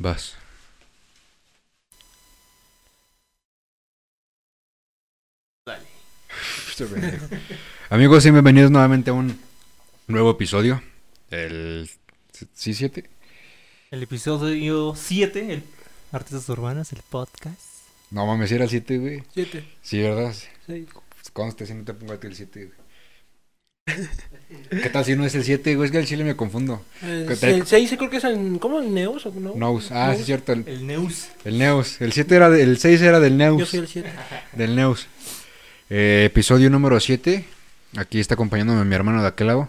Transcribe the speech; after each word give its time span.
Vas. 0.00 0.34
Dale. 5.66 5.84
Amigos, 7.90 8.24
y 8.24 8.30
bienvenidos 8.30 8.70
nuevamente 8.70 9.10
a 9.10 9.12
un 9.12 9.38
nuevo 10.06 10.30
episodio. 10.30 10.82
El. 11.30 11.90
¿Sí, 12.54 12.72
7? 12.72 13.10
El 13.90 14.02
episodio 14.02 14.94
7, 14.96 15.52
el 15.52 15.64
Artistas 16.12 16.48
Urbanas, 16.48 16.94
el 16.94 17.02
podcast. 17.02 17.60
No 18.10 18.24
mames, 18.24 18.48
si 18.48 18.54
era 18.54 18.64
el 18.64 18.70
7, 18.70 18.98
güey. 18.98 19.22
Siete. 19.34 19.68
Sí, 19.82 20.00
¿verdad? 20.00 20.34
Seis. 20.64 20.88
Conste, 21.34 21.66
si 21.66 21.74
no 21.74 21.84
te 21.84 21.92
pongo 21.92 22.14
a 22.14 22.18
ti 22.18 22.26
el 22.26 22.36
7, 22.36 22.64
güey. 22.64 22.79
¿Qué 24.70 24.88
tal 24.90 25.04
si 25.04 25.16
no 25.16 25.24
es 25.24 25.34
el 25.34 25.44
7, 25.44 25.74
güey? 25.74 25.86
Es 25.86 25.92
que 25.92 25.98
al 25.98 26.06
chile 26.06 26.24
me 26.24 26.36
confundo. 26.36 26.84
El, 27.02 27.26
¿Qué 27.26 27.36
te- 27.36 27.50
el 27.50 27.66
seis 27.66 27.92
creo 27.96 28.08
que 28.10 28.18
es 28.18 28.24
el... 28.24 28.58
¿Cómo? 28.60 28.80
¿El 28.80 28.94
Neus 28.94 29.26
o 29.26 29.32
no? 29.32 29.54
Neus. 29.54 29.90
Ah, 29.90 30.12
sí, 30.14 30.20
es 30.20 30.26
cierto. 30.26 30.52
El, 30.52 30.66
El 30.68 30.86
Neus. 30.86 31.28
el 31.44 31.58
Neus. 31.58 32.00
El 32.00 32.12
7 32.12 32.34
era. 32.36 32.50
de- 32.50 32.62
el 32.62 32.78
6 32.78 33.00
era 33.02 33.18
del 33.20 33.36
Neus. 33.36 33.58
Yo 33.58 33.66
soy 33.66 33.80
el 33.80 33.88
siete. 33.88 34.10
Del 34.52 34.76
Neus. 34.76 35.06
Eh, 35.88 36.24
episodio 36.26 36.70
número 36.70 36.98
7. 37.00 37.44
Aquí 37.96 38.20
está 38.20 38.34
acompañándome 38.34 38.84
mi 38.84 38.94
hermano 38.94 39.22
de 39.22 39.28
aquel 39.28 39.48
lado. 39.48 39.68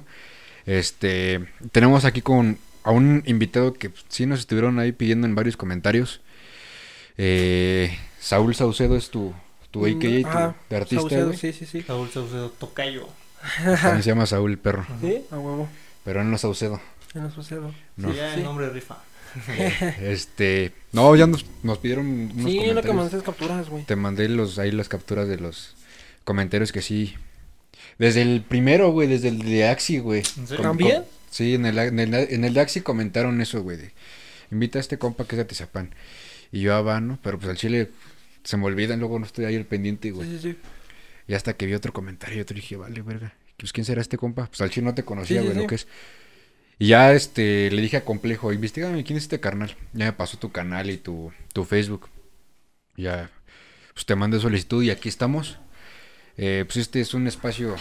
Este, 0.67 1.39
tenemos 1.71 2.05
aquí 2.05 2.21
con 2.21 2.59
a 2.83 2.91
un 2.91 3.23
invitado 3.25 3.73
que 3.73 3.89
sí 4.09 4.25
nos 4.27 4.39
estuvieron 4.39 4.77
ahí 4.79 4.91
pidiendo 4.91 5.25
en 5.27 5.33
varios 5.35 5.57
comentarios. 5.57 6.21
Eh, 7.17 7.95
Saúl 8.19 8.53
Saucedo 8.55 8.95
es 8.95 9.09
tu, 9.09 9.33
tu 9.71 9.85
AKA, 9.85 9.99
tu- 10.21 10.27
Ajá, 10.27 10.55
de 10.69 10.75
artista. 10.77 11.01
Saucedo, 11.01 11.33
sí, 11.33 11.53
sí, 11.53 11.65
sí. 11.65 11.81
Saúl 11.81 12.09
Saucedo 12.11 12.49
Tocayo. 12.51 13.07
También 13.81 14.03
se 14.03 14.09
llama 14.09 14.25
Saúl 14.25 14.51
el 14.51 14.57
perro, 14.59 14.85
¿Sí? 15.01 15.23
A 15.31 15.37
huevo. 15.37 15.67
pero 16.03 16.23
no 16.23 16.37
Saucedo. 16.37 16.79
En 17.13 17.25
el 17.25 17.31
Saucedo. 17.33 17.73
No. 17.97 18.11
Sí, 18.11 18.17
ya 18.17 18.33
Sí. 18.33 18.39
el 18.39 18.43
nombre 18.45 18.69
rifa. 18.69 18.97
Este, 20.01 20.73
no, 20.91 21.15
ya 21.15 21.25
nos, 21.27 21.45
nos 21.63 21.77
pidieron 21.77 22.05
unos 22.07 22.51
Sí, 22.51 22.65
lo 22.73 22.81
que 22.81 22.93
mandaste 22.93 23.23
capturas, 23.25 23.69
güey. 23.69 23.83
Te 23.85 23.95
mandé 23.95 24.27
los 24.29 24.59
ahí 24.59 24.71
las 24.71 24.89
capturas 24.89 25.27
de 25.27 25.37
los 25.37 25.75
comentarios 26.23 26.71
que 26.71 26.81
sí. 26.81 27.15
Desde 27.97 28.21
el 28.21 28.41
primero, 28.41 28.91
güey, 28.91 29.07
desde 29.07 29.29
el 29.29 29.39
de 29.39 29.67
Axi, 29.67 29.99
güey. 29.99 30.23
¿En 30.37 30.57
¿También? 30.61 31.03
sí, 31.29 31.55
en 31.55 31.65
el, 31.65 31.77
en, 31.77 31.99
el, 31.99 32.13
en 32.13 32.43
el 32.43 32.53
de 32.53 32.59
Axi 32.61 32.81
comentaron 32.81 33.39
eso, 33.41 33.61
güey. 33.61 33.77
de, 33.77 33.91
Invita 34.51 34.79
a 34.79 34.81
este 34.81 34.97
compa 34.97 35.25
que 35.25 35.35
es 35.35 35.37
de 35.37 35.43
Atizapán. 35.43 35.93
Y 36.51 36.61
yo, 36.61 36.75
ah, 36.75 36.81
va, 36.81 36.99
¿no? 36.99 37.17
Pero 37.23 37.37
pues 37.39 37.49
al 37.49 37.57
chile 37.57 37.89
se 38.43 38.57
me 38.57 38.65
olvidan, 38.65 38.99
luego 38.99 39.17
no 39.19 39.25
estoy 39.25 39.45
ahí 39.45 39.55
al 39.55 39.65
pendiente, 39.65 40.09
Sí, 40.09 40.11
güey. 40.13 40.29
sí, 40.29 40.39
sí. 40.41 40.57
Y 41.31 41.33
hasta 41.33 41.53
que 41.55 41.65
vi 41.65 41.73
otro 41.73 41.93
comentario, 41.93 42.39
yo 42.39 42.45
te 42.45 42.53
dije, 42.53 42.75
vale, 42.75 43.01
verga. 43.03 43.33
Pues 43.55 43.71
quién 43.71 43.85
será 43.85 44.01
este 44.01 44.17
compa. 44.17 44.47
Pues 44.47 44.59
al 44.59 44.69
chile 44.69 44.83
no 44.87 44.93
te 44.93 45.05
conocía, 45.05 45.39
Sí, 45.39 45.47
sí, 45.47 45.53
güey, 45.53 45.55
lo 45.55 45.61
sí. 45.61 45.67
que 45.69 45.75
es. 45.75 45.87
Y 46.77 46.87
ya 46.87 47.13
este 47.13 47.71
le 47.71 47.81
dije 47.81 47.95
a 47.95 48.03
Complejo, 48.03 48.51
investigame 48.51 49.01
quién 49.05 49.15
es 49.15 49.23
este 49.23 49.39
carnal. 49.39 49.77
Ya 49.93 50.03
me 50.07 50.11
pasó 50.11 50.37
tu 50.37 50.51
canal 50.51 50.89
y 50.89 50.97
tu, 50.97 51.31
tu 51.53 51.63
Facebook. 51.63 52.09
Ya 52.97 53.29
pues 53.93 54.05
te 54.05 54.17
mandé 54.17 54.41
solicitud 54.41 54.83
y 54.83 54.89
aquí 54.89 55.07
estamos. 55.07 55.57
Eh, 56.35 56.65
pues 56.67 56.75
este 56.75 56.99
es 56.99 57.13
un 57.13 57.27
espacio 57.27 57.77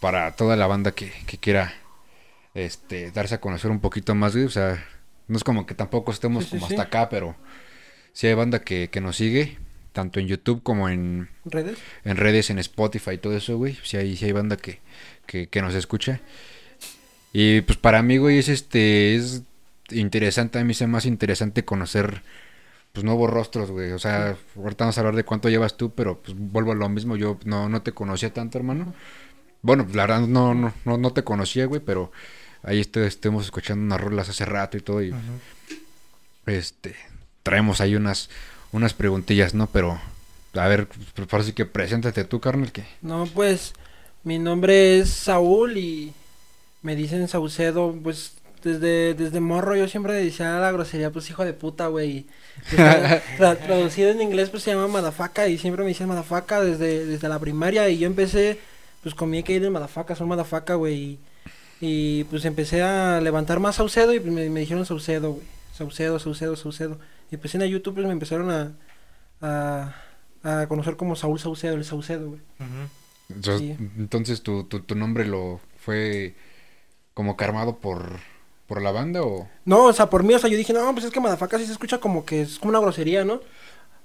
para 0.00 0.34
toda 0.34 0.56
la 0.56 0.66
banda 0.66 0.90
que, 0.90 1.12
que 1.28 1.38
quiera 1.38 1.72
este 2.54 3.12
darse 3.12 3.36
a 3.36 3.40
conocer 3.40 3.70
un 3.70 3.78
poquito 3.78 4.16
más, 4.16 4.32
güey. 4.34 4.46
O 4.46 4.50
sea, 4.50 4.84
no 5.28 5.36
es 5.36 5.44
como 5.44 5.64
que 5.64 5.76
tampoco 5.76 6.10
estemos 6.10 6.46
como 6.46 6.66
hasta 6.66 6.82
acá, 6.82 7.08
pero 7.08 7.36
sí 8.12 8.26
hay 8.26 8.34
banda 8.34 8.62
que, 8.62 8.90
que 8.90 9.00
nos 9.00 9.14
sigue, 9.14 9.58
tanto 9.98 10.20
en 10.20 10.28
YouTube 10.28 10.62
como 10.62 10.88
en, 10.88 11.28
¿Redes? 11.44 11.76
en 12.04 12.16
redes, 12.16 12.50
en 12.50 12.60
Spotify 12.60 13.14
y 13.14 13.18
todo 13.18 13.36
eso, 13.36 13.56
güey. 13.56 13.76
Si 13.82 13.96
hay, 13.96 14.16
sí 14.16 14.26
hay 14.26 14.30
banda 14.30 14.56
que, 14.56 14.78
que, 15.26 15.48
que 15.48 15.60
nos 15.60 15.74
escucha. 15.74 16.20
Y 17.32 17.62
pues 17.62 17.76
para 17.78 18.00
mí, 18.00 18.16
güey, 18.16 18.38
es 18.38 18.48
este, 18.48 19.16
es 19.16 19.42
interesante, 19.90 20.60
a 20.60 20.64
mí 20.64 20.72
se 20.72 20.86
me 20.86 20.98
hace 20.98 21.08
interesante 21.08 21.64
conocer 21.64 22.22
pues 22.92 23.02
nuevos 23.02 23.28
rostros, 23.28 23.72
güey. 23.72 23.90
O 23.90 23.98
sea, 23.98 24.36
ahorita 24.54 24.84
vamos 24.84 24.98
a 24.98 25.00
hablar 25.00 25.16
de 25.16 25.24
cuánto 25.24 25.48
llevas 25.48 25.76
tú, 25.76 25.92
pero 25.92 26.22
pues 26.22 26.36
vuelvo 26.38 26.70
a 26.70 26.76
lo 26.76 26.88
mismo, 26.88 27.16
yo 27.16 27.36
no, 27.44 27.68
no 27.68 27.82
te 27.82 27.90
conocía 27.90 28.32
tanto, 28.32 28.56
hermano. 28.56 28.94
Bueno, 29.62 29.84
la 29.92 30.06
verdad 30.06 30.20
no, 30.28 30.54
no, 30.54 30.72
no, 30.84 30.96
no 30.96 31.12
te 31.12 31.24
conocía, 31.24 31.66
güey, 31.66 31.80
pero 31.80 32.12
ahí 32.62 32.80
estemos 32.80 33.46
escuchando 33.46 33.84
unas 33.84 34.00
rolas 34.00 34.28
hace 34.28 34.44
rato 34.44 34.76
y 34.76 34.80
todo, 34.80 35.02
y 35.02 35.10
Ujú. 35.10 35.18
este, 36.46 36.94
traemos 37.42 37.80
ahí 37.80 37.96
unas, 37.96 38.30
unas 38.72 38.94
preguntillas, 38.94 39.54
¿no? 39.54 39.66
Pero, 39.68 40.00
a 40.54 40.68
ver, 40.68 40.88
pues, 41.14 41.32
ahora 41.32 41.44
sí 41.44 41.52
que 41.52 41.66
preséntate 41.66 42.24
tú, 42.24 42.40
carnal, 42.40 42.72
que... 42.72 42.84
No, 43.02 43.26
pues... 43.34 43.72
Mi 44.24 44.38
nombre 44.38 44.98
es 44.98 45.10
Saúl 45.10 45.76
y... 45.78 46.12
Me 46.82 46.96
dicen 46.96 47.28
Saucedo, 47.28 47.94
pues... 48.02 48.34
Desde, 48.64 49.14
desde 49.14 49.38
morro 49.38 49.76
yo 49.76 49.86
siempre 49.86 50.14
decía 50.14 50.58
la 50.58 50.72
grosería, 50.72 51.12
pues 51.12 51.30
hijo 51.30 51.44
de 51.44 51.52
puta, 51.52 51.86
güey. 51.86 52.26
pues, 52.68 52.80
tra- 53.38 53.56
traducido 53.56 54.10
en 54.10 54.20
inglés, 54.20 54.50
pues 54.50 54.64
se 54.64 54.72
llama 54.72 54.88
Madafaca 54.88 55.46
y 55.46 55.58
siempre 55.58 55.84
me 55.84 55.90
dicen 55.90 56.08
Madafaca 56.08 56.60
desde, 56.60 57.06
desde 57.06 57.28
la 57.28 57.38
primaria 57.38 57.88
y 57.88 57.98
yo 57.98 58.08
empecé, 58.08 58.58
pues 59.04 59.14
con 59.14 59.30
mi 59.30 59.44
que 59.44 59.60
de 59.60 59.70
Madafaca, 59.70 60.16
son 60.16 60.26
Madafaca, 60.26 60.74
güey. 60.74 61.18
Y, 61.80 62.24
pues 62.24 62.44
empecé 62.44 62.82
a 62.82 63.20
levantar 63.20 63.60
más 63.60 63.76
Saucedo 63.76 64.12
y 64.12 64.18
me, 64.18 64.50
me 64.50 64.60
dijeron 64.60 64.84
Saucedo, 64.84 65.34
güey. 65.34 65.46
Saucedo, 65.76 66.18
Saucedo, 66.18 66.56
Saucedo. 66.56 66.98
Y 67.30 67.36
pues 67.36 67.54
en 67.54 67.62
YouTube 67.64 67.94
pues 67.94 68.06
me 68.06 68.12
empezaron 68.12 68.50
a, 68.50 68.72
a, 69.40 69.94
a 70.42 70.66
conocer 70.68 70.96
como 70.96 71.16
Saúl 71.16 71.38
Saucedo, 71.38 71.74
el 71.74 71.84
Saucedo, 71.84 72.28
güey. 72.30 72.40
Entonces, 73.28 73.60
Sí. 73.60 73.76
entonces 73.98 74.42
tu, 74.42 74.64
tu, 74.64 74.80
tu 74.80 74.94
nombre 74.94 75.26
lo 75.26 75.60
fue 75.78 76.34
como 77.14 77.36
que 77.36 77.44
armado 77.44 77.76
por, 77.76 78.18
por 78.66 78.80
la 78.80 78.92
banda 78.92 79.22
o... 79.22 79.48
No, 79.64 79.84
o 79.86 79.92
sea, 79.92 80.08
por 80.08 80.22
mí, 80.22 80.34
o 80.34 80.38
sea, 80.38 80.48
yo 80.48 80.56
dije, 80.56 80.72
no, 80.72 80.92
pues 80.92 81.04
es 81.04 81.10
que 81.10 81.20
Madafaca 81.20 81.58
sí 81.58 81.66
se 81.66 81.72
escucha 81.72 81.98
como 81.98 82.24
que 82.24 82.42
es 82.42 82.58
como 82.58 82.70
una 82.70 82.80
grosería, 82.80 83.24
¿no? 83.24 83.40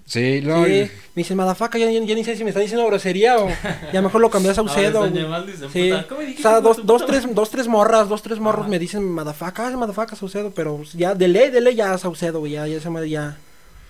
Sí, 0.05 0.41
no, 0.43 0.65
sí, 0.65 0.71
me 1.15 1.21
dicen 1.21 1.37
Madafaca, 1.37 1.77
ya, 1.77 1.89
ya, 1.89 2.01
ya 2.03 2.15
ni 2.15 2.23
sé 2.25 2.35
si 2.35 2.43
me 2.43 2.49
están 2.49 2.63
diciendo 2.63 2.85
grosería 2.85 3.37
o 3.37 3.47
ya 3.93 4.01
mejor 4.01 4.19
lo 4.19 4.29
cambié 4.29 4.51
a 4.51 4.53
dicen, 5.45 5.69
Sí, 5.71 5.89
puta, 5.89 6.07
¿cómo 6.07 6.21
o 6.21 6.41
sea, 6.41 6.59
dos, 6.61 6.85
dos, 6.85 7.05
tres, 7.05 7.23
dos, 7.33 7.49
tres 7.49 7.67
morras, 7.67 8.09
dos, 8.09 8.21
tres 8.21 8.37
morros 8.39 8.63
Ajá. 8.63 8.69
me 8.69 8.79
dicen 8.79 9.03
Madafaca, 9.03 9.67
ah, 9.67 9.77
Madafaca, 9.77 10.15
Saucedo, 10.17 10.51
pero 10.51 10.81
ya, 10.93 11.15
de 11.15 11.27
ley, 11.29 11.49
de 11.51 11.61
ley, 11.61 11.75
ya 11.75 11.97
Saucedo, 11.97 12.39
güey, 12.41 12.51
ya, 12.53 12.67
ya 12.67 12.81
se 12.81 12.89
me, 12.89 13.09
ya, 13.09 13.37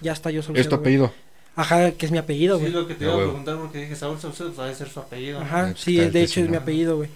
ya 0.02 0.12
está 0.14 0.30
yo 0.30 0.44
Saucedo. 0.44 0.62
es 0.62 0.70
tu 0.70 0.76
güey. 0.76 0.82
apellido. 0.82 1.14
Ajá, 1.56 1.92
que 1.92 2.06
es 2.06 2.12
mi 2.12 2.18
apellido, 2.20 2.58
Sí, 2.58 2.62
güey. 2.62 2.74
lo 2.74 2.88
que 2.88 2.94
te 2.96 3.06
Ah, 3.06 3.10
iba 3.10 3.16
a 3.16 3.20
preguntar 3.26 3.58
porque 3.58 3.78
dije 3.80 3.96
Saúl 3.96 4.20
Saucedo, 4.20 4.50
pues 4.50 4.60
ha 4.60 4.66
de 4.66 4.76
ser 4.76 4.90
su 4.90 5.00
apellido. 5.00 5.40
¿no? 5.40 5.46
Ajá, 5.46 5.74
sí, 5.76 5.98
de 5.98 6.22
hecho 6.24 6.42
es 6.42 6.50
mi 6.50 6.58
apellido, 6.58 6.98
güey. 6.98 7.10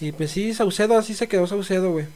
Y 0.00 0.12
pues 0.12 0.30
sí, 0.30 0.52
Saucedo, 0.52 0.96
así 0.98 1.14
se 1.14 1.26
quedó 1.28 1.46
Saucedo, 1.46 1.90
güey. 1.92 2.06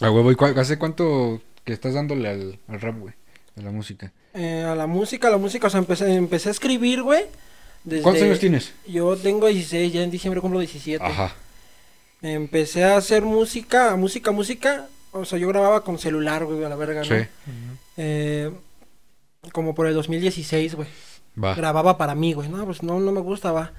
A 0.00 0.10
huevo, 0.10 0.30
¿y 0.30 0.36
hace 0.58 0.78
cuánto 0.78 1.40
que 1.64 1.72
estás 1.72 1.94
dándole 1.94 2.28
al, 2.28 2.58
al 2.68 2.80
rap, 2.80 2.98
güey? 2.98 3.14
A 3.58 3.62
la 3.62 3.70
música. 3.70 4.12
Eh, 4.36 4.62
a 4.64 4.74
la 4.74 4.86
música, 4.86 5.28
a 5.28 5.30
la 5.30 5.38
música, 5.38 5.66
o 5.66 5.70
sea, 5.70 5.78
empecé, 5.78 6.14
empecé 6.14 6.48
a 6.50 6.52
escribir, 6.52 7.02
güey. 7.02 7.24
desde- 7.84 8.02
¿Cuántos 8.02 8.22
años 8.24 8.38
tienes? 8.40 8.72
Yo 8.86 9.16
tengo 9.16 9.46
16, 9.46 9.92
ya 9.92 10.02
en 10.02 10.10
diciembre 10.10 10.40
cumplo 10.40 10.58
17. 10.58 11.04
Ajá. 11.04 11.32
Empecé 12.22 12.84
a 12.84 12.96
hacer 12.96 13.22
música, 13.22 13.94
música, 13.96 14.32
música. 14.32 14.86
O 15.12 15.24
sea, 15.24 15.38
yo 15.38 15.48
grababa 15.48 15.84
con 15.84 15.98
celular, 15.98 16.44
güey, 16.44 16.64
a 16.64 16.68
la 16.68 16.76
verga, 16.76 17.02
¿no? 17.02 17.06
Sí. 17.06 17.24
Eh, 17.96 18.50
como 19.52 19.74
por 19.74 19.86
el 19.86 19.94
2016, 19.94 20.74
güey. 20.74 20.88
va. 21.42 21.54
Grababa 21.54 21.96
para 21.98 22.14
mí, 22.14 22.32
güey. 22.32 22.48
No, 22.48 22.64
pues 22.64 22.82
no, 22.82 22.98
no 22.98 23.12
me 23.12 23.20
gustaba. 23.20 23.72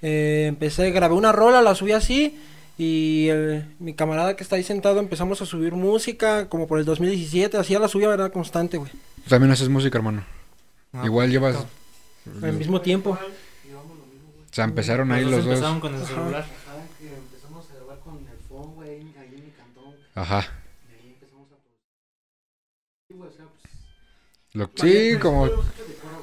Eh, 0.00 0.46
empecé, 0.48 0.90
grabé 0.92 1.14
una 1.14 1.32
rola, 1.32 1.60
la 1.60 1.74
subí 1.74 1.92
así. 1.92 2.38
Y 2.78 3.28
el- 3.28 3.66
mi 3.78 3.94
camarada 3.94 4.36
que 4.36 4.42
está 4.42 4.56
ahí 4.56 4.62
sentado 4.64 4.98
empezamos 5.00 5.40
a 5.42 5.46
subir 5.46 5.72
música 5.74 6.48
como 6.48 6.66
por 6.66 6.78
el 6.78 6.84
2017. 6.84 7.56
Así 7.58 7.74
ya 7.74 7.78
la 7.78 7.88
subía, 7.88 8.12
era 8.14 8.30
constante, 8.30 8.78
güey. 8.78 8.90
También 9.28 9.52
haces 9.52 9.68
música, 9.68 9.98
hermano. 9.98 10.24
Ah, 10.92 11.02
Igual 11.04 11.30
llevas... 11.30 11.56
Al 12.42 12.52
mismo 12.54 12.80
tiempo. 12.80 13.10
O 13.10 14.54
sea, 14.54 14.64
empezaron 14.64 15.10
ahí 15.12 15.22
Los 15.24 15.32
los 15.32 15.44
dos. 15.44 15.54
empezaron 15.54 15.80
con 15.80 15.94
el 15.94 16.02
Ajá. 16.02 16.08
celular. 16.14 16.40
Ajá, 16.42 16.76
que 16.98 17.08
empezamos 17.08 17.66
a 17.70 17.74
grabar 17.74 17.98
con 18.00 18.18
el 18.18 18.38
phone, 18.48 18.74
güey, 18.76 18.90
ahí 19.18 19.34
en 19.36 19.44
mi 19.46 19.50
cantón, 19.50 19.94
Ajá. 20.14 20.46
y 20.88 20.94
ahí 20.94 21.08
empezamos 21.14 21.48
a 21.50 21.56
Sí, 23.08 23.14
güey, 23.14 23.28
o 23.28 23.32
sea, 23.32 23.46
pues... 23.46 23.72
Lo- 24.52 24.70
sí, 24.76 25.18
como... 25.20 25.50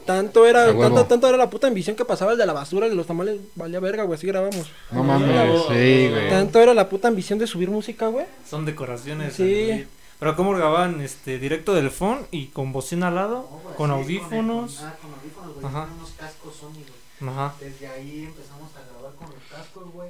Tanto 0.06 0.48
era, 0.48 0.66
tanto, 0.76 1.06
tanto 1.06 1.28
era 1.28 1.38
la 1.38 1.50
puta 1.50 1.68
ambición 1.68 1.96
que 1.96 2.06
pasaba 2.06 2.32
el 2.32 2.38
de 2.38 2.46
la 2.46 2.54
basura, 2.54 2.86
el 2.86 2.92
de 2.94 2.96
los 2.96 3.06
tamales, 3.06 3.40
valía 3.56 3.80
verga, 3.82 4.04
güey, 4.04 4.18
así 4.18 4.26
grabamos. 4.28 4.72
No 4.92 5.04
mames, 5.04 5.62
sí, 5.68 6.10
güey. 6.10 6.30
Tanto 6.30 6.60
era 6.60 6.74
la 6.74 6.88
puta 6.90 7.08
ambición 7.10 7.38
de 7.38 7.46
subir 7.48 7.70
música, 7.70 8.08
güey. 8.08 8.26
Son 8.50 8.66
decoraciones. 8.66 9.34
Sí. 9.34 9.86
Pero 10.22 10.36
¿cómo 10.36 10.52
grababan 10.52 11.02
este 11.02 11.40
directo 11.40 11.74
del 11.74 11.90
phone 11.90 12.28
y 12.30 12.50
con 12.50 12.72
bocina 12.72 13.08
al 13.08 13.16
lado? 13.16 13.48
no, 13.50 13.58
güey, 13.58 13.76
con 13.76 13.90
sí, 13.90 13.96
audífonos. 13.96 14.76
Con, 14.76 14.86
ah, 14.88 14.96
con 15.02 15.14
audífonos, 15.16 15.54
güey, 15.56 15.66
Ajá. 15.66 15.82
con 15.88 15.94
unos 15.98 16.12
cascos 16.12 16.56
Sony, 16.58 16.84
güey. 16.86 17.32
Ajá. 17.34 17.56
Desde 17.60 17.88
ahí 17.88 18.26
empezamos 18.26 18.70
a 18.76 18.82
grabar 18.86 19.16
con 19.16 19.28
los 19.32 19.44
cascos, 19.50 19.92
güey, 19.92 20.10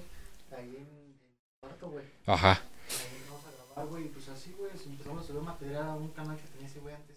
ahí 0.51 0.67
en, 0.67 0.83
en 0.83 1.15
el 1.15 1.59
cuarto, 1.61 1.87
güey. 1.91 2.05
Ajá. 2.25 2.51
Ahí 2.51 3.07
empezamos 3.15 3.45
a 3.45 3.51
grabar, 3.55 3.87
güey, 3.87 4.03
y 4.03 4.07
pues 4.09 4.27
así, 4.27 4.53
güey, 4.59 4.71
empezamos 4.85 5.23
a 5.23 5.27
subir 5.27 5.41
material 5.43 5.87
a 5.87 5.95
un 5.95 6.09
canal 6.09 6.35
que 6.35 6.43
tenía 6.43 6.67
ese 6.67 6.79
güey 6.81 6.93
antes. 6.93 7.15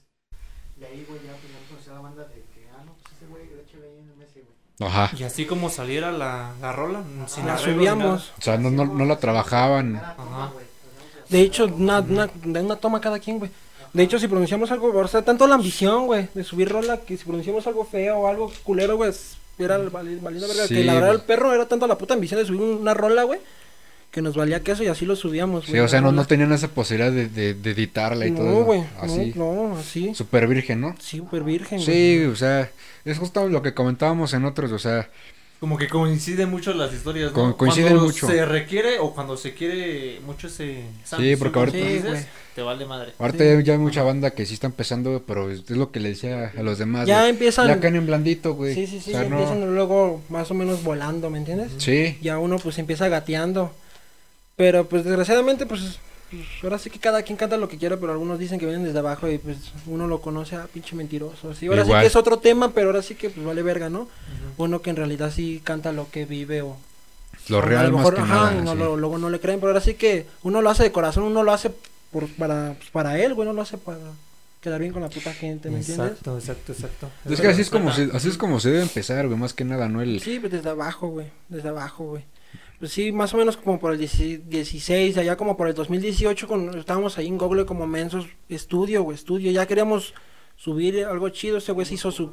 Y 0.78 0.84
ahí, 0.84 1.04
güey, 1.08 1.18
ya 1.26 1.32
pues 1.32 1.50
ya 1.50 1.58
conocí 1.68 1.90
a 1.90 1.94
la 1.94 2.00
banda 2.00 2.22
de 2.30 2.46
que, 2.54 2.68
ah, 2.78 2.84
no, 2.86 2.92
pues 2.92 3.06
ese 3.16 3.26
güey, 3.26 3.48
de 3.48 3.60
hecho, 3.60 3.78
ahí 3.82 3.98
en 3.98 4.08
el 4.08 4.16
Messi, 4.16 4.38
güey. 4.38 4.88
Ajá. 4.88 5.10
Y 5.18 5.24
así 5.24 5.46
como 5.46 5.68
saliera 5.68 6.12
la, 6.12 6.54
la 6.60 6.70
rola, 6.70 7.02
sin 7.26 7.46
La 7.46 7.54
arreglos 7.54 7.66
ni 7.66 7.74
subíamos. 7.74 8.32
O 8.38 8.40
sea, 8.40 8.56
no, 8.56 8.70
no, 8.70 8.84
no 8.84 9.04
la 9.04 9.18
trabajaban. 9.18 9.94
Toma, 10.16 10.44
Ajá. 10.46 10.52
De 11.28 11.40
hecho, 11.40 11.66
una, 11.66 12.00
una, 12.00 12.30
una 12.44 12.76
toma 12.76 13.00
cada 13.00 13.18
quien, 13.18 13.38
güey. 13.38 13.50
De 13.92 14.02
hecho, 14.02 14.18
si 14.18 14.26
pronunciamos 14.26 14.70
algo, 14.72 14.88
o 14.92 15.08
sea, 15.08 15.22
tanto 15.22 15.46
la 15.46 15.54
ambición, 15.54 16.06
güey, 16.06 16.28
de 16.34 16.42
subir 16.42 16.68
rola, 16.68 16.98
que 16.98 17.16
si 17.16 17.24
pronunciamos 17.24 17.66
algo 17.66 17.84
feo 17.84 18.18
o 18.18 18.26
algo 18.26 18.52
culero, 18.64 18.96
güey, 18.96 19.12
era 19.58 19.78
valiendo 19.78 20.28
verga. 20.48 20.66
Sí, 20.66 20.74
que 20.74 20.84
la 20.84 20.94
verdad 20.94 21.12
el 21.12 21.20
perro 21.20 21.54
era 21.54 21.66
tanto 21.68 21.86
la 21.86 21.96
puta 21.96 22.14
ambición 22.14 22.40
de 22.40 22.46
subir 22.46 22.60
una 22.60 22.92
rola, 22.92 23.22
güey, 23.22 23.38
que 24.10 24.20
nos 24.20 24.34
valía 24.36 24.64
queso 24.64 24.82
y 24.82 24.88
así 24.88 25.06
lo 25.06 25.14
subíamos, 25.14 25.64
Sí, 25.66 25.70
güey, 25.70 25.82
o 25.82 25.88
sea, 25.88 26.00
no, 26.00 26.10
no 26.10 26.26
tenían 26.26 26.52
esa 26.52 26.68
posibilidad 26.68 27.12
de, 27.12 27.28
de, 27.28 27.54
de 27.54 27.70
editarla 27.70 28.26
y 28.26 28.32
todo. 28.32 28.44
No, 28.44 28.64
güey, 28.64 28.82
Así. 29.00 29.32
no, 29.36 29.54
no, 29.54 29.76
así. 29.76 30.12
Super 30.14 30.48
virgen, 30.48 30.80
¿no? 30.80 30.96
Sí, 30.98 31.18
súper 31.18 31.44
virgen, 31.44 31.78
güey. 31.78 31.86
Sí, 31.86 32.24
o 32.24 32.34
sea, 32.34 32.70
es 33.04 33.18
justo 33.18 33.48
lo 33.48 33.62
que 33.62 33.74
comentábamos 33.74 34.34
en 34.34 34.44
otros, 34.44 34.72
o 34.72 34.78
sea, 34.80 35.08
Como 35.64 35.78
que 35.78 35.88
coinciden 35.88 36.50
mucho 36.50 36.74
las 36.74 36.92
historias, 36.92 37.32
¿no? 37.32 37.34
Co- 37.52 37.56
coinciden 37.56 37.92
cuando 37.94 38.04
mucho. 38.12 38.26
se 38.26 38.44
requiere 38.44 38.98
o 38.98 39.14
cuando 39.14 39.34
se 39.38 39.54
quiere 39.54 40.20
mucho 40.26 40.48
ese... 40.48 40.82
Sí, 41.04 41.36
porque 41.36 41.58
ahorita- 41.58 41.78
Sí, 41.78 41.84
dices, 41.84 42.26
te 42.54 42.60
vale 42.60 42.84
madre. 42.84 43.12
ahorita 43.18 43.38
Sí. 43.44 43.50
ya- 43.50 43.60
ya 43.62 43.72
hay 43.72 43.78
mucha 43.78 44.02
banda 44.02 44.32
que 44.32 44.44
sí 44.44 44.52
está 44.52 44.66
empezando, 44.66 45.22
pero 45.26 45.50
es 45.50 45.70
lo 45.70 45.90
que 45.90 46.00
le 46.00 46.10
decía 46.10 46.52
a 46.54 46.62
los 46.62 46.76
demás. 46.76 47.06
Ya 47.06 47.26
empiezan. 47.30 47.66
Ya 47.68 47.80
caen 47.80 47.96
en 47.96 48.04
blandito, 48.04 48.52
güey. 48.52 48.74
Sí, 48.74 48.86
sí, 48.86 49.00
sí, 49.00 49.12
O 49.12 49.14
sea, 49.14 49.22
ya 49.22 49.28
no- 49.30 49.38
empiezan 49.40 49.74
luego 49.74 50.20
más 50.28 50.50
o 50.50 50.54
menos 50.54 50.84
volando, 50.84 51.30
¿me 51.30 51.38
entiendes? 51.38 51.72
Sí, 51.78 52.18
Ya 52.20 52.38
uno 52.38 52.58
pues 52.58 52.78
empieza 52.78 53.08
gateando. 53.08 53.72
Pero 54.56 54.86
pues 54.86 55.02
desgraciadamente 55.04 55.64
pues, 55.64 55.98
ahora 56.62 56.78
sí 56.78 56.90
que 56.90 56.98
cada 56.98 57.22
quien 57.22 57.36
canta 57.36 57.56
lo 57.56 57.68
que 57.68 57.78
quiera, 57.78 57.96
pero 57.96 58.12
algunos 58.12 58.38
dicen 58.38 58.58
que 58.58 58.66
vienen 58.66 58.84
desde 58.84 58.98
abajo 58.98 59.28
y 59.28 59.38
pues 59.38 59.56
uno 59.86 60.06
lo 60.06 60.20
conoce 60.20 60.56
a 60.56 60.64
pinche 60.64 60.96
mentiroso. 60.96 61.54
Sí, 61.54 61.66
ahora 61.66 61.82
sí 61.82 61.88
Igual. 61.88 62.00
que 62.02 62.06
es 62.08 62.16
otro 62.16 62.38
tema, 62.38 62.70
pero 62.72 62.88
ahora 62.88 63.02
sí 63.02 63.14
que 63.14 63.30
pues 63.30 63.44
vale 63.44 63.62
verga, 63.62 63.88
¿no? 63.90 64.08
Uno 64.56 64.82
que 64.82 64.90
en 64.90 64.96
realidad 64.96 65.32
sí 65.34 65.60
canta 65.64 65.92
lo 65.92 66.10
que 66.10 66.24
vive 66.26 66.62
o... 66.62 66.76
lo 67.48 67.56
o 67.58 67.60
a 67.60 67.64
real 67.64 67.86
lo 67.86 67.92
más 67.92 67.98
mejor, 68.00 68.14
que 68.14 68.20
ajá, 68.22 68.34
nada. 68.50 68.60
no 68.62 68.72
sí. 68.72 68.78
lo- 68.78 68.96
luego 68.96 69.18
no 69.18 69.30
le 69.30 69.40
creen, 69.40 69.60
pero 69.60 69.70
ahora 69.70 69.80
sí 69.80 69.94
que 69.94 70.26
uno 70.42 70.62
lo 70.62 70.70
hace 70.70 70.82
de 70.84 70.92
corazón, 70.92 71.24
uno 71.24 71.42
lo 71.42 71.52
hace 71.52 71.70
por, 72.10 72.28
para, 72.36 72.74
pues, 72.78 72.90
para 72.90 73.18
él, 73.18 73.34
güey, 73.34 73.46
no 73.48 73.52
lo 73.54 73.62
hace 73.62 73.76
para 73.78 73.98
quedar 74.60 74.80
bien 74.80 74.92
con 74.94 75.02
la 75.02 75.10
puta 75.10 75.32
gente, 75.34 75.68
¿me 75.68 75.78
entiendes? 75.78 76.06
Exacto, 76.12 76.38
exacto, 76.38 76.72
exacto. 76.72 77.10
Es 77.28 77.38
que 77.40 77.48
así 77.48 77.60
es 77.60 77.68
como 77.68 77.92
se, 77.92 78.08
así 78.14 78.28
es 78.28 78.38
como 78.38 78.60
se 78.60 78.70
debe 78.70 78.82
empezar, 78.82 79.26
güey, 79.26 79.38
más 79.38 79.52
que 79.52 79.64
nada, 79.64 79.88
¿no? 79.90 80.00
El, 80.00 80.20
Sí, 80.20 80.38
pues 80.40 80.52
desde 80.52 80.70
abajo, 80.70 81.08
güey, 81.08 81.26
desde 81.50 81.68
abajo, 81.68 82.04
güey. 82.04 82.24
Pues 82.84 82.92
sí, 82.92 83.12
más 83.12 83.32
o 83.32 83.38
menos 83.38 83.56
como 83.56 83.80
por 83.80 83.92
el 83.92 83.98
16, 83.98 84.40
16, 84.46 85.16
allá 85.16 85.36
como 85.38 85.56
por 85.56 85.68
el 85.68 85.74
2018, 85.74 86.46
con, 86.46 86.78
estábamos 86.78 87.16
ahí 87.16 87.28
en 87.28 87.38
Google 87.38 87.64
como 87.64 87.86
mensos, 87.86 88.26
estudio, 88.50 89.02
güey, 89.04 89.14
estudio, 89.14 89.50
ya 89.52 89.64
queríamos 89.64 90.12
subir 90.54 91.02
algo 91.06 91.30
chido, 91.30 91.56
ese 91.56 91.72
güey 91.72 91.86
se 91.86 91.94
hizo 91.94 92.12
su... 92.12 92.32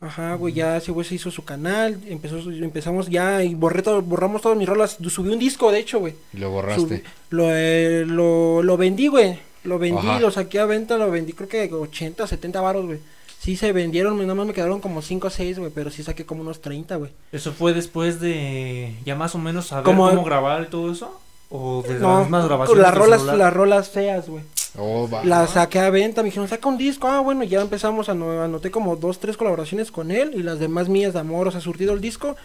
Ajá, 0.00 0.36
güey, 0.36 0.54
ya 0.54 0.78
ese 0.78 0.90
güey 0.90 1.06
se 1.06 1.16
hizo 1.16 1.30
su 1.30 1.44
canal, 1.44 2.00
empezó, 2.08 2.38
empezamos 2.50 3.10
ya 3.10 3.44
y 3.44 3.54
borré 3.54 3.82
todo, 3.82 4.00
borramos 4.00 4.40
todas 4.40 4.56
mis 4.56 4.66
rolas, 4.66 4.96
subí 5.10 5.28
un 5.28 5.38
disco, 5.38 5.70
de 5.70 5.80
hecho, 5.80 5.98
güey. 5.98 6.14
lo 6.32 6.50
borraste. 6.50 6.80
Subí- 6.82 7.02
lo, 7.28 7.44
eh, 7.54 8.04
lo, 8.06 8.62
lo 8.62 8.76
vendí, 8.78 9.08
güey, 9.08 9.38
lo 9.64 9.78
vendí, 9.78 9.98
Ajá. 9.98 10.18
lo 10.18 10.30
saqué 10.30 10.60
a 10.60 10.64
venta, 10.64 10.96
lo 10.96 11.10
vendí 11.10 11.34
creo 11.34 11.46
que 11.50 11.70
80, 11.70 12.26
70 12.26 12.58
varos, 12.62 12.86
güey. 12.86 13.00
Sí 13.40 13.56
se 13.56 13.72
vendieron, 13.72 14.18
nada 14.18 14.34
más 14.34 14.46
me 14.46 14.52
quedaron 14.52 14.80
como 14.80 15.00
5 15.00 15.28
o 15.28 15.30
6, 15.30 15.58
güey, 15.58 15.70
pero 15.74 15.90
sí 15.90 16.02
saqué 16.02 16.26
como 16.26 16.42
unos 16.42 16.60
30, 16.60 16.96
güey. 16.96 17.10
¿Eso 17.32 17.52
fue 17.52 17.72
después 17.72 18.20
de 18.20 18.94
ya 19.04 19.14
más 19.14 19.34
o 19.34 19.38
menos 19.38 19.66
saber 19.68 19.84
Como- 19.84 20.08
cómo 20.08 20.24
grabar 20.24 20.64
y 20.64 20.66
todo 20.66 20.90
eso? 20.92 21.20
¿O 21.50 21.82
desde 21.86 22.00
No, 22.00 22.08
las 22.14 22.22
mismas 22.24 22.44
grabaciones 22.46 22.82
las 22.82 22.92
del 22.92 23.00
rolas, 23.00 23.20
celular? 23.20 23.38
las 23.38 23.52
rolas 23.54 23.88
feas, 23.90 24.28
güey. 24.28 24.42
Oh, 24.76 25.08
va. 25.08 25.24
Las 25.24 25.50
saqué 25.50 25.78
a 25.78 25.88
venta, 25.88 26.22
me 26.22 26.26
dijeron, 26.26 26.46
saca 26.48 26.68
un 26.68 26.76
disco. 26.76 27.06
Ah, 27.08 27.20
bueno, 27.20 27.42
ya 27.44 27.60
empezamos 27.62 28.08
a 28.10 28.14
no- 28.14 28.42
anoté 28.42 28.70
como 28.70 28.96
dos, 28.96 29.18
tres 29.18 29.36
colaboraciones 29.36 29.90
con 29.90 30.10
él 30.10 30.32
y 30.34 30.42
las 30.42 30.58
demás 30.58 30.88
mías 30.88 31.14
de 31.14 31.20
amor, 31.20 31.48
o 31.48 31.50
sea, 31.50 31.60
surtido 31.60 31.94
el 31.94 32.00
disco. 32.02 32.36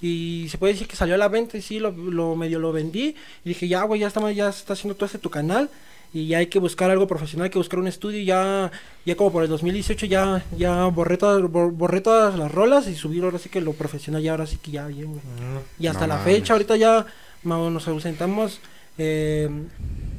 Y 0.00 0.46
se 0.50 0.58
puede 0.58 0.74
decir 0.74 0.86
que 0.86 0.96
salió 0.96 1.14
a 1.14 1.18
la 1.18 1.28
venta 1.28 1.56
y 1.56 1.62
sí, 1.62 1.78
lo, 1.78 1.90
lo 1.90 2.36
medio 2.36 2.58
lo 2.60 2.72
vendí. 2.72 3.16
Y 3.44 3.48
dije, 3.48 3.66
ya, 3.68 3.82
güey, 3.84 4.00
ya 4.00 4.06
está, 4.08 4.30
ya 4.32 4.48
está 4.48 4.74
haciendo 4.74 4.94
todo 4.94 5.06
este 5.06 5.18
tu 5.18 5.30
canal. 5.30 5.68
Y 6.14 6.26
ya 6.26 6.38
hay 6.38 6.46
que 6.48 6.58
buscar 6.58 6.90
algo 6.90 7.06
profesional, 7.06 7.44
hay 7.46 7.50
que 7.50 7.58
buscar 7.58 7.78
un 7.80 7.86
estudio. 7.88 8.18
Y 8.20 8.26
ya, 8.26 8.70
ya 9.06 9.16
como 9.16 9.32
por 9.32 9.42
el 9.44 9.48
2018 9.48 10.04
ya, 10.06 10.44
ya 10.58 10.84
borré, 10.86 11.16
todas, 11.16 11.40
bor- 11.42 11.72
borré 11.72 12.00
todas 12.02 12.38
las 12.38 12.52
rolas 12.52 12.86
y 12.88 12.94
subí 12.94 13.20
ahora 13.20 13.38
sí 13.38 13.48
que 13.48 13.60
lo 13.62 13.72
profesional, 13.72 14.22
ya 14.22 14.32
ahora 14.32 14.46
sí 14.46 14.58
que 14.60 14.72
ya 14.72 14.86
bien, 14.86 15.06
güey. 15.08 15.20
Mm, 15.20 15.82
Y 15.82 15.86
hasta 15.86 16.02
No 16.02 16.08
la 16.08 16.16
mames. 16.18 16.34
fecha, 16.34 16.52
ahorita 16.52 16.76
ya 16.76 17.06
nos 17.44 17.88
ausentamos 17.88 18.60
eh, 18.98 19.48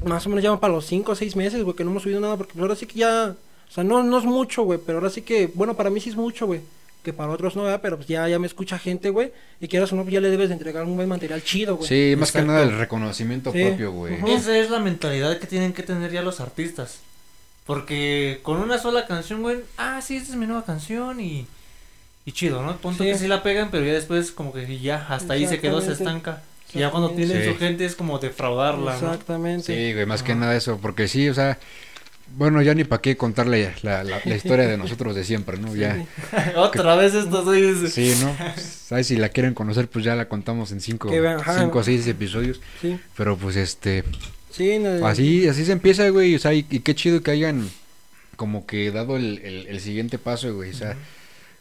más 0.04 0.26
o 0.26 0.28
menos 0.30 0.42
ya 0.42 0.58
para 0.58 0.72
los 0.74 0.84
5 0.86 1.12
o 1.12 1.14
6 1.14 1.36
meses, 1.36 1.62
güey, 1.62 1.76
que 1.76 1.84
no 1.84 1.90
hemos 1.90 2.02
subido 2.02 2.20
nada, 2.20 2.36
porque 2.36 2.58
ahora 2.60 2.74
sí 2.74 2.86
que 2.86 2.98
ya, 2.98 3.34
o 3.68 3.72
sea, 3.72 3.84
no, 3.84 4.02
no 4.02 4.18
es 4.18 4.24
mucho, 4.24 4.64
güey, 4.64 4.80
pero 4.84 4.98
ahora 4.98 5.10
sí 5.10 5.22
que, 5.22 5.46
bueno, 5.54 5.74
para 5.74 5.90
mí 5.90 6.00
sí 6.00 6.10
es 6.10 6.16
mucho, 6.16 6.46
güey, 6.46 6.60
que 7.04 7.12
para 7.12 7.30
otros 7.30 7.54
no, 7.54 7.62
¿verdad? 7.62 7.80
pero 7.82 7.96
pues 7.96 8.08
ya, 8.08 8.26
ya 8.28 8.38
me 8.40 8.46
escucha 8.48 8.78
gente, 8.78 9.10
güey, 9.10 9.30
y 9.60 9.68
quieras 9.68 9.92
o 9.92 9.96
no, 9.96 10.08
ya 10.08 10.20
le 10.20 10.30
debes 10.30 10.48
de 10.48 10.54
entregar 10.54 10.82
un 10.84 10.96
buen 10.96 11.08
material 11.08 11.42
chido, 11.44 11.76
güey. 11.76 11.88
Sí, 11.88 12.16
más 12.18 12.32
que 12.32 12.42
nada 12.42 12.62
el 12.62 12.76
reconocimiento 12.76 13.52
Sí. 13.52 13.62
propio, 13.64 13.92
güey. 13.92 14.14
Ujú. 14.14 14.28
Esa 14.28 14.58
es 14.58 14.70
la 14.70 14.80
mentalidad 14.80 15.38
que 15.38 15.46
tienen 15.46 15.72
que 15.72 15.82
tener 15.84 16.10
ya 16.10 16.22
los 16.22 16.40
artistas. 16.40 16.98
Porque 17.66 18.40
con 18.42 18.58
una 18.58 18.78
sola 18.78 19.06
canción, 19.06 19.40
güey, 19.42 19.58
ah, 19.78 20.00
sí, 20.02 20.16
esta 20.16 20.32
es 20.32 20.36
mi 20.36 20.46
nueva 20.46 20.64
canción 20.64 21.18
y, 21.20 21.46
y 22.26 22.32
chido, 22.32 22.62
¿no? 22.62 22.76
Punto 22.76 23.04
Sí. 23.04 23.10
que 23.10 23.18
sí 23.18 23.26
la 23.28 23.42
pegan, 23.42 23.70
pero 23.70 23.84
ya 23.86 23.92
después 23.92 24.32
como 24.32 24.52
que 24.52 24.78
ya, 24.80 25.06
hasta 25.08 25.32
ahí 25.34 25.46
se 25.46 25.60
quedó, 25.60 25.80
se 25.80 25.92
estanca. 25.92 26.42
Y 26.74 26.80
ya 26.80 26.90
cuando 26.90 27.10
tienen 27.12 27.42
Sí. 27.42 27.48
su 27.52 27.56
gente 27.58 27.84
es 27.84 27.94
como 27.94 28.18
defraudarla, 28.18 28.98
¿no? 29.00 29.12
Exactamente. 29.12 29.74
Sí, 29.74 29.92
güey, 29.94 30.04
más 30.06 30.22
que 30.22 30.34
nada 30.34 30.54
eso, 30.56 30.78
porque 30.82 31.08
sí, 31.08 31.28
o 31.28 31.34
sea, 31.34 31.58
bueno, 32.36 32.60
ya 32.62 32.74
ni 32.74 32.84
para 32.84 33.00
qué 33.02 33.16
contarle 33.16 33.72
la, 33.82 34.02
la, 34.04 34.20
la 34.24 34.36
historia 34.36 34.66
de 34.66 34.76
nosotros 34.76 35.14
de 35.14 35.24
siempre, 35.24 35.56
¿no? 35.58 35.74
Ya, 35.76 36.04
Otra 36.56 36.96
vez 36.96 37.14
estos 37.14 37.44
güeyes. 37.44 37.92
sí, 37.92 38.12
¿no? 38.20 38.34
¿Sabes? 38.56 39.06
Si 39.06 39.16
la 39.16 39.28
quieren 39.28 39.54
conocer, 39.54 39.88
pues 39.88 40.04
ya 40.04 40.14
la 40.16 40.28
contamos 40.28 40.72
en 40.72 40.80
cinco, 40.80 41.10
cinco 41.58 41.78
o 41.78 41.82
seis 41.84 42.06
episodios, 42.06 42.60
Sí, 42.80 42.98
pero 43.16 43.36
pues 43.36 43.56
este, 43.56 44.04
sí, 44.50 44.78
no- 44.78 45.06
así, 45.06 45.46
así 45.48 45.64
se 45.64 45.72
empieza, 45.72 46.08
güey, 46.08 46.34
o 46.34 46.38
sea, 46.38 46.54
y, 46.54 46.66
y 46.70 46.80
qué 46.80 46.94
chido 46.94 47.22
que 47.22 47.30
hayan 47.30 47.68
como 48.36 48.66
que 48.66 48.90
dado 48.90 49.16
el, 49.16 49.38
el, 49.44 49.66
el 49.68 49.80
siguiente 49.80 50.18
paso, 50.18 50.52
güey, 50.54 50.70
o 50.70 50.74
sea, 50.74 50.96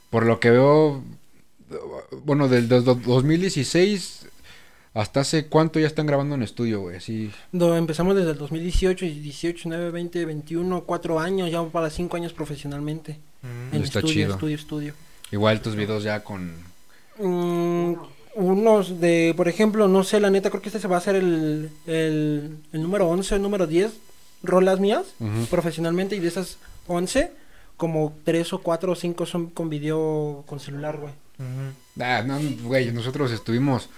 por 0.09 0.25
lo 0.25 0.39
que 0.39 0.49
veo, 0.49 1.03
bueno, 2.23 2.47
del, 2.47 2.67
del 2.67 2.83
do- 2.83 2.95
2016 2.95 4.25
hasta 4.93 5.21
hace 5.21 5.47
cuánto 5.47 5.79
ya 5.79 5.87
están 5.87 6.05
grabando 6.05 6.35
en 6.35 6.43
estudio, 6.43 6.81
güey, 6.81 6.97
así, 6.97 7.31
do- 7.51 7.75
empezamos 7.75 8.15
desde 8.15 8.31
el 8.31 8.37
2018, 8.37 9.05
y 9.05 9.19
18, 9.19 9.63
9, 9.69 9.91
20, 9.91 10.25
21, 10.25 10.81
4 10.83 11.19
años, 11.19 11.51
ya 11.51 11.63
para 11.63 11.89
5 11.89 12.15
años 12.17 12.33
profesionalmente. 12.33 13.19
Mm. 13.41 13.75
En 13.75 13.83
Está 13.83 13.99
estudio, 13.99 14.13
chido. 14.13 14.33
estudio, 14.35 14.55
estudio. 14.55 14.93
igual 15.31 15.61
tus 15.61 15.75
videos 15.75 16.03
ya 16.03 16.23
con... 16.23 16.51
Mm, 17.19 17.93
unos 18.35 18.99
de, 18.99 19.33
por 19.37 19.47
ejemplo, 19.47 19.87
no 19.87 20.03
sé, 20.03 20.19
la 20.19 20.29
neta, 20.31 20.49
creo 20.49 20.61
que 20.61 20.69
este 20.69 20.79
se 20.79 20.87
va 20.87 20.95
a 20.95 20.99
hacer 20.99 21.15
el, 21.15 21.69
el, 21.85 22.57
el 22.71 22.81
número 22.81 23.07
11, 23.09 23.35
el 23.35 23.41
número 23.41 23.67
10, 23.67 23.91
rolas 24.41 24.79
mías, 24.79 25.03
Ujú. 25.19 25.45
profesionalmente, 25.49 26.15
y 26.15 26.19
de 26.19 26.27
esas 26.29 26.57
11, 26.87 27.31
como 27.77 28.15
3 28.23 28.53
o 28.53 28.59
4 28.61 28.91
o 28.91 28.95
5 28.95 29.25
son 29.25 29.47
con 29.47 29.69
video 29.69 30.43
con 30.47 30.59
celular, 30.59 30.97
güey. 30.97 31.13
Ujú. 31.39 32.03
Ah, 32.03 32.23
no, 32.25 32.39
güey, 32.63 32.91
nosotros 32.91 33.31
estuvimos 33.31 33.89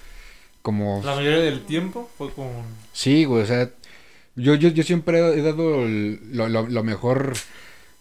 como... 0.65 0.99
La 1.05 1.13
mayoría 1.13 1.37
del 1.41 1.63
tiempo 1.63 2.09
fue 2.17 2.31
con... 2.33 2.47
Sí, 2.91 3.23
güey, 3.25 3.43
o 3.43 3.45
sea, 3.45 3.69
yo, 4.35 4.55
yo, 4.55 4.69
yo 4.69 4.81
siempre 4.81 5.19
he 5.19 5.41
dado 5.43 5.83
el- 5.85 6.19
lo, 6.31 6.49
lo, 6.49 6.67
lo 6.67 6.83
mejor 6.83 7.35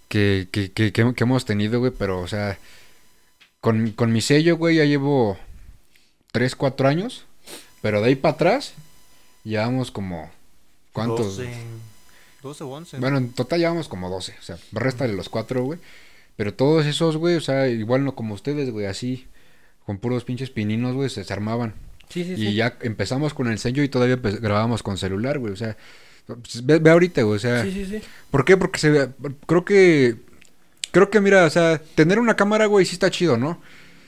que, 0.08 0.48
que, 0.50 0.72
que, 0.72 0.90
que- 0.90 1.12
que 1.14 1.24
hemos 1.24 1.44
tenido, 1.44 1.78
güey, 1.78 1.92
pero, 1.92 2.20
o 2.20 2.26
sea, 2.26 2.58
con, 3.60 3.90
con 3.90 4.14
mi 4.14 4.22
sello, 4.22 4.56
güey, 4.56 4.76
ya 4.76 4.84
llevo 4.86 5.36
3, 6.32 6.56
4 6.56 6.88
años, 6.88 7.26
pero 7.82 8.00
de 8.00 8.08
ahí 8.08 8.14
para 8.14 8.32
atrás, 8.34 8.72
llevamos 9.44 9.90
como... 9.90 10.30
¿Cuántos? 10.94 11.36
12, 11.36 11.50
12 12.42 12.64
o 12.64 12.68
11. 12.68 12.98
Bueno, 12.98 13.18
en 13.18 13.32
total 13.32 13.58
llevamos 13.60 13.88
como 13.88 14.08
12, 14.08 14.36
o 14.40 14.42
sea, 14.42 14.56
resta 14.72 15.06
de 15.06 15.12
los 15.12 15.28
4, 15.28 15.62
güey. 15.64 15.78
Pero 16.36 16.54
todos 16.54 16.86
esos, 16.86 17.18
güey, 17.18 17.36
o 17.36 17.40
sea, 17.42 17.68
igual 17.68 18.04
no 18.04 18.14
como 18.14 18.32
ustedes, 18.32 18.70
güey, 18.70 18.86
así, 18.86 19.26
con 19.84 19.98
puros 19.98 20.24
pinches 20.24 20.48
pininos, 20.48 20.94
güey, 20.94 21.10
se, 21.10 21.24
se 21.24 21.32
armaban. 21.34 21.74
Sí, 22.08 22.24
sí, 22.24 22.32
Y 22.32 22.36
sí. 22.48 22.54
ya 22.54 22.76
empezamos 22.82 23.34
con 23.34 23.48
el 23.48 23.58
sello 23.58 23.82
y 23.82 23.88
todavía 23.88 24.20
pues, 24.20 24.40
grabábamos 24.40 24.82
con 24.82 24.96
celular, 24.98 25.38
güey. 25.38 25.52
O 25.52 25.56
sea, 25.56 25.76
ve, 26.62 26.78
ve 26.78 26.90
ahorita, 26.90 27.22
güey. 27.22 27.36
O 27.36 27.40
sea, 27.40 27.62
Sí, 27.64 27.72
sí, 27.72 27.86
sí. 27.86 28.00
¿por 28.30 28.44
qué? 28.44 28.56
Porque 28.56 28.78
se 28.78 28.90
ve, 28.90 29.08
creo 29.46 29.64
que, 29.64 30.16
creo 30.90 31.10
que, 31.10 31.20
mira, 31.20 31.44
o 31.44 31.50
sea, 31.50 31.80
tener 31.94 32.18
una 32.18 32.36
cámara, 32.36 32.66
güey, 32.66 32.86
sí 32.86 32.94
está 32.94 33.10
chido, 33.10 33.36
¿no? 33.36 33.60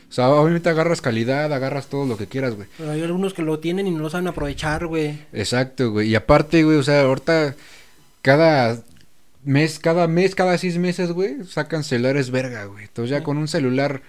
O 0.08 0.12
sea, 0.12 0.28
obviamente 0.30 0.68
agarras 0.68 1.00
calidad, 1.00 1.52
agarras 1.52 1.88
todo 1.88 2.06
lo 2.06 2.16
que 2.16 2.26
quieras, 2.28 2.54
güey. 2.54 2.68
Pero 2.78 2.92
hay 2.92 3.02
algunos 3.02 3.34
que 3.34 3.42
lo 3.42 3.58
tienen 3.58 3.88
y 3.88 3.90
no 3.90 3.98
lo 3.98 4.08
saben 4.10 4.28
aprovechar, 4.28 4.86
güey. 4.86 5.18
Exacto, 5.32 5.90
güey. 5.90 6.08
Y 6.10 6.14
aparte, 6.14 6.62
güey, 6.62 6.76
o 6.76 6.82
sea, 6.84 7.00
ahorita 7.02 7.56
cada 8.22 8.80
mes, 9.44 9.78
cada 9.80 10.06
mes, 10.06 10.34
cada 10.34 10.56
seis 10.58 10.78
meses, 10.78 11.10
güey, 11.12 11.44
sacan 11.44 11.82
celulares 11.84 12.30
verga, 12.30 12.64
güey. 12.66 12.84
Entonces 12.84 13.10
ya 13.10 13.18
Sí. 13.18 13.24
con 13.24 13.36
un 13.36 13.48
celular 13.48 14.00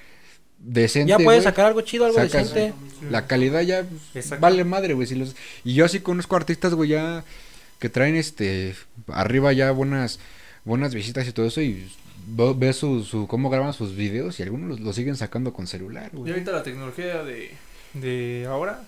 decente, 0.59 1.09
Ya 1.11 1.17
puedes 1.19 1.43
sacar 1.43 1.65
algo 1.65 1.81
chido, 1.81 2.05
algo 2.05 2.17
sacas- 2.17 2.53
decente. 2.53 2.73
La 3.11 3.27
calidad 3.27 3.61
ya 3.61 3.85
pues, 4.13 4.39
vale 4.39 4.63
madre, 4.63 4.93
güey. 4.93 5.07
Si 5.07 5.15
los... 5.15 5.35
Y 5.63 5.73
yo 5.75 5.85
así 5.85 5.99
conozco 5.99 6.35
artistas, 6.35 6.73
güey, 6.73 6.89
ya 6.91 7.23
que 7.79 7.89
traen 7.89 8.15
este 8.15 8.75
arriba 9.07 9.53
ya 9.53 9.69
buenas 9.71 10.19
buenas 10.65 10.93
visitas 10.95 11.27
y 11.27 11.31
todo 11.31 11.45
eso 11.45 11.61
y 11.61 11.87
ve- 12.25 12.53
ves 12.57 12.75
su, 12.77 13.03
su 13.03 13.27
cómo 13.27 13.49
graban 13.49 13.71
sus 13.73 13.95
videos 13.95 14.39
y 14.39 14.43
algunos 14.43 14.67
los, 14.69 14.79
los 14.79 14.95
siguen 14.95 15.15
sacando 15.15 15.53
con 15.53 15.67
celular, 15.67 16.09
Y 16.13 16.17
güey. 16.17 16.31
ahorita 16.33 16.51
la 16.51 16.63
tecnología 16.63 17.23
de, 17.23 17.51
de 17.93 18.45
ahora 18.49 18.83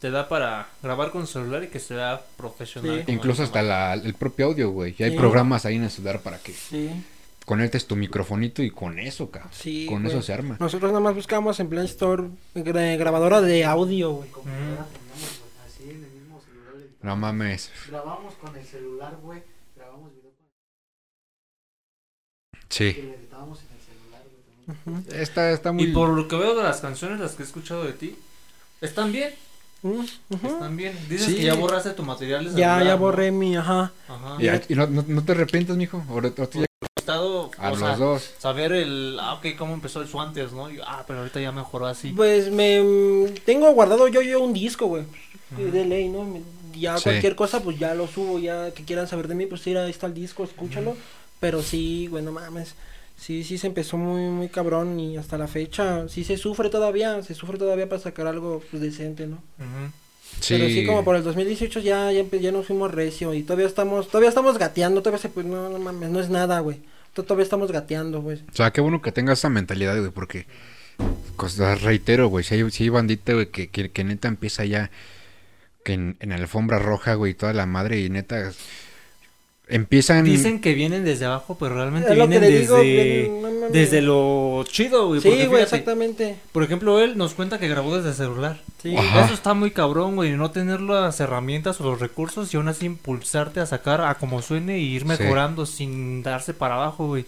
te 0.00 0.10
da 0.10 0.28
para 0.28 0.68
grabar 0.82 1.10
con 1.12 1.26
celular 1.26 1.62
y 1.64 1.68
que 1.68 1.78
se 1.80 1.94
vea 1.94 2.20
profesional. 2.36 3.04
Sí. 3.06 3.12
Incluso 3.12 3.44
hasta 3.44 3.62
la, 3.62 3.94
el 3.94 4.12
propio 4.14 4.46
audio, 4.46 4.70
güey. 4.70 4.94
Ya 4.98 5.06
hay 5.06 5.12
Sí. 5.12 5.18
programas 5.18 5.64
ahí 5.64 5.76
en 5.76 5.84
el 5.84 5.90
celular 5.90 6.20
para 6.20 6.38
que 6.38 6.52
Sí, 6.52 6.90
conectes 7.46 7.86
tu 7.86 7.96
microfonito 7.96 8.62
y 8.62 8.70
con 8.70 8.98
eso, 8.98 9.30
cabrón. 9.30 9.50
sí. 9.54 9.86
con 9.86 10.02
güey. 10.02 10.12
eso 10.14 10.20
se 10.22 10.34
arma. 10.34 10.56
Nosotros 10.60 10.90
nada 10.90 11.00
más 11.00 11.14
buscamos 11.14 11.58
en 11.60 11.68
Play 11.70 11.86
Store 11.86 12.24
gra- 12.54 12.98
grabadora 12.98 13.40
de 13.40 13.64
audio, 13.64 14.10
güey. 14.12 14.28
Computadora 14.30 14.86
teníamos, 14.86 15.38
güey, 15.40 15.66
así 15.66 15.82
en 15.84 16.04
el 16.04 16.10
mismo 16.10 16.40
celular. 16.42 16.74
No 17.02 17.16
mames. 17.16 17.70
Grabamos 17.88 18.34
con 18.34 18.54
el 18.56 18.64
celular, 18.66 19.16
güey. 19.22 19.42
Grabamos 19.76 20.10
video 20.12 20.30
con 20.36 20.46
Sí. 22.68 22.92
que 22.94 23.02
le 23.02 23.14
editábamos 23.14 23.60
en 23.60 23.66
el 23.76 23.80
celular, 23.80 24.22
güey. 24.24 24.74
también. 24.84 25.04
Ujú. 25.14 25.22
Está, 25.22 25.50
está 25.52 25.72
muy... 25.72 25.84
Y 25.84 25.92
por 25.92 26.08
lo 26.10 26.26
que 26.28 26.36
veo 26.36 26.54
de 26.56 26.64
las 26.64 26.80
canciones, 26.80 27.20
las 27.20 27.32
que 27.36 27.42
he 27.44 27.46
escuchado 27.46 27.84
de 27.84 27.92
ti, 27.92 28.16
están 28.80 29.12
bien, 29.12 29.32
Mm, 29.82 30.00
ujú. 30.30 30.46
están 30.48 30.76
bien. 30.76 30.98
Dices 31.08 31.26
Sí. 31.28 31.36
que 31.36 31.42
ya 31.44 31.54
borraste 31.54 31.90
tu 31.90 32.02
material 32.02 32.44
Ya, 32.46 32.50
celular, 32.50 32.84
ya 32.84 32.92
¿no? 32.94 32.98
borré 32.98 33.30
mi, 33.30 33.56
ajá. 33.56 33.92
Ajá. 34.08 34.36
Y, 34.42 34.72
y 34.72 34.74
no, 34.74 34.86
no, 34.88 35.04
no 35.06 35.22
te 35.24 35.32
arrepientes, 35.32 35.76
mijo. 35.76 36.02
Ahora, 36.08 36.30
ahora 36.36 36.50
tú 36.50 36.64
a 37.14 37.20
o 37.68 37.70
los 37.70 37.78
sea, 37.78 37.96
dos. 37.96 38.30
saber 38.38 38.72
el, 38.72 39.18
ah, 39.20 39.34
ok, 39.34 39.46
cómo 39.58 39.74
empezó 39.74 40.02
eso 40.02 40.20
antes, 40.20 40.52
¿no? 40.52 40.70
Y, 40.70 40.78
ah, 40.84 41.04
pero 41.06 41.20
ahorita 41.20 41.40
ya 41.40 41.52
mejoró 41.52 41.86
así. 41.86 42.10
Pues 42.10 42.50
me 42.50 43.30
tengo 43.44 43.70
guardado 43.72 44.08
yo 44.08 44.22
yo 44.22 44.40
un 44.42 44.52
disco, 44.52 44.86
güey. 44.86 45.04
De 45.56 45.84
ley, 45.84 46.08
¿no? 46.08 46.24
Me- 46.24 46.42
Ya 46.78 46.98
Sí. 46.98 47.04
cualquier 47.04 47.36
cosa, 47.36 47.62
pues 47.62 47.78
ya 47.78 47.94
lo 47.94 48.06
subo, 48.06 48.38
ya 48.38 48.70
que 48.72 48.84
quieran 48.84 49.08
saber 49.08 49.28
de 49.28 49.34
mí, 49.34 49.46
pues 49.46 49.66
mira, 49.66 49.84
ahí 49.84 49.90
está 49.90 50.06
el 50.06 50.12
disco, 50.14 50.44
escúchalo. 50.44 50.94
Pero 51.40 51.62
sí, 51.62 52.06
güey, 52.10 52.22
no 52.22 52.32
mames. 52.32 52.74
Sí, 53.18 53.44
sí 53.44 53.56
se 53.56 53.66
empezó 53.68 53.96
muy, 53.96 54.22
muy 54.28 54.48
cabrón 54.50 55.00
y 55.00 55.16
hasta 55.16 55.38
la 55.38 55.46
fecha, 55.48 56.06
sí 56.08 56.22
se 56.22 56.36
sufre 56.36 56.68
todavía, 56.68 57.22
se 57.22 57.34
sufre 57.34 57.56
todavía 57.56 57.88
para 57.88 58.02
sacar 58.02 58.26
algo 58.26 58.62
pues, 58.70 58.82
decente, 58.82 59.26
¿no? 59.26 59.38
Sí. 60.40 60.54
Pero 60.54 60.66
sí, 60.66 60.84
como 60.84 61.02
por 61.02 61.16
el 61.16 61.22
2018 61.24 61.80
ya, 61.80 62.12
ya, 62.12 62.24
ya 62.38 62.52
nos 62.52 62.66
fuimos 62.66 62.90
recio 62.92 63.32
y 63.32 63.42
todavía 63.42 63.66
estamos, 63.66 64.08
todavía 64.08 64.28
estamos 64.28 64.58
gateando, 64.58 65.00
todavía 65.00 65.22
se, 65.22 65.30
pues 65.30 65.46
no, 65.46 65.70
no 65.70 65.78
mames, 65.78 66.10
no 66.10 66.20
es 66.20 66.28
nada, 66.28 66.60
güey. 66.60 66.80
To- 67.16 67.24
Todavía 67.24 67.42
estamos 67.44 67.72
gateando, 67.72 68.20
güey. 68.22 68.42
O 68.52 68.54
sea, 68.54 68.70
qué 68.72 68.80
bueno 68.80 69.02
que 69.02 69.10
tengas 69.10 69.38
esa 69.40 69.48
mentalidad, 69.48 69.98
güey, 69.98 70.10
porque... 70.12 70.46
Cosas, 71.36 71.82
reitero, 71.82 72.28
güey, 72.28 72.44
si 72.44 72.54
hay, 72.54 72.70
si 72.70 72.84
hay 72.84 72.88
bandita, 72.88 73.32
güey, 73.34 73.50
que, 73.50 73.68
que, 73.68 73.90
que 73.90 74.04
neta 74.04 74.28
empieza 74.28 74.64
ya... 74.64 74.90
Que 75.84 75.92
en, 75.94 76.16
en 76.20 76.32
alfombra 76.32 76.78
roja, 76.78 77.14
güey, 77.14 77.34
toda 77.34 77.52
la 77.52 77.66
madre 77.66 78.00
y 78.00 78.08
neta... 78.10 78.52
Empiezan... 79.68 80.24
Dicen 80.24 80.60
que 80.60 80.74
vienen 80.74 81.04
desde 81.04 81.24
abajo, 81.24 81.56
pero 81.58 81.74
realmente 81.74 82.10
Es 82.12 82.16
vienen 82.28 82.40
digo, 82.60 82.76
desde, 82.76 83.28
no 83.28 83.68
desde 83.70 84.00
lo 84.00 84.62
chido, 84.64 85.08
güey. 85.08 85.20
Sí, 85.20 85.28
porque 85.28 85.46
güey, 85.46 85.62
fíjate, 85.64 85.76
exactamente. 85.76 86.36
Por 86.52 86.62
ejemplo, 86.62 87.00
él 87.00 87.18
nos 87.18 87.34
cuenta 87.34 87.58
que 87.58 87.66
grabó 87.66 87.96
desde 87.96 88.14
celular. 88.14 88.60
Sí. 88.80 88.96
Ajá. 88.96 89.24
Eso 89.24 89.34
está 89.34 89.54
muy 89.54 89.72
cabrón, 89.72 90.14
güey. 90.14 90.36
No 90.36 90.52
tener 90.52 90.80
las 90.80 91.18
herramientas 91.18 91.80
o 91.80 91.84
los 91.84 91.98
recursos 91.98 92.54
y 92.54 92.56
aún 92.56 92.68
así 92.68 92.86
impulsarte 92.86 93.58
a 93.58 93.66
sacar 93.66 94.02
a 94.02 94.14
como 94.14 94.40
suene 94.40 94.78
y 94.78 94.94
ir 94.94 95.02
Sí. 95.02 95.08
mejorando 95.08 95.66
sin 95.66 96.22
darse 96.22 96.54
para 96.54 96.76
abajo, 96.76 97.08
güey. 97.08 97.24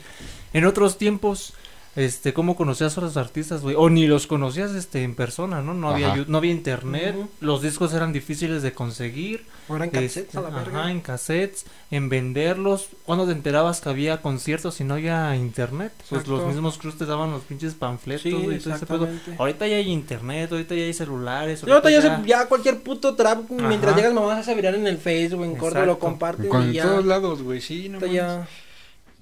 En 0.52 0.64
otros 0.64 0.96
tiempos, 0.96 1.54
este, 1.98 2.32
¿cómo 2.32 2.54
conocías 2.54 2.96
a 2.96 3.00
los 3.00 3.16
artistas, 3.16 3.62
güey? 3.62 3.74
O 3.76 3.90
ni 3.90 4.06
los 4.06 4.26
conocías, 4.26 4.70
este, 4.72 5.02
en 5.02 5.14
persona, 5.16 5.62
¿no? 5.62 5.74
No 5.74 5.90
había, 5.90 6.14
no 6.28 6.38
había 6.38 6.52
internet, 6.52 7.16
los 7.40 7.60
discos 7.62 7.92
eran 7.92 8.12
difíciles 8.12 8.62
de 8.62 8.72
conseguir. 8.72 9.44
O 9.68 9.76
eran 9.76 9.88
este, 9.88 10.00
cassettes 10.22 10.34
a 10.36 10.40
la 10.42 10.50
verga. 10.50 10.80
ajá, 10.80 10.90
en 10.92 11.00
cassettes, 11.00 11.66
en 11.90 12.08
venderlos. 12.08 12.88
Cuando 13.04 13.26
te 13.26 13.32
enterabas 13.32 13.80
que 13.80 13.88
había 13.88 14.22
conciertos 14.22 14.80
y 14.80 14.84
no 14.84 14.94
había 14.94 15.34
internet, 15.36 15.92
pues 15.96 16.12
Exacto. 16.22 16.36
los 16.36 16.46
mismos 16.46 16.78
crews 16.78 16.96
te 16.96 17.04
daban 17.04 17.32
los 17.32 17.42
pinches 17.42 17.74
panfletos, 17.74 18.22
Sí, 18.22 18.30
güey, 18.32 18.58
todo 18.60 18.74
ese 18.74 18.86
pedo. 18.86 19.08
Ahorita 19.38 19.66
ya 19.66 19.76
hay 19.76 19.90
internet, 19.90 20.52
ahorita 20.52 20.74
ya 20.74 20.82
hay 20.84 20.94
celulares. 20.94 21.62
Y 21.66 21.70
ahorita 21.70 21.90
ya, 21.90 22.00
ya- 22.00 22.16
se- 22.22 22.26
ya 22.28 22.46
cualquier 22.46 22.82
puto 22.82 23.14
trap, 23.16 23.50
mientras 23.50 23.96
llegas 23.96 24.14
mamás 24.14 24.38
hace 24.38 24.54
viral 24.54 24.76
en 24.76 24.86
el 24.86 24.98
Facebook, 24.98 25.44
en 25.44 25.56
corto, 25.56 25.74
lo 25.80 25.84
Exacto. 25.84 25.98
comparten 25.98 26.48
Con 26.48 26.70
y 26.70 26.74
ya. 26.74 26.84
todos 26.84 27.04
lados, 27.04 27.42
güey, 27.42 27.60
sí, 27.60 27.88
no 27.88 27.98
ahorita 27.98 28.12
ya 28.14 28.48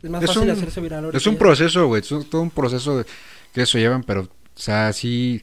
es 0.03 0.11
más 0.11 0.23
Es 0.23 0.29
fácil 0.29 0.43
un- 0.43 0.51
hacerse 0.51 0.81
viral 0.81 1.05
ahorita. 1.05 1.19
Es 1.19 1.27
un 1.27 1.37
proceso, 1.37 1.87
güey. 1.87 2.03
Es 2.03 2.11
un- 2.13 2.25
todo 2.29 2.43
un 2.43 2.51
proceso 2.51 2.99
de- 2.99 3.07
que 3.53 3.63
eso 3.63 3.79
llevan, 3.79 4.03
pero, 4.03 4.23
o 4.23 4.29
sea, 4.55 4.93
sí. 4.93 5.43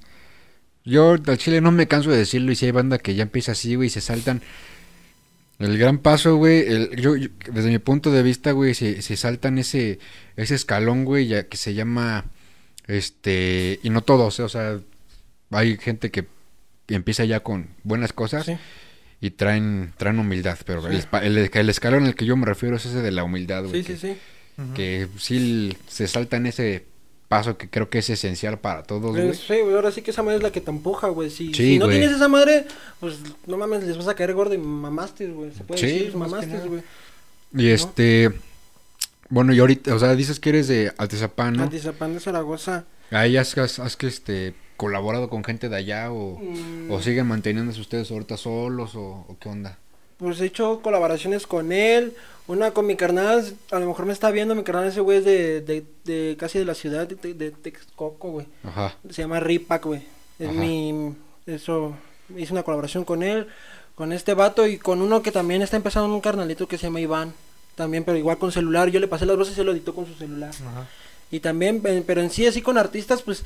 Yo 0.85 1.13
al 1.13 1.37
chile 1.37 1.61
no 1.61 1.71
me 1.71 1.87
canso 1.87 2.11
de 2.11 2.17
decirlo 2.17 2.51
y 2.51 2.55
si 2.55 2.65
hay 2.65 2.71
banda 2.71 2.97
que 2.97 3.15
ya 3.15 3.23
empieza 3.23 3.53
así, 3.53 3.75
güey, 3.75 3.87
y 3.87 3.89
se 3.89 4.01
saltan. 4.01 4.41
El 5.59 5.77
gran 5.77 5.99
paso, 5.99 6.35
güey, 6.35 6.59
el- 6.67 6.95
yo, 6.99 7.15
yo- 7.15 7.29
desde 7.51 7.69
mi 7.69 7.79
punto 7.79 8.11
de 8.11 8.21
vista, 8.23 8.51
güey, 8.51 8.73
se, 8.73 9.01
se 9.01 9.15
saltan 9.15 9.57
ese, 9.59 9.99
ese 10.35 10.55
escalón, 10.55 11.05
güey, 11.05 11.27
ya 11.27 11.43
que 11.47 11.55
se 11.57 11.73
llama, 11.73 12.25
este, 12.87 13.79
y 13.83 13.89
no 13.89 14.01
todos, 14.01 14.39
eh, 14.39 14.43
o 14.43 14.49
sea, 14.49 14.79
hay 15.51 15.77
gente 15.77 16.11
que 16.11 16.25
empieza 16.89 17.23
ya 17.23 17.41
con 17.41 17.67
buenas 17.83 18.11
cosas 18.13 18.45
Sí. 18.45 18.57
y 19.21 19.29
traen, 19.31 19.93
traen 19.97 20.19
humildad, 20.19 20.57
pero 20.65 20.81
Sí. 20.81 20.97
el, 21.21 21.37
el, 21.37 21.49
el 21.53 21.69
escalón 21.69 22.05
al 22.05 22.15
que 22.15 22.25
yo 22.25 22.35
me 22.35 22.45
refiero 22.45 22.75
es 22.75 22.85
ese 22.85 23.01
de 23.01 23.11
la 23.11 23.23
humildad, 23.23 23.63
güey. 23.63 23.83
Sí, 23.83 23.87
que- 23.87 23.97
sí, 23.97 24.07
sí. 24.13 24.17
Que 24.75 25.07
sí 25.17 25.75
se 25.87 26.07
salta 26.07 26.37
en 26.37 26.45
ese 26.45 26.85
paso 27.27 27.57
que 27.57 27.67
creo 27.69 27.89
que 27.89 27.97
es 27.99 28.09
esencial 28.11 28.59
para 28.59 28.83
todos, 28.83 29.15
güey. 29.15 29.29
Es- 29.29 29.39
Sí, 29.39 29.59
güey, 29.61 29.73
ahora 29.73 29.91
sí 29.91 30.01
que 30.03 30.11
esa 30.11 30.21
madre 30.21 30.37
es 30.37 30.43
la 30.43 30.51
que 30.51 30.61
te 30.61 30.69
empuja, 30.69 31.07
güey. 31.07 31.29
Si, 31.31 31.47
Sí, 31.47 31.53
si 31.73 31.79
no 31.79 31.89
tienes 31.89 32.11
esa 32.11 32.27
madre, 32.27 32.67
pues 32.99 33.15
no 33.47 33.57
mames, 33.57 33.83
les 33.83 33.97
vas 33.97 34.07
a 34.07 34.13
caer 34.15 34.33
gordo 34.33 34.53
y 34.53 34.59
mamaste, 34.59 35.27
güey. 35.27 35.51
Se 35.51 35.63
puede 35.63 35.79
Sí, 35.81 35.87
decir, 35.87 36.15
mamaste, 36.15 36.59
güey. 36.67 36.81
Y 37.55 37.69
este, 37.69 38.31
bueno, 39.29 39.53
y 39.53 39.59
ahorita, 39.59 39.95
o 39.95 39.99
sea, 39.99 40.13
dices 40.15 40.39
que 40.39 40.49
eres 40.49 40.67
de 40.67 40.91
Altezapán, 40.97 41.53
¿no? 41.55 41.67
De 41.67 42.19
Zaragoza. 42.19 42.85
Ahí 43.11 43.37
has, 43.37 43.57
has, 43.57 43.79
has 43.79 43.95
que 43.97 44.07
este 44.07 44.53
colaborado 44.77 45.29
con 45.29 45.43
gente 45.43 45.69
de 45.69 45.75
allá 45.75 46.11
o, 46.11 46.39
Mm, 46.39 46.91
o 46.91 47.01
siguen 47.01 47.27
manteniéndose 47.27 47.79
ustedes 47.81 48.09
ahorita 48.11 48.37
solos 48.37 48.95
o, 48.95 49.25
o 49.27 49.37
qué 49.39 49.49
onda. 49.49 49.77
Pues 50.23 50.39
he 50.39 50.45
hecho 50.45 50.79
colaboraciones 50.81 51.45
con 51.45 51.73
él. 51.73 52.15
Una 52.47 52.71
con 52.71 52.85
mi 52.85 52.95
carnal, 52.95 53.43
a 53.71 53.79
lo 53.79 53.87
mejor 53.87 54.05
me 54.05 54.13
está 54.13 54.31
viendo. 54.31 54.55
Mi 54.55 54.63
carnal, 54.63 54.87
ese 54.87 55.01
güey 55.01 55.17
es 55.17 55.25
de, 55.25 55.59
de, 55.59 55.83
de 56.05 56.37
casi 56.39 56.59
de 56.59 56.63
la 56.63 56.75
ciudad 56.75 57.05
de, 57.05 57.33
de, 57.33 57.51
Texcoco, 57.51 58.31
güey. 58.31 58.45
Ajá. 58.63 58.95
Se 59.09 59.21
llama 59.21 59.41
Ripac, 59.41 59.83
güey. 59.83 60.01
Es 60.39 60.47
Ajá. 60.47 60.57
mi. 60.57 61.13
Eso. 61.45 61.93
Hice 62.37 62.53
una 62.53 62.63
colaboración 62.63 63.03
con 63.03 63.21
él, 63.21 63.47
con 63.95 64.13
este 64.13 64.33
vato 64.33 64.65
y 64.65 64.77
con 64.77 65.01
uno 65.01 65.21
que 65.21 65.33
también 65.33 65.61
está 65.61 65.75
empezando 65.75 66.13
un 66.13 66.21
carnalito 66.21 66.69
que 66.69 66.77
se 66.77 66.87
llama 66.87 67.01
Iván. 67.01 67.33
También, 67.75 68.05
pero 68.05 68.17
igual 68.17 68.37
con 68.37 68.53
celular. 68.53 68.87
Yo 68.89 69.01
le 69.01 69.09
pasé 69.09 69.25
las 69.25 69.35
voces 69.35 69.53
y 69.53 69.55
se 69.57 69.65
lo 69.65 69.73
editó 69.73 69.93
con 69.93 70.05
su 70.05 70.13
celular. 70.13 70.51
Ajá. 70.51 70.87
Y 71.31 71.41
también, 71.41 71.81
pero 71.81 72.21
en 72.21 72.29
sí, 72.29 72.47
así 72.47 72.61
con 72.61 72.77
artistas, 72.77 73.23
pues, 73.23 73.43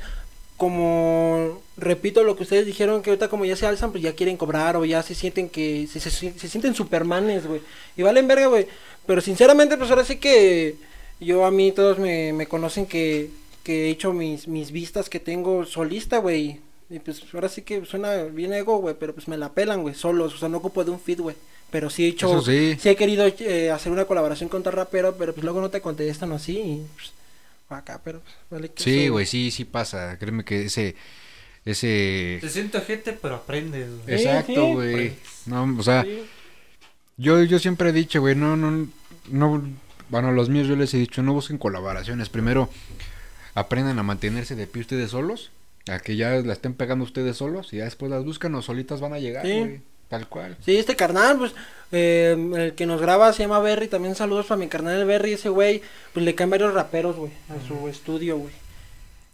como 0.56 1.60
repito 1.78 2.24
lo 2.24 2.36
que 2.36 2.42
ustedes 2.42 2.66
dijeron, 2.66 3.02
que 3.02 3.10
ahorita 3.10 3.28
como 3.28 3.44
ya 3.44 3.56
se 3.56 3.66
alzan, 3.66 3.90
pues 3.90 4.02
ya 4.02 4.14
quieren 4.14 4.36
cobrar 4.36 4.76
o 4.76 4.84
ya 4.84 5.02
se 5.02 5.14
sienten 5.14 5.48
que 5.48 5.86
se, 5.86 6.00
se, 6.00 6.10
se 6.10 6.48
sienten 6.48 6.74
supermanes, 6.74 7.46
güey. 7.46 7.60
Y 7.96 8.02
valen 8.02 8.26
verga, 8.28 8.46
güey. 8.46 8.66
Pero 9.06 9.20
sinceramente, 9.20 9.76
pues 9.76 9.90
ahora 9.90 10.04
sí 10.04 10.16
que 10.16 10.76
yo 11.20 11.44
a 11.44 11.50
mí 11.50 11.72
todos 11.72 11.98
me, 11.98 12.32
me 12.32 12.46
conocen 12.46 12.86
que, 12.86 13.30
que 13.62 13.86
he 13.86 13.90
hecho 13.90 14.12
mis, 14.12 14.48
mis 14.48 14.70
vistas 14.70 15.08
que 15.08 15.20
tengo 15.20 15.64
solista, 15.64 16.18
güey. 16.18 16.60
Y 16.90 16.98
pues 17.00 17.22
ahora 17.32 17.48
sí 17.48 17.62
que 17.62 17.84
suena 17.84 18.24
bien 18.24 18.52
ego, 18.52 18.78
güey, 18.78 18.94
pero 18.98 19.14
pues 19.14 19.28
me 19.28 19.36
la 19.36 19.52
pelan, 19.52 19.82
güey, 19.82 19.94
solos. 19.94 20.34
O 20.34 20.38
sea, 20.38 20.48
no 20.48 20.58
ocupo 20.58 20.84
de 20.84 20.90
un 20.90 21.00
feed, 21.00 21.20
güey. 21.20 21.36
Pero 21.70 21.90
sí 21.90 22.04
he 22.04 22.08
hecho, 22.08 22.40
sí. 22.40 22.76
sí 22.80 22.88
he 22.88 22.96
querido 22.96 23.26
eh, 23.26 23.70
hacer 23.70 23.92
una 23.92 24.06
colaboración 24.06 24.48
con 24.48 24.62
tal 24.62 24.72
rapero, 24.72 25.16
pero 25.18 25.34
pues 25.34 25.44
luego 25.44 25.60
no 25.60 25.68
te 25.68 25.82
contestan 25.82 26.32
así. 26.32 26.58
Y, 26.58 26.86
pues, 26.94 27.12
acá, 27.68 28.00
pero 28.02 28.20
pues, 28.20 28.34
vale 28.50 28.70
que 28.70 28.82
Sí, 28.82 29.08
güey, 29.08 29.26
sí, 29.26 29.50
sí 29.50 29.66
pasa. 29.66 30.16
Créeme 30.18 30.44
que 30.44 30.64
ese, 30.64 30.96
ese, 31.70 32.38
Te 32.40 32.48
siento 32.48 32.80
gente, 32.82 33.12
pero 33.20 33.36
aprendes. 33.36 33.88
güey. 34.04 34.16
Exacto, 34.16 34.72
güey. 34.74 35.12
No, 35.46 35.74
o 35.78 35.82
sea, 35.82 36.02
Sí. 36.02 36.22
yo, 37.16 37.42
yo 37.42 37.58
siempre 37.58 37.90
he 37.90 37.92
dicho, 37.92 38.20
güey, 38.20 38.34
no, 38.34 38.56
no, 38.56 38.88
no, 39.30 39.62
bueno, 40.08 40.32
los 40.32 40.48
míos 40.48 40.66
yo 40.68 40.76
les 40.76 40.92
he 40.94 40.98
dicho, 40.98 41.22
no 41.22 41.32
busquen 41.32 41.58
colaboraciones. 41.58 42.28
Primero, 42.28 42.68
aprendan 43.54 43.98
a 43.98 44.02
mantenerse 44.02 44.54
de 44.56 44.66
pie 44.66 44.82
ustedes 44.82 45.10
solos, 45.10 45.50
a 45.88 45.98
que 46.00 46.16
ya 46.16 46.30
la 46.30 46.52
estén 46.52 46.74
pegando 46.74 47.04
ustedes 47.04 47.36
solos, 47.36 47.72
y 47.72 47.78
ya 47.78 47.84
después 47.84 48.10
las 48.10 48.24
buscan 48.24 48.54
o 48.54 48.62
solitas 48.62 49.00
van 49.00 49.12
a 49.14 49.18
llegar, 49.18 49.44
Sí. 49.46 49.58
güey. 49.58 49.80
Tal 50.08 50.26
cual. 50.26 50.56
Sí, 50.64 50.74
este 50.74 50.96
carnal, 50.96 51.36
pues, 51.36 51.52
eh, 51.92 52.34
el 52.56 52.72
que 52.74 52.86
nos 52.86 52.98
graba 52.98 53.30
se 53.34 53.42
llama 53.42 53.58
Berry, 53.58 53.88
también 53.88 54.14
saludos 54.14 54.46
para 54.46 54.58
mi 54.58 54.66
carnal 54.66 54.98
el 54.98 55.04
Berry, 55.06 55.34
ese 55.34 55.50
güey, 55.50 55.82
pues 56.14 56.24
le 56.24 56.34
caen 56.34 56.48
varios 56.48 56.72
raperos, 56.72 57.14
güey, 57.16 57.30
a 57.50 57.68
su 57.68 57.88
estudio, 57.88 58.38
güey. 58.38 58.54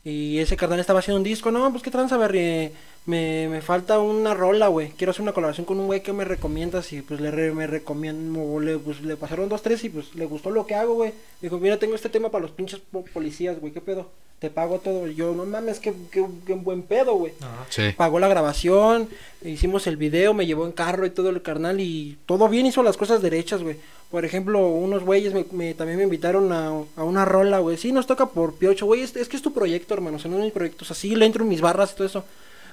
Y 0.06 0.38
ese 0.38 0.56
carnal 0.56 0.80
estaba 0.80 0.98
haciendo 0.98 1.16
un 1.18 1.24
disco, 1.24 1.50
no, 1.50 1.70
pues 1.70 1.82
qué 1.82 1.90
tranza, 1.90 2.18
Berry, 2.18 2.70
me, 3.06 3.48
me 3.48 3.62
falta 3.62 3.98
una 4.00 4.34
rola, 4.34 4.68
güey, 4.68 4.90
quiero 4.90 5.12
hacer 5.12 5.22
una 5.22 5.32
colaboración 5.32 5.64
con 5.64 5.80
un 5.80 5.86
güey 5.86 6.02
que 6.02 6.12
me 6.12 6.24
recomiendas 6.26 6.92
y 6.92 7.00
pues 7.00 7.20
le 7.20 7.30
me 7.52 7.66
recomiendo, 7.66 8.60
le, 8.60 8.76
pues 8.78 9.00
le 9.00 9.16
pasaron 9.16 9.48
dos, 9.48 9.62
tres 9.62 9.82
y 9.84 9.88
pues 9.88 10.14
le 10.14 10.26
gustó 10.26 10.50
lo 10.50 10.66
que 10.66 10.74
hago, 10.74 10.94
güey. 10.94 11.14
Dijo, 11.40 11.58
mira, 11.58 11.78
tengo 11.78 11.94
este 11.94 12.10
tema 12.10 12.30
para 12.30 12.42
los 12.42 12.50
pinches 12.50 12.80
po- 12.80 13.04
policías, 13.14 13.58
güey, 13.58 13.72
qué 13.72 13.80
pedo, 13.80 14.10
te 14.38 14.50
pago 14.50 14.78
todo. 14.78 15.08
Y 15.08 15.14
yo, 15.14 15.34
no 15.34 15.44
mames, 15.46 15.78
qué, 15.80 15.94
qué, 16.10 16.24
qué 16.46 16.54
buen 16.54 16.82
pedo, 16.82 17.14
güey. 17.14 17.32
Sí. 17.70 17.82
pagó 17.96 18.18
la 18.18 18.28
grabación, 18.28 19.08
hicimos 19.44 19.86
el 19.86 19.96
video, 19.96 20.34
me 20.34 20.46
llevó 20.46 20.66
en 20.66 20.72
carro 20.72 21.06
y 21.06 21.10
todo 21.10 21.30
el 21.30 21.40
carnal 21.42 21.80
y 21.80 22.18
todo 22.26 22.48
bien 22.48 22.66
hizo 22.66 22.82
las 22.82 22.96
cosas 22.96 23.22
derechas, 23.22 23.62
güey. 23.62 23.76
Por 24.10 24.24
ejemplo, 24.24 24.68
unos 24.68 25.02
güeyes 25.02 25.32
me, 25.34 25.44
me- 25.52 25.74
también 25.74 25.98
me 25.98 26.04
invitaron 26.04 26.52
a, 26.52 26.68
a 26.96 27.04
una 27.04 27.24
rola, 27.24 27.58
güey. 27.60 27.76
Sí, 27.78 27.90
nos 27.90 28.06
toca 28.06 28.26
por 28.26 28.54
piocho, 28.54 28.86
güey. 28.86 29.00
Es, 29.00 29.16
es 29.16 29.28
que 29.28 29.36
es 29.36 29.42
tu 29.42 29.52
proyecto, 29.52 29.94
hermano. 29.94 30.18
O 30.18 30.20
sea, 30.20 30.30
no 30.30 30.38
es 30.38 30.44
mi 30.44 30.50
proyecto. 30.50 30.84
O 30.84 30.86
sea, 30.86 30.94
sí 30.94 31.14
le 31.16 31.26
entro 31.26 31.42
en 31.42 31.48
mis 31.48 31.60
barras 31.60 31.92
y 31.92 31.96
todo 31.96 32.06
eso. 32.06 32.24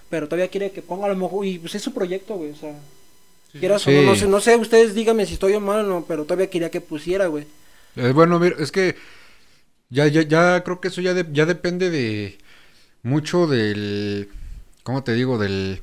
pero 0.10 0.28
todavía 0.28 0.50
quiere 0.50 0.72
que 0.72 0.82
ponga 0.82 1.06
a 1.06 1.10
lo 1.10 1.16
mejor, 1.16 1.46
y 1.46 1.58
pues 1.58 1.74
es 1.74 1.82
su 1.82 1.94
proyecto, 1.94 2.36
güey, 2.36 2.52
o 2.52 2.56
sea, 2.56 2.76
Sí, 3.54 3.60
quieras 3.60 3.82
sí. 3.82 3.90
o 3.98 4.02
no, 4.02 4.12
no 4.12 4.16
sé, 4.16 4.28
no 4.28 4.40
sé, 4.42 4.56
ustedes 4.58 4.94
díganme 4.94 5.26
si 5.26 5.34
estoy 5.36 5.58
mal 5.60 5.86
o 5.86 5.88
no, 5.88 6.06
pero 6.08 6.24
todavía 6.26 6.50
quería 6.50 6.70
que 6.70 6.82
pusiera, 6.82 7.28
güey. 7.28 7.46
Eh, 7.96 8.12
bueno, 8.14 8.38
mira, 8.40 8.56
es 8.60 8.72
que 8.72 8.96
ya, 9.92 10.08
ya, 10.08 10.24
ya 10.24 10.64
creo 10.64 10.82
que 10.82 10.88
eso 10.88 11.02
ya, 11.02 11.14
de- 11.14 11.28
ya 11.32 11.46
depende 11.46 11.90
de 11.92 12.38
mucho 13.04 13.46
del, 13.46 14.30
¿cómo 14.84 15.04
te 15.04 15.14
digo? 15.14 15.38
Del, 15.38 15.82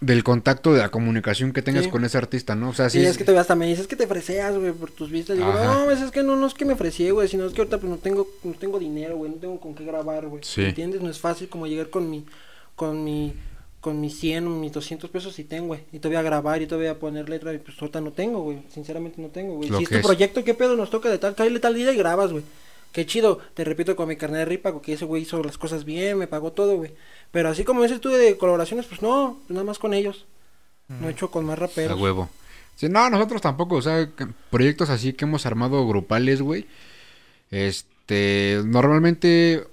del 0.00 0.24
contacto, 0.24 0.72
de 0.72 0.80
la 0.80 0.90
comunicación 0.90 1.52
que 1.52 1.62
tengas 1.62 1.84
Sí. 1.84 1.90
con 1.90 2.04
ese 2.04 2.18
artista, 2.18 2.56
¿no? 2.56 2.70
O 2.70 2.74
sea, 2.74 2.90
Sí, 2.90 2.98
sí, 2.98 3.06
es 3.06 3.16
que 3.16 3.22
todavía 3.24 3.42
hasta 3.42 3.54
me 3.54 3.66
dices 3.68 3.86
que 3.86 3.94
te 3.94 4.08
freseas, 4.08 4.56
güey, 4.58 4.72
por 4.72 4.90
tus 4.90 5.10
vistas. 5.12 5.36
Digo, 5.36 5.48
Ajá. 5.50 5.64
no, 5.80 5.84
pues 5.84 6.00
es 6.00 6.10
que 6.10 6.24
no, 6.24 6.34
no 6.34 6.46
es 6.48 6.54
que 6.54 6.64
me 6.64 6.74
freseé, 6.74 7.12
güey, 7.12 7.28
sino 7.28 7.46
es 7.46 7.52
que 7.52 7.60
ahorita 7.60 7.78
pues 7.78 7.88
no 7.88 7.98
tengo, 7.98 8.28
no 8.42 8.52
tengo 8.54 8.80
dinero, 8.80 9.16
güey, 9.16 9.30
no 9.30 9.36
tengo 9.38 9.60
con 9.60 9.74
qué 9.76 9.84
grabar, 9.84 10.26
güey. 10.26 10.42
Sí. 10.42 10.62
¿Me 10.62 10.68
¿Entiendes? 10.70 11.00
No 11.02 11.08
es 11.08 11.20
fácil 11.20 11.48
como 11.48 11.68
llegar 11.68 11.88
con 11.90 12.10
mi, 12.10 12.24
con 12.74 13.04
mi, 13.04 13.32
con 13.82 14.00
mis 14.00 14.18
100 14.20 14.46
o 14.46 14.50
mis 14.50 14.72
200 14.72 15.10
pesos 15.10 15.38
y 15.40 15.44
tengo, 15.44 15.66
güey. 15.66 15.80
Y 15.92 15.98
todavía 15.98 16.22
grabar 16.22 16.62
y 16.62 16.66
todavía 16.68 16.98
poner 16.98 17.28
letra 17.28 17.52
y 17.52 17.58
pues 17.58 17.76
ahorita 17.82 18.00
no 18.00 18.12
tengo, 18.12 18.40
güey. 18.42 18.62
Sinceramente 18.72 19.20
no 19.20 19.28
tengo, 19.28 19.56
güey. 19.56 19.68
Lo 19.68 19.78
Si 19.78 19.82
es 19.82 19.88
que 19.90 19.96
tu 19.96 19.98
es. 19.98 20.06
proyecto, 20.06 20.44
¿qué 20.44 20.54
pedo? 20.54 20.76
Nos 20.76 20.88
toca 20.88 21.10
de 21.10 21.18
tal, 21.18 21.34
cállale 21.34 21.58
tal 21.60 21.74
día 21.74 21.92
y 21.92 21.96
grabas, 21.96 22.30
güey. 22.32 22.44
Qué 22.92 23.04
chido, 23.06 23.40
te 23.54 23.64
repito 23.64 23.96
con 23.96 24.08
mi 24.08 24.16
carnet 24.16 24.38
de 24.40 24.44
ripa, 24.44 24.80
que 24.80 24.92
ese 24.92 25.04
güey 25.04 25.22
hizo 25.22 25.42
las 25.42 25.58
cosas 25.58 25.84
bien, 25.84 26.16
me 26.16 26.28
pagó 26.28 26.52
todo, 26.52 26.76
güey. 26.76 26.92
Pero 27.32 27.48
así 27.48 27.64
como 27.64 27.82
dices 27.82 28.00
tú 28.00 28.10
de 28.10 28.36
colaboraciones, 28.38 28.86
pues 28.86 29.02
no, 29.02 29.40
nada 29.48 29.64
más 29.64 29.78
con 29.80 29.94
ellos. 29.94 30.26
No 30.88 31.08
he 31.08 31.12
hecho 31.12 31.30
con 31.30 31.44
más 31.44 31.58
a 31.58 31.60
raperos. 31.60 32.00
huevo. 32.00 32.28
Sí, 32.76 32.88
no, 32.88 33.10
nosotros 33.10 33.40
tampoco, 33.42 33.76
o 33.76 33.82
sea, 33.82 34.08
proyectos 34.50 34.90
así 34.90 35.12
que 35.14 35.24
hemos 35.24 35.44
armado 35.46 35.86
grupales, 35.88 36.40
güey. 36.42 36.66
Este, 37.50 38.60
normalmente 38.64 39.64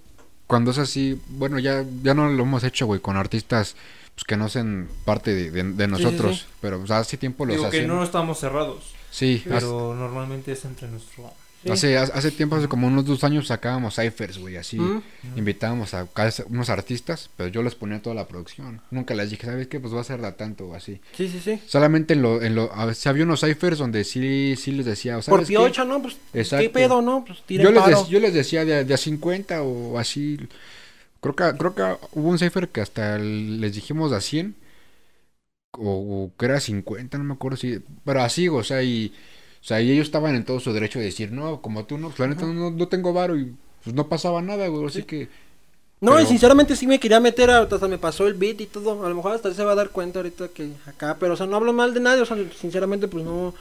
cuando 0.48 0.72
es 0.72 0.78
así, 0.80 1.20
bueno, 1.28 1.60
ya, 1.60 1.86
ya 2.04 2.14
no 2.14 2.30
lo 2.30 2.44
hemos 2.44 2.64
hecho, 2.64 2.86
güey, 2.88 3.00
con 3.00 3.18
artistas 3.18 3.76
pues, 4.20 4.24
que 4.28 4.38
no 4.38 4.50
sean 4.50 4.88
parte 5.06 5.34
de, 5.34 5.52
de- 5.52 5.64
de 5.74 5.88
nosotros, 5.88 6.40
sí. 6.40 6.46
pero 6.62 6.82
o 6.82 6.88
sea, 6.88 7.00
hace 7.00 7.18
tiempo 7.18 7.46
los 7.46 7.56
Digo 7.58 7.70
que 7.70 7.88
no 7.88 8.04
estamos 8.04 8.40
cerrados, 8.40 8.94
Sí, 9.12 9.42
hace- 9.46 9.50
pero 9.50 9.96
normalmente 9.96 10.52
es 10.52 10.66
entre 10.66 10.88
nuestro... 10.88 11.32
Sí. 11.62 11.72
Hace, 11.72 11.98
hace 11.98 12.32
tiempo, 12.32 12.56
hace 12.56 12.70
como 12.70 12.88
unos 12.88 13.04
dos 13.04 13.22
años 13.26 13.48
sacábamos 13.48 13.96
cyphers, 13.96 14.38
güey, 14.38 14.56
así. 14.56 14.80
Mm. 14.80 15.02
Invitábamos 15.36 15.94
a 15.94 16.08
unos 16.48 16.70
artistas, 16.70 17.30
pero 17.36 17.50
yo 17.50 17.62
les 17.64 17.76
ponía 17.76 18.02
toda 18.02 18.16
la 18.16 18.30
producción. 18.30 18.80
Nunca 18.92 19.14
les 19.14 19.30
dije, 19.30 19.46
¿sabes 19.46 19.68
qué? 19.68 19.78
Pues 19.82 19.94
va 19.94 20.00
a 20.00 20.06
ser 20.06 20.22
de 20.22 20.28
a 20.28 20.38
tanto 20.38 20.68
o 20.68 20.74
así. 20.76 21.02
Sí, 21.18 21.28
sí, 21.28 21.42
sí. 21.44 21.60
Solamente 21.68 22.14
en 22.14 22.22
lo, 22.22 22.42
en 22.42 22.56
lo, 22.56 22.72
a 22.74 22.86
veces 22.86 23.06
había 23.08 23.26
unos 23.26 23.42
ciphers 23.42 23.78
donde 23.78 24.06
sí, 24.06 24.56
sí 24.58 24.72
les 24.72 24.86
decía, 24.86 25.16
o 25.18 25.22
Por 25.22 25.24
¿sabes 25.26 25.48
qué? 25.50 25.56
piocha, 25.56 25.84
¿no? 25.84 26.02
Pues, 26.02 26.16
¿qué 26.32 26.70
pedo, 26.70 27.02
no? 27.02 27.26
Pues 27.28 27.42
tira 27.46 27.62
Yo 27.66 27.72
les, 27.72 28.08
yo 28.08 28.20
les 28.22 28.34
decía 28.34 28.64
de, 28.64 28.76
a- 28.76 28.84
de 28.86 28.94
a 28.94 28.98
50 28.98 29.62
o 29.62 30.00
así. 30.00 30.38
Creo 31.22 31.36
que, 31.36 31.58
creo 31.58 31.76
que 31.76 31.84
hubo 32.14 32.30
un 32.30 32.40
cipher 32.40 32.70
que 32.70 32.82
hasta 32.82 33.18
les 33.18 33.76
dijimos 33.76 34.12
a 34.14 34.22
100. 34.22 34.56
O, 35.78 35.92
o 36.26 36.32
que 36.38 36.46
era 36.46 36.60
50, 36.60 37.18
no 37.18 37.24
me 37.24 37.34
acuerdo 37.34 37.58
si. 37.58 37.80
Pero 38.06 38.22
así, 38.22 38.48
o 38.50 38.64
sea, 38.64 38.82
y. 38.84 39.14
O 39.62 39.64
sea, 39.66 39.82
y 39.82 39.92
ellos 39.92 40.06
estaban 40.08 40.36
en 40.36 40.46
todo 40.46 40.60
su 40.60 40.72
derecho 40.74 41.00
de 41.00 41.06
decir, 41.06 41.32
no, 41.32 41.62
como 41.62 41.86
tú, 41.86 41.98
no, 41.98 42.08
pues 42.08 42.20
la 42.20 42.28
neta 42.28 42.46
no, 42.46 42.72
no 42.72 42.88
tengo 42.88 43.12
varo 43.14 43.36
y 43.38 43.54
pues 43.84 43.94
no 43.96 44.08
pasaba 44.08 44.42
nada, 44.42 44.68
güey. 44.68 44.86
Así 44.86 45.00
Sí. 45.02 45.06
que. 45.06 45.28
No, 46.02 46.12
pero- 46.14 46.24
y 46.24 46.26
sinceramente 46.28 46.76
sí 46.78 46.88
me 46.88 47.00
quería 47.00 47.20
meter, 47.20 47.52
a- 47.52 47.60
hasta 47.64 47.88
me 47.90 47.98
pasó 47.98 48.26
el 48.28 48.34
beat 48.36 48.62
y 48.62 48.66
todo. 48.68 49.06
A 49.06 49.10
lo 49.10 49.16
mejor 49.16 49.34
hasta 49.34 49.54
se 49.54 49.64
va 49.64 49.74
a 49.74 49.76
dar 49.76 49.90
cuenta 49.90 50.20
ahorita 50.20 50.48
que 50.50 50.72
acá, 50.86 51.18
pero 51.20 51.34
o 51.34 51.38
sea, 51.38 51.46
no 51.46 51.58
hablo 51.58 51.74
mal 51.74 51.94
de 51.94 52.00
nadie, 52.00 52.22
o 52.22 52.26
sea, 52.26 52.38
sinceramente 52.58 53.08
pues 53.10 53.24
no 53.26 53.54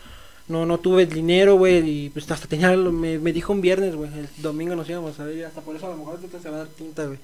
no 0.49 0.65
no 0.67 0.79
tuve 0.79 1.03
el 1.03 1.09
dinero, 1.11 1.57
güey, 1.57 1.89
y 2.07 2.09
pues 2.11 2.31
hasta 2.31 2.47
tenía 2.47 2.75
lo- 2.75 2.93
me, 2.93 3.19
me 3.19 3.33
dijo 3.33 3.53
un 3.53 3.61
viernes, 3.61 3.95
güey, 3.95 4.11
el 4.19 4.29
domingo 4.39 4.75
nos 4.75 4.89
íbamos 4.89 5.19
a 5.21 5.25
ver, 5.25 5.37
y 5.37 5.43
hasta 5.43 5.61
por 5.61 5.77
eso 5.77 5.87
a 5.87 5.91
lo 5.91 5.97
mejor 5.97 6.17
ahorita 6.17 6.41
se 6.41 6.49
va 6.51 6.57
a 6.57 6.59
dar 6.61 6.69
tinta, 6.69 7.05
güey. 7.05 7.19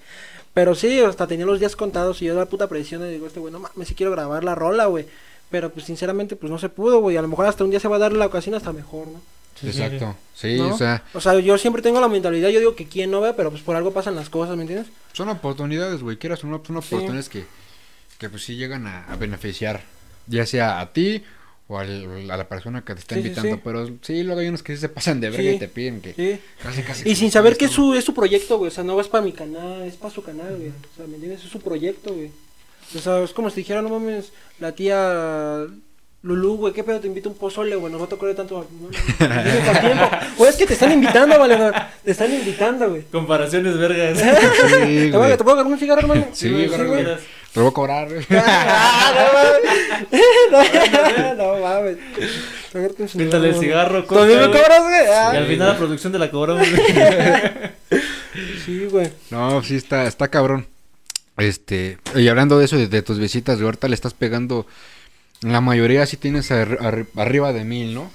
Pero 0.53 0.75
sí, 0.75 1.01
hasta 1.01 1.27
tenía 1.27 1.47
los 1.47 1.59
días 1.59 1.75
contados 1.77 2.23
y 2.23 2.27
yo 2.27 2.35
la 2.35 2.47
puta 2.47 2.69
presión 2.69 3.05
y 3.07 3.11
digo, 3.11 3.27
este 3.27 3.41
güey, 3.41 3.53
no 3.53 3.59
mames, 3.61 3.89
si 3.89 3.95
quiero 3.95 4.13
grabar 4.13 4.45
la 4.45 4.55
rola, 4.55 4.87
güey. 4.87 5.07
Pero 5.51 5.71
pues 5.71 5.87
sinceramente 5.87 6.37
pues 6.37 6.51
no 6.51 6.59
se 6.59 6.69
pudo, 6.69 7.01
güey, 7.01 7.17
a 7.17 7.23
lo 7.23 7.29
mejor 7.29 7.47
hasta 7.47 7.65
un 7.65 7.71
día 7.71 7.81
se 7.81 7.89
va 7.89 7.97
a 7.97 7.99
dar 8.01 8.13
la 8.13 8.27
ocasión 8.27 8.55
hasta 8.55 8.73
mejor, 8.73 9.07
¿no? 9.09 9.21
Sí, 9.61 9.69
Exacto. 9.69 10.17
Sí, 10.35 10.57
¿No? 10.59 10.75
o 10.75 10.79
sea, 10.79 11.05
O 11.15 11.21
sea, 11.21 11.39
yo 11.39 11.57
siempre 11.59 11.81
tengo 11.83 12.01
la 12.01 12.09
mentalidad, 12.09 12.49
yo 12.49 12.59
digo 12.59 12.75
que 12.75 12.87
quien 12.89 13.11
no 13.13 13.21
ve, 13.21 13.35
pero 13.35 13.51
pues 13.51 13.63
por 13.63 13.77
algo 13.77 13.93
pasan 13.93 14.17
las 14.17 14.29
cosas, 14.29 14.57
¿me 14.57 14.63
entiendes? 14.63 14.89
son 15.13 15.29
oportunidades, 15.29 16.03
güey. 16.03 16.17
Quieras 16.17 16.43
o 16.43 16.49
no, 16.49 16.61
son 16.67 16.83
Sí. 16.83 16.89
oportunidades 16.95 17.29
que, 17.29 17.45
que 18.19 18.29
pues 18.29 18.43
sí 18.45 18.57
llegan 18.57 18.87
a, 18.89 19.05
a 19.05 19.17
beneficiar. 19.17 19.83
Ya 20.27 20.45
sea 20.47 20.81
a 20.81 20.93
ti 20.93 21.23
o 21.75 21.79
al- 21.79 22.31
a 22.31 22.37
la 22.37 22.49
persona 22.49 22.85
que 22.85 22.95
te 22.95 23.01
está 23.01 23.15
Sí, 23.15 23.21
invitando. 23.23 23.55
sí. 23.57 23.61
Pero 23.65 23.89
sí, 24.03 24.23
luego 24.23 24.41
hay 24.41 24.49
unos 24.49 24.63
que 24.63 24.75
sí 24.75 24.81
se 24.81 24.89
pasan 24.89 25.21
de 25.21 25.31
verga 25.31 25.51
Sí. 25.51 25.57
y 25.57 25.59
te 25.59 25.69
piden 25.69 26.01
que. 26.01 26.13
Sí. 26.15 26.41
Casi, 26.63 26.83
casi 26.83 27.09
Y 27.09 27.15
sin 27.17 27.31
saber 27.31 27.57
que 27.57 27.67
es 27.67 27.71
su, 27.71 27.95
es 27.95 28.05
su 28.05 28.15
proyecto, 28.15 28.59
güey. 28.59 28.69
O 28.69 28.75
sea, 28.75 28.85
no 28.85 29.01
es 29.01 29.09
para 29.09 29.25
mi 29.25 29.33
canal, 29.33 29.83
es 29.83 29.97
para 29.97 30.15
su 30.15 30.23
canal, 30.23 30.57
güey. 30.57 30.69
O 30.71 30.97
sea, 30.97 31.07
¿me 31.07 31.15
entiendes? 31.15 31.45
Es 31.45 31.51
su 31.51 31.61
proyecto, 31.61 32.15
güey. 32.15 32.31
O 32.95 32.99
sea, 32.99 33.23
es 33.23 33.31
como 33.33 33.51
si 33.51 33.57
dijera, 33.57 33.83
no 33.83 33.89
mames, 33.89 34.33
la 34.61 34.73
tía 34.73 35.67
Lulú, 36.23 36.57
güey, 36.57 36.73
¿qué 36.73 36.83
pedo? 36.83 37.01
Te 37.01 37.07
invito 37.07 37.29
un 37.29 37.35
pozole, 37.35 37.77
güey. 37.77 37.93
Nos 37.93 38.01
va 38.01 38.07
a 38.07 38.09
tocar 38.09 38.31
de 38.31 38.35
tanto. 38.35 38.67
No, 38.81 38.89
no, 39.29 39.35
no, 39.35 39.81
tiempo. 39.81 40.11
Güey, 40.39 40.51
es 40.51 40.57
que 40.57 40.65
te 40.67 40.73
están 40.73 40.91
invitando, 40.93 41.39
vale. 41.39 41.59
Te 42.03 42.11
están 42.13 42.33
invitando, 42.33 42.89
güey. 42.89 43.03
Comparaciones 43.13 43.77
vergas. 43.77 44.19
Sí, 44.23 44.25
¿Te 44.25 45.09
puedo, 45.11 45.19
güey. 45.19 45.37
¿Te 45.37 45.45
puedo 45.45 45.53
agarrar 45.53 45.73
un 45.73 45.79
cigarro, 45.79 46.01
hermano? 46.01 46.27
Sí, 46.33 46.49
güey. 46.51 46.71
Te 47.55 47.61
lo 47.61 47.65
voy 47.67 47.71
a 47.71 47.75
cobrar, 47.75 48.09
güey. 48.09 48.27
No 50.51 50.59
mames. 51.61 51.97
No 52.75 52.81
mames. 52.81 53.13
Píntale 53.17 53.49
el 53.51 53.55
cigarro, 53.57 54.07
coca, 54.07 54.21
¿También 54.21 54.41
me 54.41 54.47
güey. 54.49 54.61
cobras, 54.61 54.83
güey? 54.83 55.07
Ah, 55.09 55.31
Y 55.35 55.37
al 55.37 55.47
final 55.47 55.69
la 55.69 55.77
producción 55.79 56.13
de 56.13 56.19
la 56.19 56.31
cobramos. 56.31 56.67
Sí, 58.67 58.87
güey. 58.91 59.13
No, 59.31 59.63
sí 59.63 59.77
está, 59.77 60.07
está 60.07 60.27
cabrón. 60.29 60.67
Este, 61.37 61.99
y 62.17 62.27
hablando 62.29 62.59
de 62.59 62.65
eso, 62.65 62.77
de, 62.77 62.89
de 62.89 63.03
tus 63.03 63.19
visitas, 63.21 63.59
de 63.59 63.65
ahorita 63.65 63.87
le 63.89 63.95
estás 63.95 64.15
pegando. 64.15 64.67
La 65.43 65.61
mayoría 65.61 66.05
sí 66.07 66.17
tienes 66.17 66.51
arri- 66.51 66.79
arri- 66.79 67.07
arriba 67.17 67.53
de 67.53 67.65
mil, 67.65 67.95
¿no? 67.95 68.11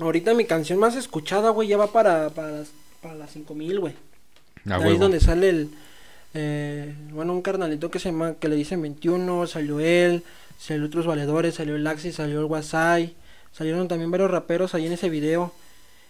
Ahorita 0.00 0.32
mi 0.34 0.44
canción 0.46 0.78
más 0.78 0.96
escuchada, 0.96 1.50
güey, 1.50 1.68
ya 1.68 1.76
va 1.76 1.92
para, 1.92 2.30
para, 2.30 2.48
las, 2.50 2.68
para 3.02 3.14
las 3.14 3.30
5000, 3.32 3.78
güey. 3.80 3.94
A 4.70 4.76
Ahí 4.76 4.94
es 4.94 4.98
donde 4.98 5.20
sale 5.20 5.50
el. 5.50 5.68
Eh, 6.40 6.94
bueno, 7.12 7.32
un 7.32 7.42
carnalito 7.42 7.90
que 7.90 7.98
se 7.98 8.10
llama. 8.10 8.34
Que 8.40 8.48
le 8.48 8.56
dicen 8.56 8.80
21. 8.80 9.46
Salió 9.46 9.80
él. 9.80 10.22
Salió 10.58 10.86
otros 10.86 11.06
valedores. 11.06 11.54
Salió 11.56 11.76
el 11.76 11.86
Axi. 11.86 12.12
Salió 12.12 12.38
el 12.40 12.44
Wasai. 12.46 13.14
Salieron 13.52 13.88
también 13.88 14.10
varios 14.10 14.30
raperos 14.30 14.74
ahí 14.74 14.86
en 14.86 14.92
ese 14.92 15.08
video. 15.10 15.52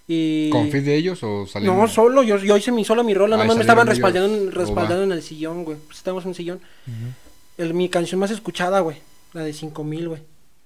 Y. 0.06 0.50
¿Con 0.50 0.70
feed 0.70 0.84
de 0.84 0.96
ellos 0.96 1.22
o 1.22 1.46
saliendo? 1.46 1.78
No, 1.80 1.88
solo. 1.88 2.22
Yo, 2.22 2.36
yo 2.38 2.56
hice 2.56 2.72
mi 2.72 2.84
solo 2.84 3.04
mi 3.04 3.14
rola. 3.14 3.36
Ahí 3.36 3.42
Nomás 3.42 3.56
me 3.56 3.62
estaban 3.62 3.86
salieron 3.86 3.88
respaldando, 4.12 4.36
ellos. 4.36 4.42
en- 4.52 4.58
Oh, 4.58 4.64
respaldando 4.64 5.04
en 5.04 5.12
el 5.12 5.22
sillón, 5.22 5.64
güey. 5.64 5.78
Pues 5.86 5.98
estamos 5.98 6.24
en 6.24 6.28
un 6.28 6.34
sillón. 6.34 6.60
El, 7.56 7.74
mi 7.74 7.88
canción 7.88 8.20
más 8.20 8.30
escuchada, 8.30 8.80
güey. 8.80 8.98
La 9.32 9.42
de 9.42 9.52
5000, 9.52 10.08
güey. 10.08 10.22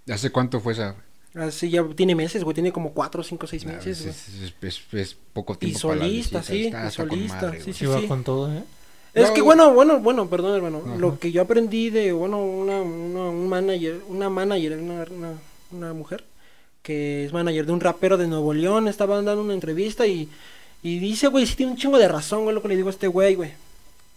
¿Hace 0.09 0.31
cuánto 0.31 0.61
fue 0.61 0.73
esa? 0.75 0.95
Así 1.35 1.71
ya 1.71 1.83
tiene 1.97 2.15
meses, 2.15 2.45
güey. 2.45 2.55
Tiene 2.55 2.73
como 2.73 2.93
4, 2.93 3.23
5, 3.23 3.47
6 3.47 3.65
Nah, 3.65 3.73
meses, 3.75 4.01
es, 4.05 4.29
es- 4.29 4.53
es- 4.63 4.83
es 4.95 5.17
poco 5.33 5.55
Y 5.55 5.57
tiempo 5.57 5.89
para 5.89 6.01
solista, 6.01 6.39
visitas, 6.41 6.47
sí, 6.47 6.67
está- 6.67 6.87
y 6.87 6.91
solista, 6.91 7.35
madre, 7.43 7.59
sí, 7.61 7.65
güey. 7.65 7.75
Sí, 7.75 7.87
va 7.87 8.09
con 8.09 8.23
todo, 8.23 8.53
¿eh? 8.53 8.63
Es 9.15 9.29
No, 9.29 9.35
que 9.35 9.43
bueno, 9.43 9.73
bueno, 9.75 9.99
bueno, 10.01 10.29
perdón, 10.29 10.57
hermano. 10.57 10.83
Ajá. 10.87 10.97
Lo 10.97 11.19
que 11.19 11.33
yo 11.33 11.43
aprendí 11.43 11.91
de, 11.91 12.13
bueno, 12.13 12.43
una, 12.43 12.81
una, 12.81 13.29
un 13.29 13.49
manager, 13.49 14.01
una 14.09 14.31
manager, 14.31 14.79
una, 14.79 15.07
una, 15.11 15.33
una 15.71 15.93
mujer 15.93 16.25
que 16.83 17.25
es 17.25 17.33
manager 17.33 17.67
de 17.67 17.73
un 17.73 17.81
rapero 17.81 18.17
de 18.17 18.27
Nuevo 18.27 18.53
León, 18.55 18.89
estaba 18.89 19.17
dando 19.23 19.41
una 19.41 19.55
entrevista 19.55 20.07
y, 20.07 20.29
y 20.83 20.99
dice, 20.99 21.29
güey, 21.29 21.47
sí 21.47 21.55
tiene 21.55 21.73
un 21.73 21.79
chingo 21.79 21.99
de 21.99 22.09
razón, 22.09 22.43
güey, 22.43 22.55
lo 22.55 22.63
que 22.63 22.69
le 22.69 22.77
digo 22.77 22.89
a 22.89 22.91
este 22.91 23.07
güey, 23.07 23.35
güey. 23.37 23.53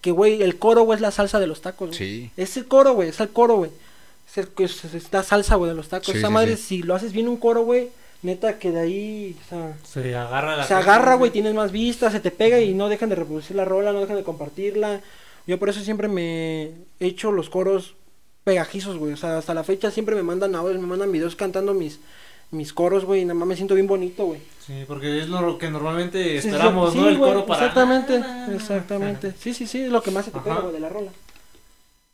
Que, 0.01 0.11
güey, 0.11 0.41
el 0.41 0.57
coro, 0.57 0.83
güey, 0.83 0.95
es 0.95 1.01
la 1.01 1.11
salsa 1.11 1.39
de 1.39 1.47
los 1.47 1.61
tacos, 1.61 1.89
güey. 1.89 1.97
Sí. 1.97 2.31
Es 2.37 2.57
el 2.57 2.65
coro, 2.65 2.93
güey, 2.93 3.09
es 3.09 3.19
el 3.19 3.29
coro, 3.29 3.57
güey. 3.57 3.71
Es, 4.29 4.37
el, 4.37 4.49
es, 4.57 4.85
es 4.85 5.11
la 5.13 5.21
salsa, 5.23 5.55
güey, 5.55 5.69
de 5.69 5.75
los 5.75 5.89
tacos. 5.89 6.07
Sí, 6.11 6.17
Esa 6.17 6.27
sí, 6.27 6.33
madre, 6.33 6.57
sí. 6.57 6.63
si 6.63 6.83
lo 6.83 6.95
haces 6.95 7.11
bien 7.11 7.27
un 7.27 7.37
coro, 7.37 7.63
güey, 7.63 7.89
neta 8.25 8.59
que 8.59 8.71
de 8.71 8.79
ahí, 8.79 9.37
o 9.45 9.49
sea... 9.49 9.77
Se 9.83 10.15
agarra 10.15 10.57
la 10.57 10.63
Se 10.65 10.73
agarra, 10.73 11.15
güey, 11.15 11.31
tienes 11.31 11.53
más 11.53 11.71
vistas, 11.71 12.11
se 12.11 12.19
te 12.19 12.31
pega 12.31 12.59
y 12.59 12.73
no 12.73 12.89
dejan 12.89 13.09
de 13.09 13.15
reproducir 13.15 13.55
la 13.55 13.65
rola, 13.65 13.93
no 13.93 14.01
dejan 14.01 14.17
de 14.17 14.23
compartirla. 14.23 15.01
Yo 15.47 15.59
por 15.59 15.69
eso 15.69 15.81
siempre 15.81 16.07
me 16.07 16.63
he 16.99 17.07
hecho 17.07 17.31
los 17.31 17.49
coros 17.49 17.95
pegajizos, 18.43 18.97
güey. 18.97 19.13
O 19.13 19.17
sea, 19.17 19.37
hasta 19.37 19.53
la 19.53 19.63
fecha 19.63 19.91
siempre 19.91 20.15
me 20.15 20.23
mandan 20.23 20.55
audios, 20.55 20.79
me 20.79 20.87
mandan 20.87 21.11
videos 21.11 21.35
cantando 21.35 21.73
mis, 21.73 21.99
mis 22.51 22.73
coros, 22.73 23.05
güey. 23.05 23.21
Y 23.21 23.25
nada 23.25 23.35
más 23.35 23.47
me 23.47 23.55
siento 23.55 23.75
bien 23.75 23.87
bonito, 23.87 24.25
güey. 24.25 24.41
Sí, 24.65 24.83
porque 24.87 25.19
es 25.19 25.29
lo 25.29 25.57
que 25.57 25.69
normalmente 25.69 26.41
Sí, 26.41 26.41
sí, 26.41 26.47
esperamos, 26.47 26.93
sí, 26.93 26.99
¿no? 26.99 27.09
El 27.09 27.19
coro 27.19 27.45
para... 27.45 27.59
Exactamente, 27.59 28.23
exactamente. 28.55 29.33
Sí, 29.39 29.53
sí, 29.53 29.67
sí, 29.67 29.83
es 29.83 29.91
lo 29.91 30.01
que 30.01 30.11
más 30.11 30.25
se 30.25 30.31
te 30.31 30.39
pega, 30.39 30.61
güey, 30.61 30.73
de 30.73 30.79
la 30.79 30.89
rola. 30.89 31.11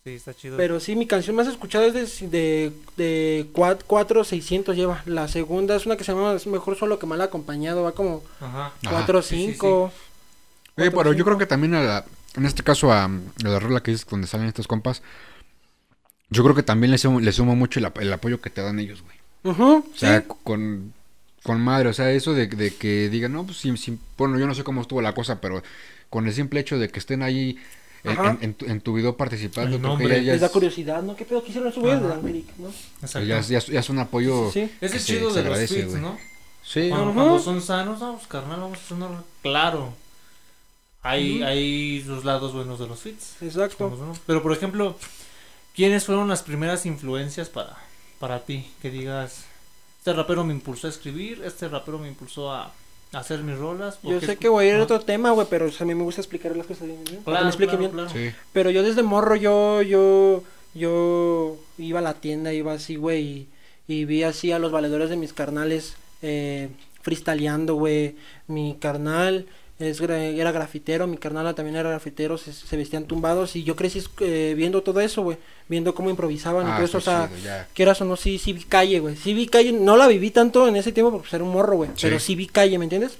Sí, 0.04 0.16
está 0.16 0.34
chido. 0.34 0.58
Pero 0.58 0.80
sí, 0.80 0.96
mi 0.96 1.06
canción 1.06 1.36
más 1.36 1.48
escuchada 1.48 1.86
es 1.86 1.94
de, 1.94 2.28
de, 2.28 2.74
de 2.98 3.48
4, 3.54 4.24
600 4.24 4.76
lleva. 4.76 5.04
La 5.06 5.28
segunda 5.28 5.76
es 5.76 5.86
una 5.86 5.96
que 5.96 6.04
se 6.04 6.12
llama 6.14 6.34
Es 6.34 6.48
Mejor 6.48 6.76
Solo 6.76 6.98
que 6.98 7.06
Mal 7.06 7.22
Acompañado, 7.22 7.84
va 7.84 7.92
como 7.92 8.24
Ajá. 8.40 8.74
Ajá. 8.86 8.90
4, 8.90 9.22
Sí, 9.22 9.38
sí, 9.38 9.54
5. 9.54 9.92
Oye, 10.78 10.92
Cuatro, 10.92 10.92
pero 10.92 11.14
yo 11.14 11.24
cinco. 11.24 11.26
creo 11.26 11.38
que 11.38 11.46
también 11.46 11.76
a 11.76 11.82
la, 11.84 12.06
en 12.36 12.46
este 12.46 12.64
caso 12.64 12.92
a, 12.92 13.06
a 13.06 13.10
la 13.44 13.60
rola 13.60 13.84
que 13.84 13.92
es 13.92 14.06
donde 14.08 14.28
salen 14.28 14.48
estos 14.48 14.68
compas, 14.68 15.04
yo 16.30 16.44
creo 16.44 16.56
que 16.56 16.64
también 16.64 16.92
le 16.92 16.98
sumo, 16.98 17.20
le 17.20 17.32
sumo 17.32 17.56
mucho 17.56 17.80
el, 17.80 17.86
ap- 17.86 18.00
el 18.00 18.12
apoyo 18.14 18.42
que 18.42 18.50
te 18.50 18.62
dan 18.62 18.80
ellos, 18.80 19.02
güey. 19.04 19.18
Ujú, 19.44 19.84
O 19.96 20.00
sea, 20.00 20.22
sí. 20.22 20.28
con, 20.28 20.94
con 21.44 21.62
madre, 21.62 21.90
o 21.90 21.94
sea, 21.94 22.12
eso 22.12 22.34
de, 22.34 22.48
de 22.48 22.76
que 22.78 23.10
digan, 23.10 23.34
no, 23.34 23.46
pues 23.46 23.58
sí, 23.60 23.76
sí, 23.78 24.00
bueno, 24.18 24.40
yo 24.40 24.48
no 24.48 24.56
sé 24.56 24.64
cómo 24.66 24.82
estuvo 24.82 25.02
la 25.02 25.14
cosa, 25.16 25.42
pero 25.42 25.64
con 26.10 26.28
el 26.28 26.34
simple 26.34 26.60
hecho 26.62 26.80
de 26.80 26.90
que 26.90 27.00
estén 27.00 27.24
ahí 27.24 27.60
en, 28.04 28.12
en- 28.20 28.38
en 28.42 28.54
tu, 28.54 28.66
en 28.66 28.82
tu 28.82 28.94
video 28.94 29.16
participando. 29.18 29.76
El 29.76 29.82
nombre. 29.82 30.24
ya 30.24 30.32
Les 30.34 30.42
da 30.42 30.48
es, 30.48 30.52
curiosidad, 30.54 31.02
¿no? 31.04 31.16
¿Qué 31.16 31.26
pedo 31.26 31.42
que 31.44 31.50
hicieron 31.50 31.70
esos 31.70 31.82
güeyes 31.84 32.02
de 32.02 32.20
Click, 32.32 32.58
no? 32.58 32.70
Exacto. 33.02 33.28
ya 33.28 33.40
es- 33.40 33.48
ya 33.48 33.60
ya 33.60 33.80
es 33.80 33.90
un 33.90 34.00
apoyo. 34.00 34.52
Sí, 34.52 34.66
sí. 34.68 34.72
Ese 34.82 34.98
es 34.98 35.04
se- 35.04 35.14
chido 35.14 35.30
se 35.32 35.38
de 35.44 35.50
los 35.50 35.54
agradece. 35.60 35.86
¿no? 36.00 36.18
Sí, 36.64 36.90
Cuando, 36.90 37.14
cuando 37.14 37.40
son 37.40 37.62
sanos, 37.62 38.00
vamos, 38.00 38.28
carnal, 38.28 38.60
vamos 38.62 38.78
a 38.78 38.82
hacer 38.82 38.98
una- 38.98 39.24
Claro. 39.42 39.94
Hay, 41.04 41.38
Ujú. 41.38 41.46
hay 41.46 42.04
sus 42.06 42.24
lados 42.26 42.54
buenos 42.54 42.80
de 42.80 42.88
los 42.88 43.00
fits. 43.00 43.42
Exacto. 43.42 44.16
Pero, 44.28 44.44
por 44.44 44.54
ejemplo, 44.54 44.96
¿quiénes 45.76 46.06
fueron 46.06 46.28
las 46.28 46.44
primeras 46.44 46.86
influencias 46.86 47.50
para, 47.50 47.76
para 48.20 48.40
ti? 48.46 48.72
Que 48.82 48.92
digas, 48.92 49.46
este 49.98 50.14
rapero 50.14 50.44
me 50.44 50.54
impulsó 50.54 50.86
a 50.88 50.92
escribir, 50.92 51.42
este 51.44 51.68
rapero 51.68 51.98
me 51.98 52.08
impulsó 52.08 52.52
a 52.54 52.72
hacer 53.14 53.44
mis 53.44 53.58
rolas. 53.58 54.00
Yo 54.04 54.20
sé 54.22 54.38
que 54.38 54.50
voy 54.50 54.66
a 54.66 54.70
ir 54.70 54.76
a 54.76 54.84
otro 54.84 55.00
tema, 55.02 55.32
güey, 55.32 55.48
pero 55.50 55.66
o 55.66 55.72
sea, 55.72 55.84
a 55.84 55.88
mí 55.88 55.96
me 55.96 56.04
gusta 56.04 56.22
explicar 56.22 56.56
las 56.56 56.68
cosas 56.68 56.88
bien, 56.88 57.04
¿bien? 57.04 57.24
Para 57.24 57.40
que 57.40 57.44
me 57.44 57.50
explique 57.50 57.78
claro, 57.78 57.94
bien. 57.94 58.08
claro. 58.08 58.10
sí. 58.10 58.36
Pero 58.54 58.70
yo 58.70 58.84
desde 58.84 59.04
morro, 59.04 59.36
yo, 59.36 59.82
yo, 59.82 60.44
yo 60.74 61.58
iba 61.78 62.00
a 62.00 62.04
la 62.04 62.16
tienda, 62.16 62.54
iba 62.54 62.74
así, 62.74 62.96
güey, 62.96 63.22
y, 63.22 63.50
y 63.88 64.06
vi 64.06 64.24
así 64.24 64.52
a 64.52 64.60
los 64.60 64.72
valedores 64.72 65.10
de 65.10 65.18
mis 65.18 65.34
carnales 65.34 65.96
eh, 66.22 66.70
freestyleando, 67.02 67.76
güey. 67.76 68.16
Mi 68.48 68.78
carnal 68.80 69.46
es, 69.82 70.00
era 70.02 70.52
grafitero, 70.52 71.08
mi 71.08 71.18
carnal 71.18 71.54
también 71.56 71.76
era 71.76 71.90
grafitero, 71.90 72.38
se, 72.38 72.54
se 72.54 72.78
vestían 72.78 73.06
tumbados 73.06 73.56
y 73.56 73.64
yo 73.64 73.76
crecí 73.76 74.04
eh, 74.20 74.54
viendo 74.56 74.82
todo 74.82 75.02
eso, 75.02 75.24
güey, 75.24 75.38
viendo 75.68 75.94
cómo 75.96 76.10
improvisaban 76.10 76.68
y 76.68 76.72
Ah, 76.72 76.76
todo 76.76 76.86
eso, 76.86 76.98
o 77.00 77.02
sea, 77.02 77.30
chido, 77.36 77.52
quieras 77.74 78.02
o 78.02 78.06
no, 78.06 78.16
sí, 78.16 78.38
sí 78.38 78.54
vi 78.54 78.64
calle, 78.64 79.00
güey. 79.00 79.16
Sí 79.16 79.34
vi 79.34 79.48
calle, 79.48 79.72
no 79.72 79.98
la 79.98 80.08
viví 80.08 80.32
tanto 80.32 80.68
en 80.68 80.76
ese 80.76 80.92
tiempo 80.92 81.12
porque 81.12 81.36
era 81.36 81.44
un 81.44 81.52
morro, 81.52 81.78
güey. 81.78 81.90
Sí. 81.96 82.02
Pero 82.04 82.20
sí 82.20 82.36
vi 82.36 82.48
calle, 82.48 82.78
¿me 82.78 82.86
entiendes? 82.86 83.18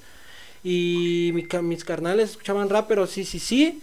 Y 0.64 1.32
mi 1.34 1.46
mis 1.62 1.84
carnales 1.84 2.30
escuchaban 2.30 2.68
rap, 2.68 2.86
pero 2.88 3.06
sí, 3.06 3.24
sí, 3.24 3.38
sí. 3.38 3.80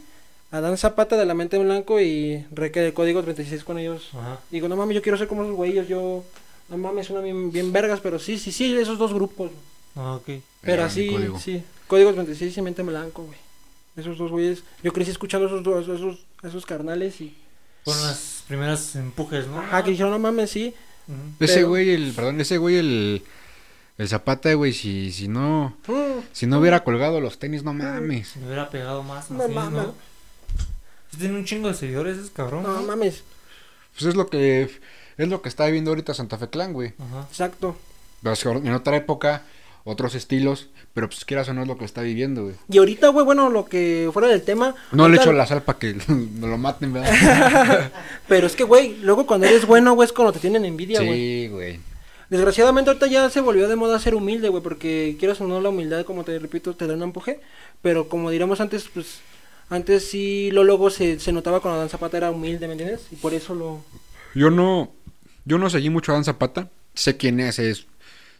Adán 0.52 0.78
Zapata 0.78 1.16
de 1.16 1.26
la 1.26 1.34
mente 1.34 1.58
en 1.58 1.64
blanco 1.66 2.00
y 2.00 2.44
Reque 2.52 2.80
de 2.80 2.94
Código 2.94 3.22
36 3.22 3.64
con 3.64 3.78
ellos. 3.78 4.10
Ajá. 4.14 4.40
Digo, 4.50 4.68
no 4.68 4.76
mames, 4.76 4.96
yo 4.96 5.02
quiero 5.02 5.18
ser 5.18 5.28
como 5.28 5.44
esos 5.44 5.56
güeyes, 5.56 5.88
yo... 5.88 6.24
No 6.70 6.78
mames, 6.78 7.08
suena 7.08 7.22
bien, 7.22 7.52
bien 7.52 7.72
vergas, 7.74 8.00
pero 8.00 8.20
sí, 8.20 8.38
sí, 8.38 8.52
sí, 8.52 8.76
esos 8.78 8.98
dos 8.98 9.14
grupos. 9.14 9.52
Ah, 9.96 10.16
ok. 10.16 10.26
Pero 10.62 10.74
Era 10.74 10.86
así, 10.86 11.16
sí. 11.40 11.64
Código 11.90 12.14
36 12.14 12.58
y 12.58 12.62
mente 12.62 12.82
en 12.82 12.88
blanco, 12.88 13.24
güey. 13.24 13.38
Esos 13.98 14.18
dos 14.18 14.32
güeyes. 14.32 14.64
Yo 14.84 14.94
crecí 14.94 15.12
escuchando 15.12 15.48
esos 15.48 15.62
dos, 15.64 15.84
esos, 15.90 16.20
esos 16.44 16.66
carnales 16.66 17.20
y... 17.20 17.36
Fueron 17.84 18.04
las 18.08 18.44
primeras 18.48 18.96
empujes, 18.96 19.48
¿no? 19.48 19.60
Ajá, 19.60 19.84
que 19.84 19.92
dijeron, 19.92 20.12
no 20.12 20.20
mames, 20.20 20.52
sí. 20.52 20.74
Ese 21.40 21.56
Pero- 21.56 21.70
güey, 21.70 21.90
el, 21.90 22.14
perdón, 22.14 22.40
ese 22.40 22.58
güey, 22.58 22.78
el, 22.78 23.24
el 23.98 24.08
Zapata, 24.08 24.54
güey, 24.54 24.72
si, 24.74 25.12
si 25.12 25.28
no, 25.28 25.76
Mm, 25.88 26.20
si 26.32 26.46
no 26.46 26.60
hubiera 26.60 26.84
colgado 26.84 27.20
los 27.20 27.40
tenis, 27.40 27.64
no 27.64 27.74
mames. 27.74 28.30
Se 28.30 28.40
me 28.40 28.46
hubiera 28.46 28.70
pegado 28.70 29.02
más, 29.04 29.30
No 29.32 29.48
mames. 29.50 29.88
¿no? 29.88 29.96
Tiene 31.18 31.36
un 31.40 31.46
chingo 31.46 31.68
de 31.70 31.74
seguidores, 31.74 32.18
ese 32.20 32.32
cabrón. 32.32 32.64
no 32.64 32.74
¿no? 32.74 32.82
mames, 32.84 33.24
Pues 33.94 34.06
es 34.06 34.16
lo 34.16 34.28
que, 34.30 34.70
es 35.18 35.28
lo 35.28 35.42
que 35.42 35.50
está 35.50 35.66
viviendo 35.66 35.90
ahorita 35.92 36.14
Santa 36.14 36.38
Fe 36.38 36.50
Clan, 36.50 36.74
güey. 36.74 36.94
Ajá. 37.00 37.26
exacto. 37.30 37.76
Sea, 38.36 38.52
En 38.52 38.74
otra 38.74 38.96
época, 38.98 39.42
otros 39.84 40.16
estilos, 40.16 40.70
pero 40.94 41.08
pues 41.08 41.26
quieras 41.26 41.50
o 41.50 41.54
no 41.54 41.62
es 41.64 41.68
lo 41.68 41.78
que 41.78 41.86
está 41.86 42.02
viviendo, 42.02 42.44
güey. 42.44 42.56
Y 42.70 42.78
ahorita, 42.78 43.10
güey, 43.10 43.26
bueno, 43.26 43.50
lo 43.50 43.66
que 43.66 44.10
fuera 44.14 44.28
del 44.28 44.42
tema. 44.44 44.76
No 44.92 45.08
le 45.10 45.18
echo 45.18 45.32
la 45.34 45.46
sal 45.48 45.64
para 45.64 45.80
que 45.80 45.96
no 46.08 46.48
lo 46.48 46.58
maten, 46.58 46.94
¿verdad? 46.94 47.92
Pero 48.28 48.48
es 48.48 48.56
que, 48.56 48.64
güey, 48.64 48.98
luego 49.02 49.26
cuando 49.26 49.48
eres 49.48 49.66
bueno, 49.66 49.94
güey, 49.94 50.06
es 50.08 50.14
cuando 50.14 50.34
te 50.34 50.40
tienen 50.40 50.66
envidia, 50.66 51.02
güey. 51.02 51.14
sí, 51.14 51.48
güey. 51.50 51.80
Desgraciadamente 52.30 52.92
ahorita 52.92 53.08
ya 53.08 53.30
se 53.32 53.42
volvió 53.42 53.68
de 53.68 53.76
moda 53.76 53.98
ser 54.00 54.14
humilde, 54.14 54.50
güey, 54.50 54.62
porque 54.62 55.16
quieras 55.18 55.42
o 55.42 55.48
no 55.48 55.60
la 55.62 55.70
humildad, 55.70 56.06
como 56.06 56.24
te 56.24 56.38
repito, 56.38 56.76
te 56.76 56.86
da 56.86 56.94
un 56.94 57.02
empuje. 57.02 57.40
Pero 57.82 58.08
como 58.08 58.30
diríamos 58.30 58.62
antes, 58.62 58.88
pues, 58.94 59.20
antes 59.70 60.08
sí 60.08 60.52
lo 60.52 60.64
logo 60.64 60.92
se, 60.92 61.20
se 61.20 61.32
notaba 61.32 61.60
cuando 61.60 61.80
Dan 61.80 61.90
Zapata 61.90 62.18
era 62.18 62.30
humilde, 62.30 62.68
¿me 62.68 62.74
entiendes? 62.74 63.02
Y 63.12 63.16
por 63.16 63.34
eso 63.34 63.56
lo... 63.56 63.82
Yo 64.36 64.52
no, 64.52 64.92
yo 65.46 65.58
no 65.58 65.72
seguí 65.72 65.90
mucho 65.90 66.12
a 66.12 66.16
Dan 66.16 66.24
Zapata. 66.24 66.70
Sé 66.94 67.18
quién 67.18 67.40
es, 67.40 67.58
es- 67.58 67.88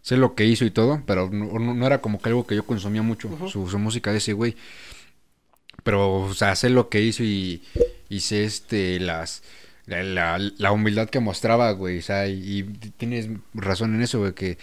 sé 0.02 0.18
lo 0.18 0.36
que 0.36 0.46
hizo 0.46 0.66
y 0.66 0.72
todo, 0.72 1.02
pero 1.06 1.30
no, 1.32 1.60
no- 1.60 1.86
era 1.88 2.02
como 2.02 2.20
que 2.22 2.30
algo 2.30 2.46
que 2.48 2.56
yo 2.56 2.66
consumía 2.66 3.02
mucho, 3.02 3.30
su, 3.50 3.68
su 3.70 3.80
música 3.80 4.12
de 4.12 4.18
ese 4.20 4.34
güey. 4.34 4.56
Pero, 5.84 6.14
o 6.22 6.34
sea, 6.34 6.56
sé 6.56 6.70
lo 6.70 6.90
que 6.90 7.02
hizo 7.02 7.24
y, 7.24 7.64
y 8.10 8.20
sé 8.20 8.44
este, 8.44 9.00
las, 9.00 9.44
la, 9.86 10.04
la- 10.04 10.52
la 10.58 10.72
humildad 10.72 11.10
que 11.10 11.20
mostraba, 11.20 11.72
güey. 11.72 12.00
O 12.00 12.02
sea, 12.02 12.28
y, 12.28 12.60
y 12.60 12.64
tienes 12.98 13.30
razón 13.54 13.96
en 13.96 14.02
eso, 14.02 14.20
güey, 14.20 14.34
que 14.34 14.58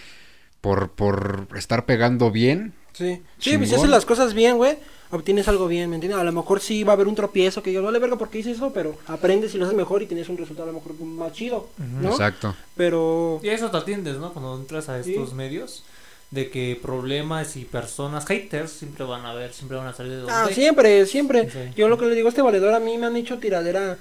por, 0.60 0.92
por 0.92 1.48
estar 1.56 1.86
pegando 1.86 2.30
bien, 2.30 2.74
Sí, 2.92 3.22
sí, 3.38 3.58
pues 3.58 3.68
si 3.68 3.74
Chingón. 3.76 3.90
las 3.90 4.06
cosas 4.06 4.32
bien, 4.34 4.56
güey, 4.56 4.78
obtienes 5.10 5.48
algo 5.48 5.66
bien, 5.68 5.88
¿me 5.90 5.96
entiendes? 5.96 6.20
A 6.20 6.24
lo 6.24 6.32
mejor 6.32 6.60
sí 6.60 6.84
va 6.84 6.92
a 6.92 6.94
haber 6.94 7.08
un 7.08 7.14
tropiezo 7.14 7.62
que 7.62 7.72
yo 7.72 7.82
no 7.82 7.90
le 7.90 7.98
verga 7.98 8.16
porque 8.16 8.38
hice 8.38 8.52
eso, 8.52 8.72
pero 8.72 8.96
aprendes 9.06 9.54
y 9.54 9.58
lo 9.58 9.64
haces 9.64 9.76
mejor 9.76 10.02
y 10.02 10.06
tienes 10.06 10.28
un 10.28 10.36
resultado 10.36 10.68
a 10.68 10.72
lo 10.72 10.78
mejor 10.80 10.98
más 11.00 11.32
chido, 11.32 11.68
¿no? 11.78 12.10
exacto. 12.10 12.54
Pero... 12.76 13.40
Y 13.42 13.48
a 13.48 13.54
eso 13.54 13.70
te 13.70 13.76
atiendes, 13.76 14.16
¿no? 14.18 14.32
Cuando 14.32 14.56
entras 14.56 14.88
a 14.88 14.98
estos 14.98 15.30
Sí. 15.30 15.34
medios, 15.34 15.84
de 16.30 16.50
que 16.50 16.78
problemas 16.82 17.56
y 17.56 17.64
personas, 17.64 18.26
haters, 18.26 18.72
siempre 18.72 19.04
van 19.04 19.24
a 19.24 19.32
ver, 19.32 19.52
siempre 19.52 19.76
van 19.78 19.86
a 19.86 19.94
salir 19.94 20.12
de 20.12 20.18
donde. 20.18 20.32
Ah, 20.32 20.48
siempre, 20.52 21.06
siempre. 21.06 21.48
Sí. 21.50 21.58
Yo 21.76 21.88
lo 21.88 21.96
que 21.98 22.06
le 22.06 22.14
digo 22.16 22.26
a 22.26 22.30
este 22.30 22.42
valedor, 22.42 22.74
a 22.74 22.80
mí 22.80 22.98
me 22.98 23.06
han 23.06 23.16
hecho 23.16 23.38
tiradera. 23.38 23.96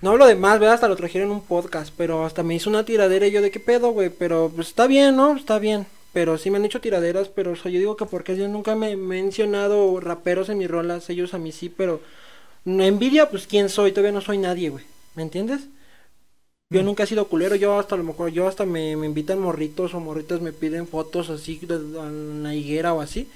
No 0.00 0.10
hablo 0.10 0.26
de 0.26 0.34
más, 0.34 0.58
¿verdad? 0.58 0.74
Hasta 0.76 0.88
lo 0.88 0.96
trajeron 0.96 1.28
en 1.28 1.34
un 1.34 1.42
podcast, 1.42 1.92
pero 1.96 2.24
hasta 2.24 2.42
me 2.42 2.54
hizo 2.54 2.70
una 2.70 2.84
tiradera 2.84 3.26
y 3.26 3.30
yo 3.32 3.42
de 3.42 3.50
qué 3.50 3.60
pedo, 3.60 3.90
güey. 3.90 4.08
Pero 4.08 4.50
pues 4.54 4.68
está 4.68 4.86
bien, 4.86 5.14
¿no? 5.14 5.36
Está 5.36 5.58
bien. 5.58 5.86
Pero 6.12 6.36
sí 6.36 6.50
me 6.50 6.58
han 6.58 6.64
hecho 6.64 6.80
tiraderas, 6.80 7.28
pero 7.28 7.52
o 7.52 7.56
sea, 7.56 7.70
yo 7.70 7.78
digo 7.78 7.96
que 7.96 8.04
porque 8.06 8.36
yo 8.36 8.46
nunca 8.48 8.74
me 8.74 8.90
he 8.92 8.96
mencionado 8.96 9.98
raperos 10.00 10.48
en 10.50 10.58
mis 10.58 10.70
rolas, 10.70 11.08
ellos 11.08 11.32
a 11.34 11.38
mí 11.38 11.52
sí, 11.52 11.68
pero 11.70 12.00
envidia, 12.66 13.30
pues 13.30 13.46
quién 13.46 13.68
soy, 13.68 13.92
todavía 13.92 14.12
no 14.12 14.20
soy 14.20 14.38
nadie, 14.38 14.68
güey. 14.70 14.84
¿Me 15.14 15.22
entiendes? 15.22 15.62
Yo 16.70 16.82
Mm. 16.82 16.84
nunca 16.86 17.02
he 17.02 17.06
sido 17.06 17.26
culero, 17.28 17.54
yo 17.54 17.78
hasta 17.78 17.94
a 17.94 17.98
lo 17.98 18.04
mejor, 18.04 18.30
yo 18.30 18.46
hasta 18.48 18.64
me, 18.66 18.96
me 18.96 19.06
invitan 19.06 19.38
morritos 19.38 19.94
o 19.94 20.00
morritas 20.00 20.40
me 20.40 20.52
piden 20.52 20.86
fotos 20.86 21.28
así 21.30 21.58
de, 21.62 21.78
la 22.42 22.54
higuera 22.54 22.92
o 22.94 23.00
así. 23.00 23.28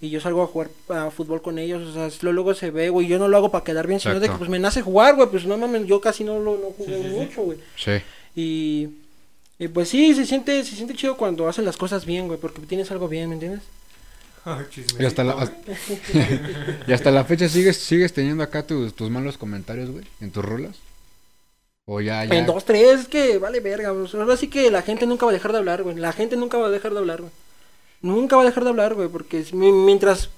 Y 0.00 0.10
yo 0.10 0.20
salgo 0.20 0.42
a 0.42 0.46
jugar 0.48 0.68
a 0.88 1.10
fútbol 1.12 1.42
con 1.42 1.58
ellos, 1.60 1.86
o 1.86 1.92
sea, 2.10 2.10
luego 2.32 2.54
se 2.54 2.70
ve, 2.72 2.88
güey. 2.88 3.06
Yo 3.06 3.18
no 3.20 3.28
lo 3.28 3.36
hago 3.36 3.50
para 3.52 3.62
quedar 3.62 3.86
bien, 3.86 4.00
sino 4.00 4.14
de 4.14 4.20
que 4.20 4.24
Exacto. 4.26 4.38
pues 4.40 4.50
me 4.50 4.58
nace 4.58 4.82
jugar, 4.82 5.14
güey. 5.14 5.28
Pues 5.28 5.44
no 5.46 5.56
mames, 5.56 5.86
yo 5.86 6.00
casi 6.00 6.24
no 6.24 6.40
lo 6.40 6.56
no 6.58 6.70
jugué 6.76 6.96
Sí, 6.96 7.02
sí, 7.04 7.08
sí. 7.08 7.14
mucho, 7.14 7.42
güey. 7.42 7.58
Sí. 7.76 7.92
Y, 8.34 8.88
y 9.62 9.68
pues 9.68 9.90
sí, 9.90 10.12
se 10.12 10.26
siente, 10.26 10.64
se 10.64 10.74
siente 10.74 10.92
chido 10.96 11.16
cuando 11.16 11.48
hacen 11.48 11.64
las 11.64 11.76
cosas 11.76 12.04
bien, 12.04 12.26
güey, 12.26 12.36
porque 12.36 12.60
tienes 12.62 12.90
algo 12.90 13.06
bien, 13.06 13.28
¿me 13.28 13.34
entiendes? 13.34 13.62
Y 14.98 15.04
hasta 15.04 15.22
la, 15.22 15.52
y 16.88 16.92
hasta 16.92 17.12
la 17.12 17.24
fecha 17.24 17.48
sigues, 17.48 17.76
sigues 17.76 18.12
teniendo 18.12 18.42
acá 18.42 18.66
tus, 18.66 18.92
tus 18.92 19.08
malos 19.08 19.38
comentarios, 19.38 19.88
güey, 19.92 20.04
en 20.20 20.32
tus 20.32 20.44
rolas. 20.44 20.78
O 21.84 22.00
ya, 22.00 22.24
ya. 22.24 22.34
En 22.34 22.44
dos, 22.44 22.64
tres, 22.64 23.02
es 23.02 23.06
que 23.06 23.38
vale 23.38 23.60
verga, 23.60 23.90
güey. 23.90 24.08
Ahora 24.14 24.36
sí 24.36 24.48
que 24.48 24.68
la 24.68 24.82
gente 24.82 25.06
nunca 25.06 25.26
va 25.26 25.30
a 25.30 25.34
dejar 25.34 25.52
de 25.52 25.58
hablar, 25.58 25.84
güey. 25.84 25.94
La 25.94 26.12
gente 26.12 26.36
nunca 26.36 26.58
va 26.58 26.66
a 26.66 26.70
dejar 26.70 26.92
de 26.92 26.98
hablar, 26.98 27.20
güey. 27.20 27.32
Nunca 28.00 28.34
va 28.34 28.42
a 28.42 28.46
dejar 28.46 28.64
de 28.64 28.70
hablar, 28.70 28.94
güey, 28.94 29.06
porque 29.06 29.44
mientras 29.52 30.28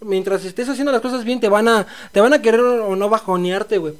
mientras 0.00 0.44
estés 0.44 0.68
haciendo 0.68 0.92
las 0.92 1.00
cosas 1.00 1.24
bien 1.24 1.40
te 1.40 1.48
van 1.48 1.66
a 1.66 1.88
te 2.12 2.20
van 2.20 2.32
a 2.32 2.40
querer 2.40 2.60
o 2.60 2.94
no 2.94 3.08
bajonearte, 3.08 3.78
güey. 3.78 3.94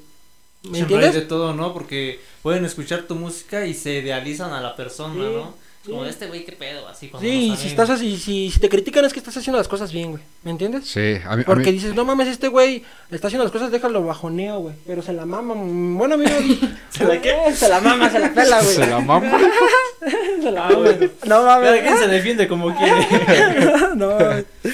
¿Me 0.64 0.74
Siempre 0.78 0.96
hay 0.96 1.04
entiendes? 1.04 1.14
de 1.14 1.22
todo, 1.22 1.54
¿no? 1.54 1.72
Porque 1.72 2.20
pueden 2.42 2.64
escuchar 2.64 3.02
tu 3.02 3.14
música 3.14 3.64
y 3.66 3.74
se 3.74 3.94
idealizan 3.98 4.52
a 4.52 4.60
la 4.60 4.74
persona, 4.76 5.14
Sí, 5.14 5.20
¿no? 5.20 5.54
sí. 5.84 5.90
Como 5.90 6.04
este 6.04 6.26
güey, 6.26 6.44
qué 6.44 6.52
pedo, 6.52 6.86
así 6.88 7.08
cuando 7.08 7.26
Sí, 7.26 7.52
y 7.52 7.56
si 7.56 7.68
estás 7.68 7.88
así, 7.88 8.18
si, 8.18 8.50
si 8.50 8.60
te 8.60 8.68
critican 8.68 9.04
es 9.04 9.12
que 9.12 9.20
estás 9.20 9.36
haciendo 9.36 9.56
las 9.56 9.68
cosas 9.68 9.90
bien, 9.92 10.10
güey. 10.10 10.22
¿Me 10.42 10.50
entiendes? 10.50 10.86
Sí, 10.86 11.14
a 11.24 11.36
mí, 11.36 11.42
a 11.42 11.46
Porque 11.46 11.66
mí- 11.66 11.72
dices, 11.72 11.94
no 11.94 12.04
mames, 12.04 12.28
este 12.28 12.48
güey 12.48 12.82
está 13.10 13.28
haciendo 13.28 13.44
las 13.44 13.52
cosas, 13.52 13.70
déjalo 13.70 14.04
bajoneo, 14.04 14.58
güey. 14.58 14.74
Pero 14.86 15.00
se 15.00 15.12
la 15.14 15.24
mama. 15.24 15.54
mm, 15.54 15.96
Bueno, 15.96 16.16
amigo. 16.16 16.30
¿Se 16.90 17.04
la 17.04 17.22
qué? 17.22 17.34
Se 17.54 17.68
la 17.68 17.80
mama, 17.80 18.10
se 18.10 18.18
la 18.18 18.34
pela, 18.34 18.60
güey. 18.60 18.74
se 18.74 18.86
la 18.86 18.98
mama. 19.00 19.38
Se 20.42 20.50
la 20.52 20.66
Ah, 20.66 20.70
mama. 20.70 20.78
bueno. 20.80 21.06
No 21.24 21.28
Cada 21.28 21.60
mames. 21.60 21.82
quien 21.82 21.98
se 21.98 22.06
defiende 22.08 22.48
como 22.48 22.76
quiere. 22.76 23.06
no, 23.96 24.14
güey. 24.16 24.44
Sí, 24.62 24.70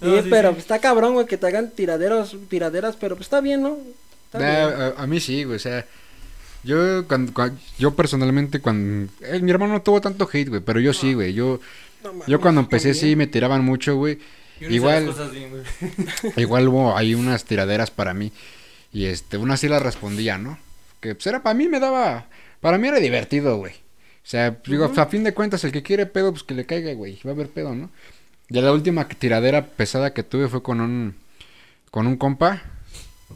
No, 0.00 0.22
sí, 0.22 0.28
pero 0.30 0.48
sí. 0.48 0.54
pues, 0.54 0.58
está 0.64 0.78
cabrón, 0.78 1.14
güey, 1.14 1.26
que 1.26 1.36
te 1.38 1.46
hagan 1.46 1.70
tiraderos, 1.70 2.36
tiraderas, 2.48 2.96
pero 2.96 3.14
pues 3.16 3.26
está 3.26 3.40
bien, 3.40 3.62
¿no? 3.62 3.76
Está 4.38 4.66
Nah, 4.66 4.66
bien. 4.76 4.92
a, 4.98 5.02
a 5.02 5.06
mí 5.06 5.20
sí, 5.20 5.44
güey, 5.44 5.56
o 5.56 5.60
sea, 5.60 5.84
yo 6.64 7.06
cuando, 7.06 7.32
cuan- 7.32 7.58
yo 7.78 7.94
personalmente 7.94 8.60
cuando 8.60 9.10
eh, 9.22 9.40
mi 9.40 9.50
hermano 9.50 9.74
no 9.74 9.82
tuvo 9.82 10.00
tanto 10.00 10.28
hate, 10.32 10.48
güey, 10.48 10.60
pero 10.60 10.80
yo 10.80 10.92
sí, 10.92 11.14
güey, 11.14 11.32
yo 11.32 11.60
No 12.02 12.26
yo 12.26 12.40
cuando 12.40 12.60
empecé 12.60 12.88
también. 12.90 13.10
sí 13.10 13.16
me 13.16 13.26
tiraban 13.26 13.64
mucho, 13.64 13.96
güey. 13.96 14.18
Yo 14.60 14.68
no 14.68 14.74
hice 14.74 14.74
Igual- 14.76 15.06
las 15.06 15.14
cosas 15.16 15.32
bien, 15.32 15.50
güey. 15.50 15.62
Igual 16.36 16.68
hubo 16.68 16.96
ahí 16.96 17.14
unas 17.14 17.44
tiraderas 17.44 17.90
para 17.90 18.14
mí 18.14 18.32
y 18.92 19.04
este, 19.06 19.36
una 19.36 19.56
sí 19.56 19.68
las 19.68 19.82
respondía, 19.82 20.38
¿no? 20.38 20.58
Que 21.00 21.14
pues 21.14 21.26
era 21.26 21.42
para 21.42 21.54
mí 21.54 21.68
me 21.68 21.78
daba 21.78 22.26
para 22.60 22.78
mí 22.78 22.88
era 22.88 22.98
divertido, 22.98 23.58
güey. 23.58 23.72
O 23.74 24.28
sea, 24.28 24.58
digo, 24.66 24.90
a 24.96 25.06
fin 25.06 25.22
de 25.22 25.34
cuentas 25.34 25.62
el 25.62 25.70
que 25.72 25.82
quiere 25.82 26.06
pedo 26.06 26.32
pues 26.32 26.42
que 26.42 26.54
le 26.54 26.66
caiga, 26.66 26.92
güey, 26.94 27.18
va 27.24 27.30
a 27.30 27.34
haber 27.34 27.48
pedo, 27.48 27.74
¿no? 27.76 27.90
Ya 28.48 28.60
la 28.62 28.72
última 28.72 29.06
tiradera 29.08 29.66
pesada 29.66 30.12
que 30.14 30.22
tuve 30.24 30.48
fue 30.48 30.62
con 30.62 30.80
un 30.80 31.14
con 31.92 32.06
un 32.08 32.16
compa, 32.16 32.62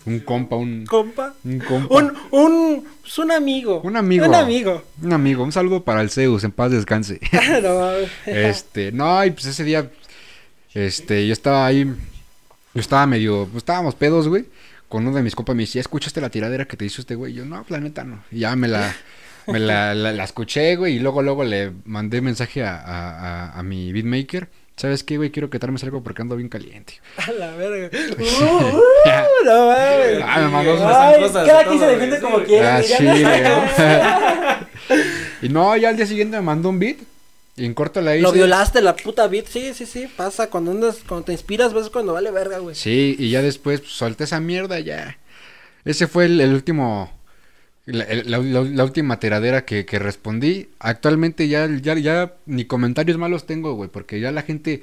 un 0.07 0.21
compa, 0.21 0.57
un 0.57 0.87
Compa. 0.87 1.35
un 1.45 1.59
compa. 1.59 1.95
Un, 1.95 2.13
un, 2.31 2.85
pues, 3.03 3.19
un 3.19 3.31
amigo. 3.33 3.81
Un 3.83 3.97
amigo. 3.97 4.27
Un 4.27 4.35
amigo. 4.35 4.85
Un 5.03 5.13
amigo, 5.13 5.43
un 5.45 5.53
saludo 5.53 5.83
para 5.85 6.01
el 6.01 6.11
Zeus, 6.11 6.45
en 6.45 6.53
paz 6.53 6.71
descanse. 6.71 7.21
no 7.63 7.79
mames. 7.81 8.11
este, 8.27 8.93
no, 8.93 9.25
y 9.25 9.31
pues 9.33 9.47
ese 9.47 9.65
día, 9.65 9.91
este, 10.75 11.27
yo 11.27 11.33
estaba 11.33 11.67
ahí, 11.67 11.85
yo 11.85 12.81
estaba 12.81 13.07
medio, 13.07 13.47
pues 13.51 13.59
estábamos 13.63 13.95
pedos, 13.95 14.29
güey. 14.29 14.45
con 14.89 15.07
uno 15.07 15.17
de 15.17 15.23
mis 15.23 15.35
compas 15.35 15.57
me 15.57 15.63
dice, 15.63 15.75
¿ya 15.75 15.81
escuchaste 15.81 16.21
la 16.21 16.31
tiradera 16.31 16.65
que 16.67 16.77
te 16.77 16.85
hizo 16.85 17.01
este 17.01 17.15
güey? 17.15 17.33
Y 17.33 17.37
yo, 17.37 17.45
no, 17.45 17.65
la 17.69 17.81
neta 17.81 18.05
no. 18.05 18.23
Y 18.31 18.41
ya 18.41 18.55
me 18.57 18.69
la, 18.69 18.95
me 19.49 19.59
la, 19.59 19.95
la, 19.95 20.13
la 20.13 20.25
escuché, 20.25 20.77
güey, 20.77 20.97
y 20.97 20.99
luego, 21.01 21.23
luego 21.23 21.43
le 21.45 21.73
mandé 21.85 22.21
mensaje 22.21 22.63
a, 22.65 22.77
a, 22.77 23.11
a- 23.49 23.59
a 23.59 23.63
mi 23.63 23.93
beatmaker. 23.93 24.49
¿Sabes 24.81 25.05
qué, 25.05 25.19
güey? 25.19 25.31
Quiero 25.31 25.51
armes 25.61 25.85
algo 25.85 26.03
porque 26.03 26.23
ando 26.23 26.37
bien 26.37 26.49
caliente. 26.49 26.95
A 27.19 27.33
la 27.33 27.51
verga. 27.55 27.91
Uh, 28.19 28.23
uh, 28.25 29.45
no 29.45 29.67
mames. 29.67 30.23
Ah, 30.25 30.41
me 30.41 30.49
mandó 30.49 30.73
cosas 30.73 31.47
cada 31.47 31.65
quien 31.65 31.79
se 31.79 31.87
defiende 31.87 32.19
güey, 32.19 32.33
como 32.33 32.39
sí, 32.41 32.47
quiere. 32.47 32.67
Ah, 32.67 32.83
sí, 32.83 32.95
güey. 34.89 35.03
y 35.43 35.49
no, 35.51 35.77
ya 35.77 35.91
al 35.91 35.99
día 35.99 36.07
siguiente 36.07 36.39
me 36.39 36.43
mandó 36.43 36.71
un 36.71 36.79
beat. 36.79 36.97
Y 37.57 37.67
en 37.67 37.75
corto 37.75 38.01
la 38.01 38.17
hice. 38.17 38.23
Lo 38.23 38.33
violaste, 38.33 38.81
la 38.81 38.97
puta 38.97 39.29
beat. 39.29 39.49
Sí, 39.49 39.75
sí, 39.75 39.85
sí. 39.85 40.09
Pasa. 40.17 40.49
Cuando 40.49 40.71
andas, 40.71 41.01
cuando 41.07 41.27
te 41.27 41.33
inspiras, 41.33 41.75
ves 41.75 41.91
cuando 41.91 42.15
vale 42.15 42.31
verga, 42.31 42.57
güey. 42.57 42.75
Sí, 42.75 43.17
y 43.19 43.29
ya 43.29 43.43
después 43.43 43.81
pues, 43.81 43.93
solté 43.93 44.25
esa 44.25 44.41
mierda 44.41 44.81
ya. 44.81 45.19
Ese 45.85 46.07
fue 46.07 46.25
el, 46.25 46.41
el 46.41 46.55
último, 46.55 47.13
la, 47.93 48.07
la- 48.25 48.39
la- 48.39 48.63
la 48.63 48.85
última 48.85 49.19
tiradera 49.21 49.65
que, 49.65 49.85
que 49.87 49.99
respondí. 49.99 50.69
Actualmente 50.79 51.49
ya, 51.49 51.69
ya, 51.83 51.95
ya 51.99 52.35
ni 52.47 52.65
comentarios 52.65 53.19
malos 53.19 53.47
tengo, 53.47 53.75
güey, 53.75 53.91
porque 53.91 54.21
ya 54.21 54.31
la 54.33 54.43
gente 54.43 54.83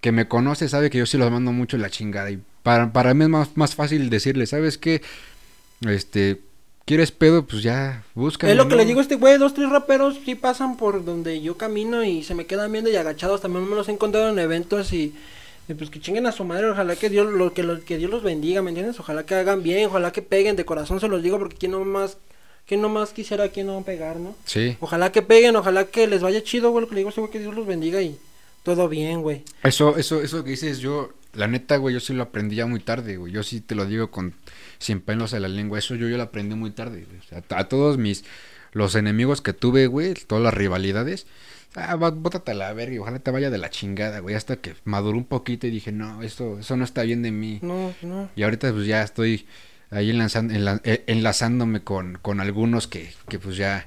que 0.00 0.12
me 0.12 0.28
conoce 0.28 0.68
sabe 0.68 0.90
que 0.90 0.98
yo 0.98 1.06
sí 1.06 1.16
los 1.18 1.30
mando 1.30 1.52
mucho 1.52 1.76
la 1.78 1.90
chingada. 1.90 2.30
Y 2.30 2.38
para, 2.62 2.92
para 2.92 3.14
mí 3.14 3.24
es 3.24 3.30
más, 3.30 3.56
más 3.56 3.74
fácil 3.74 4.10
decirle, 4.10 4.46
¿sabes 4.46 4.78
qué? 4.78 5.00
Este, 5.88 6.40
¿quieres 6.84 7.10
pedo? 7.12 7.46
Pues 7.46 7.62
ya, 7.62 8.04
búscame. 8.14 8.52
Es 8.52 8.56
lo 8.56 8.64
que 8.68 8.74
¿no? 8.74 8.76
le 8.76 8.84
digo 8.86 9.00
a 9.00 9.02
este 9.02 9.16
güey, 9.16 9.38
dos, 9.38 9.54
tres 9.54 9.70
raperos 9.70 10.18
sí 10.24 10.34
pasan 10.34 10.76
por 10.76 11.04
donde 11.04 11.40
yo 11.40 11.56
camino 11.56 12.04
y 12.04 12.22
se 12.22 12.34
me 12.34 12.46
quedan 12.46 12.72
viendo 12.72 12.90
y 12.90 12.96
agachados. 12.96 13.40
También 13.40 13.68
me 13.68 13.74
los 13.76 13.88
he 13.88 13.92
encontrado 13.92 14.28
en 14.30 14.38
eventos 14.38 14.92
y, 14.92 15.14
y 15.68 15.74
pues 15.74 15.90
que 15.90 16.00
chinguen 16.00 16.26
a 16.26 16.32
su 16.32 16.44
madre. 16.44 16.70
Ojalá 16.70 16.96
que 16.96 17.10
Dios, 17.10 17.30
lo, 17.32 17.52
que, 17.52 17.62
lo- 17.62 17.84
que 17.84 17.98
Dios 17.98 18.10
los 18.10 18.22
bendiga, 18.22 18.62
¿me 18.62 18.70
entiendes? 18.70 18.98
Ojalá 19.00 19.24
que 19.26 19.34
hagan 19.34 19.62
bien, 19.62 19.86
ojalá 19.86 20.12
que 20.12 20.22
peguen 20.22 20.56
de 20.56 20.64
corazón, 20.64 21.00
se 21.00 21.08
los 21.08 21.22
digo, 21.22 21.38
porque 21.38 21.56
quién 21.56 21.72
no 21.72 21.84
más, 21.84 22.16
quién 22.66 22.80
no 22.82 22.88
más 22.88 23.10
quisiera, 23.12 23.48
quién 23.48 23.66
no 23.66 23.82
pegar, 23.82 24.16
¿no? 24.16 24.34
Sí, 24.44 24.76
Ojalá 24.80 25.12
que 25.12 25.22
peguen, 25.22 25.56
ojalá 25.56 25.84
que 25.86 26.06
les 26.06 26.22
vaya 26.22 26.42
chido, 26.42 26.70
güey, 26.70 26.82
lo 26.82 26.88
que 26.88 26.94
le 26.94 27.00
digo 27.00 27.08
a 27.08 27.10
este 27.10 27.30
que 27.30 27.38
Dios 27.40 27.54
los 27.54 27.66
bendiga 27.66 28.00
y 28.02 28.18
todo 28.62 28.88
bien, 28.88 29.22
güey. 29.22 29.42
Eso, 29.62 29.96
eso, 29.98 30.20
eso 30.22 30.42
que 30.44 30.50
dices, 30.50 30.78
yo, 30.78 31.12
la 31.34 31.46
neta, 31.46 31.76
güey, 31.76 31.92
yo 31.94 32.00
sí 32.00 32.14
lo 32.14 32.22
aprendí 32.22 32.56
ya 32.56 32.66
muy 32.66 32.80
tarde, 32.80 33.16
güey. 33.18 33.32
Yo 33.32 33.42
sí 33.42 33.60
te 33.60 33.74
lo 33.74 33.84
digo 33.86 34.10
con 34.10 34.34
sin 34.78 35.00
pelos 35.00 35.32
en 35.34 35.42
la 35.42 35.48
lengua. 35.48 35.78
Eso 35.78 35.94
yo, 35.94 36.08
yo 36.08 36.16
lo 36.16 36.22
aprendí 36.22 36.54
muy 36.54 36.70
tarde, 36.70 37.04
güey. 37.06 37.18
O 37.18 37.22
sea, 37.22 37.42
a 37.58 37.68
todos 37.68 37.98
mis, 37.98 38.24
los 38.72 38.94
enemigos 38.94 39.42
que 39.42 39.52
tuve, 39.52 39.86
güey, 39.86 40.14
todas 40.14 40.42
las 40.42 40.54
rivalidades, 40.54 41.26
ah, 41.74 41.96
va- 41.96 42.10
bótate 42.10 42.52
a 42.52 42.54
la 42.54 42.72
verga 42.72 42.94
y 42.94 42.98
ojalá 42.98 43.18
te 43.18 43.30
vaya 43.30 43.50
de 43.50 43.58
la 43.58 43.68
chingada, 43.68 44.20
güey. 44.20 44.34
Hasta 44.34 44.56
que 44.56 44.74
maduró 44.84 45.18
un 45.18 45.24
poquito 45.26 45.66
y 45.66 45.70
dije, 45.70 45.92
no, 45.92 46.22
esto, 46.22 46.58
eso 46.58 46.76
no 46.76 46.84
está 46.84 47.02
bien 47.02 47.22
de 47.22 47.30
mí. 47.32 47.58
No, 47.62 47.92
no. 48.02 48.30
Y 48.36 48.42
ahorita 48.44 48.72
pues 48.72 48.86
ya 48.86 49.02
estoy 49.02 49.46
ahí 49.94 50.10
enlazan- 50.10 50.50
enla- 50.50 50.80
eh, 50.84 51.04
enlazándome 51.06 51.82
con, 51.82 52.18
con 52.20 52.40
algunos 52.40 52.86
que, 52.86 53.12
que 53.28 53.38
pues 53.38 53.56
ya 53.56 53.86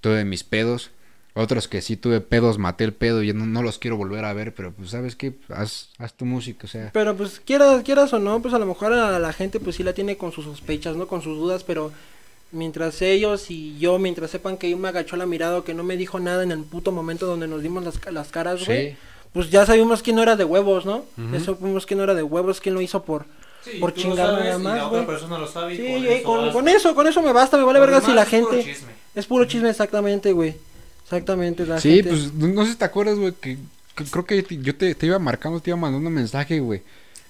tuve 0.00 0.24
mis 0.24 0.42
pedos. 0.44 0.90
Otros 1.34 1.66
que 1.66 1.80
sí 1.80 1.96
tuve 1.96 2.20
pedos, 2.20 2.58
maté 2.58 2.84
el 2.84 2.92
pedo 2.92 3.22
y 3.22 3.32
no, 3.32 3.46
no 3.46 3.62
los 3.62 3.78
quiero 3.78 3.96
volver 3.96 4.26
a 4.26 4.34
ver, 4.34 4.52
pero 4.54 4.70
pues 4.72 4.90
sabes 4.90 5.16
qué, 5.16 5.32
haz, 5.48 5.88
haz 5.96 6.12
tu 6.12 6.26
música, 6.26 6.66
o 6.66 6.68
sea. 6.68 6.90
Pero 6.92 7.16
pues 7.16 7.40
quieras, 7.42 7.82
quieras 7.84 8.12
o 8.12 8.18
no, 8.18 8.42
pues 8.42 8.52
a 8.52 8.58
lo 8.58 8.66
mejor 8.66 8.92
a 8.92 9.18
la 9.18 9.32
gente 9.32 9.58
pues 9.58 9.76
sí 9.76 9.82
la 9.82 9.94
tiene 9.94 10.18
con 10.18 10.30
sus 10.32 10.44
sospechas, 10.44 10.94
¿no? 10.94 11.06
Con 11.06 11.22
sus 11.22 11.38
dudas, 11.38 11.64
pero 11.64 11.90
mientras 12.50 13.00
ellos 13.00 13.50
y 13.50 13.78
yo, 13.78 13.98
mientras 13.98 14.30
sepan 14.30 14.58
que 14.58 14.68
yo 14.68 14.76
me 14.76 14.88
agachó 14.88 15.16
la 15.16 15.24
mirada 15.24 15.58
o 15.58 15.64
que 15.64 15.72
no 15.72 15.84
me 15.84 15.96
dijo 15.96 16.20
nada 16.20 16.42
en 16.42 16.52
el 16.52 16.64
puto 16.64 16.92
momento 16.92 17.24
donde 17.26 17.48
nos 17.48 17.62
dimos 17.62 17.82
las, 17.82 17.98
las 18.12 18.28
caras, 18.28 18.66
güey. 18.66 18.90
Sí, 18.90 18.96
Pues 19.32 19.48
ya 19.50 19.64
sabemos 19.64 20.02
quién 20.02 20.16
no 20.16 20.22
era 20.22 20.36
de 20.36 20.44
huevos, 20.44 20.84
¿no? 20.84 21.06
Ujú. 21.16 21.32
Ya 21.38 21.86
quién 21.86 21.96
no 21.96 22.04
era 22.04 22.14
de 22.14 22.22
huevos, 22.22 22.60
quién 22.60 22.74
lo 22.74 22.82
hizo 22.82 23.04
por... 23.04 23.24
Sí, 23.64 23.78
Por 23.78 23.94
sabes 23.98 24.16
nada 24.16 24.58
y 24.58 24.62
más, 24.62 24.76
la 24.76 24.86
otra 24.86 24.98
güey. 25.02 25.06
persona 25.06 25.38
lo 25.38 25.46
sabe 25.46 25.74
y 25.74 25.76
Sí, 25.76 25.82
con, 25.84 26.04
eh, 26.04 26.16
eso 26.16 26.52
con, 26.52 26.68
eso, 26.68 26.94
con 26.94 27.06
eso 27.06 27.22
me 27.22 27.32
basta, 27.32 27.56
me 27.56 27.64
vale 27.64 27.78
verga 27.80 28.00
si 28.00 28.12
la 28.12 28.22
es 28.22 28.28
puro 28.28 28.50
gente... 28.50 28.64
chisme. 28.64 28.92
Es 29.14 29.26
puro 29.26 29.44
chisme, 29.44 29.70
exactamente, 29.70 30.32
güey. 30.32 30.54
Exactamente, 31.04 31.66
la 31.66 31.78
sí 31.80 31.96
gente... 31.96 32.10
pues 32.10 32.32
no 32.34 32.64
sé 32.64 32.72
si 32.72 32.78
te 32.78 32.84
acuerdas, 32.84 33.18
güey, 33.18 33.32
que, 33.40 33.58
que 33.94 34.04
creo 34.04 34.24
que 34.24 34.44
yo 34.62 34.74
te, 34.74 34.94
te 34.94 35.06
iba 35.06 35.18
marcando, 35.18 35.60
te 35.60 35.70
iba 35.70 35.76
mandando 35.76 36.08
un 36.08 36.14
mensaje, 36.14 36.60
güey, 36.60 36.82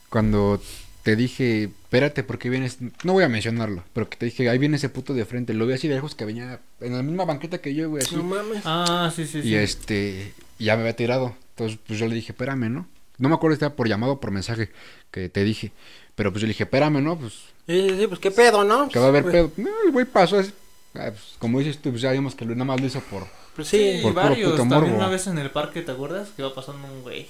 cuando 0.08 0.60
te 1.02 1.16
dije, 1.16 1.64
espérate, 1.64 2.22
porque 2.22 2.48
vienes, 2.48 2.78
no 3.02 3.12
voy 3.14 3.24
a 3.24 3.28
mencionarlo, 3.28 3.82
pero 3.92 4.08
que 4.08 4.16
te 4.16 4.26
dije, 4.26 4.48
ahí 4.48 4.58
viene 4.58 4.76
ese 4.76 4.88
puto 4.88 5.14
de 5.14 5.24
frente, 5.24 5.52
lo 5.52 5.66
vi 5.66 5.74
así 5.74 5.88
de 5.88 5.94
lejos 5.96 6.14
que 6.14 6.24
venía 6.24 6.60
en 6.80 6.96
la 6.96 7.02
misma 7.02 7.24
banqueta 7.24 7.58
que 7.58 7.74
yo, 7.74 7.88
güey, 7.90 8.04
así. 8.04 8.14
No 8.16 8.22
mames. 8.22 8.62
Ah, 8.64 9.12
sí, 9.14 9.26
sí, 9.26 9.38
Y 9.38 9.42
sí. 9.42 9.54
este, 9.56 10.32
ya 10.60 10.76
me 10.76 10.82
había 10.82 10.94
tirado. 10.96 11.34
Entonces, 11.56 11.78
pues 11.84 11.98
yo 11.98 12.06
le 12.06 12.14
dije, 12.14 12.30
espérame, 12.32 12.70
¿no? 12.70 12.86
No 13.18 13.28
me 13.28 13.34
acuerdo 13.34 13.56
si 13.56 13.64
era 13.64 13.74
por 13.74 13.88
llamado 13.88 14.12
o 14.12 14.20
por 14.20 14.30
mensaje 14.30 14.70
que 15.10 15.28
te 15.28 15.42
dije. 15.44 15.72
Pero 16.22 16.30
pues 16.30 16.40
yo 16.42 16.46
le 16.46 16.52
dije, 16.52 16.62
espérame, 16.62 17.02
¿no? 17.02 17.18
Pues 17.18 17.32
Sí, 17.66 17.88
sí, 17.90 17.96
sí, 17.98 18.06
pues 18.06 18.20
qué 18.20 18.30
pedo, 18.30 18.62
¿no? 18.62 18.88
que 18.88 19.00
va 19.00 19.06
a 19.06 19.08
haber 19.08 19.24
Pues, 19.24 19.32
pedo. 19.34 19.50
No, 19.56 19.70
el 19.84 19.90
güey 19.90 20.04
pasó. 20.06 20.38
así. 20.38 20.52
Ah, 20.94 21.06
pues, 21.10 21.34
como 21.40 21.58
dices 21.58 21.78
tú, 21.82 21.90
pues 21.90 22.00
ya 22.00 22.12
vimos 22.12 22.36
que 22.36 22.44
nada 22.44 22.64
más 22.64 22.80
lo 22.80 22.86
hizo 22.86 23.00
por. 23.00 23.26
Pues 23.56 23.66
Sí. 23.66 23.98
Por 24.02 24.12
puro 24.12 24.24
varios. 24.24 24.50
puto 24.52 24.62
También 24.62 24.82
morbo. 24.82 24.96
una 24.96 25.08
vez 25.08 25.26
en 25.26 25.38
el 25.38 25.50
parque, 25.50 25.82
¿te 25.82 25.90
acuerdas? 25.90 26.28
Que 26.36 26.42
iba 26.42 26.54
pasando 26.54 26.86
un 26.86 27.02
güey. 27.02 27.26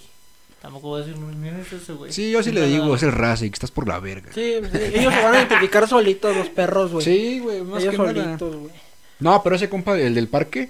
Tampoco 0.60 0.88
voy 0.88 1.00
a 1.02 1.04
decir, 1.06 1.18
miren 1.20 1.58
es 1.60 1.72
ese 1.72 1.94
güey. 1.94 2.12
Sí, 2.12 2.30
yo 2.30 2.42
sí 2.42 2.52
le 2.52 2.60
Nada. 2.60 2.70
digo, 2.72 2.94
es 2.94 3.02
el 3.02 3.12
raza 3.12 3.46
y 3.46 3.50
que 3.50 3.54
estás 3.54 3.70
por 3.70 3.88
la 3.88 3.98
verga. 3.98 4.30
Sí, 4.34 4.56
sí, 4.70 4.78
ellos 4.94 5.14
se 5.14 5.22
van 5.22 5.34
a 5.34 5.38
identificar 5.38 5.88
solitos, 5.88 6.36
los 6.36 6.50
perros, 6.50 6.92
güey. 6.92 7.04
Sí, 7.04 7.38
güey, 7.40 7.62
más 7.62 7.82
ellos 7.82 7.92
que 7.96 7.98
nada. 8.02 8.12
solitos, 8.24 8.56
güey. 8.56 8.72
No, 9.20 9.42
pero 9.42 9.56
ese 9.56 9.70
compa, 9.70 9.98
el 9.98 10.14
del 10.14 10.28
parque, 10.28 10.68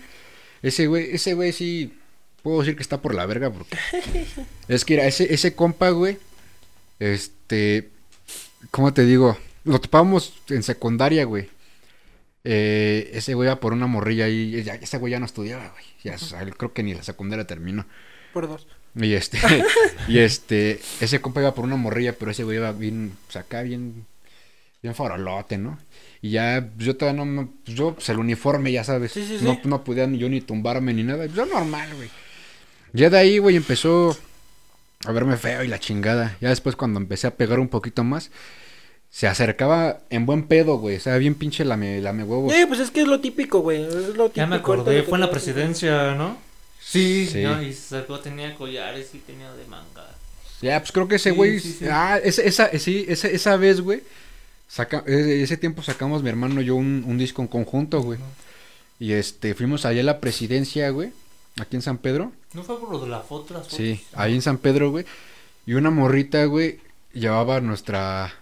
ese 0.62 0.87
güey, 0.87 1.14
ese 1.14 1.35
güey 1.35 1.52
sí, 1.52 1.92
puedo 2.42 2.61
decir 2.61 2.76
que 2.76 2.82
está 2.82 3.02
por 3.02 3.14
la 3.14 3.26
verga 3.26 3.50
porque... 3.50 3.76
es 4.68 4.85
que 4.87 4.94
era 4.94 5.06
ese, 5.06 5.32
ese 5.35 5.54
compa, 5.54 5.90
güey, 5.90 6.16
este, 6.98 7.90
¿cómo 8.72 8.92
te 8.92 9.04
digo? 9.04 9.38
Lo 9.64 9.80
topamos 9.80 10.35
en 10.48 10.64
secundaria, 10.64 11.24
güey. 11.24 11.48
Eh, 12.44 13.11
ese 13.14 13.35
güey 13.35 13.46
iba 13.48 13.61
por 13.61 13.72
una 13.72 13.87
morrilla 13.87 14.24
ahí, 14.24 14.62
ya- 14.64 14.74
ese 14.74 14.98
güey 14.98 15.12
ya 15.12 15.20
no 15.20 15.26
estudiaba, 15.26 15.68
güey. 15.68 15.85
Ya, 16.02 16.16
o 16.16 16.18
sea, 16.18 16.42
él 16.42 16.56
creo 16.56 16.72
que 16.72 16.82
ni 16.82 16.92
la 16.94 17.04
secundaria 17.04 17.46
terminó. 17.46 17.87
Por 18.32 18.48
dos. 18.48 18.66
Y 18.96 19.12
este, 19.14 19.38
y 20.08 20.18
este, 20.18 20.80
ese 21.00 21.20
compa 21.20 21.40
iba 21.40 21.54
por 21.54 21.64
una 21.64 21.76
morrilla, 21.76 22.14
pero 22.18 22.32
ese 22.32 22.42
güey 22.42 22.56
iba 22.56 22.72
bien, 22.72 23.12
sea, 23.28 23.42
acá 23.42 23.62
bien, 23.62 24.04
bien 24.82 24.94
farolote, 24.96 25.56
¿no? 25.58 25.78
Y 26.20 26.30
ya, 26.30 26.68
pues, 26.74 26.87
yo 26.87 26.96
todavía 26.96 27.24
no, 27.24 27.48
pues, 27.64 27.76
yo, 27.76 27.94
pues 27.94 28.08
el 28.08 28.18
uniforme, 28.18 28.72
ya 28.72 28.82
sabes, 28.82 29.12
Sí, 29.12 29.24
sí, 29.24 29.38
sí. 29.38 29.44
no, 29.44 29.61
no 29.64 29.85
podía 29.85 30.06
ni 30.08 30.18
yo 30.18 30.28
ni 30.28 30.40
tumbarme 30.40 30.92
ni 30.92 31.04
nada, 31.04 31.24
pues 31.24 31.35
yo 31.37 31.46
normal, 31.46 31.94
güey. 31.94 32.11
Ya 32.92 33.08
de 33.08 33.18
ahí, 33.18 33.38
güey, 33.38 33.56
empezó 33.56 34.16
a 35.05 35.12
verme 35.12 35.37
feo 35.37 35.62
y 35.65 35.69
la 35.69 35.79
chingada. 35.79 36.37
Ya 36.41 36.49
después 36.49 36.77
cuando 36.77 37.01
empecé 37.01 37.27
a 37.27 37.35
pegar 37.37 37.59
un 37.61 37.69
poquito 37.69 38.05
más, 38.05 38.31
se 39.11 39.27
acercaba 39.29 40.01
en 40.11 40.25
buen 40.27 40.45
pedo, 40.45 40.79
güey, 40.79 40.97
o 40.97 41.01
sea, 41.01 41.17
bien 41.19 41.35
pinche 41.35 41.65
lame, 41.65 42.01
lame 42.01 42.25
huevos. 42.25 42.53
Sí, 42.55 42.65
pues 42.67 42.81
es 42.81 42.91
que 42.91 43.03
es 43.03 43.07
lo 43.09 43.21
típico, 43.21 43.61
güey. 43.61 43.83
Es 43.83 43.93
lo 43.93 44.25
típico. 44.29 44.33
Ya 44.35 44.47
me 44.47 44.57
acordé, 44.57 45.03
fue 45.03 45.17
en 45.19 45.21
la 45.21 45.31
presidencia, 45.31 46.15
¿no? 46.15 46.38
Sí, 46.81 47.27
Sí. 47.31 47.43
¿no? 47.43 47.62
y 47.62 47.73
se 47.73 47.97
acercó, 47.97 48.21
tenía 48.21 48.55
collares 48.55 49.15
y 49.15 49.19
tenía 49.19 49.53
de 49.53 49.65
manga. 49.67 50.09
Ya, 50.61 50.79
pues 50.81 50.93
creo 50.93 51.09
que 51.09 51.17
ese 51.17 51.31
güey. 51.33 51.59
sí, 51.61 51.77
sí. 51.79 51.87
Ah, 51.91 52.19
ese- 52.23 52.47
esa, 52.47 52.71
sí, 52.79 53.05
esa, 53.09 53.29
esa 53.29 53.57
vez, 53.57 53.81
güey. 53.81 54.03
Saca, 54.69 55.03
ese, 55.07 55.43
ese 55.43 55.57
tiempo 55.57 55.83
sacamos 55.83 56.23
mi 56.23 56.29
hermano 56.31 56.61
y 56.62 56.65
yo 56.67 56.77
un, 56.77 57.05
un 57.07 57.19
disco 57.19 57.43
en 57.43 57.49
conjunto, 57.49 58.01
güey. 58.01 58.19
Y 58.99 59.12
este, 59.12 59.55
fuimos 59.55 59.85
allá 59.85 60.01
a 60.01 60.05
la 60.05 60.21
presidencia, 60.21 60.88
güey. 60.91 61.11
Aquí 61.61 61.77
en 61.77 61.83
San 61.83 61.99
Pedro. 61.99 62.33
¿No 62.55 62.62
fue 62.62 62.79
por 62.81 62.91
lo 62.91 62.99
de 63.01 63.09
la 63.09 63.21
foto? 63.21 63.55
Las 63.55 63.65
fotos? 63.65 63.77
Sí, 63.77 64.01
ahí 64.15 64.35
en 64.35 64.43
San 64.43 64.59
Pedro, 64.59 64.91
güey. 64.91 65.05
Y 65.67 65.75
una 65.75 65.91
morrita, 65.91 66.45
güey, 66.47 66.81
llevaba 67.12 67.61
nuestra. 67.61 68.33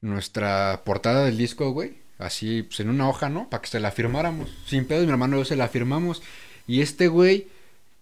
Nuestra 0.00 0.82
portada 0.84 1.24
del 1.24 1.36
disco, 1.36 1.72
güey. 1.72 1.94
Así, 2.18 2.62
pues 2.62 2.80
en 2.80 2.88
una 2.88 3.08
hoja, 3.08 3.28
¿no? 3.28 3.48
Para 3.48 3.62
que 3.62 3.68
se 3.68 3.80
la 3.80 3.90
firmáramos. 3.90 4.48
Sin 4.66 4.84
pedo, 4.84 5.04
mi 5.04 5.10
hermano 5.10 5.36
y 5.36 5.40
yo 5.40 5.44
se 5.44 5.56
la 5.56 5.68
firmamos. 5.68 6.22
Y 6.68 6.82
este 6.82 7.08
güey, 7.08 7.48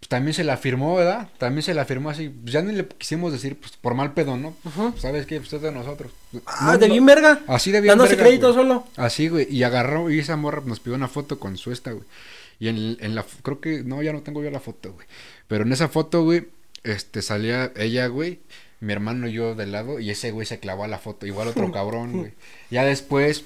pues 0.01 0.09
también 0.09 0.35
se 0.35 0.45
la 0.45 0.57
firmó, 0.59 0.95
¿verdad? 0.97 1.29
También 1.39 1.63
se 1.63 1.73
la 1.73 1.85
firmó 1.87 2.11
así. 2.11 2.29
Pues 2.29 2.53
ya 2.53 2.61
ni 2.63 2.75
le 2.75 2.87
quisimos 2.87 3.33
decir, 3.33 3.57
pues 3.59 3.73
por 3.81 3.95
mal 3.95 4.13
pedo, 4.13 4.37
¿no? 4.37 4.55
Ujú. 4.65 4.95
¿Sabes 4.99 5.25
qué? 5.27 5.39
Pues 5.41 5.53
es 5.55 5.63
de 5.63 5.73
nosotros. 5.73 6.13
Ah, 6.47 6.73
No, 6.73 6.79
de 6.79 6.89
no- 6.89 6.93
bien 6.95 7.07
verga. 7.07 7.41
Así 7.47 7.71
de 7.71 7.81
bien 7.81 7.93
Dándose 7.93 8.11
verga, 8.17 8.25
crédito 8.25 8.53
güey. 8.53 8.63
solo. 8.63 8.87
Así, 8.97 9.29
güey. 9.29 9.47
Y 9.51 9.63
agarró, 9.63 10.11
y 10.11 10.19
esa 10.19 10.37
morra 10.37 10.63
nos 10.67 10.81
pidió 10.81 10.97
una 10.97 11.09
foto 11.09 11.39
con 11.39 11.57
su 11.57 11.73
esta, 11.73 11.93
güey. 11.93 12.05
Y 12.59 12.69
en, 12.69 12.97
en 13.01 13.15
la, 13.15 13.25
creo 13.43 13.61
que, 13.61 13.83
no, 13.83 14.03
ya 14.03 14.13
no 14.13 14.23
tengo 14.23 14.43
yo 14.43 14.51
la 14.51 14.61
foto, 14.61 14.93
güey. 14.93 15.07
Pero 15.49 15.65
en 15.65 15.73
esa 15.73 15.89
foto, 15.89 16.23
güey, 16.25 16.47
este, 16.85 17.21
salía 17.23 17.73
ella, 17.77 18.07
güey, 18.07 18.41
mi 18.81 18.93
hermano 18.93 19.29
y 19.29 19.33
yo 19.33 19.55
del 19.55 19.73
lado, 19.73 20.01
y 20.01 20.11
ese 20.11 20.31
güey 20.31 20.47
se 20.47 20.59
clavó 20.61 20.85
a 20.85 20.89
la 20.89 20.99
foto. 20.99 21.27
Igual 21.27 21.49
otro 21.49 21.71
cabrón, 21.73 22.13
güey. 22.13 22.33
Ya 22.71 22.85
después, 22.85 23.45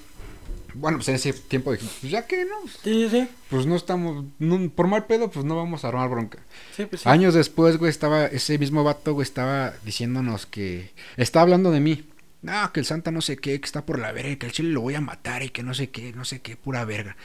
bueno, 0.73 0.97
pues 0.99 1.09
en 1.09 1.15
ese 1.15 1.33
tiempo 1.33 1.73
dije, 1.73 1.85
pues 1.99 2.11
ya 2.11 2.25
que 2.25 2.45
no, 2.45 2.55
Sí, 2.83 3.09
sí, 3.09 3.09
sí. 3.09 3.27
pues 3.49 3.65
no 3.65 3.75
estamos, 3.75 4.25
no- 4.39 4.69
por 4.69 4.87
mal 4.87 5.05
pedo, 5.05 5.29
pues 5.29 5.45
no 5.45 5.55
vamos 5.57 5.83
a 5.83 5.89
armar 5.89 6.09
bronca. 6.09 6.39
Sí, 6.75 6.85
pues 6.85 7.01
sí. 7.01 7.09
Años 7.09 7.33
después, 7.33 7.77
güey, 7.77 7.89
estaba, 7.89 8.25
ese 8.27 8.57
mismo 8.57 8.83
vato, 8.85 9.13
güey, 9.13 9.23
estaba 9.23 9.73
diciéndonos 9.83 10.45
que, 10.45 10.91
estaba 11.17 11.43
hablando 11.43 11.71
de 11.71 11.81
mí. 11.81 12.05
No, 12.41 12.71
que 12.73 12.79
el 12.79 12.87
Santa 12.87 13.11
no 13.11 13.21
sé 13.21 13.37
qué, 13.37 13.59
que 13.59 13.65
está 13.65 13.85
por 13.85 13.99
la 13.99 14.11
verga, 14.13 14.35
que 14.37 14.45
el 14.47 14.51
chile 14.51 14.69
lo 14.69 14.81
voy 14.81 14.95
a 14.95 15.01
matar 15.01 15.43
y 15.43 15.49
que 15.49 15.61
no 15.61 15.73
sé 15.75 15.89
qué, 15.91 16.11
no 16.13 16.25
sé 16.25 16.39
qué, 16.39 16.55
pura 16.55 16.85
verga. 16.85 17.15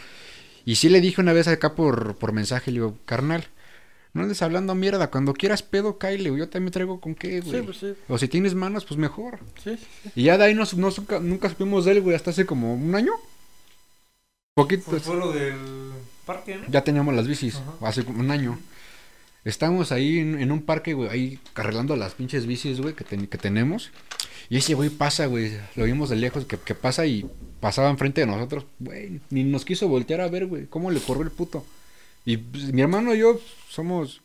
Y 0.67 0.75
sí 0.77 0.91
le 0.91 1.01
dije 1.01 1.21
una 1.23 1.33
vez 1.33 1.49
acá 1.49 1.75
por, 1.75 2.17
por 2.17 2.33
mensaje, 2.33 2.71
le 2.71 2.81
digo, 2.81 2.99
carnal, 3.07 3.47
No 4.13 4.23
andes 4.23 4.43
hablando 4.43 4.75
mierda. 4.75 5.11
Cuando 5.11 5.33
quieras 5.35 5.63
pedo, 5.63 5.99
Kyle, 5.99 6.29
güey. 6.29 6.41
Yo 6.41 6.49
también 6.49 6.73
traigo 6.73 7.01
con 7.01 7.15
qué, 7.15 7.41
güey. 7.41 7.61
Sí, 7.61 7.63
pues 7.65 7.77
sí. 7.79 7.95
O 8.09 8.19
si 8.19 8.29
tienes 8.29 8.55
manos, 8.55 8.85
pues 8.85 8.99
mejor. 8.99 9.39
Sí, 9.63 9.77
sí, 9.77 9.87
sí. 10.03 10.11
Y 10.17 10.23
ya 10.25 10.37
de 10.39 10.45
ahí 10.45 10.55
no, 10.55 10.65
no 10.77 10.91
suca- 10.91 11.21
nunca 11.21 11.49
supimos 11.51 11.85
de 11.85 11.93
él, 11.93 12.01
güey, 12.03 12.17
hasta 12.17 12.31
hace 12.31 12.45
como 12.47 12.75
un 12.75 12.95
año. 12.95 13.13
Poquito. 14.55 14.85
Fue, 14.91 15.01
fue 15.01 15.17
lo 15.17 15.33
del 15.33 15.55
parque, 16.25 16.57
¿no? 16.57 16.65
Ya 16.69 16.83
teníamos 16.83 17.15
las 17.15 17.29
bicis, 17.29 17.57
Ajá. 17.57 17.89
hace 17.89 18.05
como 18.05 18.21
un 18.21 18.31
año. 18.31 18.59
Estábamos 19.45 19.93
ahí 19.93 20.19
en, 20.19 20.41
en 20.41 20.51
un 20.51 20.63
parque, 20.63 20.95
güey, 20.95 21.09
ahí 21.11 21.41
arreglando 21.55 21.95
las 21.95 22.15
pinches 22.15 22.47
bicis, 22.47 22.81
güey, 22.81 22.95
que, 22.95 23.05
ten- 23.05 23.27
que 23.29 23.39
tenemos. 23.39 23.91
Y 24.49 24.57
ese 24.57 24.75
güey 24.75 24.89
pasa, 24.91 25.27
güey, 25.27 25.57
lo 25.77 25.85
vimos 25.85 26.09
de 26.09 26.17
lejos, 26.17 26.47
que, 26.47 26.57
que 26.59 26.75
pasa 26.75 27.07
y 27.07 27.27
pasaba 27.61 27.91
enfrente 27.91 28.21
de 28.23 28.27
nosotros. 28.27 28.65
Güey, 28.79 29.21
ni 29.31 29.45
nos 29.45 29.65
quiso 29.65 29.89
voltear 29.89 30.21
a 30.21 30.29
ver, 30.29 30.47
güey, 30.47 30.67
cómo 30.67 30.91
le 30.91 31.01
corrió 31.01 31.23
el 31.25 31.31
puto. 31.31 31.65
Y 32.25 32.37
pues, 32.39 32.73
mi 32.73 32.83
hermano 32.83 33.15
y 33.15 33.19
yo 33.19 33.41
somos... 33.69 34.21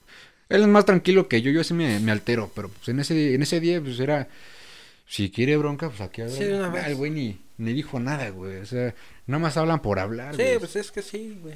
Él 0.49 0.61
es 0.61 0.67
más 0.67 0.85
tranquilo 0.85 1.27
que 1.29 1.41
yo, 1.41 1.49
yo 1.51 1.63
sí 1.63 1.73
me, 1.73 1.99
me 1.99 2.11
altero, 2.11 2.51
pero 2.53 2.67
pues 2.69 2.89
en 2.89 2.99
ese, 2.99 3.35
en 3.35 3.41
ese 3.41 3.59
día, 3.59 3.79
pues 3.81 3.99
era... 3.99 4.27
Si 5.07 5.29
quiere 5.29 5.57
bronca, 5.57 5.89
pues 5.89 5.99
aquí 6.01 6.21
Sí, 6.29 6.45
de 6.45 6.55
una 6.57 6.69
vez. 6.69 6.87
El 6.87 6.95
güey 6.95 7.11
ni, 7.11 7.37
ni 7.57 7.73
dijo 7.73 7.99
nada, 7.99 8.29
güey. 8.29 8.57
O 8.57 8.65
sea, 8.65 8.95
nada 9.27 9.39
más 9.41 9.57
hablan 9.57 9.81
por 9.81 9.99
hablar, 9.99 10.35
Sí, 10.35 10.41
güey. 10.43 10.59
pues 10.59 10.75
es 10.77 10.89
que 10.91 11.01
sí, 11.01 11.37
güey. 11.41 11.55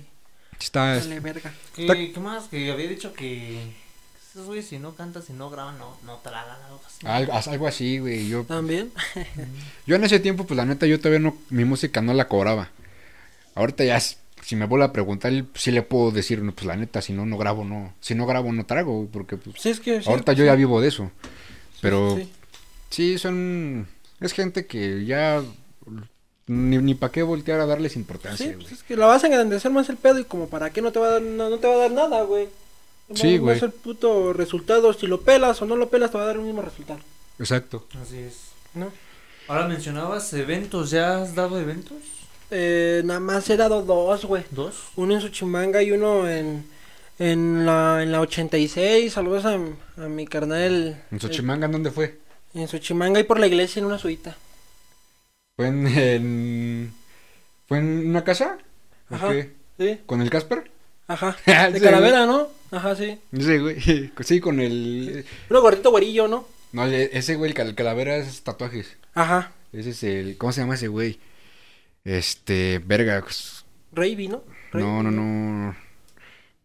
Está, 0.60 0.96
Vale, 0.98 1.20
verga. 1.22 1.54
¿Qué, 1.76 1.84
Está- 1.84 1.96
qué 1.96 2.20
más? 2.20 2.48
Que 2.50 2.72
había 2.72 2.88
dicho 2.90 3.14
que 3.14 3.60
esos 4.36 4.48
güeyes 4.48 4.68
si 4.68 4.80
no 4.80 4.94
cantan, 4.96 5.24
si 5.24 5.32
no 5.32 5.50
graban, 5.50 5.78
no, 5.78 5.96
no 6.06 6.18
tragan 6.18 6.58
algo 6.68 6.82
así. 6.86 7.08
Algo, 7.08 7.34
algo 7.52 7.68
así, 7.68 8.00
güey. 8.00 8.28
Yo, 8.28 8.44
También. 8.44 8.92
yo 9.88 9.96
en 9.96 10.04
ese 10.04 10.20
tiempo, 10.20 10.46
pues 10.46 10.58
la 10.58 10.66
neta, 10.66 10.86
yo 10.88 11.00
todavía 11.00 11.20
no, 11.20 11.38
mi 11.50 11.64
música 11.64 12.02
no 12.02 12.14
la 12.14 12.28
cobraba. 12.28 12.70
Ahorita 13.56 13.86
ya, 13.86 13.98
si 14.00 14.56
me 14.58 14.66
vuelve 14.66 14.84
a 14.86 14.92
preguntar, 14.92 15.32
sí 15.54 15.72
le 15.72 15.84
puedo 15.84 16.12
decir, 16.12 16.42
no, 16.42 16.52
pues 16.52 16.66
la 16.68 16.76
neta, 16.76 17.02
si 17.02 17.14
no, 17.14 17.26
no 17.26 17.38
grabo, 17.38 17.64
no. 17.64 17.94
Si 18.02 18.14
no 18.14 18.26
grabo, 18.26 18.52
no 18.52 18.66
trago, 18.66 19.08
porque 19.10 19.38
pues, 19.38 19.56
Sí, 19.58 19.70
es 19.70 19.80
que. 19.80 20.02
sí, 20.02 20.10
ahorita 20.10 20.34
yo 20.34 20.44
ya 20.44 20.56
vivo 20.56 20.82
de 20.82 20.90
eso. 20.90 21.10
Pero 21.82 22.18
sí. 22.18 22.30
sí, 22.90 23.18
son, 23.18 23.88
es 24.20 24.34
gente 24.34 24.66
que 24.66 25.06
ya, 25.06 25.42
ni, 26.48 26.78
ni 26.80 26.94
para 26.94 27.14
qué 27.14 27.24
voltear 27.24 27.62
a 27.62 27.66
darles 27.66 27.96
importancia, 27.96 28.46
Sí, 28.48 28.54
güey. 28.54 28.58
pues 28.68 28.72
es 28.74 28.84
que 28.84 28.98
la 28.98 29.06
vas 29.06 29.24
a 29.24 29.28
engrandecer 29.28 29.72
más 29.72 29.88
el 29.88 29.96
pedo 29.96 30.20
y 30.20 30.26
como 30.26 30.50
para 30.50 30.72
qué 30.72 30.82
no 30.82 30.92
te 30.92 31.00
va 31.00 31.08
a 31.08 31.12
dar, 31.12 31.22
no, 31.22 31.50
no 31.50 31.58
te 31.58 31.68
va 31.68 31.76
a 31.76 31.78
dar 31.78 31.92
nada, 31.92 32.24
güey. 32.24 32.50
Sí, 33.14 33.38
güey. 33.38 33.56
Más 33.56 33.64
el 33.64 33.72
puto 33.72 34.34
resultado, 34.34 34.92
si 34.94 35.06
lo 35.08 35.22
pelas 35.22 35.62
o 35.62 35.66
no 35.66 35.76
lo 35.76 35.90
pelas 35.90 36.12
te 36.12 36.18
va 36.18 36.24
a 36.24 36.28
dar 36.28 36.36
el 36.38 36.42
mismo 36.42 36.62
resultado, 36.62 37.00
Exacto. 37.40 37.86
Así 38.02 38.18
es. 38.20 38.36
¿no? 38.74 38.92
Ahora 39.48 39.68
mencionabas 39.68 40.34
eventos, 40.34 40.90
¿ya 40.92 41.22
has 41.22 41.36
dado 41.36 41.60
eventos? 41.60 41.98
Eh, 42.52 43.02
nada 43.06 43.20
más 43.20 43.50
he 43.50 43.58
dado 43.58 43.84
dos, 43.84 44.26
güey. 44.26 44.44
¿Dos? 44.52 44.76
Uno 44.96 45.14
en 45.16 45.22
Suchimanga 45.22 45.84
y 45.84 45.92
uno 45.92 46.28
en, 46.30 46.66
en, 47.20 47.66
la, 47.66 48.02
en 48.02 48.12
la 48.12 48.22
86. 48.22 49.14
Saludos 49.14 49.46
a, 49.46 49.54
a 49.54 50.08
mi 50.08 50.26
carnal. 50.26 51.04
¿En 51.12 51.20
Xochimanga 51.20 51.68
dónde 51.68 51.92
fue? 51.92 52.20
En 52.54 52.68
Suchimanga 52.68 53.20
y 53.20 53.24
por 53.24 53.40
la 53.40 53.48
iglesia 53.48 53.80
en 53.82 53.86
una 53.86 54.00
suita. 54.00 54.36
¿Fue 55.56 55.68
en, 55.68 55.88
en- 55.88 56.94
¿Fue 57.68 57.78
en 57.80 58.10
una 58.10 58.24
casa? 58.24 58.58
¿O 59.12 59.16
Ajá. 59.16 59.30
qué? 59.32 59.54
Sí, 59.78 60.00
¿Con 60.06 60.22
el 60.22 60.30
Casper? 60.30 60.72
ajá. 61.08 61.36
Sí, 61.46 61.74
De 61.74 61.82
calavera, 61.82 62.26
¿no? 62.26 62.48
Ajá, 62.72 62.96
sí. 62.96 63.20
Sí, 63.38 63.58
güey. 63.58 64.12
Sí, 64.24 64.40
con 64.40 64.60
el. 64.60 65.26
Uno 65.50 65.62
gordito 65.62 65.92
güerillo, 65.92 66.28
¿no? 66.28 66.48
No, 66.72 66.86
ese 66.86 67.36
güey, 67.36 67.52
el 67.52 67.56
cal- 67.58 67.76
calavera 67.76 68.18
es 68.18 68.42
tatuajes. 68.44 68.98
Ajá. 69.14 69.52
Ese 69.72 69.92
es 69.92 70.04
el. 70.04 70.38
¿Cómo 70.38 70.52
se 70.52 70.62
llama 70.62 70.76
ese 70.76 70.88
güey? 70.88 71.20
Este. 72.04 72.82
Verga. 72.86 73.22
pues, 73.22 73.66
Reiby, 73.94 74.28
¿no? 74.28 74.44
No, 74.74 75.02
no, 75.04 75.12
no. 75.12 75.76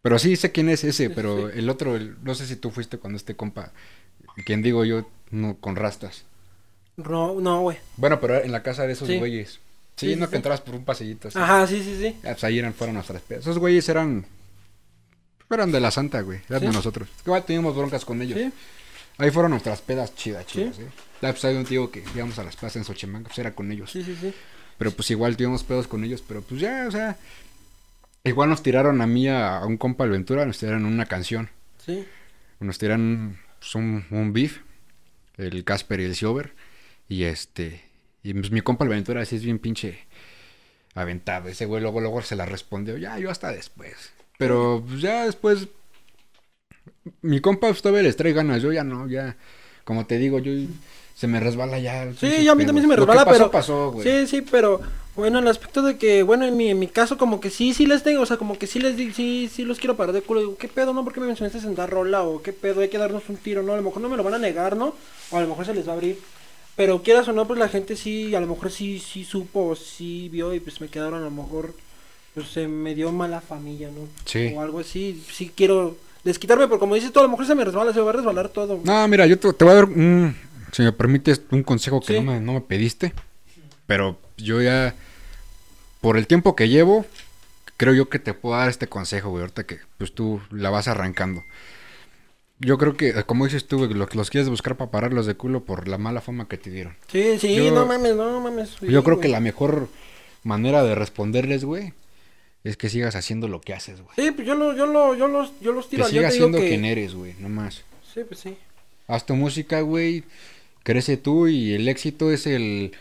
Pero 0.01 0.19
sí 0.19 0.35
sé 0.35 0.51
quién 0.51 0.67
es 0.69 0.83
ese, 0.83 1.09
pero 1.09 1.49
sí. 1.51 1.59
el 1.59 1.69
otro, 1.69 1.95
el- 1.95 2.15
no 2.23 2.35
sé 2.35 2.45
si 2.47 2.55
tú 2.55 2.71
fuiste 2.71 2.97
cuando 2.97 3.17
este 3.17 3.35
compa. 3.35 3.71
Quien 4.45 4.61
digo 4.61 4.83
yo, 4.85 5.07
no, 5.29 5.57
con 5.57 5.75
rastas. 5.75 6.25
No, 6.97 7.39
no, 7.39 7.61
güey. 7.61 7.77
Bueno, 7.97 8.19
pero 8.19 8.41
en 8.43 8.51
la 8.51 8.63
casa 8.63 8.85
de 8.87 8.93
esos 8.93 9.07
Sí. 9.07 9.17
güeyes. 9.17 9.59
Sí, 9.95 10.13
Sí, 10.13 10.15
no 10.15 10.29
que 10.29 10.35
entrabas 10.37 10.61
por 10.61 10.73
un 10.75 10.83
pasillito 10.83 11.27
así. 11.27 11.37
Ajá, 11.37 11.67
sí, 11.67 11.81
sí, 11.83 11.95
sí. 11.99 12.15
Ah, 12.23 12.31
pues 12.31 12.43
ahí 12.43 12.57
eran, 12.59 12.73
fueron 12.73 12.95
nuestras 12.95 13.21
pedas. 13.21 13.43
Esos 13.43 13.59
güeyes 13.59 13.87
eran. 13.89 14.25
Eran 15.51 15.71
de 15.71 15.79
la 15.79 15.91
santa, 15.91 16.21
güey. 16.21 16.39
Eran 16.49 16.61
de 16.61 16.71
nosotros. 16.71 17.09
Es 17.17 17.23
que 17.23 17.29
igual 17.29 17.43
teníamos 17.45 17.75
broncas 17.75 18.05
con 18.05 18.21
ellos. 18.21 18.37
Sí. 18.39 18.51
Ahí 19.17 19.29
fueron 19.31 19.51
nuestras 19.51 19.81
pedas 19.81 20.15
chidas, 20.15 20.45
chidas, 20.45 20.75
Sí. 20.77 20.83
¿eh? 20.83 20.87
Ya, 21.21 21.31
pues 21.31 21.45
hay 21.45 21.55
un 21.55 21.65
tío 21.65 21.91
que 21.91 22.03
íbamos 22.15 22.39
a 22.39 22.43
las 22.43 22.55
plazas 22.55 22.77
en 22.77 22.83
Xochimanga, 22.85 23.27
pues 23.27 23.37
era 23.39 23.53
con 23.53 23.71
ellos. 23.71 23.91
Sí, 23.91 24.03
sí, 24.03 24.17
sí. 24.19 24.33
Pero 24.77 24.91
pues 24.91 25.11
igual 25.11 25.37
tuvimos 25.37 25.63
pedos 25.63 25.87
con 25.87 26.03
ellos, 26.03 26.23
pero 26.27 26.41
pues 26.41 26.59
ya, 26.61 26.85
o 26.87 26.91
sea. 26.91 27.17
Igual 28.23 28.49
nos 28.49 28.63
tiraron 28.63 29.01
a 29.01 29.07
mí, 29.07 29.27
a, 29.27 29.57
a 29.57 29.65
un 29.65 29.77
compa 29.77 30.03
de 30.05 30.11
Ventura, 30.11 30.45
nos 30.45 30.57
tiraron 30.57 30.85
una 30.85 31.05
canción. 31.05 31.49
Sí. 31.85 32.05
Nos 32.59 32.77
tiraron 32.77 33.37
pues, 33.59 33.75
un, 33.75 34.05
un 34.11 34.31
beef, 34.33 34.59
el 35.37 35.63
Casper 35.63 35.99
y 35.99 36.05
el 36.05 36.15
Silver. 36.15 36.53
Y 37.07 37.23
este. 37.23 37.83
Y 38.23 38.33
pues 38.33 38.51
mi 38.51 38.61
compa 38.61 38.83
el 38.85 38.89
Ventura 38.89 39.21
así 39.21 39.35
es 39.35 39.43
bien 39.43 39.59
pinche 39.59 40.05
aventado. 40.93 41.49
Ese 41.49 41.65
güey 41.65 41.81
luego, 41.81 41.99
luego 42.01 42.21
se 42.21 42.35
la 42.35 42.45
respondió. 42.45 42.97
Ya, 42.97 43.17
yo 43.19 43.29
hasta 43.29 43.51
después. 43.51 44.11
Pero 44.41 44.83
pues, 44.87 45.01
ya 45.01 45.25
después. 45.25 45.67
Mi 47.21 47.39
compa 47.39 47.67
pues, 47.67 47.81
todavía 47.83 48.01
les 48.01 48.17
trae 48.17 48.33
ganas. 48.33 48.61
Yo 48.63 48.71
ya 48.71 48.83
no, 48.83 49.07
ya. 49.07 49.37
Como 49.83 50.07
te 50.07 50.17
digo, 50.17 50.39
yo. 50.39 50.51
Se 51.15 51.27
me 51.27 51.39
resbala 51.39 51.77
ya. 51.77 52.11
Sí, 52.19 52.43
ya 52.43 52.53
a 52.53 52.55
mí 52.55 52.65
también 52.65 52.83
se 52.83 52.87
me 52.87 52.95
resbala, 52.95 53.23
pasó, 53.23 53.37
pero- 53.37 53.51
pasó, 53.51 53.91
güey. 53.91 54.07
Sí, 54.07 54.27
sí, 54.27 54.41
pero 54.49 54.81
bueno, 55.15 55.37
el 55.37 55.47
aspecto 55.47 55.83
de 55.83 55.97
que, 55.97 56.23
bueno, 56.23 56.45
en 56.47 56.57
mi, 56.57 56.69
en 56.69 56.79
mi 56.79 56.87
caso 56.87 57.19
como 57.19 57.39
que 57.39 57.51
sí, 57.51 57.75
sí 57.75 57.85
les 57.85 58.01
tengo, 58.01 58.23
o 58.23 58.25
sea, 58.25 58.37
como 58.37 58.57
que 58.57 58.65
sí 58.65 58.79
les 58.79 58.97
digo, 58.97 59.13
sí, 59.13 59.47
sí 59.53 59.63
los 59.63 59.77
quiero 59.77 59.95
parar 59.95 60.15
de 60.15 60.23
culo, 60.23 60.39
digo, 60.39 60.57
¿qué 60.57 60.67
pedo, 60.67 60.93
no? 60.93 61.03
¿Por 61.03 61.13
qué 61.13 61.19
me 61.19 61.27
mencionaste 61.27 61.59
sentar 61.59 61.91
rola? 61.91 62.23
O 62.23 62.41
¿qué 62.41 62.53
pedo? 62.53 62.81
Hay 62.81 62.89
que 62.89 62.97
darnos 62.97 63.29
un 63.29 63.35
tiro, 63.37 63.61
¿no? 63.61 63.73
A 63.73 63.75
lo 63.75 63.83
mejor 63.83 64.01
no 64.01 64.09
me 64.09 64.17
lo 64.17 64.23
van 64.23 64.33
a 64.33 64.39
negar, 64.39 64.75
¿no? 64.75 64.95
O 65.29 65.37
a 65.37 65.41
lo 65.41 65.47
mejor 65.47 65.65
se 65.67 65.75
les 65.75 65.87
va 65.87 65.91
a 65.91 65.95
abrir. 65.95 66.17
Pero 66.75 67.03
quieras 67.03 67.27
o 67.27 67.33
no, 67.33 67.45
pues 67.45 67.59
la 67.59 67.69
gente 67.69 67.95
sí, 67.95 68.33
a 68.33 68.39
lo 68.39 68.47
mejor 68.47 68.71
sí, 68.71 68.97
sí 68.97 69.23
supo, 69.23 69.75
sí 69.75 70.27
vio 70.29 70.55
y 70.55 70.59
pues 70.59 70.81
me 70.81 70.87
quedaron 70.87 71.21
a 71.21 71.25
lo 71.25 71.31
mejor, 71.31 71.75
pues 72.33 72.47
se 72.47 72.67
me 72.67 72.95
dio 72.95 73.11
mala 73.11 73.41
familia, 73.41 73.89
¿no? 73.89 74.07
Sí. 74.25 74.53
O 74.55 74.61
algo 74.61 74.79
así, 74.79 75.23
sí 75.31 75.51
quiero 75.55 75.97
desquitarme, 76.23 76.67
pero 76.67 76.79
como 76.79 76.95
dices 76.95 77.11
tú, 77.11 77.19
a 77.19 77.23
lo 77.23 77.29
mejor 77.29 77.45
se 77.45 77.55
me 77.55 77.65
resbala, 77.65 77.91
se 77.93 77.99
me 77.99 78.05
va 78.05 78.11
a 78.11 78.13
resbalar 78.13 78.49
todo. 78.49 78.79
No, 78.83 79.07
mira, 79.07 79.25
yo 79.25 79.37
te, 79.39 79.51
te 79.53 79.65
voy 79.65 79.71
a 79.71 79.75
dar 79.75 79.85
un, 79.85 80.35
si 80.71 80.81
me 80.83 80.91
permites, 80.91 81.41
un 81.51 81.63
consejo 81.63 81.99
que 81.99 82.07
Sí. 82.07 82.13
no, 82.21 82.31
me, 82.31 82.39
no 82.39 82.53
me 82.53 82.61
pediste. 82.61 83.13
Pero 83.87 84.17
yo 84.37 84.61
ya, 84.61 84.95
por 85.99 86.17
el 86.17 86.27
tiempo 86.27 86.55
que 86.55 86.69
llevo, 86.69 87.05
creo 87.77 87.93
yo 87.93 88.07
que 88.09 88.19
te 88.19 88.33
puedo 88.33 88.55
dar 88.55 88.69
este 88.69 88.87
consejo, 88.87 89.29
güey. 89.31 89.41
Ahorita 89.41 89.65
que 89.65 89.79
pues 89.97 90.13
tú 90.13 90.39
la 90.51 90.69
vas 90.69 90.87
arrancando. 90.87 91.43
Yo 92.59 92.77
creo 92.77 92.95
que, 92.95 93.11
como 93.23 93.45
dices 93.45 93.67
tú, 93.67 93.79
güey, 93.79 93.93
lo- 93.93 94.07
los 94.13 94.29
quieres 94.29 94.47
buscar 94.49 94.77
para 94.77 94.91
pararlos 94.91 95.25
de 95.25 95.33
culo 95.33 95.63
por 95.65 95.87
la 95.87 95.97
mala 95.97 96.21
fama 96.21 96.47
que 96.47 96.57
te 96.57 96.69
dieron. 96.69 96.95
Sí, 97.11 97.39
sí, 97.39 97.55
Yo- 97.55 97.71
no 97.71 97.85
mames, 97.87 98.15
no 98.15 98.39
mames. 98.39 98.69
sí, 98.79 98.85
yo 98.87 99.03
creo 99.03 99.19
que 99.19 99.27
la 99.27 99.39
mejor 99.39 99.89
manera 100.43 100.83
de 100.83 100.93
responderles, 100.93 101.65
güey, 101.65 101.93
es 102.63 102.77
que 102.77 102.89
sigas 102.89 103.15
haciendo 103.15 103.47
lo 103.47 103.61
que 103.61 103.73
haces, 103.73 104.01
güey. 104.01 104.15
Sí, 104.15 104.31
pues 104.31 104.47
yo, 104.47 104.55
lo, 104.55 104.75
yo, 104.75 104.85
lo, 104.85 105.15
yo, 105.15 105.27
los, 105.27 105.59
yo 105.61 105.71
los 105.71 105.85
Que 105.85 105.97
tiro. 105.97 106.03
yo 106.05 106.09
sigas 106.09 106.33
siendo 106.35 106.59
que... 106.59 106.69
quien 106.69 106.85
eres, 106.85 107.15
güey, 107.15 107.33
no 107.39 107.49
más. 107.49 107.83
Sí, 108.13 108.21
pues 108.27 108.39
sí. 108.39 108.55
Haz 109.07 109.25
tu 109.25 109.35
música, 109.35 109.81
güey. 109.81 110.23
Crece 110.83 111.17
tú 111.17 111.47
y 111.47 111.73
el 111.73 111.87
éxito 111.87 112.31
es 112.31 112.47
el. 112.47 112.93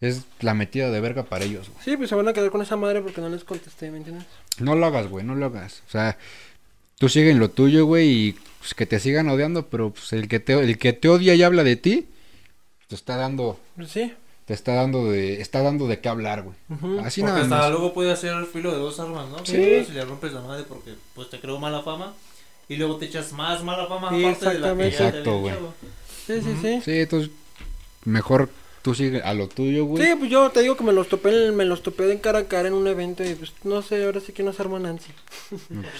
Es 0.00 0.24
la 0.40 0.54
metida 0.54 0.90
de 0.90 1.00
verga 1.00 1.24
para 1.24 1.44
ellos, 1.44 1.70
güey. 1.70 1.84
Sí, 1.84 1.96
pues 1.96 2.10
se 2.10 2.14
van 2.14 2.28
a 2.28 2.32
quedar 2.34 2.50
con 2.50 2.60
esa 2.60 2.76
madre 2.76 3.00
porque 3.00 3.20
no 3.20 3.28
les 3.30 3.44
contesté, 3.44 3.90
¿me 3.90 3.98
entiendes? 3.98 4.26
No 4.58 4.74
lo 4.74 4.84
hagas, 4.84 5.08
güey, 5.08 5.24
no 5.24 5.34
lo 5.34 5.46
hagas. 5.46 5.82
O 5.88 5.90
sea, 5.90 6.18
tú 6.98 7.08
sigue 7.08 7.30
en 7.30 7.38
lo 7.38 7.50
tuyo, 7.50 7.86
güey, 7.86 8.10
y 8.10 8.36
pues, 8.58 8.74
que 8.74 8.84
te 8.84 9.00
sigan 9.00 9.28
odiando, 9.28 9.68
pero 9.68 9.90
pues, 9.90 10.12
el, 10.12 10.28
que 10.28 10.40
te, 10.40 10.54
el 10.54 10.78
que 10.78 10.92
te 10.92 11.08
odia 11.08 11.34
y 11.34 11.42
habla 11.42 11.64
de 11.64 11.76
ti, 11.76 12.06
te 12.88 12.94
está 12.94 13.16
dando. 13.16 13.58
Pues 13.76 13.90
sí. 13.90 14.12
Te 14.46 14.52
está 14.54 14.74
dando 14.74 15.10
de. 15.10 15.40
Está 15.40 15.62
dando 15.62 15.86
de 15.88 16.00
qué 16.00 16.08
hablar, 16.08 16.42
güey. 16.42 16.56
Así 17.04 17.20
porque 17.22 17.32
nada 17.32 17.42
hasta 17.44 17.56
más. 17.58 17.70
luego 17.70 17.94
puede 17.94 18.12
hacer 18.12 18.34
el 18.34 18.46
filo 18.46 18.70
de 18.72 18.78
dos 18.78 19.00
armas, 19.00 19.28
¿no? 19.30 19.38
Sí. 19.44 19.84
Si 19.86 19.92
le 19.92 20.04
rompes 20.04 20.32
la 20.32 20.42
madre 20.42 20.64
porque 20.68 20.92
pues 21.14 21.30
te 21.30 21.40
creó 21.40 21.58
mala 21.58 21.82
fama 21.82 22.12
y 22.68 22.76
luego 22.76 22.96
te 22.96 23.06
echas 23.06 23.32
más 23.32 23.62
mala 23.64 23.86
fama 23.86 24.10
Sí, 24.10 24.24
aparte 24.24 24.48
de 24.50 24.58
la 24.58 24.76
que 24.76 24.90
ya 24.90 24.98
te 24.98 25.06
Exacto, 25.06 25.38
güey. 25.40 25.54
Sí, 26.26 26.40
sí, 26.42 26.56
sí. 26.60 26.80
Sí, 26.84 26.92
entonces. 27.00 27.30
Mejor 28.04 28.50
tú 28.82 28.94
sigue 28.94 29.22
a 29.22 29.32
lo 29.32 29.48
tuyo, 29.48 29.86
güey. 29.86 30.04
Sí, 30.06 30.12
pues 30.18 30.30
yo 30.30 30.50
te 30.50 30.60
digo 30.60 30.76
que 30.76 30.84
me 30.84 30.92
los 30.92 31.08
topé, 31.08 31.46
en- 31.46 31.56
me 31.56 31.64
los 31.64 31.82
topé 31.82 32.02
de 32.04 32.20
cara 32.20 32.40
a 32.40 32.44
cara 32.48 32.68
en 32.68 32.74
un 32.74 32.86
evento 32.86 33.24
y 33.24 33.34
pues 33.34 33.52
no 33.64 33.80
sé, 33.80 34.04
ahora 34.04 34.20
sí 34.20 34.34
que 34.34 34.42
no 34.42 34.52
se 34.52 34.60
armó 34.60 34.78
Nancy. 34.78 35.10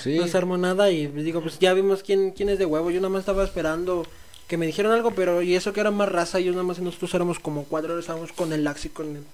Sí. 0.02 0.18
No 0.18 0.28
se 0.28 0.37
armó 0.37 0.59
nada 0.59 0.90
y 0.90 1.09
pues, 1.09 1.24
digo, 1.24 1.40
pues 1.40 1.59
ya 1.59 1.72
vimos 1.72 2.03
quién, 2.03 2.32
quién 2.32 2.51
es 2.51 2.59
de 2.59 2.66
huevo. 2.66 2.90
Yo 2.90 3.01
nada 3.01 3.09
más 3.09 3.20
estaba 3.20 3.42
esperando 3.42 4.07
que 4.49 4.57
me 4.57 4.66
dijeran 4.66 4.92
algo, 4.92 5.12
pero 5.12 5.42
y 5.42 5.55
eso 5.55 5.72
que 5.72 5.80
era 5.80 5.90
más 5.90 6.09
raza, 6.11 6.38
yo 6.40 6.53
nada 6.53 6.64
más 6.64 6.78
nosotros 6.78 7.14
éramos 7.14 7.38
como 7.38 7.64
cuatro, 7.64 7.99
estábamos 7.99 8.32
con 8.32 8.53
el 8.53 8.62
Lax 8.64 8.84
y 8.86 8.88
con 8.90 9.16
el 9.16 9.24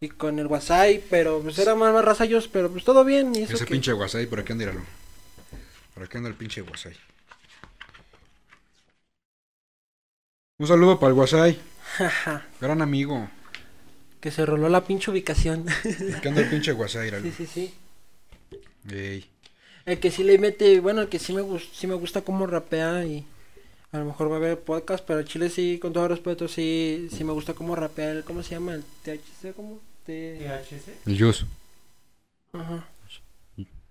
y 0.00 0.08
con 0.08 0.38
el 0.40 0.48
Wasai, 0.48 1.00
pero 1.10 1.40
pues 1.40 1.56
era 1.58 1.76
más, 1.76 1.92
más 1.94 2.04
raza 2.04 2.24
ellos, 2.24 2.48
pero 2.48 2.68
pues 2.70 2.82
todo 2.84 3.04
bien 3.04 3.34
y 3.36 3.42
eso 3.42 3.54
Ese 3.54 3.64
que- 3.66 3.70
pinche 3.72 3.92
guasay, 3.92 4.26
por 4.26 4.40
aquí 4.40 4.50
anda, 4.52 4.64
míralo. 4.66 4.84
Por 5.94 6.02
aquí 6.02 6.16
anda 6.16 6.28
el 6.28 6.34
pinche 6.34 6.60
guasay. 6.62 6.94
Un 10.58 10.66
saludo 10.66 10.98
para 10.98 11.08
el. 11.10 11.58
Jaja, 11.96 12.46
Gran 12.60 12.82
amigo. 12.82 13.28
que 14.20 14.30
se 14.30 14.46
roló 14.46 14.68
la 14.68 14.84
pinche 14.84 15.10
ubicación. 15.10 15.66
Aquí 16.16 16.28
anda 16.28 16.40
el 16.42 16.50
pinche 16.50 16.72
míralo. 17.04 17.24
sí, 17.24 17.32
sí, 17.32 17.46
sí. 17.46 17.74
Ey. 18.90 19.28
El 19.84 19.98
que 19.98 20.10
sí 20.12 20.22
le 20.22 20.38
mete, 20.38 20.78
bueno, 20.80 21.00
el 21.02 21.08
que 21.08 21.18
sí 21.18 21.32
me, 21.32 21.42
sí 21.72 21.86
me 21.88 21.94
gusta 21.94 22.22
cómo 22.22 22.46
rapea 22.46 23.04
y 23.04 23.26
a 23.92 23.98
lo 23.98 24.06
mejor 24.06 24.30
va 24.30 24.34
a 24.34 24.38
haber 24.38 24.58
podcast, 24.58 25.04
pero 25.06 25.22
Chile 25.22 25.50
sí, 25.50 25.78
con 25.80 25.92
todo 25.92 26.08
respeto, 26.08 26.48
sí, 26.48 27.08
sí 27.12 27.24
me 27.24 27.32
gusta 27.32 27.54
cómo 27.54 27.76
rapea 27.76 28.10
el, 28.10 28.24
¿cómo 28.24 28.42
se 28.42 28.54
llama? 28.54 28.74
El 28.74 28.82
THC, 29.04 29.54
¿cómo? 29.54 29.80
THC. 30.06 31.06
El 31.06 31.18
Jus. 31.18 31.46
Ajá. 32.52 32.88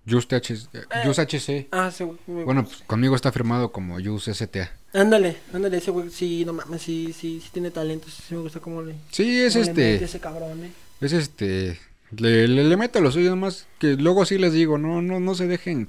Jus 0.10 0.28
THC. 0.28 0.68
Jus 1.06 1.20
HC. 1.20 1.68
Ah, 1.72 1.92
sí, 1.92 2.04
güey. 2.04 2.44
Bueno, 2.44 2.66
pues 2.66 2.82
conmigo 2.88 3.16
está 3.16 3.32
firmado 3.32 3.72
como 3.72 4.00
Jus 4.04 4.26
STA. 4.26 4.72
Ándale, 4.94 5.38
ándale, 5.54 5.78
ese 5.78 5.92
güey, 5.92 6.10
sí, 6.10 6.44
no 6.44 6.54
mames, 6.54 6.82
sí, 6.82 7.14
sí, 7.14 7.40
sí 7.40 7.50
tiene 7.54 7.72
talento, 7.72 8.10
sí, 8.10 8.24
sí 8.28 8.36
me 8.36 8.42
gusta 8.42 8.60
cómo 8.60 8.82
le... 8.82 8.96
Sí, 9.12 9.40
es 9.40 9.54
cómo 9.54 9.66
le 9.66 9.72
mete 9.72 9.94
este. 9.94 10.06
ese 10.06 10.20
cabrón, 10.20 10.66
eh. 10.66 10.72
Es 11.00 11.14
este. 11.14 11.80
Le, 12.18 12.48
le, 12.48 12.64
le 12.66 12.78
meto 12.78 13.00
lo 13.00 13.12
suyo, 13.12 13.30
nomás 13.30 13.68
que 13.80 13.94
luego 13.94 14.26
sí 14.26 14.38
les 14.38 14.52
digo, 14.52 14.78
no, 14.78 15.02
no, 15.02 15.20
no 15.20 15.36
se 15.36 15.48
dejen 15.48 15.88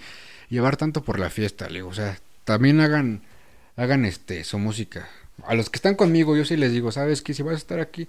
llevar 0.50 0.76
tanto 0.76 1.02
por 1.02 1.18
la 1.18 1.30
fiesta, 1.30 1.68
le 1.68 1.76
digo, 1.76 1.88
o 1.88 1.94
sea, 1.94 2.20
también 2.44 2.80
hagan, 2.80 3.22
hagan 3.76 4.04
este, 4.04 4.44
su 4.44 4.58
música. 4.58 5.08
A 5.44 5.54
los 5.54 5.70
que 5.70 5.76
están 5.76 5.94
conmigo, 5.94 6.36
yo 6.36 6.44
sí 6.44 6.56
les 6.56 6.72
digo, 6.72 6.92
¿sabes 6.92 7.22
qué? 7.22 7.34
Si 7.34 7.42
vas 7.42 7.54
a 7.54 7.58
estar 7.58 7.80
aquí, 7.80 8.06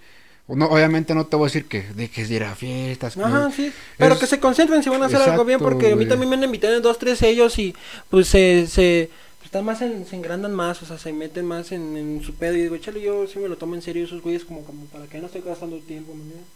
no, 0.47 0.65
obviamente 0.67 1.15
no 1.15 1.25
te 1.25 1.35
voy 1.37 1.45
a 1.45 1.47
decir 1.47 1.65
que 1.65 1.83
dejes 1.95 2.29
de 2.29 2.35
ir 2.35 2.43
a 2.43 2.53
fiestas. 2.55 3.15
que- 3.15 3.21
Ajá, 3.21 3.49
sí. 3.51 3.71
Pero 3.97 4.13
es- 4.15 4.19
que 4.19 4.27
se 4.27 4.39
concentren 4.39 4.83
si 4.83 4.89
van 4.89 5.01
a 5.03 5.05
hacer 5.05 5.21
algo 5.21 5.45
bien, 5.45 5.59
porque 5.59 5.93
a 5.93 5.95
mí 5.95 6.05
también 6.05 6.29
me 6.29 6.35
han 6.35 6.43
invitado 6.43 6.75
en 6.75 6.81
dos, 6.81 6.99
tres 6.99 7.17
sellos 7.19 7.57
y 7.59 7.73
pues 8.09 8.27
se, 8.27 8.67
se 8.67 9.09
pues, 9.39 9.45
están 9.45 9.63
más 9.65 9.81
en, 9.81 10.05
se 10.05 10.15
engrandan 10.17 10.53
más, 10.53 10.81
o 10.83 10.85
sea, 10.85 10.97
se 10.97 11.13
meten 11.13 11.45
más 11.45 11.71
en, 11.71 11.95
en 11.97 12.21
su 12.23 12.33
pedo 12.35 12.55
y 12.57 12.61
digo, 12.63 12.77
chale, 12.77 13.01
yo 13.01 13.25
sí 13.27 13.39
me 13.39 13.47
lo 13.47 13.55
tomo 13.57 13.75
en 13.75 13.81
serio 13.81 14.03
esos 14.03 14.21
güeyes 14.21 14.43
como, 14.43 14.63
como 14.65 14.85
para 14.87 15.05
que 15.07 15.17
no 15.19 15.27
estoy 15.27 15.41
gastando 15.41 15.77
tiempo, 15.79 16.13
¿me 16.13 16.21
entiendes? 16.23 16.47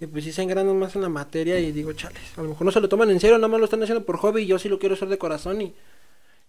Y 0.00 0.06
pues 0.06 0.24
sí 0.24 0.32
se 0.32 0.40
engrandan 0.42 0.78
más 0.78 0.96
en 0.96 1.02
la 1.02 1.10
materia 1.10 1.60
y 1.60 1.72
digo, 1.72 1.92
chales, 1.92 2.22
a 2.38 2.42
lo 2.42 2.48
mejor 2.48 2.64
no 2.64 2.72
se 2.72 2.80
lo 2.80 2.88
toman 2.88 3.10
en 3.10 3.20
serio, 3.20 3.36
nada 3.36 3.48
más 3.48 3.60
lo 3.60 3.66
están 3.66 3.82
haciendo 3.82 4.02
por 4.06 4.16
hobby 4.16 4.42
y 4.42 4.46
yo 4.46 4.58
sí 4.58 4.70
lo 4.70 4.78
quiero 4.78 4.94
hacer 4.94 5.08
de 5.10 5.18
corazón 5.18 5.60
y, 5.60 5.74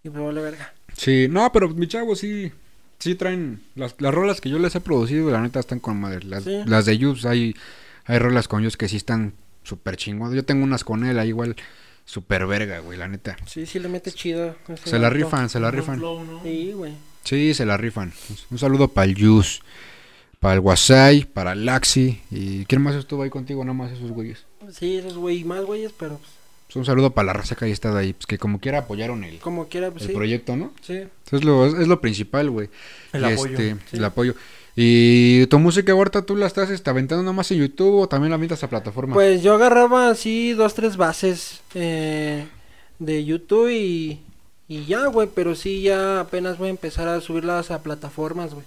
y 0.04 0.10
pues 0.10 0.24
vale 0.24 0.42
verga. 0.42 0.74
Sí, 0.96 1.28
no, 1.30 1.52
pero 1.52 1.70
mi 1.70 1.88
chavo 1.88 2.16
sí, 2.16 2.52
sí 3.00 3.16
traen, 3.16 3.62
las, 3.76 3.96
las 4.00 4.14
rolas 4.14 4.42
que 4.42 4.50
yo 4.50 4.60
les 4.60 4.76
he 4.76 4.82
producido, 4.82 5.32
la 5.32 5.42
neta 5.42 5.60
están 5.60 5.80
con 5.80 6.00
madre. 6.00 6.24
Las, 6.26 6.44
Sí. 6.44 6.60
las 6.66 6.86
de 6.86 6.98
Yus, 6.98 7.26
hay, 7.26 7.56
hay 8.06 8.20
rolas 8.20 8.48
con 8.48 8.64
Yus 8.64 8.78
que 8.78 8.88
sí 8.90 8.98
están 8.98 9.34
súper 9.64 9.96
chingonas. 9.98 10.34
Yo 10.36 10.44
tengo 10.46 10.64
unas 10.64 10.84
con 10.84 11.06
él, 11.06 11.18
ahí 11.20 11.30
igual, 11.30 11.56
súper 12.06 12.46
verga, 12.48 12.80
güey, 12.80 12.98
la 12.98 13.08
neta. 13.08 13.38
Sí, 13.46 13.66
sí 13.66 13.80
le 13.80 13.88
mete 13.90 14.12
chido. 14.12 14.56
Se 14.84 15.00
la 15.00 15.10
rifan, 15.10 15.50
se 15.50 15.60
la 15.60 15.72
rifan. 15.72 15.98
flow, 15.98 16.24
¿no? 16.24 16.44
Sí, 16.44 16.72
güey. 16.74 16.94
Sí, 17.24 17.54
se 17.54 17.66
la 17.66 17.78
rifan. 17.78 18.12
Un 18.50 18.58
saludo 18.58 18.88
para 18.88 19.06
el 19.06 19.16
Yus, 19.16 19.62
para 20.40 20.56
el 20.56 20.60
Wasai, 20.60 21.26
para 21.26 21.52
el 21.54 21.66
Laxi. 21.66 22.20
¿Y 22.32 22.66
quién 22.66 22.82
más 22.82 22.96
estuvo 22.96 23.22
ahí 23.24 23.30
contigo? 23.30 23.64
Nada 23.64 23.76
más 23.76 23.92
esos 23.92 24.12
güeyes. 24.12 24.46
Sí, 24.72 24.98
esos 24.98 25.16
güey, 25.18 25.44
más 25.44 25.64
güeyes, 25.64 25.94
pero 25.98 26.18
pues, 26.18 26.32
Pues 26.72 26.78
un 26.78 26.86
saludo 26.86 27.12
para 27.12 27.26
la 27.26 27.34
raza 27.34 27.56
que 27.56 27.66
ahí 27.66 27.72
está 27.72 27.98
ahí, 27.98 28.14
pues 28.14 28.26
que 28.26 28.38
como 28.38 28.62
quiera 28.62 28.78
apoyaron 28.80 29.26
el, 29.26 29.40
como 29.40 29.68
quiera, 29.68 29.92
pues 29.92 30.04
el 30.04 30.10
sí. 30.12 30.16
proyecto, 30.16 30.56
¿no? 30.56 30.72
Sí. 30.82 30.94
Eso 31.26 31.36
es 31.36 31.44
lo, 31.44 31.66
es 31.66 31.86
lo 31.86 32.00
principal, 32.00 32.50
güey. 32.50 32.70
El 33.12 33.24
Y, 33.24 33.26
apoyo. 33.26 33.52
este, 33.60 33.76
Sí. 33.90 33.98
El 33.98 34.06
apoyo. 34.06 34.36
¿Y 34.74 35.46
tu 35.48 35.60
música 35.60 35.92
ahorita 35.92 36.22
tú 36.22 36.38
la 36.38 36.48
estás 36.48 36.70
este, 36.70 36.90
aventando 36.90 37.24
nomás 37.24 37.52
en 37.52 37.58
YouTube 37.58 38.00
o 38.00 38.08
también 38.08 38.32
la 38.32 38.38
metas 38.38 38.64
a 38.64 38.70
plataforma? 38.70 39.14
Pues 39.14 39.44
yo 39.44 39.56
agarraba 39.56 40.10
así 40.10 40.54
dos, 40.54 40.74
tres 40.74 40.96
bases 40.96 41.60
eh, 41.76 42.46
de 43.00 43.26
YouTube 43.26 43.70
y, 43.70 44.22
y 44.70 44.86
ya, 44.86 45.08
güey, 45.08 45.28
pero 45.36 45.56
sí 45.56 45.82
ya 45.82 46.22
apenas 46.22 46.58
voy 46.58 46.68
a 46.68 46.72
empezar 46.72 47.10
a 47.10 47.20
subirlas 47.20 47.70
a 47.70 47.84
plataformas, 47.84 48.54
güey. 48.54 48.66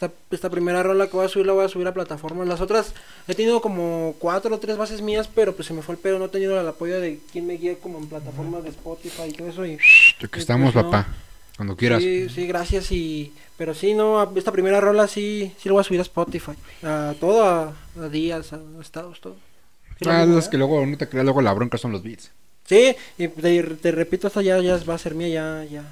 Esta, 0.00 0.14
esta 0.30 0.48
primera 0.48 0.82
rola 0.82 1.08
que 1.08 1.16
voy 1.16 1.26
a 1.26 1.28
subir 1.28 1.44
la 1.44 1.52
voy 1.52 1.66
a 1.66 1.68
subir 1.68 1.86
a 1.86 1.92
plataformas. 1.92 2.48
Las 2.48 2.62
otras 2.62 2.94
he 3.28 3.34
tenido 3.34 3.60
como 3.60 4.14
cuatro 4.18 4.54
o 4.54 4.58
tres 4.58 4.78
bases 4.78 5.02
mías, 5.02 5.28
pero 5.28 5.54
pues 5.54 5.68
se 5.68 5.74
me 5.74 5.82
fue 5.82 5.94
el 5.94 6.00
pedo, 6.00 6.18
no 6.18 6.24
he 6.24 6.28
tenido 6.30 6.58
el 6.58 6.66
apoyo 6.66 6.98
de 6.98 7.18
quien 7.30 7.46
me 7.46 7.54
guía 7.58 7.74
como 7.76 7.98
en 7.98 8.06
plataformas 8.08 8.62
de 8.64 8.70
Spotify 8.70 9.24
y 9.28 9.32
todo 9.32 9.48
eso. 9.48 9.66
Y, 9.66 9.76
Yo 10.18 10.30
que 10.30 10.38
y 10.38 10.40
estamos, 10.40 10.72
pues 10.72 10.82
no. 10.84 10.90
papá. 10.90 11.06
Cuando 11.54 11.76
quieras. 11.76 12.02
Sí, 12.02 12.30
sí, 12.30 12.46
gracias 12.46 12.90
y... 12.92 13.34
Pero 13.58 13.74
sí, 13.74 13.92
no, 13.92 14.22
esta 14.36 14.52
primera 14.52 14.80
rola 14.80 15.06
sí, 15.06 15.52
sí 15.58 15.68
lo 15.68 15.74
voy 15.74 15.82
a 15.82 15.84
subir 15.84 16.00
a 16.00 16.04
Spotify. 16.04 16.52
A 16.82 17.12
todo, 17.20 17.44
a, 17.44 17.74
a 18.00 18.08
días, 18.08 18.54
a 18.54 18.60
estados, 18.80 19.20
todo. 19.20 19.36
Sí, 20.00 20.08
Ah, 20.08 20.24
es 20.38 20.46
¿eh? 20.46 20.48
que 20.50 20.56
luego, 20.56 20.86
no 20.86 20.96
te 20.96 21.06
creas, 21.10 21.24
luego 21.26 21.42
la 21.42 21.52
bronca 21.52 21.76
son 21.76 21.92
los 21.92 22.02
beats. 22.02 22.30
Sí, 22.64 22.96
y 23.18 23.28
te, 23.28 23.62
te 23.62 23.90
repito, 23.92 24.28
esta 24.28 24.40
ya, 24.40 24.58
ya 24.60 24.78
va 24.88 24.94
a 24.94 24.98
ser 24.98 25.14
mía, 25.14 25.28
ya, 25.28 25.64
ya. 25.70 25.84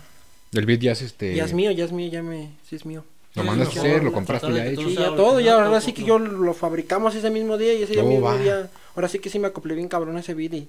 El 0.54 0.64
beat 0.64 0.80
ya 0.80 0.92
es 0.92 1.02
este. 1.02 1.34
Ya 1.34 1.44
es 1.44 1.52
mío, 1.52 1.70
ya 1.72 1.84
es 1.84 1.92
mío, 1.92 2.10
ya 2.10 2.22
me, 2.22 2.52
sí 2.66 2.74
es 2.76 2.86
mío. 2.86 3.04
Lo 3.38 3.42
Sí, 3.44 3.48
mandaste 3.48 3.78
a 3.78 3.82
hacer, 3.82 4.04
lo 4.04 4.12
compraste 4.12 4.52
ya 4.52 4.66
hecho. 4.66 4.80
todo 4.82 4.88
Sí, 4.90 4.94
ya 4.96 5.16
todo, 5.16 5.40
ya, 5.40 5.54
ahora 5.54 5.66
todo, 5.68 5.80
sí 5.80 5.92
que 5.92 6.04
yo 6.04 6.18
lo 6.18 6.54
fabricamos 6.54 7.14
ese 7.14 7.30
mismo 7.30 7.56
día 7.58 7.74
y 7.74 7.82
ese 7.82 7.94
día 7.94 8.02
mismo 8.02 8.36
día, 8.38 8.68
ahora 8.94 9.08
sí 9.08 9.18
que 9.18 9.30
sí 9.30 9.38
me 9.38 9.48
acoplé 9.48 9.74
bien 9.74 9.88
cabrón 9.88 10.18
ese 10.18 10.34
beat 10.34 10.54
y 10.54 10.68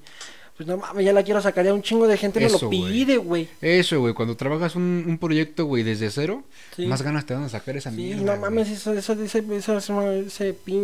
pues 0.58 0.68
no 0.68 0.76
mames, 0.76 1.06
ya 1.06 1.14
la 1.14 1.24
quiero 1.24 1.42
sacar, 1.42 1.64
ya 1.64 1.74
un 1.74 1.82
chingo 1.82 2.06
de 2.06 2.18
gente 2.18 2.42
me 2.42 2.48
Eso, 2.48 2.60
lo 2.64 2.68
güey. 2.68 2.82
pide, 2.92 3.16
güey. 3.16 3.48
Eso, 3.62 3.98
güey. 4.02 4.14
Cuando 4.14 4.36
trabajas 4.36 4.76
un, 4.76 5.06
un 5.08 5.18
proyecto, 5.18 5.64
güey, 5.64 5.84
desde 5.84 6.12
cero, 6.12 6.44
Sí. 6.76 6.86
más 6.86 7.02
ganas 7.02 7.26
te 7.26 7.34
dan 7.34 7.44
de 7.44 7.50
sacar 7.50 7.78
esa 7.78 7.92
Sí, 7.92 7.96
mierda. 7.96 8.36
no 8.36 8.42
mames, 8.42 8.70
eso, 8.70 8.92
eso, 8.94 9.14
ese, 9.14 9.42
eso, 9.56 9.78
ese 10.12 10.54
pin, 10.54 10.84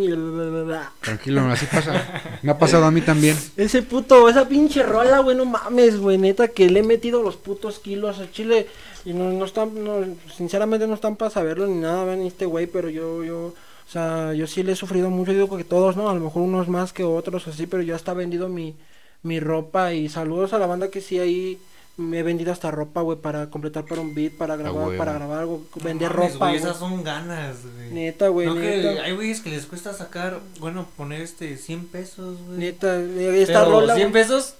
Tranquilo, 1.01 1.41
así 1.51 1.65
pasa. 1.65 2.39
Me 2.41 2.51
ha 2.51 2.57
pasado 2.57 2.85
a 2.85 2.91
mí 2.91 3.01
también. 3.01 3.37
Ese 3.57 3.81
puto, 3.81 4.29
esa 4.29 4.47
pinche 4.47 4.81
rola, 4.81 5.19
güey, 5.19 5.35
no 5.35 5.43
mames, 5.43 5.97
güey, 5.97 6.17
neta 6.17 6.47
que 6.47 6.69
le 6.69 6.79
he 6.79 6.83
metido 6.83 7.21
los 7.21 7.35
putos 7.35 7.79
kilos 7.79 8.19
al 8.19 8.31
chile 8.31 8.67
y 9.05 9.13
no, 9.13 9.31
no 9.31 9.45
están, 9.45 9.83
no, 9.83 10.03
sinceramente 10.35 10.87
no 10.87 10.95
están 10.95 11.15
para 11.15 11.31
saberlo 11.31 11.67
ni 11.67 11.79
nada, 11.79 12.03
ven 12.05 12.21
este 12.21 12.45
güey, 12.45 12.67
pero 12.67 12.89
yo, 12.89 13.23
yo, 13.23 13.37
o 13.47 13.89
sea, 13.91 14.33
yo 14.33 14.47
sí 14.47 14.63
le 14.63 14.71
he 14.71 14.75
sufrido 14.75 15.09
mucho, 15.09 15.31
digo 15.31 15.55
que 15.55 15.63
todos, 15.63 15.95
¿no? 15.95 16.09
A 16.09 16.13
lo 16.15 16.19
mejor 16.21 16.41
unos 16.41 16.67
más 16.67 16.91
que 16.91 17.03
otros, 17.03 17.47
así, 17.47 17.67
pero 17.67 17.83
yo 17.83 17.95
hasta 17.95 18.13
he 18.13 18.15
vendido 18.15 18.49
mi, 18.49 18.75
mi 19.23 19.39
ropa 19.39 19.93
y 19.93 20.09
saludos 20.09 20.53
a 20.53 20.57
la 20.59 20.65
banda 20.67 20.89
que 20.89 21.01
sí 21.01 21.19
ahí 21.19 21.59
me 21.97 22.19
he 22.19 22.23
vendido 22.23 22.51
hasta 22.51 22.71
ropa, 22.71 23.01
güey, 23.01 23.17
para 23.17 23.49
completar 23.49 23.85
para 23.85 24.01
un 24.01 24.13
beat, 24.13 24.33
para 24.33 24.57
grabar, 24.57 24.97
para 24.97 25.13
grabar 25.13 25.39
algo, 25.39 25.63
No 25.75 25.83
vender 25.83 26.09
mames, 26.13 26.33
ropa, 26.33 26.47
güey, 26.47 26.59
güey. 26.59 26.69
Esas 26.71 26.77
son 26.77 27.03
ganas, 27.03 27.57
güey. 27.63 27.91
Neta, 27.91 28.27
güey, 28.27 28.47
No, 28.47 28.55
que 28.55 28.61
neta. 28.61 29.03
hay 29.03 29.15
güeyes 29.15 29.39
que 29.39 29.49
les 29.49 29.65
cuesta 29.65 29.93
sacar, 29.93 30.39
bueno, 30.59 30.87
poner 30.97 31.21
este 31.21 31.55
100 31.55 31.87
pesos, 31.87 32.37
güey. 32.47 32.57
Neta, 32.57 32.99
esta 32.99 33.63
Pero 33.63 33.71
rola, 33.79 33.95
100 33.95 34.09
güey, 34.11 34.23
pesos 34.23 34.55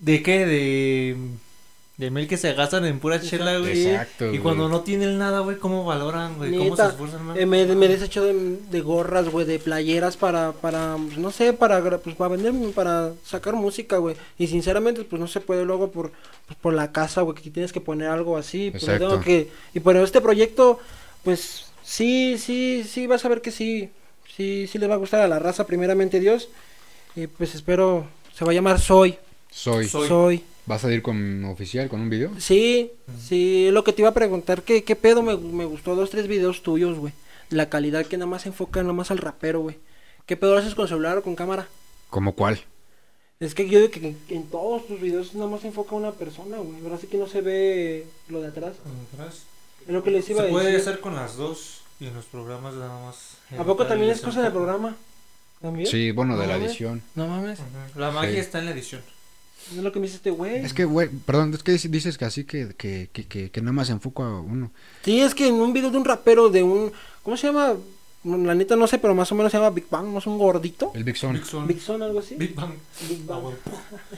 de 0.00 0.22
qué? 0.22 0.44
De 0.46 1.16
de 1.96 2.10
mil 2.10 2.28
que 2.28 2.36
se 2.36 2.52
gastan 2.52 2.84
en 2.84 2.98
pura 3.00 3.20
chela, 3.20 3.58
güey. 3.58 3.86
Exacto. 3.86 4.26
Y 4.26 4.28
güey. 4.28 4.40
cuando 4.40 4.68
no 4.68 4.82
tienen 4.82 5.16
nada, 5.16 5.40
güey, 5.40 5.56
¿cómo 5.56 5.84
valoran, 5.84 6.36
güey? 6.36 6.54
¿Cómo 6.56 6.76
se 6.76 6.86
esfuerzan 6.86 7.24
más? 7.24 7.38
eh, 7.38 7.46
me, 7.46 7.64
me 7.64 7.86
he 7.86 7.88
deshecho 7.88 8.22
de, 8.22 8.58
de 8.70 8.80
gorras, 8.82 9.30
güey, 9.30 9.46
de 9.46 9.58
playeras 9.58 10.16
para, 10.18 10.52
para, 10.52 10.96
pues, 10.96 11.16
no 11.16 11.30
sé, 11.30 11.54
para, 11.54 11.80
pues, 12.00 12.14
para 12.14 12.36
vender, 12.36 12.52
para 12.74 13.12
sacar 13.24 13.54
música, 13.54 13.96
güey. 13.96 14.14
Y 14.38 14.46
sinceramente, 14.48 15.04
pues, 15.04 15.18
no 15.18 15.26
se 15.26 15.40
puede 15.40 15.64
luego 15.64 15.90
por, 15.90 16.12
pues, 16.46 16.58
por 16.60 16.74
la 16.74 16.92
casa, 16.92 17.22
güey, 17.22 17.34
que 17.36 17.50
tienes 17.50 17.72
que 17.72 17.80
poner 17.80 18.08
algo 18.08 18.36
así. 18.36 18.70
Pues, 18.70 18.82
Exacto. 18.82 19.08
tengo 19.08 19.22
que, 19.22 19.48
y 19.72 19.80
por 19.80 19.96
este 19.96 20.20
proyecto, 20.20 20.78
pues, 21.24 21.64
sí, 21.82 22.36
sí, 22.36 22.84
sí, 22.86 23.06
vas 23.06 23.24
a 23.24 23.28
ver 23.30 23.40
que 23.40 23.50
sí, 23.50 23.88
sí, 24.36 24.66
sí 24.70 24.78
les 24.78 24.90
va 24.90 24.94
a 24.94 24.98
gustar 24.98 25.20
a 25.20 25.28
la 25.28 25.38
raza, 25.38 25.66
primeramente 25.66 26.20
Dios. 26.20 26.50
Y 27.14 27.26
pues 27.26 27.54
espero, 27.54 28.06
se 28.34 28.44
va 28.44 28.50
a 28.50 28.54
llamar 28.54 28.78
Soy, 28.78 29.16
Soy. 29.50 29.88
Soy. 29.88 30.08
Soy. 30.08 30.44
¿Vas 30.66 30.84
a 30.84 30.92
ir 30.92 31.00
con 31.02 31.44
oficial, 31.44 31.88
con 31.88 32.00
un 32.00 32.10
video? 32.10 32.30
Sí, 32.40 32.90
sí, 33.22 33.68
lo 33.70 33.84
que 33.84 33.92
te 33.92 34.02
iba 34.02 34.08
a 34.08 34.14
preguntar, 34.14 34.62
¿qué, 34.62 34.82
qué 34.82 34.96
pedo? 34.96 35.22
Me, 35.22 35.36
me 35.36 35.64
gustó 35.64 35.94
dos, 35.94 36.10
tres 36.10 36.26
videos 36.26 36.62
tuyos, 36.62 36.98
güey. 36.98 37.12
La 37.50 37.68
calidad 37.68 38.04
que 38.04 38.16
nada 38.16 38.28
más 38.28 38.42
se 38.42 38.48
enfoca 38.48 38.80
nada 38.82 38.92
más 38.92 39.10
al 39.12 39.18
rapero, 39.18 39.60
güey. 39.60 39.78
¿Qué 40.26 40.36
pedo 40.36 40.54
lo 40.54 40.58
haces 40.58 40.74
con 40.74 40.88
celular 40.88 41.18
o 41.18 41.22
con 41.22 41.36
cámara? 41.36 41.68
¿Como 42.10 42.34
cuál? 42.34 42.60
Es 43.38 43.54
que 43.54 43.68
yo 43.68 43.78
digo 43.78 43.90
que 43.92 44.08
en, 44.08 44.18
en 44.28 44.42
todos 44.50 44.86
tus 44.88 45.00
videos 45.00 45.34
nada 45.34 45.48
más 45.48 45.60
se 45.60 45.68
enfoca 45.68 45.94
una 45.94 46.10
persona, 46.12 46.56
güey. 46.58 46.82
Ahora 46.82 46.98
sí 46.98 47.06
que 47.06 47.18
no 47.18 47.28
se 47.28 47.42
ve 47.42 48.06
lo 48.28 48.40
de 48.40 48.48
atrás. 48.48 48.74
Atrás. 49.12 49.42
Es 49.86 49.92
lo 49.92 50.02
que 50.02 50.10
les 50.10 50.28
iba 50.30 50.42
Se 50.42 50.48
a 50.48 50.50
puede 50.50 50.72
decir. 50.72 50.80
hacer 50.88 51.00
con 51.00 51.14
las 51.14 51.36
dos 51.36 51.82
y 52.00 52.06
en 52.06 52.14
los 52.14 52.24
programas 52.24 52.74
nada 52.74 52.98
más. 53.06 53.36
¿A 53.56 53.62
poco 53.62 53.86
también 53.86 54.10
es 54.10 54.20
cosa 54.20 54.40
del 54.42 54.50
foco. 54.50 54.64
programa? 54.64 54.96
¿También? 55.62 55.86
Sí, 55.86 56.10
bueno, 56.10 56.36
de 56.36 56.42
No 56.42 56.46
la 56.48 56.54
mames. 56.58 56.70
edición. 56.70 57.02
No 57.14 57.28
mames. 57.28 57.60
La 57.94 58.10
magia 58.10 58.32
Sí. 58.32 58.38
está 58.38 58.58
en 58.58 58.64
la 58.64 58.70
edición. 58.72 59.02
No 59.72 59.78
es 59.78 59.84
lo 59.84 59.92
que 59.92 59.98
me 59.98 60.06
dice 60.06 60.16
este 60.16 60.30
güey. 60.30 60.64
Es 60.64 60.72
que, 60.72 60.84
güey, 60.84 61.08
perdón, 61.08 61.52
es 61.54 61.62
que 61.62 61.72
dices 61.72 62.16
que 62.18 62.24
así 62.24 62.44
que, 62.44 62.68
que, 62.76 63.08
que, 63.12 63.24
que, 63.26 63.50
que 63.50 63.60
nada 63.60 63.72
más 63.72 63.88
se 63.88 63.92
enfoca 63.94 64.22
a 64.24 64.40
uno. 64.40 64.70
Sí, 65.04 65.20
es 65.20 65.34
que 65.34 65.48
en 65.48 65.54
un 65.54 65.72
video 65.72 65.90
de 65.90 65.98
un 65.98 66.04
rapero 66.04 66.48
de 66.50 66.62
un... 66.62 66.92
¿Cómo 67.22 67.36
se 67.36 67.48
llama? 67.48 67.74
La 68.24 68.56
neta 68.56 68.74
no 68.74 68.88
sé, 68.88 68.98
pero 68.98 69.14
más 69.14 69.30
o 69.30 69.36
menos 69.36 69.52
se 69.52 69.58
llama 69.58 69.70
Big 69.70 69.84
Bang, 69.88 70.06
¿no 70.08 70.18
es 70.18 70.26
un 70.26 70.36
gordito? 70.36 70.90
El 70.96 71.04
Big 71.04 71.16
Son. 71.16 71.32
Big 71.34 71.44
Son. 71.44 71.66
Big 71.68 71.80
Son, 71.80 72.02
algo 72.02 72.18
así. 72.18 72.34
Big 72.34 72.54
Bang. 72.56 72.72
Big 73.08 73.20
Ah, 73.28 73.32
Bang. 73.32 73.42
güey. 73.42 73.54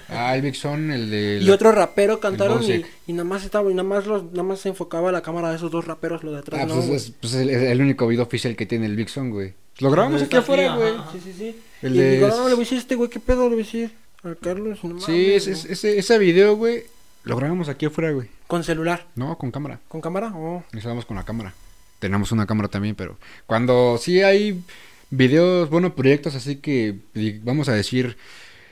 Ah, 0.08 0.36
el 0.36 0.40
Big 0.42 0.54
Son, 0.56 0.90
el 0.90 1.10
de... 1.10 1.38
Y 1.42 1.44
la- 1.44 1.54
otro 1.54 1.72
rapero 1.72 2.18
cantaron 2.18 2.62
y, 2.62 2.84
y 3.06 3.12
nada 3.12 3.24
más 3.24 3.44
estaba 3.44 3.70
y 3.70 3.74
nada 3.74 3.86
más 3.86 4.06
los 4.06 4.24
nada 4.24 4.44
más 4.44 4.60
se 4.60 4.70
enfocaba 4.70 5.12
la 5.12 5.20
cámara 5.20 5.50
de 5.50 5.56
esos 5.56 5.70
dos 5.70 5.84
raperos 5.84 6.24
lo 6.24 6.32
de 6.32 6.38
atrás, 6.38 6.60
Ah, 6.62 6.66
¿no? 6.66 6.74
pues 6.76 6.86
es, 6.88 7.02
es- 7.08 7.12
pues 7.20 7.34
es 7.34 7.40
el, 7.42 7.50
el 7.50 7.80
único 7.82 8.06
video 8.06 8.24
oficial 8.24 8.56
que 8.56 8.64
tiene 8.64 8.86
el 8.86 8.96
Big 8.96 9.10
Son, 9.10 9.28
güey. 9.30 9.52
Lo 9.78 9.90
grabamos 9.90 10.22
aquí 10.22 10.36
afuera, 10.36 10.74
güey. 10.76 10.92
Sí, 11.12 11.20
sí, 11.24 11.34
sí. 11.36 11.56
El 11.82 11.94
y 11.94 11.98
de- 11.98 12.10
digo, 12.16 12.28
no, 12.28 12.48
le 12.48 12.54
voy 12.54 12.62
a 12.62 12.64
decir 12.64 12.78
a 12.78 12.80
este 12.80 12.94
güey, 12.94 13.10
¿qué 13.10 13.20
pedo 13.20 13.42
le 13.42 13.48
voy 13.56 13.62
a 13.62 13.64
decir? 13.64 13.92
Al 14.22 14.36
Carlos, 14.38 14.82
no 14.84 14.98
Sí, 15.00 15.12
mames, 15.12 15.46
es- 15.46 15.48
es- 15.48 15.64
¿no? 15.66 15.72
ese, 15.72 15.98
ese 15.98 16.18
video, 16.18 16.56
güey, 16.56 16.82
lo 17.24 17.36
grabamos 17.36 17.68
aquí 17.68 17.86
afuera, 17.86 18.10
güey. 18.12 18.28
Con 18.46 18.64
celular, 18.64 19.06
No, 19.14 19.36
con 19.38 19.50
cámara. 19.50 19.80
con 19.88 20.00
cámara, 20.00 20.32
oh. 20.34 20.64
Estábamos 20.72 21.04
con 21.06 21.16
la 21.16 21.24
cámara. 21.24 21.54
Tenemos 21.98 22.32
una 22.32 22.46
cámara 22.46 22.68
también, 22.68 22.94
pero 22.94 23.16
cuando 23.46 23.98
sí 24.00 24.22
hay 24.22 24.62
videos, 25.10 25.68
bueno, 25.70 25.94
proyectos 25.94 26.34
así 26.34 26.56
que, 26.56 26.96
vamos 27.42 27.68
a 27.68 27.74
decir, 27.74 28.16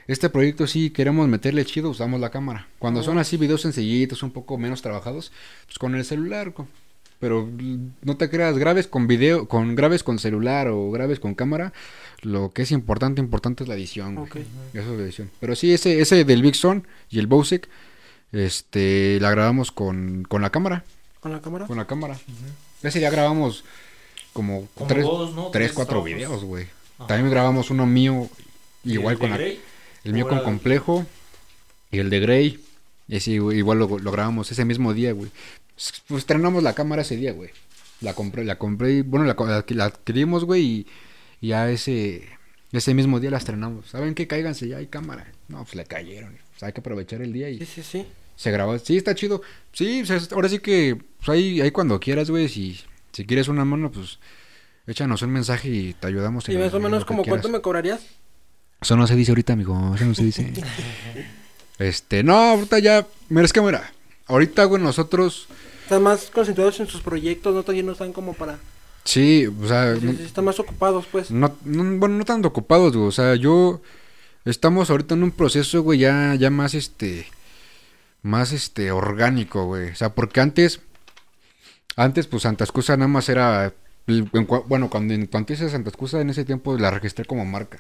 este 0.07 0.31
proyecto 0.31 0.67
sí 0.67 0.91
queremos 0.91 1.27
meterle 1.29 1.65
chido, 1.65 1.91
usamos 1.91 2.21
la 2.21 2.31
cámara. 2.31 2.69
Cuando 2.79 3.03
son 3.03 3.19
Oh. 3.19 3.21
así 3.21 3.37
videos 3.37 3.63
sencillitos, 3.63 4.23
un 4.23 4.31
poco 4.31 4.57
menos 4.59 4.83
trabajados, 4.83 5.33
pues 5.67 5.79
con 5.79 5.95
el 5.95 6.05
celular. 6.05 6.53
co- 6.53 6.67
Pero 7.19 7.49
no 8.03 8.17
te 8.19 8.29
creas, 8.29 8.59
grabes 8.59 8.87
con 8.89 9.07
video, 9.07 9.49
con 9.49 9.75
grabes 9.75 10.03
con 10.03 10.19
celular 10.19 10.69
o 10.69 10.91
grabes 10.91 11.19
con 11.19 11.35
cámara. 11.35 11.73
Lo 12.27 12.51
que 12.51 12.63
es 12.63 12.73
importante, 12.73 13.21
importante 13.21 13.63
es 13.63 13.69
la 13.69 13.77
edición. 13.77 14.15
güey. 14.17 14.27
Ok. 14.27 14.37
Eso 14.75 14.93
es 14.93 14.99
la 14.99 15.05
edición. 15.05 15.31
Pero 15.39 15.55
sí, 15.55 15.73
ese, 15.73 16.01
ese 16.01 16.25
del 16.25 16.43
Big 16.43 16.57
Son 16.57 16.87
y 17.09 17.19
el 17.21 17.27
Bowsec, 17.29 17.69
este, 18.33 19.19
la 19.21 19.31
grabamos 19.31 19.71
con, 19.73 20.25
con 20.29 20.43
la 20.43 20.51
cámara. 20.51 20.85
¿Con 21.21 21.33
la 21.33 21.41
cámara? 21.41 21.67
Con 21.67 21.77
la 21.77 21.87
cámara. 21.87 22.19
Ese 22.83 23.01
ya 23.01 23.11
grabamos 23.11 23.65
como, 24.33 24.67
Como 24.75 24.87
tres, 24.89 25.05
dos, 25.05 25.35
¿no? 25.35 25.43
tres, 25.51 25.69
Tres 25.69 25.73
cuatro 25.73 26.03
trabajos. 26.03 26.15
videos, 26.15 26.45
güey. 26.45 26.67
Ajá. 26.99 27.07
También 27.09 27.31
grabamos 27.31 27.71
uno 27.71 27.87
mío, 27.87 28.29
¿Y 28.85 28.95
igual 28.95 29.15
el 29.15 29.19
con 29.19 29.31
de 29.31 29.37
la, 29.37 29.37
Grey? 29.39 29.61
el 30.05 30.13
mío 30.13 30.29
con 30.29 30.41
complejo 30.43 31.07
y 31.91 31.99
el 31.99 32.11
de 32.11 32.21
Grey. 32.21 32.61
Ese 33.09 33.33
igual 33.33 33.57
igual 33.57 33.79
lo, 33.79 33.99
lo 33.99 34.11
grabamos 34.13 34.51
ese 34.51 34.65
mismo 34.65 34.93
día, 34.95 35.13
güey. 35.13 35.31
Pues 36.09 36.21
estrenamos 36.23 36.63
la 36.63 36.75
cámara 36.75 37.03
ese 37.03 37.17
día, 37.17 37.33
güey. 37.33 37.51
La 38.01 38.15
compré, 38.15 38.45
la 38.45 38.59
compré, 38.59 38.93
y- 38.95 39.03
bueno, 39.03 39.25
la, 39.27 39.35
la, 39.39 39.65
la 39.69 39.85
adquirimos, 39.85 40.45
güey, 40.45 40.63
y, 40.63 40.87
y 41.41 41.49
ya 41.49 41.71
ese, 41.71 42.29
ese 42.73 42.95
mismo 42.95 43.21
día 43.21 43.31
la 43.31 43.39
estrenamos. 43.39 43.87
¿Saben 43.91 44.15
qué? 44.15 44.27
Cáiganse, 44.27 44.69
ya 44.69 44.79
hay 44.79 44.87
cámara. 44.87 45.27
No, 45.49 45.63
pues 45.65 45.75
le 45.75 45.85
cayeron. 45.85 46.35
O 46.57 46.59
sea, 46.59 46.67
hay 46.69 46.73
que 46.73 46.81
aprovechar 46.81 47.23
el 47.23 47.33
día 47.33 47.51
y 47.51 47.59
Sí, 47.59 47.67
sí, 47.67 47.83
sí. 47.83 48.07
se 48.37 48.51
grabó. 48.51 48.79
Sí, 48.79 48.97
está 48.97 49.15
chido. 49.15 49.43
Sí, 49.73 50.03
o 50.03 50.07
sea, 50.07 50.21
ahora 50.33 50.49
sí 50.49 50.59
que, 50.59 50.97
pues 51.19 51.29
ahí, 51.29 51.61
ahí 51.61 51.71
cuando 51.71 52.01
quieras, 52.01 52.31
güey, 52.31 52.49
si, 52.49 52.81
si 53.13 53.25
quieres 53.27 53.49
una 53.49 53.65
mano, 53.65 53.91
pues 53.93 54.19
échanos 54.87 55.23
un 55.23 55.31
mensaje 55.31 55.69
y 55.69 55.93
te 55.95 56.07
ayudamos. 56.07 56.49
Y 56.49 56.53
en- 56.55 56.61
más 56.61 56.73
o 56.73 56.79
en 56.79 56.83
menos 56.85 57.05
como 57.05 57.25
cuánto 57.25 57.49
me 57.49 57.61
cobrarías. 57.61 58.01
Eso 58.81 58.97
no 58.97 59.07
se 59.07 59.17
dice 59.17 59.31
ahorita, 59.33 59.55
amigo. 59.55 59.95
Eso 59.95 60.05
no 60.05 60.15
se 60.15 60.25
dice. 60.25 60.53
este, 61.79 62.23
no, 62.23 62.35
ahorita 62.37 62.79
ya. 62.79 63.07
Mira, 63.29 63.45
es 63.45 63.53
que 63.53 63.61
mira. 63.61 63.93
Ahorita, 64.27 64.65
güey, 64.65 64.83
nosotros. 64.83 65.47
Están 65.85 66.03
más 66.03 66.31
concentrados 66.31 66.81
en 66.81 66.89
sus 66.89 67.01
proyectos, 67.01 67.55
no 67.55 67.63
todavía 67.63 67.85
no 67.85 67.93
están 67.93 68.13
como 68.13 68.35
para... 68.35 68.59
Sí, 69.07 69.47
o 69.47 69.67
sea. 69.67 69.95
Sí, 69.97 70.05
no- 70.05 70.13
sí, 70.13 70.23
están 70.25 70.45
más 70.45 70.59
ocupados, 70.61 71.07
pues. 71.11 71.31
No, 71.31 71.57
no- 71.65 71.99
bueno, 71.99 72.17
no 72.19 72.25
tan 72.25 72.45
ocupados, 72.45 72.95
güey. 72.97 73.09
O 73.09 73.13
sea, 73.13 73.35
yo. 73.37 73.81
Estamos 74.45 74.91
ahorita 74.91 75.15
en 75.15 75.23
un 75.25 75.31
proceso, 75.33 75.83
güey, 75.83 76.01
ya, 76.01 76.35
ya 76.35 76.51
más 76.51 76.75
este. 76.75 77.27
Más 78.23 78.53
este, 78.53 78.91
orgánico, 78.91 79.65
güey. 79.67 79.91
O 79.91 79.95
sea, 79.95 80.11
porque 80.15 80.41
antes. 80.41 80.81
Antes, 81.97 82.27
pues 82.27 82.43
Santa 82.43 82.65
Excusa 82.65 82.97
nada 82.97 83.09
más 83.09 83.29
era. 83.29 83.73
bueno, 84.67 84.91
cuando, 84.91 85.15
en- 85.15 85.27
cuando 85.27 85.53
hice 85.53 85.69
Santa 85.71 85.89
Excusa 85.89 86.21
en 86.21 86.31
ese 86.31 86.45
tiempo 86.45 86.77
la 86.77 86.91
registré 86.91 87.25
como 87.25 87.45
marca. 87.45 87.79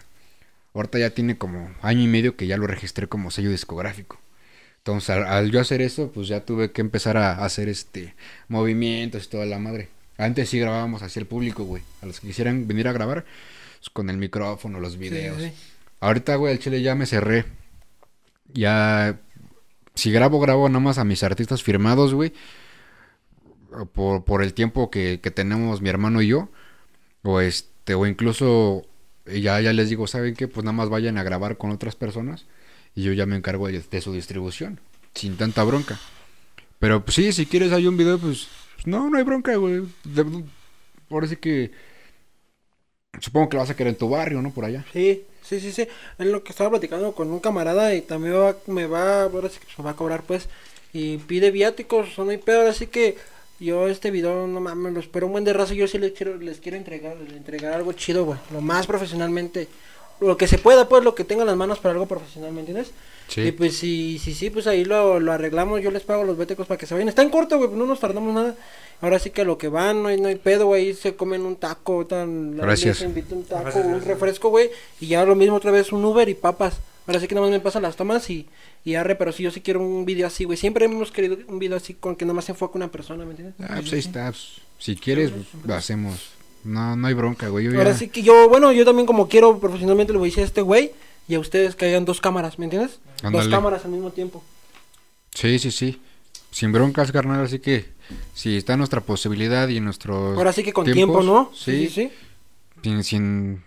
Ahorita 0.75 0.99
ya 0.99 1.11
tiene 1.11 1.39
como 1.39 1.71
año 1.83 2.03
y 2.03 2.07
medio 2.07 2.37
que 2.37 2.47
ya 2.47 2.57
lo 2.59 2.67
registré 2.67 3.09
como 3.09 3.31
sello 3.31 3.51
discográfico. 3.51 4.19
Entonces, 4.79 5.11
al, 5.11 5.25
al 5.25 5.51
yo 5.51 5.61
hacer 5.61 5.81
eso, 5.83 6.13
pues 6.13 6.29
ya 6.29 6.45
tuve 6.45 6.71
que 6.71 6.81
empezar 6.83 7.17
a 7.17 7.45
hacer 7.45 7.69
este 7.69 8.15
movimientos 8.49 9.25
y 9.25 9.29
toda 9.29 9.47
la 9.47 9.59
madre. 9.59 9.89
Antes 10.19 10.49
sí 10.49 10.59
grabábamos 10.59 11.03
hacia 11.03 11.21
el 11.21 11.27
público, 11.27 11.65
güey. 11.65 11.83
A 12.03 12.07
los 12.07 12.21
que 12.21 12.29
quisieran 12.29 12.67
venir 12.67 12.89
a 12.89 12.93
grabar, 12.93 13.25
pues, 13.79 13.91
con 13.91 14.11
el 14.11 14.17
micrófono, 14.17 14.81
los 14.81 14.97
videos. 14.97 15.41
sí, 15.41 15.49
sí. 15.49 15.53
Ahorita, 16.01 16.37
güey, 16.37 16.53
al 16.53 16.59
chile 16.59 16.83
ya 16.83 16.95
me 16.95 17.07
cerré. 17.07 17.45
Ya. 18.53 19.19
Si 19.95 20.13
grabo, 20.13 20.41
grabo 20.41 20.69
nada 20.69 20.81
más 20.81 20.99
a 20.99 21.05
mis 21.05 21.23
artistas 21.23 21.63
firmados, 21.63 22.15
güey. 22.15 22.33
Por, 23.93 24.25
por 24.25 24.43
el 24.43 24.55
tiempo 24.55 24.91
que, 24.91 25.21
que 25.21 25.31
tenemos 25.31 25.81
mi 25.81 25.89
hermano 25.89 26.23
y 26.23 26.29
yo. 26.29 26.49
O 27.23 27.41
este, 27.41 27.95
o 27.95 28.07
incluso 28.07 28.87
ya, 29.27 29.61
ya 29.61 29.73
les 29.73 29.89
digo, 29.89 30.07
¿saben 30.07 30.35
qué? 30.35 30.49
Pues 30.49 30.65
nada 30.65 30.77
más 30.77 30.89
vayan 30.89 31.19
a 31.19 31.23
grabar 31.23 31.57
con 31.57 31.71
otras 31.71 31.97
personas. 31.97 32.47
Y 32.95 33.03
yo 33.03 33.13
ya 33.13 33.27
me 33.27 33.37
encargo 33.37 33.67
de, 33.69 33.81
de 33.81 34.01
su 34.01 34.13
distribución. 34.13 34.81
Sin 35.15 35.37
tanta 35.37 35.65
bronca. 35.65 35.99
Pero 36.79 37.05
pues 37.05 37.15
sí, 37.15 37.33
si 37.33 37.47
quieres 37.47 37.73
hay 37.73 37.87
un 37.87 37.97
video, 37.97 38.19
pues. 38.19 38.49
No, 38.87 39.11
no 39.11 39.19
hay 39.19 39.25
bronca, 39.25 39.55
güey. 39.57 39.83
Ahora 41.11 41.27
sí 41.27 41.37
que. 41.37 41.71
Supongo 43.21 43.49
que 43.49 43.57
lo 43.57 43.63
vas 43.63 43.71
a 43.71 43.77
querer 43.77 43.93
en 43.93 43.99
tu 43.99 44.09
barrio, 44.09 44.41
¿no? 44.43 44.51
Por 44.51 44.65
allá. 44.65 44.85
Sí, 44.93 45.25
sí, 45.43 45.61
sí, 45.61 45.73
sí. 45.73 45.89
Es 46.19 46.27
lo 46.27 46.43
que 46.43 46.53
estaba 46.53 46.71
platicando 46.71 47.13
con 47.13 47.31
un 47.31 47.41
camarada 47.41 47.95
y 47.95 48.03
también 48.03 48.35
va, 48.35 48.57
me 48.67 48.87
va, 48.87 49.23
ahora 49.23 49.49
sí 49.49 49.59
que 49.59 49.67
me 49.79 49.85
va 49.85 49.91
a 49.91 49.97
cobrar 49.97 50.23
pues. 50.23 50.49
Y 50.93 51.19
pide 51.19 51.51
viáticos, 51.51 52.19
no 52.19 52.31
hay 52.31 52.39
pedo, 52.39 52.69
así 52.69 52.87
que 52.87 53.17
yo 53.59 53.89
este 53.89 54.11
video, 54.11 54.47
no 54.47 54.61
mames, 54.61 54.93
lo 54.93 55.01
espero 55.01 55.27
un 55.27 55.33
buen 55.33 55.45
de 55.45 55.53
raza, 55.53 55.75
yo 55.75 55.89
sí 55.89 55.99
les 55.99 56.13
quiero, 56.13 56.37
les 56.37 56.61
quiero 56.61 56.77
entregar, 56.77 57.17
les 57.17 57.33
entregar 57.33 57.73
algo 57.73 57.93
chido, 57.93 58.25
güey. 58.25 58.39
Lo 58.53 58.61
más 58.61 58.87
profesionalmente, 58.87 59.69
lo 60.21 60.37
que 60.37 60.47
se 60.47 60.59
pueda, 60.59 60.89
pues, 60.89 61.05
lo 61.05 61.15
que 61.15 61.25
tenga 61.25 61.43
en 61.43 61.49
las 61.49 61.57
manos 61.57 61.79
para 61.79 61.93
algo 61.93 62.07
profesional, 62.07 62.53
¿me 62.53 62.61
entiendes? 62.61 62.93
Sí. 63.29 63.41
Y 63.43 63.53
pues 63.53 63.77
sí, 63.77 64.21
sí, 64.23 64.35
sí, 64.35 64.51
pues 64.51 64.67
ahí 64.67 64.85
lo, 64.85 65.19
lo 65.21 65.33
arreglamos, 65.33 65.83
yo 65.83 65.91
les 65.91 66.03
pago 66.03 66.23
los 66.25 66.37
viáticos 66.37 66.67
para 66.67 66.79
que 66.79 66.87
se 66.87 66.95
vayan. 66.95 67.09
Está 67.09 67.23
en 67.23 67.31
corto, 67.31 67.57
güey, 67.57 67.69
pues 67.69 67.79
no 67.79 67.87
nos 67.87 67.99
tardamos 68.01 68.33
nada. 68.35 68.55
Ahora 69.01 69.19
sí 69.19 69.31
que 69.31 69.45
lo 69.45 69.59
que 69.59 69.69
van, 69.69 70.03
no 70.03 70.09
hay, 70.09 70.21
no 70.21 70.29
hay 70.29 70.37
pedo, 70.37 70.67
güey, 70.67 70.87
ahí 70.89 70.95
se 70.95 71.17
comen 71.17 71.43
un 71.43 71.57
taco, 71.57 72.07
tan, 72.07 72.57
Gracias. 72.57 72.99
se 72.99 73.05
invita 73.05 73.35
un 73.35 73.45
taco, 73.45 73.63
Gracias, 73.65 73.85
un 73.85 73.91
gracias. 73.93 74.09
refresco, 74.09 74.49
güey, 74.49 74.71
y 75.01 75.09
ya 75.09 75.25
lo 75.25 75.35
mismo 75.35 75.57
otra 75.57 75.71
vez 75.71 75.93
un 75.93 76.05
Uber 76.05 76.29
y 76.29 76.35
papas. 76.35 76.79
Ahora 77.07 77.21
sí 77.21 77.29
que 77.29 77.35
nada 77.35 77.47
más 77.47 77.53
me 77.53 77.61
pasan 77.61 77.83
las 77.83 77.95
tomas 77.97 78.29
y, 78.31 78.47
y 78.85 78.95
arre, 78.95 79.15
pero 79.17 79.33
sí, 79.33 79.43
yo 79.43 79.51
sí 79.51 79.61
quiero 79.61 79.81
un 79.81 80.05
video 80.07 80.27
así, 80.27 80.45
güey. 80.45 80.57
Siempre 80.57 80.87
hemos 80.87 81.13
querido 81.13 81.37
un 81.49 81.59
video 81.59 81.77
así 81.77 81.95
con 81.95 82.17
que 82.17 82.25
nada 82.25 82.35
más 82.35 82.47
se 82.47 82.53
enfoque 82.53 82.79
una 82.79 82.91
persona, 82.91 83.25
¿me 83.25 83.31
entiendes? 83.33 83.55
Ah, 83.61 83.77
pues 83.81 83.93
ahí 83.93 83.99
está. 84.01 84.31
pues, 84.31 84.61
si 84.79 84.97
quieres, 84.97 85.31
pues, 85.31 85.47
lo 85.65 85.75
hacemos. 85.75 86.31
No, 86.65 86.97
no 86.97 87.07
hay 87.07 87.15
bronca, 87.15 87.49
güey. 87.49 87.67
Yo 87.67 87.71
ya- 87.73 87.79
Ahora 87.79 87.95
sí 87.95 88.09
que 88.09 88.23
yo, 88.23 88.49
bueno, 88.49 88.73
yo 88.73 88.85
también 88.85 89.07
como 89.07 89.29
quiero 89.29 89.59
profesionalmente 89.61 90.13
le 90.13 90.19
voy 90.19 90.29
a 90.29 90.31
decir 90.31 90.43
a 90.43 90.47
este 90.47 90.63
güey 90.63 90.91
y 91.29 91.35
a 91.35 91.41
ustedes 91.41 91.75
que 91.75 91.87
hayan 91.87 92.05
dos 92.05 92.21
cámaras, 92.21 92.59
¿me 92.59 92.67
entiendes? 92.67 93.01
Dos 93.23 93.49
cámaras 93.49 93.85
al 93.85 93.91
mismo 93.91 94.11
tiempo. 94.11 94.45
Sí, 95.35 95.59
sí, 95.59 95.71
sí. 95.71 96.01
Sin 96.51 96.73
broncas, 96.73 97.13
carnal. 97.13 97.45
Así 97.45 97.59
que 97.59 97.87
si 98.35 98.57
está 98.57 98.77
nuestra 98.77 99.01
posibilidad 99.01 99.69
y 99.69 99.81
nuestro. 99.81 100.35
Ahora 100.35 100.53
sí 100.53 100.63
que 100.63 100.73
con 100.73 100.85
tiempos, 100.85 101.23
tiempo, 101.23 101.23
¿no? 101.23 101.51
Sí. 101.55 101.89
sí, 101.89 101.91
sí. 101.91 102.13
Sin, 102.83 103.05
sin, 103.05 103.65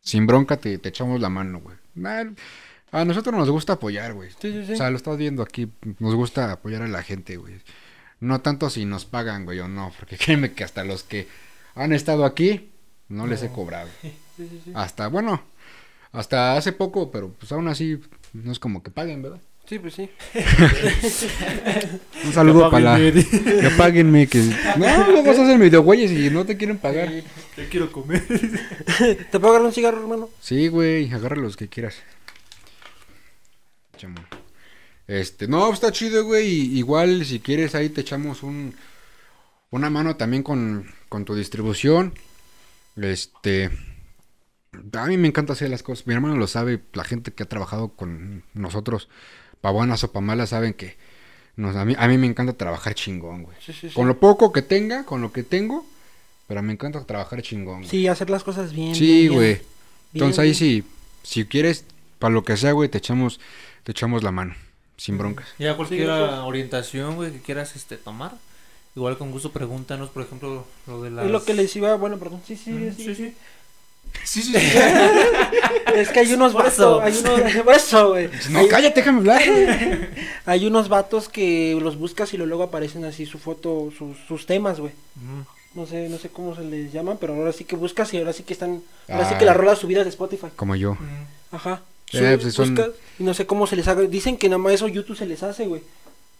sin 0.00 0.26
bronca 0.26 0.56
te, 0.56 0.78
te 0.78 0.88
echamos 0.88 1.20
la 1.20 1.28
mano, 1.28 1.60
güey. 1.60 1.76
A 2.90 3.04
nosotros 3.04 3.34
nos 3.34 3.50
gusta 3.50 3.74
apoyar, 3.74 4.14
güey. 4.14 4.30
Sí, 4.30 4.52
sí, 4.52 4.66
sí. 4.66 4.72
O 4.72 4.76
sea, 4.76 4.90
lo 4.90 4.96
estás 4.96 5.16
viendo 5.16 5.42
aquí. 5.42 5.70
Nos 5.98 6.14
gusta 6.14 6.50
apoyar 6.50 6.82
a 6.82 6.88
la 6.88 7.02
gente, 7.02 7.36
güey. 7.36 7.54
No 8.20 8.40
tanto 8.40 8.70
si 8.70 8.84
nos 8.84 9.04
pagan, 9.04 9.44
güey, 9.44 9.60
o 9.60 9.68
no. 9.68 9.92
Porque 9.98 10.16
créeme 10.18 10.52
que 10.52 10.64
hasta 10.64 10.84
los 10.84 11.02
que 11.02 11.28
han 11.74 11.92
estado 11.92 12.24
aquí, 12.24 12.70
no, 13.08 13.26
les 13.26 13.42
he 13.42 13.50
cobrado. 13.50 13.88
Sí, 14.36 14.48
sí, 14.50 14.60
sí. 14.64 14.72
Hasta, 14.74 15.06
bueno, 15.06 15.44
hasta 16.14 16.56
hace 16.56 16.72
poco, 16.72 17.10
pero 17.10 17.32
pues 17.32 17.50
aún 17.50 17.66
así 17.68 18.00
no 18.32 18.52
es 18.52 18.60
como 18.60 18.82
que 18.82 18.90
paguen, 18.90 19.20
¿verdad? 19.22 19.40
Sí, 19.66 19.78
pues 19.80 19.94
sí. 19.94 20.08
Un 22.24 22.32
saludo 22.32 22.70
para 22.70 22.98
la... 22.98 23.12
Que 23.12 23.70
páguenme, 23.76 24.28
que... 24.28 24.38
No, 24.76 25.08
no 25.10 25.24
vas 25.24 25.38
a 25.38 25.42
hacer 25.42 25.58
medio 25.58 25.82
güeyes 25.82 26.12
y 26.12 26.30
no 26.30 26.44
te 26.44 26.56
quieren 26.56 26.78
pagar. 26.78 27.10
Yo 27.10 27.64
quiero 27.68 27.90
comer. 27.90 28.22
¿Te 29.30 29.40
puedo 29.40 29.48
agarrar 29.48 29.66
un 29.66 29.72
cigarro, 29.72 30.00
hermano? 30.02 30.30
Sí, 30.40 30.68
güey, 30.68 31.12
agarra 31.12 31.36
los 31.36 31.56
que 31.56 31.68
quieras. 31.68 31.96
Chamo. 33.96 34.16
Este, 35.08 35.48
no, 35.48 35.72
está 35.72 35.90
chido, 35.90 36.24
güey. 36.24 36.46
y 36.46 36.78
Igual, 36.78 37.24
si 37.24 37.40
quieres, 37.40 37.74
ahí 37.74 37.88
te 37.88 38.02
echamos 38.02 38.42
un... 38.42 38.74
Una 39.70 39.90
mano 39.90 40.14
también 40.16 40.44
con, 40.44 40.86
con 41.08 41.24
tu 41.24 41.34
distribución. 41.34 42.12
Este... 42.96 43.70
A 44.94 45.06
mí 45.06 45.16
me 45.16 45.28
encanta 45.28 45.52
hacer 45.54 45.70
las 45.70 45.82
cosas. 45.82 46.06
Mi 46.06 46.14
hermano 46.14 46.36
lo 46.36 46.46
sabe. 46.46 46.80
La 46.92 47.04
gente 47.04 47.32
que 47.32 47.42
ha 47.42 47.48
trabajado 47.48 47.88
con 47.88 48.42
nosotros, 48.54 49.08
pa' 49.60 49.70
buenas 49.70 50.02
o 50.04 50.12
pa' 50.12 50.20
malas, 50.20 50.50
saben 50.50 50.74
que... 50.74 50.96
Nos, 51.56 51.76
a, 51.76 51.84
mí, 51.84 51.94
a 51.96 52.08
mí 52.08 52.18
me 52.18 52.26
encanta 52.26 52.52
trabajar 52.54 52.94
chingón, 52.94 53.44
güey. 53.44 53.56
Sí, 53.64 53.72
sí, 53.72 53.88
sí. 53.88 53.94
Con 53.94 54.08
lo 54.08 54.18
poco 54.18 54.52
que 54.52 54.60
tenga, 54.60 55.04
con 55.06 55.20
lo 55.22 55.32
que 55.32 55.44
tengo, 55.44 55.86
pero 56.48 56.62
me 56.62 56.72
encanta 56.72 57.04
trabajar 57.04 57.42
chingón. 57.42 57.78
güey. 57.78 57.88
Sí, 57.88 58.08
hacer 58.08 58.28
las 58.28 58.42
cosas 58.42 58.72
bien. 58.72 58.92
Sí, 58.94 59.28
bien, 59.28 59.32
güey. 59.34 59.52
Bien, 59.54 59.62
Entonces 60.14 60.38
ahí 60.40 60.52
sí, 60.54 60.82
si 61.22 61.44
quieres, 61.44 61.84
para 62.18 62.34
lo 62.34 62.42
que 62.42 62.56
sea, 62.56 62.72
güey, 62.72 62.88
te 62.88 62.98
echamos, 62.98 63.38
te 63.84 63.92
echamos 63.92 64.24
la 64.24 64.32
mano, 64.32 64.54
sin 64.96 65.16
broncas. 65.16 65.46
Ya 65.60 65.76
cualquier 65.76 66.10
orientación, 66.10 67.14
güey, 67.14 67.30
que 67.32 67.38
quieras 67.40 67.76
este 67.76 67.96
tomar. 67.98 68.32
Igual 68.96 69.16
con 69.18 69.30
gusto 69.30 69.52
pregúntanos, 69.52 70.10
por 70.10 70.22
ejemplo, 70.24 70.66
lo 70.88 71.02
de 71.02 71.10
las... 71.10 71.26
Es 71.26 71.30
lo 71.30 71.44
que 71.44 71.54
les 71.54 71.74
iba, 71.76 71.94
bueno, 71.96 72.18
perdón. 72.18 72.40
Sí, 72.44 72.56
sí, 72.56 72.70
Mm, 72.72 72.92
sí. 72.96 73.04
sí, 73.04 73.14
sí. 73.14 73.34
Sí, 74.22 74.42
sí, 74.42 74.54
Es 75.94 76.08
que 76.10 76.20
hay 76.20 76.32
unos 76.32 76.52
vatos, 76.52 77.02
hay 77.02 77.16
unos, 77.18 77.54
por 77.64 77.74
eso, 77.74 78.08
güey. 78.10 78.28
No, 78.50 78.58
Hay- 78.60 78.68
cállate, 78.68 79.00
déjame 79.00 79.18
hablar. 79.18 79.42
Hay 80.46 80.66
unos 80.66 80.88
vatos 80.88 81.28
que 81.28 81.76
los 81.80 81.96
buscas 81.98 82.32
y 82.34 82.36
luego 82.36 82.62
aparecen 82.64 83.04
así 83.04 83.24
su 83.26 83.38
foto, 83.38 83.90
sus, 83.96 84.16
sus 84.28 84.44
temas, 84.46 84.78
güey. 84.80 84.92
Ujú. 85.16 85.46
No 85.80 85.86
sé, 85.86 86.08
no 86.08 86.18
sé 86.18 86.28
cómo 86.28 86.54
se 86.54 86.62
les 86.62 86.92
llama, 86.92 87.16
pero 87.18 87.34
ahora 87.34 87.52
sí 87.52 87.64
que 87.64 87.76
buscas 87.76 88.12
y 88.14 88.18
ahora 88.18 88.32
sí 88.32 88.42
que 88.44 88.52
están, 88.52 88.82
ahora 89.08 89.26
sí 89.28 89.34
Ah. 89.34 89.38
que 89.38 89.44
las 89.44 89.56
rolas 89.56 89.78
subidas 89.78 90.04
de 90.04 90.10
Spotify. 90.10 90.48
Como 90.56 90.76
yo. 90.76 90.92
Ujú. 90.92 91.02
Ajá. 91.52 91.82
Eh, 92.12 92.34
Su- 92.36 92.42
pues 92.42 92.54
son- 92.54 92.74
buscas 92.74 92.94
y 93.18 93.24
no 93.24 93.34
sé 93.34 93.46
cómo 93.46 93.66
se 93.66 93.74
les 93.76 93.88
haga. 93.88 94.02
Dicen 94.02 94.36
que 94.36 94.48
nada 94.48 94.58
más 94.58 94.72
eso 94.74 94.86
YouTube 94.88 95.16
se 95.16 95.26
les 95.26 95.42
hace, 95.42 95.66
güey. 95.66 95.82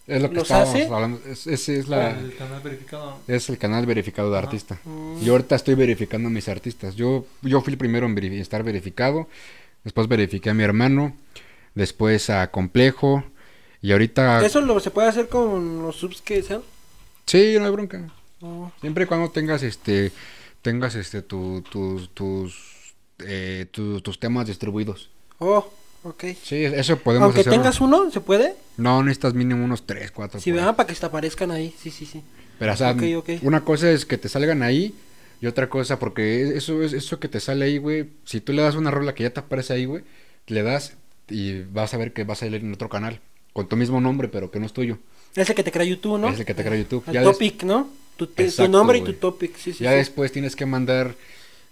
Es 0.07 0.21
lo 0.21 0.29
que 0.29 0.35
¿Los 0.35 0.43
estábamos 0.43 0.75
hace? 0.75 0.85
hablando. 0.85 1.19
Es, 1.27 1.47
ese 1.47 1.79
es, 1.79 1.87
la, 1.87 2.11
El 2.11 2.35
canal 2.35 2.61
verificado. 2.61 3.19
es 3.27 3.49
el 3.49 3.57
canal 3.57 3.85
verificado 3.87 4.31
de 4.31 4.37
artista. 4.37 4.79
Mm. 4.83 5.21
Yo 5.21 5.31
ahorita 5.33 5.55
estoy 5.55 5.73
verificando 5.73 6.27
a 6.27 6.31
mis 6.31 6.47
artistas. 6.47 6.95
Yo, 6.95 7.25
yo 7.41 7.61
fui 7.61 7.73
el 7.73 7.77
primero 7.79 8.05
en 8.05 8.15
estar 8.33 8.61
verificado. 8.63 9.27
Después 9.83 10.07
verifiqué 10.07 10.51
a 10.51 10.53
mi 10.53 10.63
hermano. 10.63 11.15
Después 11.73 12.29
a 12.29 12.51
Complejo. 12.51 13.23
Y 13.81 13.91
ahorita... 13.91 14.45
¿Eso 14.45 14.61
lo 14.61 14.79
se 14.79 14.91
puede 14.91 15.07
hacer 15.07 15.27
con 15.27 15.81
los 15.81 15.95
subs 15.95 16.21
que 16.21 16.41
sean? 16.43 16.61
Sí, 17.25 17.55
no 17.59 17.65
hay 17.65 17.71
bronca. 17.71 18.07
Oh, 18.41 18.71
Siempre 18.81 19.05
y 19.05 19.07
cuando 19.07 19.29
tengas 19.31 19.63
este... 19.63 20.11
Tengas 20.61 20.95
este 20.95 21.21
tu- 21.23 21.61
tus... 21.63 22.09
tus 22.13 22.93
eh, 23.19 23.65
tu- 23.71 24.01
tus 24.01 24.19
temas 24.19 24.45
distribuidos. 24.47 25.09
oh, 25.39 25.67
ok. 26.05 26.23
Sí, 26.43 26.63
eso 26.63 26.97
podemos 26.97 27.25
Aunque 27.25 27.41
hacerlo. 27.41 27.59
tengas 27.59 27.81
uno, 27.81 28.09
¿se 28.11 28.21
puede? 28.21 28.55
No, 28.77 29.03
necesitas 29.03 29.33
mínimo 29.33 29.63
unos 29.65 29.85
3, 29.85 30.11
4. 30.11 30.39
Si 30.39 30.51
vean 30.51 30.75
para 30.75 30.87
que 30.87 30.93
te 30.95 31.05
aparezcan 31.05 31.51
ahí. 31.51 31.73
Sí, 31.81 31.91
sí, 31.91 32.05
sí. 32.05 32.21
Pero, 32.57 32.73
o 32.73 32.75
sea, 32.77 32.95
una 33.41 33.65
cosa 33.65 33.91
es 33.91 34.05
que 34.05 34.17
te 34.17 34.29
salgan 34.29 34.63
ahí 34.63 34.95
y 35.41 35.47
otra 35.47 35.69
cosa, 35.69 35.99
porque 35.99 36.55
eso 36.57 36.81
es 36.83 36.93
eso 36.93 37.19
que 37.19 37.27
te 37.27 37.39
sale 37.41 37.65
ahí, 37.65 37.77
güey. 37.77 38.09
Si 38.23 38.39
tú 38.39 38.53
le 38.53 38.61
das 38.61 38.75
una 38.75 38.91
rola 38.91 39.13
que 39.13 39.23
ya 39.23 39.29
te 39.31 39.41
aparece 39.41 39.73
ahí, 39.73 39.85
güey, 39.85 40.03
le 40.47 40.63
das 40.63 40.93
y 41.29 41.63
vas 41.63 41.93
a 41.93 41.97
ver 41.97 42.13
que 42.13 42.23
va 42.23 42.33
a 42.33 42.37
salir 42.37 42.61
en 42.61 42.73
otro 42.73 42.87
canal 42.87 43.19
con 43.51 43.67
tu 43.67 43.75
mismo 43.75 43.99
nombre, 43.99 44.27
pero 44.29 44.51
que 44.51 44.59
no 44.59 44.65
es 44.65 44.73
tuyo. 44.73 44.97
Ese 45.35 45.53
que 45.53 45.63
te 45.63 45.71
crea 45.71 45.85
YouTube, 45.85 46.17
¿no? 46.19 46.29
Es 46.29 46.39
el 46.39 46.45
que 46.45 46.53
te 46.53 46.63
crea 46.63 46.77
YouTube. 46.77 47.03
El 47.07 47.13
Ya, 47.13 47.21
des- 47.21 47.31
topic, 47.31 47.63
¿no? 47.63 47.89
Tu, 48.15 48.29
nombre 48.69 48.99
y 48.99 49.01
tu 49.01 49.13
topic. 49.13 49.57
Sí, 49.57 49.73
sí, 49.73 49.83
ya 49.83 49.91
sí. 49.91 49.97
después 49.97 50.31
tienes 50.31 50.55
que 50.55 50.65
mandar, 50.65 51.15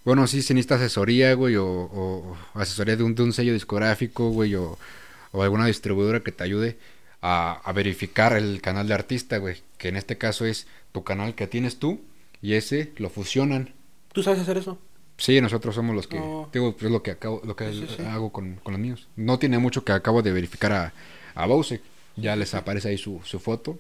bueno, 0.06 0.28
sí, 0.28 0.42
si 0.42 0.54
necesitas 0.54 0.82
asesoría, 0.82 1.34
güey, 1.34 1.56
o, 1.58 2.36
asesoría 2.54 2.96
de 2.96 3.04
un, 3.04 3.16
de 3.16 3.24
un 3.24 3.34
sello 3.34 3.54
discográfico, 3.54 4.30
güey, 4.30 4.56
o, 4.56 4.78
o 5.32 5.44
alguna 5.44 5.66
distribuidora 5.68 6.22
que 6.22 6.32
te 6.32 6.44
ayude 6.44 6.78
a, 7.22 7.54
a 7.64 7.72
verificar 7.74 8.34
el 8.34 8.62
canal 8.62 8.88
de 8.88 8.94
artista, 8.94 9.38
güey, 9.38 9.58
que 9.78 9.88
en 9.90 9.96
este 9.98 10.18
caso 10.18 10.46
es 10.46 10.68
tu 10.92 11.04
canal 11.04 11.36
que 11.36 11.48
tienes 11.48 11.80
tú 11.80 12.02
y 12.42 12.54
ese 12.54 12.92
lo 12.98 13.10
fusionan. 13.10 13.74
¿Tú 14.12 14.22
sabes 14.24 14.42
hacer 14.42 14.58
eso? 14.58 14.78
Sí, 15.18 15.40
nosotros 15.42 15.76
somos 15.76 15.96
los 15.96 16.08
que, 16.08 16.18
Oh. 16.20 16.50
digo, 16.52 16.74
pues, 16.74 16.86
es 16.86 16.92
lo 16.92 17.02
que 17.04 17.12
acabo, 17.12 17.42
lo 17.46 17.56
que 17.56 17.72
Sí, 17.72 17.86
sí, 17.88 17.96
sí. 17.98 18.04
hago 18.04 18.32
con, 18.32 18.56
con 18.58 18.74
los 18.74 18.82
míos. 18.82 19.08
No 19.16 19.40
tiene 19.40 19.58
mucho 19.60 19.86
que 19.86 19.92
acabo 19.92 20.22
de 20.22 20.32
verificar 20.34 20.72
a, 20.74 20.94
a 21.36 21.46
Bowsec. 21.46 21.82
Ya 22.16 22.36
les 22.36 22.54
aparece 22.54 22.90
ahí 22.90 22.98
su, 22.98 23.22
su 23.24 23.40
foto, 23.40 23.80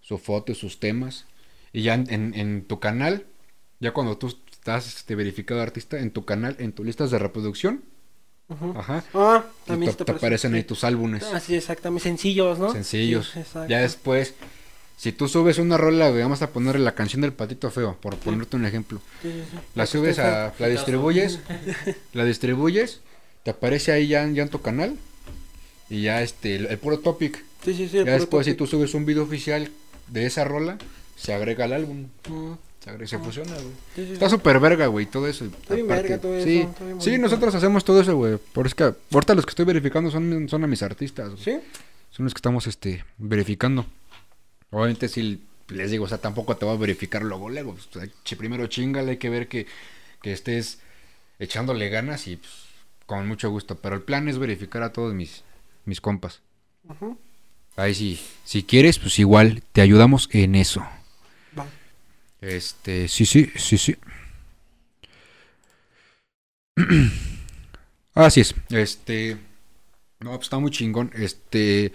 su 0.00 0.18
foto 0.18 0.52
y 0.52 0.54
sus 0.54 0.78
temas. 0.78 1.26
Y 1.72 1.82
ya 1.82 1.94
en, 1.94 2.12
en- 2.12 2.34
en 2.34 2.64
tu 2.66 2.78
canal, 2.80 3.24
ya 3.80 3.92
cuando 3.92 4.16
tú 4.18 4.36
estás 4.64 4.86
este, 4.96 5.14
verificado 5.14 5.60
artista, 5.60 5.98
en 5.98 6.10
tu 6.10 6.24
canal, 6.24 6.56
en 6.58 6.72
tus 6.72 6.86
listas 6.86 7.10
de 7.10 7.18
reproducción, 7.18 7.82
ajá, 8.48 9.04
Ah, 9.12 9.44
te, 9.66 9.72
también 9.72 9.94
te 9.94 10.10
aparecen 10.10 10.54
ahí 10.54 10.64
tus 10.64 10.84
álbumes 10.84 11.22
Ah, 11.34 11.38
sí, 11.38 11.54
exactamente. 11.54 12.04
Sencillos, 12.04 12.58
¿no? 12.58 12.72
sencillos. 12.72 13.30
Sí, 13.34 13.40
ya 13.68 13.80
después, 13.82 14.32
si 14.96 15.12
tú 15.12 15.28
subes 15.28 15.58
una 15.58 15.76
rola, 15.76 16.08
vamos 16.08 16.40
a 16.40 16.48
ponerle 16.48 16.82
la 16.82 16.94
canción 16.94 17.20
del 17.20 17.34
patito 17.34 17.70
feo, 17.70 17.98
por 18.00 18.16
ponerte 18.16 18.56
un 18.56 18.64
ejemplo. 18.64 19.02
Sí, 19.20 19.32
sí, 19.32 19.42
sí. 19.50 19.58
La 19.74 19.84
subes 19.84 20.18
a, 20.18 20.54
la 20.58 20.68
distribuyes, 20.68 21.40
la 22.14 22.24
distribuyes, 22.24 23.02
te 23.42 23.50
aparece 23.50 23.92
ahí 23.92 24.06
ya, 24.06 24.26
ya 24.28 24.44
en 24.44 24.48
tu 24.48 24.62
canal 24.62 24.96
y 25.90 26.04
ya 26.04 26.22
este, 26.22 26.56
el, 26.56 26.66
el 26.68 26.78
puro 26.78 27.00
topic. 27.00 27.44
Sí, 27.66 27.74
sí, 27.74 27.86
sí. 27.86 27.98
Ya 27.98 28.12
después 28.12 28.46
si 28.46 28.54
tú 28.54 28.66
subes 28.66 28.94
un 28.94 29.04
video 29.04 29.24
oficial 29.24 29.68
de 30.08 30.24
esa 30.24 30.44
rola, 30.44 30.78
se 31.16 31.34
agrega 31.34 31.66
al 31.66 31.74
álbum, 31.74 32.06
se, 32.24 32.73
se 33.06 33.18
fusiona, 33.18 33.52
güey. 33.52 33.66
sí, 33.96 34.06
sí, 34.06 34.12
Está 34.12 34.28
súper 34.28 34.60
verga, 34.60 34.86
güey, 34.86 35.06
todo 35.06 35.26
eso. 35.26 35.44
Está 35.46 35.74
bien 35.74 35.88
verga 35.88 36.18
todo 36.18 36.34
eso, 36.36 36.74
sí, 37.00 37.18
nosotros 37.18 37.54
hacemos 37.54 37.84
todo 37.84 38.00
eso, 38.00 38.16
güey. 38.16 38.36
Por 38.52 38.66
es 38.66 38.74
que 38.74 38.92
ahorita 39.12 39.34
los 39.34 39.46
que 39.46 39.50
estoy 39.50 39.64
verificando 39.64 40.10
son, 40.10 40.48
son 40.48 40.64
a 40.64 40.66
mis 40.66 40.82
artistas, 40.82 41.30
güey. 41.30 41.42
¿Sí? 41.42 41.58
Son 42.10 42.24
los 42.24 42.34
que 42.34 42.38
estamos 42.38 42.66
este, 42.66 43.04
verificando. 43.18 43.86
Obviamente 44.70 45.08
si 45.08 45.40
les 45.68 45.90
digo, 45.90 46.04
o 46.04 46.08
sea, 46.08 46.18
tampoco 46.18 46.56
te 46.56 46.64
voy 46.64 46.74
a 46.74 46.78
verificar 46.78 47.22
luego, 47.22 47.48
luego. 47.48 47.72
o 47.72 47.92
sea, 47.98 48.06
chi- 48.24 48.36
primero 48.36 48.66
chingale, 48.66 49.12
hay 49.12 49.16
que 49.16 49.30
ver 49.30 49.48
que, 49.48 49.66
que 50.22 50.32
estés 50.32 50.78
echándole 51.38 51.88
ganas 51.88 52.26
y 52.28 52.36
pues, 52.36 52.52
con 53.06 53.26
mucho 53.26 53.50
gusto. 53.50 53.76
Pero 53.76 53.96
el 53.96 54.02
plan 54.02 54.28
es 54.28 54.38
verificar 54.38 54.82
a 54.82 54.92
todos 54.92 55.14
mis, 55.14 55.42
mis 55.86 56.00
compas. 56.00 56.40
Ujú. 56.88 57.16
Ahí 57.76 57.94
sí, 57.94 58.20
si 58.44 58.62
quieres, 58.62 58.98
pues 58.98 59.18
igual 59.18 59.62
te 59.72 59.80
ayudamos 59.80 60.28
en 60.32 60.54
eso. 60.54 60.84
Este, 62.46 63.08
sí, 63.08 63.24
sí, 63.26 63.50
sí, 63.56 63.78
sí. 63.78 63.96
Así 68.14 68.40
es. 68.40 68.54
Este. 68.70 69.38
No, 70.20 70.30
pues 70.30 70.42
está 70.42 70.58
muy 70.58 70.70
chingón. 70.70 71.10
Este. 71.14 71.92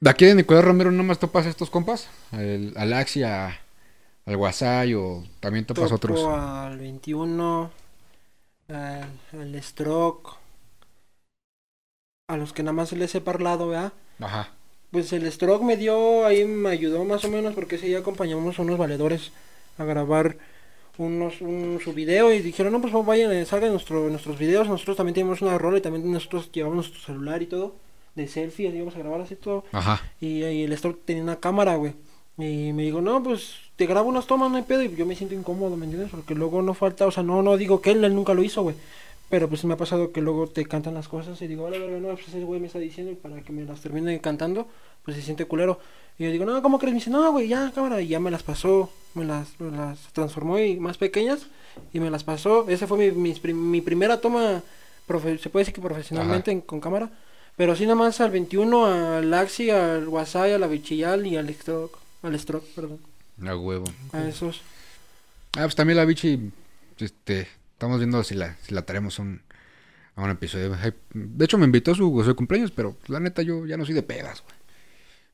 De 0.00 0.10
aquí 0.10 0.24
de 0.26 0.34
Nicolás 0.34 0.64
Romero, 0.64 0.90
¿no 0.90 1.02
más 1.02 1.18
topas 1.18 1.46
a 1.46 1.48
estos 1.50 1.70
compas? 1.70 2.08
Al, 2.32 2.74
al 2.76 2.92
Axi, 2.92 3.22
a- 3.22 3.58
al 4.26 4.36
Guasay 4.36 4.94
o 4.94 5.24
también 5.40 5.64
topas 5.66 5.84
Topo 5.90 5.94
otros. 5.96 6.24
al 6.24 6.78
21, 6.78 7.70
al, 8.68 9.08
al 9.32 9.62
Stroke, 9.62 10.36
a 12.28 12.36
los 12.36 12.52
que 12.52 12.62
nada 12.62 12.72
más 12.72 12.92
les 12.92 13.14
he 13.14 13.20
parlado, 13.20 13.68
¿verdad? 13.68 13.92
Ajá. 14.20 14.50
Pues 14.94 15.12
el 15.12 15.30
Stroke 15.32 15.64
me 15.64 15.76
dio, 15.76 16.24
ahí 16.24 16.44
me 16.44 16.68
ayudó 16.68 17.04
más 17.04 17.24
o 17.24 17.28
menos 17.28 17.52
porque 17.54 17.74
ese 17.74 17.88
día 17.88 17.98
acompañamos 17.98 18.56
a 18.56 18.62
unos 18.62 18.78
valedores 18.78 19.32
a 19.76 19.82
grabar 19.82 20.36
unos, 20.98 21.40
un, 21.40 21.80
su 21.82 21.92
video 21.92 22.32
y 22.32 22.38
dijeron, 22.38 22.72
no, 22.72 22.80
pues 22.80 22.94
vayan, 23.04 23.32
eh, 23.32 23.44
salgan 23.44 23.72
nuestro, 23.72 24.08
nuestros 24.08 24.38
videos, 24.38 24.68
nosotros 24.68 24.96
también 24.96 25.14
tenemos 25.14 25.42
una 25.42 25.58
rola 25.58 25.78
y 25.78 25.80
también 25.80 26.12
nosotros 26.12 26.48
llevamos 26.52 26.76
nuestro 26.76 27.00
celular 27.00 27.42
y 27.42 27.46
todo, 27.46 27.74
de 28.14 28.28
selfie, 28.28 28.68
y 28.68 28.76
íbamos 28.76 28.94
a 28.94 29.00
grabar 29.00 29.20
así 29.22 29.34
todo. 29.34 29.64
Ajá. 29.72 30.00
Y, 30.20 30.44
y 30.44 30.62
el 30.62 30.78
Stroke 30.78 31.04
tenía 31.04 31.24
una 31.24 31.40
cámara, 31.40 31.74
güey. 31.74 31.94
Y 32.38 32.72
me 32.72 32.84
dijo, 32.84 33.00
no, 33.00 33.20
pues 33.20 33.56
te 33.74 33.86
grabo 33.86 34.08
unas 34.08 34.28
tomas, 34.28 34.48
no 34.48 34.58
hay 34.58 34.62
pedo. 34.62 34.84
Y 34.84 34.94
yo 34.94 35.06
me 35.06 35.16
siento 35.16 35.34
incómodo, 35.34 35.76
¿me 35.76 35.86
entiendes? 35.86 36.12
Porque 36.12 36.36
luego 36.36 36.62
no 36.62 36.72
falta, 36.72 37.04
o 37.04 37.10
sea, 37.10 37.24
no, 37.24 37.42
no 37.42 37.56
digo 37.56 37.80
que 37.80 37.90
él, 37.90 38.04
él 38.04 38.14
nunca 38.14 38.32
lo 38.32 38.44
hizo, 38.44 38.62
güey. 38.62 38.76
Pero 39.34 39.48
pues 39.48 39.64
me 39.64 39.74
ha 39.74 39.76
pasado 39.76 40.12
que 40.12 40.20
luego 40.20 40.46
te 40.46 40.64
cantan 40.64 40.94
las 40.94 41.08
cosas 41.08 41.42
y 41.42 41.48
digo, 41.48 41.64
hola, 41.64 41.76
no, 41.78 42.08
pues 42.14 42.28
ese 42.28 42.44
güey 42.44 42.60
me 42.60 42.68
está 42.68 42.78
diciendo 42.78 43.10
y 43.10 43.16
para 43.16 43.40
que 43.42 43.50
me 43.52 43.64
las 43.64 43.80
termine 43.80 44.20
cantando, 44.20 44.68
pues 45.04 45.16
se 45.16 45.24
siente 45.24 45.44
culero. 45.46 45.80
Y 46.20 46.22
yo 46.22 46.30
digo, 46.30 46.44
no, 46.44 46.62
¿cómo 46.62 46.78
crees? 46.78 46.92
Me 46.94 47.00
dice, 47.00 47.10
no, 47.10 47.32
güey, 47.32 47.48
ya, 47.48 47.72
cámara. 47.74 48.00
Y 48.00 48.06
ya 48.06 48.20
me 48.20 48.30
las 48.30 48.44
pasó, 48.44 48.92
me 49.14 49.24
las, 49.24 49.58
me 49.58 49.76
las 49.76 49.98
transformó 50.12 50.60
y 50.60 50.76
más 50.78 50.98
pequeñas 50.98 51.46
y 51.92 51.98
me 51.98 52.10
las 52.10 52.22
pasó. 52.22 52.68
Esa 52.68 52.86
fue 52.86 53.10
mi, 53.12 53.32
mi 53.52 53.80
primera 53.80 54.20
toma, 54.20 54.62
profe- 55.08 55.40
se 55.40 55.50
puede 55.50 55.62
decir 55.62 55.74
que 55.74 55.80
profesionalmente 55.80 56.52
en- 56.52 56.60
con 56.60 56.80
cámara. 56.80 57.10
Pero 57.56 57.74
sí, 57.74 57.82
nada 57.82 57.96
más 57.96 58.20
al 58.20 58.30
21, 58.30 58.86
al 58.86 59.34
Axi, 59.34 59.68
al 59.70 60.06
Wasai, 60.06 60.52
a 60.52 60.58
la 60.60 60.68
Bichillal 60.68 61.26
y 61.26 61.36
al 61.36 61.52
Stroke, 61.52 61.98
al 62.22 62.38
Stroke, 62.38 62.66
perdón. 62.76 63.00
A 63.44 63.56
huevo. 63.56 63.84
A 64.12 64.28
esos. 64.28 64.60
Ah, 65.56 65.62
pues 65.62 65.74
también 65.74 65.96
la 65.96 66.04
bichi, 66.04 66.52
este, 66.98 67.48
estamos 67.74 67.98
viendo 67.98 68.24
si 68.24 68.34
la, 68.34 68.56
si 68.62 68.74
la 68.74 68.82
traemos 68.82 69.18
un, 69.18 69.42
a 70.16 70.22
un 70.22 70.30
episodio. 70.30 70.76
De 71.12 71.44
hecho, 71.44 71.58
me 71.58 71.66
invitó 71.66 71.92
a 71.92 71.94
su, 71.94 72.20
a 72.20 72.24
su 72.24 72.34
cumpleaños, 72.34 72.70
pero 72.70 72.96
la 73.08 73.20
neta 73.20 73.42
yo 73.42 73.66
ya 73.66 73.76
no 73.76 73.84
soy 73.84 73.94
de 73.94 74.02
pedas, 74.02 74.42
güey. 74.42 74.54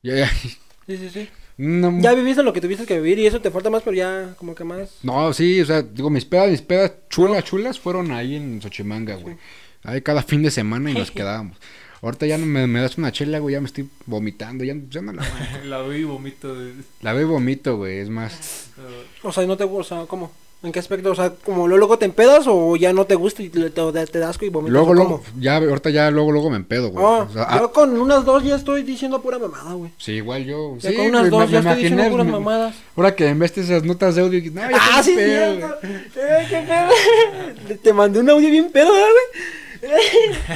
Ya, 0.03 0.25
ya. 0.25 0.29
Sí, 0.29 0.97
sí, 0.97 1.09
sí. 1.09 1.29
No, 1.57 1.99
Ya 2.01 2.13
viviste 2.13 2.41
lo 2.41 2.53
que 2.53 2.61
tuviste 2.61 2.85
que 2.85 2.99
vivir 2.99 3.19
y 3.19 3.27
eso 3.27 3.39
te 3.39 3.51
falta 3.51 3.69
más, 3.69 3.83
pero 3.83 3.95
ya 3.95 4.33
como 4.37 4.55
que 4.55 4.63
más. 4.63 4.97
no, 5.03 5.31
sí, 5.31 5.61
o 5.61 5.65
sea, 5.65 5.83
digo, 5.83 6.09
mis 6.09 6.25
pedas, 6.25 6.49
mis 6.49 6.61
pedas 6.61 6.91
chulas, 7.09 7.43
chulas 7.43 7.79
fueron 7.79 8.11
ahí 8.11 8.35
en 8.35 8.61
Xochimanga, 8.61 9.15
güey. 9.15 9.37
Ahí 9.83 10.01
cada 10.01 10.23
fin 10.23 10.41
de 10.41 10.51
semana 10.51 10.89
y 10.89 10.95
nos 10.95 11.11
quedábamos. 11.11 11.57
Ahorita 12.01 12.25
ya 12.25 12.39
no 12.39 12.47
me, 12.47 12.65
me 12.65 12.81
das 12.81 12.97
una 12.97 13.11
chela, 13.11 13.37
güey, 13.37 13.53
ya 13.53 13.61
me 13.61 13.67
estoy 13.67 13.87
vomitando, 14.07 14.63
ya, 14.63 14.75
ya 14.89 15.01
no 15.03 15.13
la 15.13 15.23
La 15.65 15.83
vi 15.83 15.97
y 15.97 16.03
vomito 16.03 16.55
de... 16.55 16.73
La 17.01 17.13
veo 17.13 17.27
y 17.27 17.29
vomito, 17.29 17.77
güey, 17.77 17.99
es 17.99 18.09
más. 18.09 18.71
O 19.21 19.31
sea, 19.31 19.45
no 19.45 19.55
te 19.55 19.65
o 19.65 19.83
sea, 19.83 20.05
¿cómo? 20.07 20.31
¿En 20.63 20.71
qué 20.71 20.77
aspecto? 20.77 21.09
O 21.09 21.15
sea, 21.15 21.31
como 21.43 21.67
luego 21.67 21.79
luego 21.79 21.97
te 21.97 22.05
empedas 22.05 22.45
o 22.47 22.75
ya 22.75 22.93
no 22.93 23.05
te 23.05 23.15
gusta 23.15 23.41
y 23.41 23.49
te, 23.49 23.71
te, 23.71 24.05
te 24.07 24.19
das 24.19 24.37
y 24.41 24.49
vomitas. 24.49 24.73
Luego, 24.73 24.91
¿o 24.91 24.93
luego, 24.93 25.23
ya, 25.39 25.55
ahorita 25.57 25.89
ya, 25.89 26.11
luego, 26.11 26.31
luego 26.31 26.51
me 26.51 26.57
empedo, 26.57 26.89
güey. 26.91 27.03
Ah, 27.03 27.25
O 27.27 27.33
sea, 27.33 27.45
ah, 27.49 27.57
yo 27.61 27.71
con 27.71 27.99
unas 27.99 28.23
dos 28.25 28.43
ya 28.43 28.57
estoy 28.57 28.83
diciendo 28.83 29.19
pura 29.23 29.39
mamada, 29.39 29.73
güey. 29.73 29.89
sí, 29.97 30.11
igual 30.13 30.45
yo. 30.45 30.77
Ya 30.77 30.91
sí, 30.91 30.95
con 30.95 31.07
unas 31.07 31.31
dos 31.31 31.47
me- 31.47 31.51
ya 31.51 31.61
me 31.63 31.69
estoy 31.71 31.83
diciendo 31.83 32.11
puras 32.11 32.27
mamadas. 32.27 32.75
Ahora 32.95 33.15
que 33.15 33.27
en 33.27 33.39
vez 33.39 33.55
de 33.55 33.61
esas 33.63 33.83
notas 33.83 34.13
de 34.13 34.21
audio, 34.21 34.39
no, 34.53 34.61
ya 34.69 34.77
Ah, 34.79 35.01
sí, 35.01 35.13
pedo. 35.15 35.53
Eh, 35.83 36.47
qué 36.47 36.63
pedo. 36.67 37.77
Te- 37.83 37.93
mandé 37.93 38.19
un 38.19 38.29
audio 38.29 38.49
bien 38.51 38.71
pedo, 38.71 38.91
¿verdad, 38.93 39.07
güey. 39.07 39.43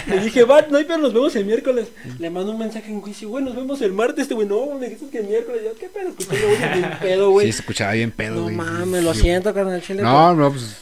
Le 0.07 0.19
dije, 0.19 0.43
va, 0.43 0.61
no 0.69 0.78
hay 0.78 0.84
pedo, 0.86 0.97
nos 0.99 1.13
vemos 1.13 1.36
el 1.36 1.45
miércoles. 1.45 1.88
Le 2.19 2.30
mando 2.30 2.51
un 2.51 2.59
mensaje 2.59 2.91
en 2.91 3.01
juicio, 3.01 3.30
güey, 3.30 3.43
nos 3.43 3.55
vemos 3.55 3.82
el 3.82 3.91
martes. 3.93 4.23
Este 4.23 4.34
güey, 4.36 4.47
no, 4.47 4.76
me 4.80 4.86
dijiste 4.89 5.09
que 5.09 5.17
el 5.19 5.28
miércoles. 5.28 5.61
Yo, 5.65 5.76
qué 5.80 5.89
pedo, 5.89 6.09
escuché 6.09 6.45
bien 6.73 6.89
pedo, 7.01 7.26
Sí, 7.28 7.32
güey. 7.32 7.51
se 7.51 7.59
escuchaba 7.59 7.93
bien 7.93 8.11
pedo, 8.11 8.36
no 8.36 8.43
güey. 8.43 8.55
mames, 8.55 9.03
lo 9.03 9.13
Sí, 9.13 9.21
siento, 9.21 9.53
carnal 9.53 9.82
chile. 9.82 10.03
No, 10.03 10.34
no, 10.36 10.51
pues 10.51 10.78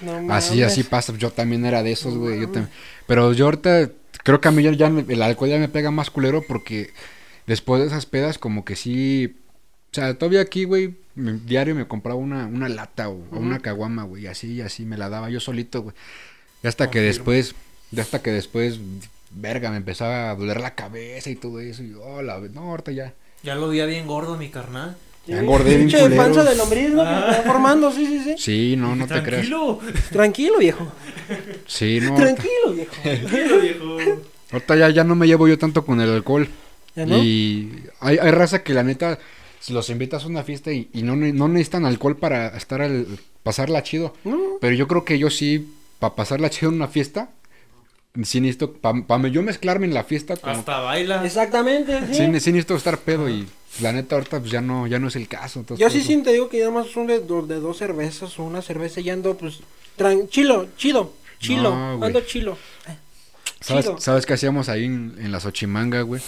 no 0.00 0.32
así, 0.32 0.50
mames. 0.58 0.64
así 0.72 0.82
pasa. 0.84 1.12
Yo 1.16 1.30
también 1.30 1.64
era 1.66 1.82
de 1.82 1.92
esos, 1.92 2.16
güey. 2.16 2.38
yo 2.40 2.44
también. 2.46 2.68
Pero 3.06 3.32
yo 3.32 3.46
ahorita 3.46 3.90
creo 4.22 4.40
que 4.40 4.48
a 4.48 4.50
mí 4.52 4.62
ya, 4.62 4.72
ya 4.72 4.90
me- 4.90 5.12
el 5.12 5.22
alcohol 5.22 5.48
ya 5.48 5.58
me 5.58 5.68
pega 5.68 5.90
más 5.90 6.10
culero 6.10 6.44
porque 6.46 6.90
después 7.46 7.80
de 7.80 7.88
esas 7.88 8.06
pedas, 8.06 8.38
como 8.38 8.64
que 8.64 8.76
sí. 8.76 9.36
O 9.90 9.94
sea, 9.94 10.14
todavía 10.18 10.42
aquí, 10.42 10.64
güey, 10.64 10.96
diario 11.16 11.74
me 11.74 11.88
compraba 11.88 12.18
una, 12.18 12.46
una 12.46 12.68
lata 12.68 13.08
o, 13.08 13.14
una 13.32 13.58
caguama, 13.60 14.04
güey. 14.04 14.26
Así, 14.26 14.52
y 14.54 14.60
así 14.60 14.84
me 14.84 14.98
la 14.98 15.08
daba 15.08 15.30
yo 15.30 15.40
solito, 15.40 15.82
güey. 15.82 15.94
Y 16.62 16.66
hasta 16.68 16.90
que 16.90 16.98
Confirmo. 16.98 17.06
después, 17.32 17.54
y 17.92 18.00
hasta 18.00 18.20
que 18.22 18.30
después, 18.30 18.78
verga, 19.30 19.70
me 19.70 19.76
empezaba 19.78 20.30
a 20.30 20.34
doler 20.34 20.60
la 20.60 20.74
cabeza 20.74 21.30
y 21.30 21.36
todo 21.36 21.60
eso. 21.60 21.82
Y 21.82 21.90
yo, 21.90 22.02
oh, 22.02 22.22
la 22.22 22.38
no, 22.38 22.70
ahorita 22.70 22.92
ya. 22.92 23.14
Ya 23.42 23.54
lo 23.54 23.68
veía 23.68 23.86
bien 23.86 24.06
gordo 24.06 24.36
mi 24.36 24.48
carnal. 24.48 24.96
Ya 25.26 25.40
engordé 25.40 25.76
bien 25.76 25.80
Pinche 25.82 26.00
culero. 26.00 26.22
panza 26.22 26.42
de 26.44 26.54
lombriz, 26.56 26.88
¿no? 26.90 27.02
Que 27.02 27.08
Ah. 27.08 27.26
está 27.30 27.42
formando, 27.42 27.92
sí, 27.92 28.06
sí, 28.06 28.20
sí. 28.24 28.34
Sí, 28.38 28.76
no, 28.76 28.96
no 28.96 29.06
te 29.06 29.22
creas. 29.22 29.46
Tranquilo. 29.46 29.78
Tranquilo, 30.10 30.58
viejo. 30.58 30.92
Sí, 31.66 31.98
no. 32.00 32.14
Tranquilo, 32.14 32.72
viejo. 32.74 32.92
Tranquilo, 33.02 33.60
viejo. 33.60 34.22
Ahorita 34.52 34.76
ya, 34.76 34.88
ya 34.90 35.04
no 35.04 35.14
me 35.14 35.26
llevo 35.26 35.46
yo 35.46 35.58
tanto 35.58 35.84
con 35.84 36.00
el 36.00 36.10
alcohol. 36.10 36.48
¿Ya 36.96 37.04
no? 37.04 37.18
Y 37.18 37.84
hay, 38.00 38.16
hay 38.18 38.30
raza 38.30 38.62
que 38.62 38.72
la 38.72 38.82
neta, 38.82 39.18
si 39.60 39.74
los 39.74 39.90
invitas 39.90 40.24
a 40.24 40.28
una 40.28 40.42
fiesta 40.42 40.72
y, 40.72 40.88
y 40.94 41.02
no, 41.02 41.14
no 41.14 41.46
necesitan 41.48 41.84
alcohol 41.84 42.16
para 42.16 42.48
estar 42.56 42.80
al, 42.80 43.06
pasarla 43.42 43.82
chido. 43.82 44.14
No. 44.24 44.38
Pero 44.62 44.74
yo 44.74 44.88
creo 44.88 45.04
que 45.04 45.18
yo 45.18 45.28
sí, 45.28 45.74
para 45.98 46.14
pasarla 46.16 46.48
chido 46.48 46.70
en 46.70 46.76
una 46.76 46.88
fiesta, 46.88 47.28
sí 48.24 48.40
necesito, 48.40 48.72
para 48.72 49.28
yo 49.28 49.42
mezclarme 49.42 49.86
en 49.86 49.94
la 49.94 50.04
fiesta, 50.04 50.36
como, 50.36 50.56
Hasta 50.56 50.80
baila. 50.80 51.24
Exactamente, 51.24 51.98
sí. 52.06 52.14
sí, 52.14 52.28
ne- 52.28 52.40
sí 52.40 52.52
necesito 52.52 52.76
estar 52.76 52.98
pedo 52.98 53.28
y 53.28 53.46
la 53.80 53.92
neta 53.92 54.16
ahorita 54.16 54.40
pues 54.40 54.50
ya 54.50 54.60
no, 54.60 54.86
ya 54.86 54.98
no 54.98 55.08
es 55.08 55.16
el 55.16 55.28
caso. 55.28 55.60
entonces, 55.60 55.86
Yo 55.86 55.90
sí, 55.90 56.02
sí 56.02 56.22
te 56.22 56.32
digo 56.32 56.48
que 56.48 56.58
ya 56.58 56.70
más 56.70 56.88
son 56.88 57.06
de, 57.06 57.20
de 57.20 57.60
dos 57.60 57.78
cervezas 57.78 58.38
o 58.38 58.44
una 58.44 58.62
cerveza 58.62 59.00
y 59.00 59.10
ando 59.10 59.36
pues 59.36 59.60
tranquilo, 59.96 60.68
chido, 60.76 61.12
chilo, 61.38 61.70
No, 61.72 62.04
ando 62.04 62.20
chilo. 62.22 62.56
¿Sabes, 63.60 63.84
chido. 63.84 64.00
¿Sabes 64.00 64.26
qué 64.26 64.34
hacíamos 64.34 64.68
ahí 64.68 64.84
en, 64.84 65.16
en 65.18 65.32
la 65.32 65.40
Xochimanga, 65.40 66.02
güey? 66.02 66.22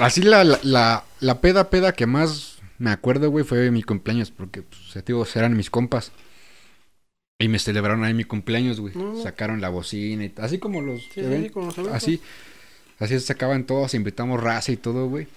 Así 0.00 0.22
la, 0.22 0.44
la, 0.44 0.58
la, 0.62 1.04
la 1.20 1.40
peda, 1.40 1.70
peda 1.70 1.92
que 1.92 2.06
más 2.06 2.58
me 2.78 2.90
acuerdo, 2.90 3.30
güey, 3.30 3.44
fue 3.44 3.70
mi 3.70 3.82
cumpleaños, 3.82 4.30
porque, 4.30 4.62
pues, 4.62 5.04
digo, 5.04 5.26
eran 5.34 5.56
mis 5.56 5.70
compas. 5.70 6.12
Y 7.40 7.46
me 7.46 7.60
celebraron 7.60 8.02
ahí 8.02 8.14
mi 8.14 8.24
cumpleaños, 8.24 8.80
güey. 8.80 8.94
No. 8.96 9.22
Sacaron 9.22 9.60
la 9.60 9.68
bocina 9.68 10.24
y 10.24 10.32
así 10.38 10.58
como 10.58 10.80
los... 10.80 11.02
Sí, 11.04 11.22
sí, 11.22 11.50
con 11.50 11.66
los 11.66 11.78
así, 11.92 12.20
así 12.98 13.14
se 13.14 13.20
sacaban 13.20 13.64
todos, 13.64 13.94
invitamos 13.94 14.42
raza 14.42 14.72
y 14.72 14.76
todo, 14.76 15.06
güey. 15.08 15.28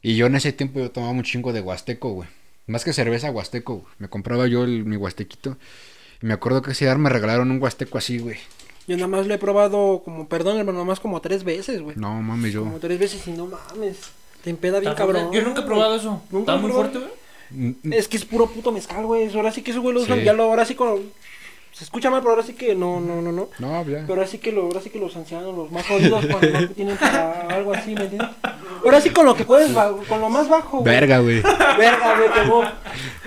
Y 0.00 0.14
yo 0.14 0.26
en 0.26 0.36
ese 0.36 0.52
tiempo 0.52 0.78
yo 0.78 0.92
tomaba 0.92 1.12
un 1.12 1.24
chingo 1.24 1.52
de 1.52 1.60
huasteco, 1.60 2.10
güey. 2.10 2.28
Más 2.68 2.84
que 2.84 2.92
cerveza, 2.92 3.32
huasteco, 3.32 3.78
güey. 3.78 3.86
Me 3.98 4.08
compraba 4.08 4.46
yo 4.46 4.62
el- 4.62 4.84
mi 4.84 4.94
huastequito. 4.94 5.56
Y 6.22 6.26
me 6.26 6.34
acuerdo 6.34 6.62
que 6.62 6.70
ese 6.70 6.84
día 6.84 6.94
me 6.96 7.10
regalaron 7.10 7.50
un 7.50 7.60
huasteco 7.60 7.98
así, 7.98 8.18
güey. 8.18 8.36
Yo 8.86 8.94
nada 8.96 9.08
más 9.08 9.26
lo 9.26 9.34
he 9.34 9.38
probado 9.38 10.02
como, 10.04 10.28
perdón 10.28 10.56
hermano, 10.58 10.74
nada 10.78 10.84
más 10.84 11.00
como 11.00 11.20
tres 11.20 11.42
veces, 11.42 11.82
güey. 11.82 11.96
No, 11.96 12.22
mames, 12.22 12.52
yo... 12.52 12.62
Como 12.62 12.78
tres 12.78 12.96
veces 12.96 13.26
y 13.26 13.32
no 13.32 13.46
mames. 13.46 13.98
Te 14.44 14.50
empeda 14.50 14.78
bien 14.78 14.94
cabrón. 14.94 15.32
Yo 15.32 15.42
nunca 15.42 15.62
he 15.62 15.64
probado 15.64 15.96
eso. 15.96 16.22
Nunca 16.30 16.52
Está 16.54 16.62
muy 16.64 16.70
fuerte, 16.70 16.98
güey. 16.98 17.10
Es 17.90 18.08
que 18.08 18.16
es 18.16 18.24
puro 18.24 18.46
puto 18.46 18.72
mezcal, 18.72 19.04
güey. 19.06 19.28
Ahora 19.34 19.52
sí 19.52 19.62
que 19.62 19.70
eso, 19.70 19.80
güey, 19.80 19.94
lo 19.94 20.00
usan. 20.00 20.18
Sí. 20.18 20.24
Ya 20.24 20.32
lo, 20.32 20.44
ahora 20.44 20.64
sí 20.64 20.74
con. 20.74 21.00
Se 21.72 21.84
escucha 21.84 22.10
mal, 22.10 22.20
pero 22.22 22.32
ahora 22.32 22.42
sí 22.42 22.54
que 22.54 22.74
no, 22.74 22.98
no, 22.98 23.22
no, 23.22 23.30
no. 23.30 23.48
No, 23.60 23.82
ya. 23.84 24.00
Pero 24.06 24.14
ahora 24.14 24.26
sí 24.26 24.38
que 24.38 24.50
lo, 24.50 24.62
ahora 24.62 24.80
sí 24.80 24.90
que 24.90 24.98
los 24.98 25.14
ancianos, 25.16 25.54
los 25.54 25.70
más 25.70 25.86
jodidos, 25.86 26.26
cuando 26.26 26.60
no 26.60 26.68
tienen 26.70 26.96
para 26.96 27.42
algo 27.42 27.72
así, 27.72 27.94
¿me 27.94 28.02
entiendes? 28.02 28.28
Ahora 28.84 29.00
sí 29.00 29.10
con 29.10 29.24
lo 29.26 29.36
que 29.36 29.44
puedes, 29.44 29.70
con 30.08 30.20
lo 30.20 30.28
más 30.28 30.48
bajo, 30.48 30.78
güey. 30.80 30.92
Verga, 30.92 31.18
güey. 31.20 31.40
Verga, 31.42 32.16
pegó. 32.34 32.64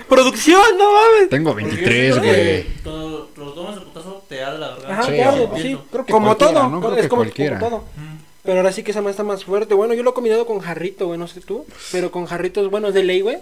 Producción, 0.08 0.60
no 0.76 0.92
mames. 0.92 1.30
Tengo 1.30 1.52
Porque 1.52 1.64
23, 1.64 2.08
yo 2.16 2.20
siento 2.20 2.28
güey. 2.28 2.62
que 2.64 2.70
Todo, 2.84 3.24
te 3.26 3.40
lo 3.40 3.52
tomas 3.52 3.76
el 3.76 3.82
putazo, 3.84 4.22
te 4.28 4.42
arde 4.44 4.58
la 4.58 4.68
garganta. 4.68 4.92
Ajá, 4.92 5.02
Sí, 5.04 5.12
claro, 5.14 5.36
sí. 5.36 5.46
pues. 5.50 5.62
Creo 5.90 6.04
Que 6.06 6.12
como 6.12 6.36
todo, 6.36 6.68
¿no? 6.68 6.80
Creo 6.80 6.94
es 6.96 7.02
que 7.02 7.08
como, 7.08 7.22
cualquiera. 7.22 7.58
como 7.58 7.70
todo. 7.70 7.84
Mm. 7.96 8.16
Pero 8.42 8.56
ahora 8.58 8.72
sí 8.72 8.82
que 8.82 8.90
esa 8.90 9.00
más 9.00 9.12
está 9.12 9.22
más 9.22 9.44
fuerte. 9.44 9.72
Bueno, 9.74 9.94
yo 9.94 10.02
lo 10.02 10.10
he 10.10 10.14
combinado 10.14 10.44
con 10.46 10.58
jarrito, 10.58 11.06
güey, 11.06 11.18
no 11.18 11.26
sé 11.28 11.40
tú. 11.40 11.64
Pero 11.92 12.10
con 12.10 12.26
jarritos, 12.26 12.70
bueno, 12.70 12.88
es 12.88 12.94
de 12.94 13.04
ley, 13.04 13.20
güey. 13.22 13.38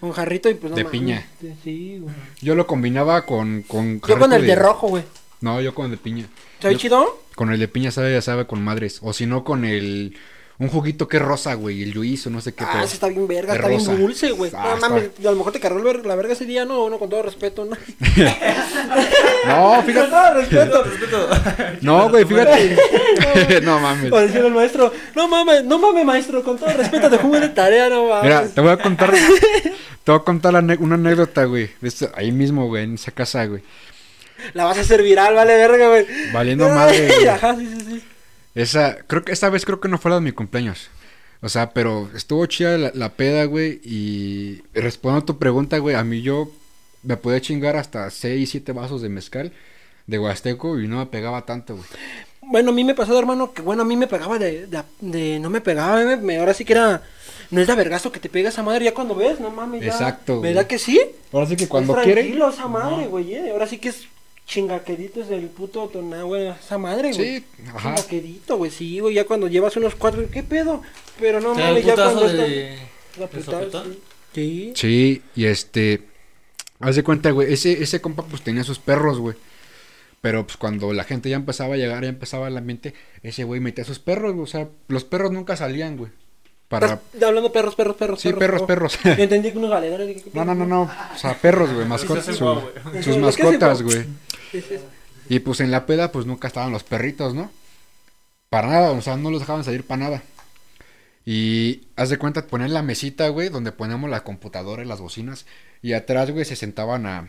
Con 0.00 0.12
jarrito 0.12 0.48
y 0.48 0.54
pues 0.54 0.70
no 0.70 0.76
De 0.76 0.84
mames. 0.84 1.00
piña. 1.00 1.26
Sí, 1.64 1.98
güey. 2.00 2.14
Yo 2.40 2.54
lo 2.54 2.66
combinaba 2.66 3.26
con. 3.26 3.62
con 3.62 3.96
Yo 3.96 4.00
con 4.18 4.30
jarrito 4.30 4.36
el 4.36 4.46
de 4.46 4.54
rojo, 4.54 4.88
güey. 4.88 5.02
No, 5.40 5.60
yo 5.60 5.74
con 5.74 5.86
el 5.86 5.90
de 5.92 5.96
piña. 5.96 6.26
¿Sabe 6.60 6.74
Yo- 6.74 6.80
chido? 6.80 7.22
Con 7.34 7.52
el 7.52 7.60
de 7.60 7.68
piña 7.68 7.90
sabe, 7.90 8.12
ya 8.12 8.22
sabe 8.22 8.46
con 8.46 8.62
madres. 8.62 8.98
O 9.02 9.12
si 9.12 9.26
no, 9.26 9.44
con 9.44 9.64
el. 9.64 10.16
Un 10.60 10.68
juguito 10.68 11.06
que 11.06 11.18
es 11.18 11.22
rosa, 11.22 11.54
güey. 11.54 11.84
El 11.84 11.92
Luis 11.92 12.26
o 12.26 12.30
no 12.30 12.40
sé 12.40 12.52
qué. 12.52 12.64
Ah, 12.66 12.82
ese 12.82 12.94
está 12.94 13.06
bien 13.06 13.28
verga, 13.28 13.54
está 13.54 13.68
bien 13.68 13.84
dulce, 13.84 14.32
güey. 14.32 14.50
Ah, 14.54 14.70
no 14.70 14.74
está- 14.74 14.88
mames, 14.88 15.10
a 15.20 15.30
lo 15.30 15.36
mejor 15.36 15.52
te 15.52 15.60
cargó 15.60 15.78
la 15.80 16.16
verga 16.16 16.32
ese 16.32 16.46
día, 16.46 16.64
no, 16.64 16.90
no, 16.90 16.98
con 16.98 17.08
todo 17.08 17.22
respeto, 17.22 17.64
no. 17.64 17.76
No, 19.46 19.76
Con 19.76 19.84
fíjate. 19.86 20.10
todo 20.10 20.34
respeto. 20.34 21.28
No, 21.80 22.10
güey, 22.10 22.24
fíjate. 22.24 23.60
no 23.62 23.78
mames. 23.78 24.10
Por 24.10 24.20
decirlo 24.22 24.48
el 24.48 24.54
maestro, 24.54 24.92
no 25.14 25.28
mames, 25.28 25.64
no 25.64 25.78
mames, 25.78 26.04
maestro, 26.04 26.42
con 26.42 26.58
todo 26.58 26.70
respeto, 26.72 27.08
te 27.08 27.18
jugué 27.18 27.40
de 27.40 27.48
tarea, 27.50 27.88
no 27.88 28.08
mames. 28.08 28.24
Mira, 28.24 28.48
te 28.48 28.60
voy 28.60 28.70
a 28.70 28.76
contar. 28.78 29.12
te 29.12 30.10
voy 30.12 30.20
a 30.20 30.24
contar 30.24 30.54
una 30.80 30.94
anécdota, 30.96 31.44
güey. 31.44 31.70
Ahí 32.14 32.32
mismo, 32.32 32.66
güey, 32.66 32.82
en 32.84 32.94
esa 32.94 33.12
casa, 33.12 33.44
güey. 33.46 33.62
La 34.54 34.64
vas 34.64 34.78
a 34.78 34.80
hacer 34.80 35.02
viral, 35.02 35.34
vale 35.34 35.56
verga, 35.56 35.88
güey. 35.88 36.06
Valiendo 36.32 36.68
madre, 36.68 37.06
güey. 37.06 37.28
Ajá, 37.28 37.54
sí, 37.56 37.66
sí, 37.66 37.84
sí. 37.86 38.04
Esa, 38.60 38.98
creo 39.06 39.22
que 39.24 39.32
esta 39.32 39.50
vez 39.50 39.64
creo 39.64 39.80
que 39.80 39.88
no 39.88 39.98
fue 39.98 40.10
la 40.10 40.16
de 40.16 40.22
mi 40.22 40.32
cumpleaños. 40.32 40.88
O 41.40 41.48
sea, 41.48 41.70
pero 41.70 42.10
estuvo 42.16 42.44
chida 42.46 42.76
la, 42.78 42.90
la 42.94 43.10
peda, 43.10 43.44
güey. 43.44 43.80
Y 43.84 44.62
respondo 44.74 45.18
a 45.20 45.24
tu 45.24 45.38
pregunta, 45.38 45.78
güey. 45.78 45.94
A 45.94 46.02
mí 46.04 46.22
yo 46.22 46.50
me 47.02 47.16
podía 47.16 47.40
chingar 47.40 47.76
hasta 47.76 48.10
6, 48.10 48.50
7 48.50 48.72
vasos 48.72 49.02
de 49.02 49.08
mezcal 49.08 49.52
de 50.06 50.18
Huasteco 50.18 50.80
y 50.80 50.88
no 50.88 50.98
me 50.98 51.06
pegaba 51.06 51.42
tanto, 51.46 51.74
güey. 51.76 51.86
Bueno, 52.40 52.70
a 52.70 52.74
mí 52.74 52.82
me 52.82 52.94
pasó, 52.94 53.16
hermano, 53.18 53.52
que 53.52 53.60
bueno, 53.62 53.82
a 53.82 53.84
mí 53.84 53.94
me 53.96 54.06
pegaba 54.06 54.38
de, 54.38 54.66
de, 54.66 54.82
de- 55.00 55.38
no 55.38 55.50
me 55.50 55.60
pegaba, 55.60 56.02
me- 56.02 56.16
me- 56.16 56.38
ahora 56.38 56.54
sí 56.54 56.64
que 56.64 56.72
era, 56.72 57.02
no 57.50 57.60
es 57.60 57.66
de 57.66 57.74
vergazo 57.74 58.10
que 58.10 58.20
te 58.20 58.30
pega 58.30 58.48
esa 58.48 58.62
madre 58.62 58.86
ya 58.86 58.94
cuando 58.94 59.14
ves, 59.14 59.38
no 59.38 59.50
mames, 59.50 59.82
ya. 59.82 59.88
Exacto, 59.92 60.38
güey. 60.38 60.54
¿Verdad 60.54 60.66
que 60.66 60.78
sí? 60.78 60.98
Ahora 61.30 61.46
sí 61.46 61.56
que 61.56 61.68
cuando 61.68 61.96
es 61.98 62.04
quiere. 62.04 62.36
esa 62.48 62.66
madre, 62.66 63.06
güey, 63.06 63.34
eh. 63.34 63.50
ahora 63.52 63.66
sí 63.66 63.76
que 63.78 63.90
es 63.90 64.06
chingaquedito 64.48 65.20
es 65.20 65.28
del 65.28 65.48
puto 65.48 65.88
güey, 65.92 66.48
esa 66.48 66.78
madre, 66.78 67.12
güey. 67.12 67.38
Sí, 67.38 67.44
ajá. 67.74 67.94
Chingaquedito, 67.94 68.56
güey, 68.56 68.70
sí, 68.70 68.98
güey, 68.98 69.14
ya 69.14 69.24
cuando 69.24 69.46
llevas 69.46 69.76
unos 69.76 69.94
cuatro, 69.94 70.28
¿qué 70.30 70.42
pedo? 70.42 70.82
Pero 71.20 71.40
no 71.40 71.54
mames, 71.54 71.84
ya 71.84 71.94
cuando 71.94 72.26
está... 72.26 72.42
de... 72.42 72.78
La 73.18 73.26
de 73.26 73.70
sí. 73.70 73.98
Sí. 74.34 74.72
Sí, 74.74 75.22
y 75.34 75.46
este. 75.46 76.02
Haz 76.80 76.96
de 76.96 77.02
cuenta, 77.02 77.30
güey. 77.30 77.52
Ese, 77.52 77.82
ese 77.82 78.00
compa, 78.00 78.24
pues 78.24 78.42
tenía 78.42 78.62
sus 78.62 78.78
perros, 78.78 79.18
güey. 79.18 79.36
Pero 80.20 80.46
pues 80.46 80.56
cuando 80.56 80.92
la 80.92 81.04
gente 81.04 81.28
ya 81.28 81.36
empezaba 81.36 81.74
a 81.74 81.76
llegar, 81.76 82.02
ya 82.02 82.08
empezaba 82.08 82.48
el 82.48 82.56
ambiente, 82.56 82.94
ese 83.22 83.44
güey 83.44 83.60
metía 83.60 83.82
a 83.82 83.86
sus 83.86 83.98
perros, 83.98 84.34
güey. 84.34 84.44
O 84.44 84.46
sea, 84.46 84.68
los 84.88 85.04
perros 85.04 85.32
nunca 85.32 85.56
salían, 85.56 85.96
güey. 85.96 86.12
Para. 86.68 86.86
Estás 86.86 87.22
hablando 87.22 87.50
perros, 87.50 87.74
perros, 87.74 87.96
perros, 87.96 88.20
Sí, 88.20 88.32
perros, 88.32 88.62
oh. 88.62 88.66
perros. 88.66 88.98
Yo 89.02 89.10
entendí 89.14 89.50
que 89.50 89.58
unos 89.58 89.70
valedores. 89.70 90.06
dije, 90.06 90.22
¿qué 90.22 90.30
No, 90.34 90.44
no, 90.44 90.54
no, 90.54 90.66
no. 90.66 90.82
O 90.82 91.18
sea, 91.18 91.34
perros, 91.34 91.72
güey. 91.72 91.86
Mascotas. 91.86 92.36
sus 92.36 93.16
mascotas, 93.16 93.82
güey. 93.82 94.04
Y 95.28 95.40
pues 95.40 95.60
en 95.60 95.70
la 95.70 95.84
peda, 95.86 96.10
pues 96.12 96.26
nunca 96.26 96.48
estaban 96.48 96.72
los 96.72 96.84
perritos, 96.84 97.34
¿no? 97.34 97.50
Para 98.50 98.68
nada, 98.68 98.90
o 98.92 99.02
sea, 99.02 99.16
no 99.16 99.30
los 99.30 99.40
dejaban 99.40 99.64
salir 99.64 99.84
para 99.84 100.04
nada. 100.04 100.22
Y 101.24 101.82
haz 101.96 102.08
de 102.08 102.16
cuenta, 102.18 102.46
ponían 102.46 102.72
la 102.72 102.82
mesita, 102.82 103.28
güey, 103.28 103.50
donde 103.50 103.72
poníamos 103.72 104.08
la 104.08 104.24
computadora 104.24 104.82
y 104.82 104.86
las 104.86 105.00
bocinas. 105.00 105.44
Y 105.82 105.92
atrás, 105.92 106.30
güey, 106.30 106.44
se 106.46 106.56
sentaban 106.56 107.04
a, 107.06 107.28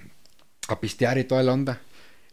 a 0.70 0.80
pistear 0.80 1.18
y 1.18 1.26
toda 1.26 1.44
la 1.44 1.54
onda. 1.54 1.82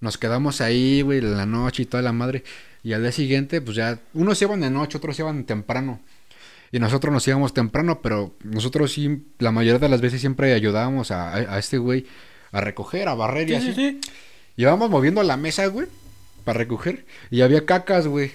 Nos 0.01 0.19
quedamos 0.19 0.61
ahí, 0.61 1.03
güey, 1.03 1.19
en 1.19 1.37
la 1.37 1.47
noche 1.47 1.83
y 1.83 1.87
toda 1.87 2.03
la 2.03 2.13
madre. 2.13 2.45
Y 2.85 2.93
al 2.93 3.03
día 3.03 3.11
siguiente, 3.11 3.61
pues 3.61 3.77
ya, 3.77 3.99
unos 4.15 4.41
iban 4.43 4.61
de 4.61 4.71
noche, 4.71 4.99
otros 4.99 5.19
iban 5.19 5.45
temprano. 5.45 6.01
Y 6.71 6.79
nosotros 6.79 7.13
nos 7.13 7.27
íbamos 7.27 7.53
temprano, 7.55 8.01
pero 8.03 8.35
nosotros 8.45 8.93
sí, 8.93 9.25
la 9.39 9.51
mayoría 9.51 9.79
de 9.81 9.89
las 9.89 10.01
veces 10.01 10.21
siempre 10.21 10.53
ayudábamos 10.53 11.11
a, 11.11 11.31
a- 11.33 11.55
a 11.55 11.59
este 11.59 11.79
güey 11.79 12.07
a 12.53 12.61
recoger, 12.61 13.09
a 13.09 13.15
barrer 13.15 13.49
y 13.51 13.51
Sí, 13.51 13.57
así. 13.57 13.75
sí, 13.75 14.01
sí. 14.03 14.11
Llevábamos 14.57 14.91
moviendo 14.91 15.23
la 15.23 15.37
mesa, 15.37 15.67
güey, 15.67 15.87
para 16.45 16.59
recoger. 16.59 17.05
Y 17.31 17.43
había 17.43 17.67
cacas, 17.67 18.07
güey. 18.07 18.33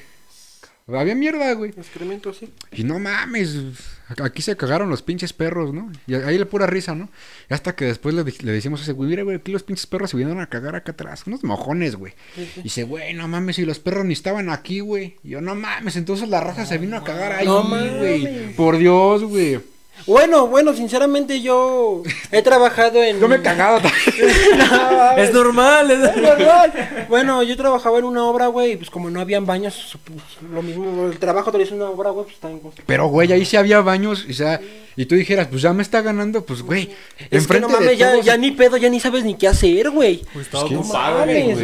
Había 0.87 1.15
mierda, 1.15 1.53
güey. 1.53 1.71
Excremento, 1.77 2.33
sí. 2.33 2.49
Y 2.73 2.83
no 2.83 2.99
mames, 2.99 3.55
aquí 4.21 4.41
se 4.41 4.57
cagaron 4.57 4.89
los 4.89 5.01
pinches 5.01 5.31
perros, 5.31 5.73
¿no? 5.73 5.89
Y 6.05 6.15
ahí 6.15 6.37
la 6.37 6.45
pura 6.45 6.65
risa, 6.67 6.95
¿no? 6.95 7.07
Y 7.49 7.53
hasta 7.53 7.75
que 7.75 7.85
después 7.85 8.13
le, 8.13 8.23
le 8.25 8.51
decimos 8.51 8.81
a 8.81 8.83
ese 8.83 8.91
güey, 8.91 9.09
mira, 9.09 9.23
güey, 9.23 9.37
aquí 9.37 9.53
los 9.53 9.63
pinches 9.63 9.87
perros 9.87 10.09
se 10.09 10.17
vinieron 10.17 10.41
a 10.41 10.49
cagar 10.49 10.75
acá 10.75 10.91
atrás. 10.91 11.23
Unos 11.27 11.45
mojones, 11.45 11.95
güey. 11.95 12.13
Sí, 12.35 12.45
sí. 12.55 12.59
Y 12.59 12.63
dice, 12.63 12.83
güey, 12.83 13.13
no 13.13 13.27
mames, 13.29 13.55
si 13.55 13.63
los 13.65 13.79
perros 13.79 14.03
ni 14.03 14.11
estaban 14.13 14.49
aquí, 14.49 14.81
güey. 14.81 15.15
Y 15.23 15.29
yo, 15.29 15.39
no 15.39 15.55
mames, 15.55 15.95
entonces 15.95 16.27
la 16.27 16.41
raza 16.41 16.65
se 16.65 16.77
vino 16.77 16.97
a 16.97 17.03
cagar 17.05 17.31
ahí, 17.33 17.45
No 17.45 17.63
güey. 17.63 18.23
mames. 18.23 18.55
Por 18.55 18.77
Dios, 18.77 19.23
güey. 19.23 19.61
Bueno, 20.07 20.47
bueno, 20.47 20.73
sinceramente 20.73 21.41
yo 21.41 22.01
he 22.31 22.41
trabajado 22.41 23.01
en... 23.03 23.19
Yo 23.19 23.27
me 23.27 23.41
cagaba 23.41 23.79
también. 23.81 24.01
No, 24.57 24.97
mames. 24.97 25.29
Es 25.29 25.33
normal, 25.33 25.91
Es 25.91 25.99
es 26.09 26.17
normal. 26.17 27.05
Bueno, 27.09 27.43
yo 27.43 27.55
trabajaba 27.57 27.99
en 27.99 28.05
una 28.05 28.23
obra, 28.25 28.47
güey, 28.47 28.73
y 28.73 28.77
pues 28.77 28.89
como 28.89 29.09
no 29.09 29.19
habían 29.21 29.45
baños, 29.45 29.97
pues, 30.03 30.19
lo 30.51 30.61
mismo, 30.61 31.05
el 31.05 31.17
trabajo 31.19 31.51
te 31.51 31.57
lo 31.57 31.63
hizo 31.63 31.75
una 31.75 31.89
obra, 31.89 32.09
güey, 32.11 32.25
pues 32.25 32.35
está 32.35 32.49
en 32.49 32.61
Pero, 32.85 33.07
güey, 33.07 33.31
ahí 33.31 33.45
sí 33.45 33.57
había 33.57 33.81
baños, 33.81 34.25
o 34.29 34.33
sea, 34.33 34.59
y 34.95 35.05
tú 35.05 35.15
dijeras, 35.15 35.47
pues 35.47 35.61
ya 35.61 35.73
me 35.73 35.83
está 35.83 36.01
ganando, 36.01 36.45
pues, 36.45 36.61
güey, 36.61 36.89
Es 37.29 37.47
que 37.47 37.59
no 37.59 37.69
mames, 37.69 37.89
de 37.89 37.97
ya, 37.97 38.11
todos. 38.11 38.25
ya 38.25 38.37
ni 38.37 38.51
pedo, 38.51 38.77
ya 38.77 38.89
ni 38.89 38.99
sabes 38.99 39.23
ni 39.23 39.35
qué 39.35 39.47
hacer, 39.47 39.89
güey. 39.89 40.21
Pues 40.33 40.45
estaba 40.47 40.63
Es 40.63 40.69
que- 40.69 40.75
No 40.75 40.83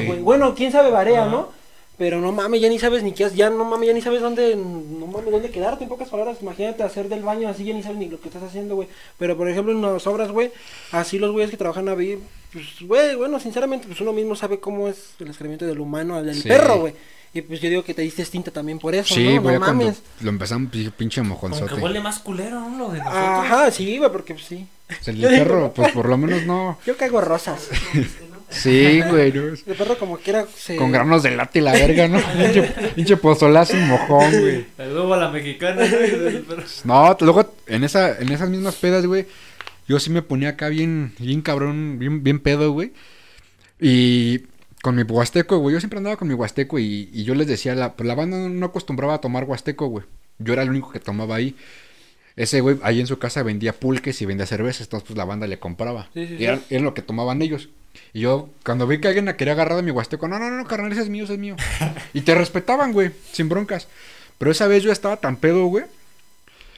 güey. 0.08 0.20
Bueno, 0.20 0.56
quién 0.56 0.72
sabe 0.72 0.90
Barea, 0.92 1.26
¿no? 1.26 1.57
Pero 1.98 2.22
no 2.22 2.32
mames, 2.32 2.62
ya 2.62 2.70
ni 2.70 2.78
sabes 2.78 3.02
ni 3.02 3.12
qué 3.12 3.26
haces, 3.26 3.36
ya 3.38 3.50
no 3.50 3.66
mames, 3.66 3.88
ya 3.88 3.94
ni 3.94 4.02
sabes 4.02 4.22
dónde, 4.22 4.56
no 4.56 5.08
mames, 5.08 5.32
dónde 5.32 5.50
quedarte, 5.50 5.84
en 5.84 5.90
pocas 5.90 6.10
palabras, 6.10 6.38
imagínate 6.42 6.84
hacer 6.84 7.10
del 7.10 7.24
baño 7.24 7.50
así, 7.50 7.64
ya 7.64 7.74
ni 7.74 7.82
sabes 7.82 7.98
ni 7.98 8.08
lo 8.08 8.20
que 8.22 8.28
estás 8.30 8.44
haciendo, 8.44 8.76
güey. 8.76 8.88
Pero 9.18 9.36
por 9.36 9.50
ejemplo 9.50 9.72
en 9.74 9.82
las 9.82 10.06
obras, 10.06 10.32
güey, 10.32 10.52
así 10.92 11.18
los 11.18 11.32
güeyes 11.32 11.50
que 11.50 11.58
trabajan 11.58 11.90
ahí, 11.90 12.20
pues, 12.54 12.66
güey, 12.82 13.16
bueno, 13.16 13.40
sinceramente, 13.40 13.88
pues 13.88 14.00
uno 14.00 14.14
mismo 14.14 14.36
sabe 14.36 14.60
cómo 14.60 14.88
es 14.88 15.14
el 15.20 15.28
excremento 15.30 15.66
del 15.66 15.80
humano 15.80 16.16
al 16.16 16.28
del 16.28 16.40
Sí. 16.42 16.48
perro, 16.48 16.82
güey. 16.82 16.94
Y 17.34 17.42
pues 17.42 17.60
yo 17.62 17.70
digo 17.70 17.84
que 17.84 17.94
te 17.94 18.04
diste 18.04 18.24
tinta 18.26 18.52
también 18.52 18.78
por 18.80 18.94
eso, 18.96 19.14
Sí, 19.16 19.36
¿no? 19.36 19.42
güey, 19.42 19.56
No 19.56 19.62
cuando 19.66 19.84
mames. 19.86 20.02
lo 20.22 20.30
empezamos, 20.30 20.72
pi- 20.72 20.90
pinche 20.92 21.22
Como 21.22 21.40
que 21.40 21.48
mojonzote. 21.48 21.82
huele 21.82 22.00
más 22.00 22.20
culero, 22.20 22.60
¿no? 22.62 22.78
Lo 22.78 22.90
de 22.92 23.00
nosotros. 23.00 23.24
Ajá, 23.24 23.72
sí, 23.72 23.98
güey, 23.98 24.12
porque 24.12 24.34
pues 24.36 24.46
sí. 24.46 24.66
O 24.90 25.04
sea, 25.04 25.14
el 25.14 25.22
perro, 25.22 25.74
pues 25.76 25.92
por 25.94 26.08
lo 26.08 26.18
menos 26.18 26.44
no. 26.46 26.78
Yo 26.86 26.96
cago 26.96 27.22
rosas. 27.22 27.70
Sí, 28.50 29.02
güey, 29.02 29.34
no. 29.34 29.44
El 29.44 29.58
perro 29.78 29.98
como 29.98 30.18
quiera 30.18 30.46
se... 30.56 30.78
Con 30.78 30.92
granos 30.92 31.24
de 31.24 31.32
lata 31.32 31.58
y 31.58 31.62
la 31.62 31.74
verga, 31.74 32.08
¿no? 32.08 32.20
pinche, 32.96 33.18
pozolazo 33.18 33.76
y 33.76 33.82
mojón, 33.82 34.32
güey. 34.32 34.66
El 34.78 34.94
huevo 34.94 35.14
a 35.14 35.18
la 35.18 35.30
mexicana, 35.30 35.86
güey. 35.86 36.44
No, 36.86 37.18
luego 37.20 37.54
en 37.68 37.84
esa, 37.84 38.18
en 38.18 38.32
esas 38.32 38.50
mismas 38.50 38.76
pedas, 38.76 39.06
güey, 39.06 39.26
yo 39.88 40.00
sí 40.00 40.10
me 40.10 40.22
ponía 40.22 40.50
acá 40.50 40.70
bien, 40.70 41.14
bien 41.20 41.42
cabrón, 41.42 42.00
bien, 42.00 42.24
bien 42.24 42.40
pedo, 42.40 42.72
güey. 42.72 42.94
Y 43.80 44.40
con 44.82 44.96
mi 44.96 45.04
huasteco, 45.04 45.58
güey, 45.58 45.74
yo 45.74 45.80
siempre 45.80 45.98
andaba 45.98 46.16
con 46.16 46.28
mi 46.28 46.34
huasteco 46.34 46.80
y, 46.80 47.10
y 47.12 47.24
yo 47.26 47.36
les 47.36 47.48
decía, 47.48 47.76
la, 47.76 47.94
pues 47.96 48.08
la 48.08 48.16
banda 48.16 48.38
no 48.38 48.66
acostumbraba 48.66 49.16
a 49.16 49.22
tomar 49.22 49.44
huasteco, 49.44 49.88
güey. 49.88 50.06
Yo 50.40 50.54
era 50.54 50.64
el 50.64 50.70
único 50.70 50.92
que 50.92 51.00
tomaba 51.00 51.36
ahí. 51.36 51.56
Ese 52.36 52.62
güey 52.62 52.78
ahí 52.84 53.00
en 53.00 53.08
su 53.08 53.18
casa 53.18 53.44
vendía 53.44 53.74
pulques 53.74 54.22
y 54.22 54.26
vendía 54.26 54.46
cervezas, 54.46 54.84
entonces 54.84 55.08
pues 55.08 55.18
la 55.18 55.26
banda 55.26 55.48
le 55.48 55.60
compraba. 55.60 56.08
Sí, 56.14 56.28
sí, 56.28 56.34
y 56.36 56.38
sí. 56.38 56.44
era, 56.46 56.60
era 56.70 56.84
lo 56.84 56.94
que 56.94 57.02
tomaban 57.02 57.42
ellos. 57.42 57.70
Y 58.14 58.22
yo, 58.22 58.50
cuando 58.64 58.88
vi 58.88 59.00
que 59.00 59.08
alguien 59.08 59.26
la 59.26 59.38
quería 59.38 59.54
agarrar 59.54 59.76
de 59.78 59.84
mi 59.84 59.92
huasteco, 59.92 60.28
no, 60.28 60.40
no, 60.40 60.50
no, 60.50 60.66
carnal, 60.66 60.92
ese 60.92 61.02
es 61.02 61.10
mío, 61.10 61.24
ese 61.26 61.34
es 61.34 61.40
mío. 61.40 61.56
y 62.14 62.22
te 62.22 62.36
respetaban, 62.36 62.94
güey, 62.94 63.12
sin 63.32 63.50
broncas. 63.50 63.88
Pero 64.38 64.52
esa 64.52 64.68
vez 64.68 64.84
yo 64.84 64.92
estaba 64.92 65.18
tan 65.18 65.38
pedo, 65.38 65.66
güey, 65.66 65.86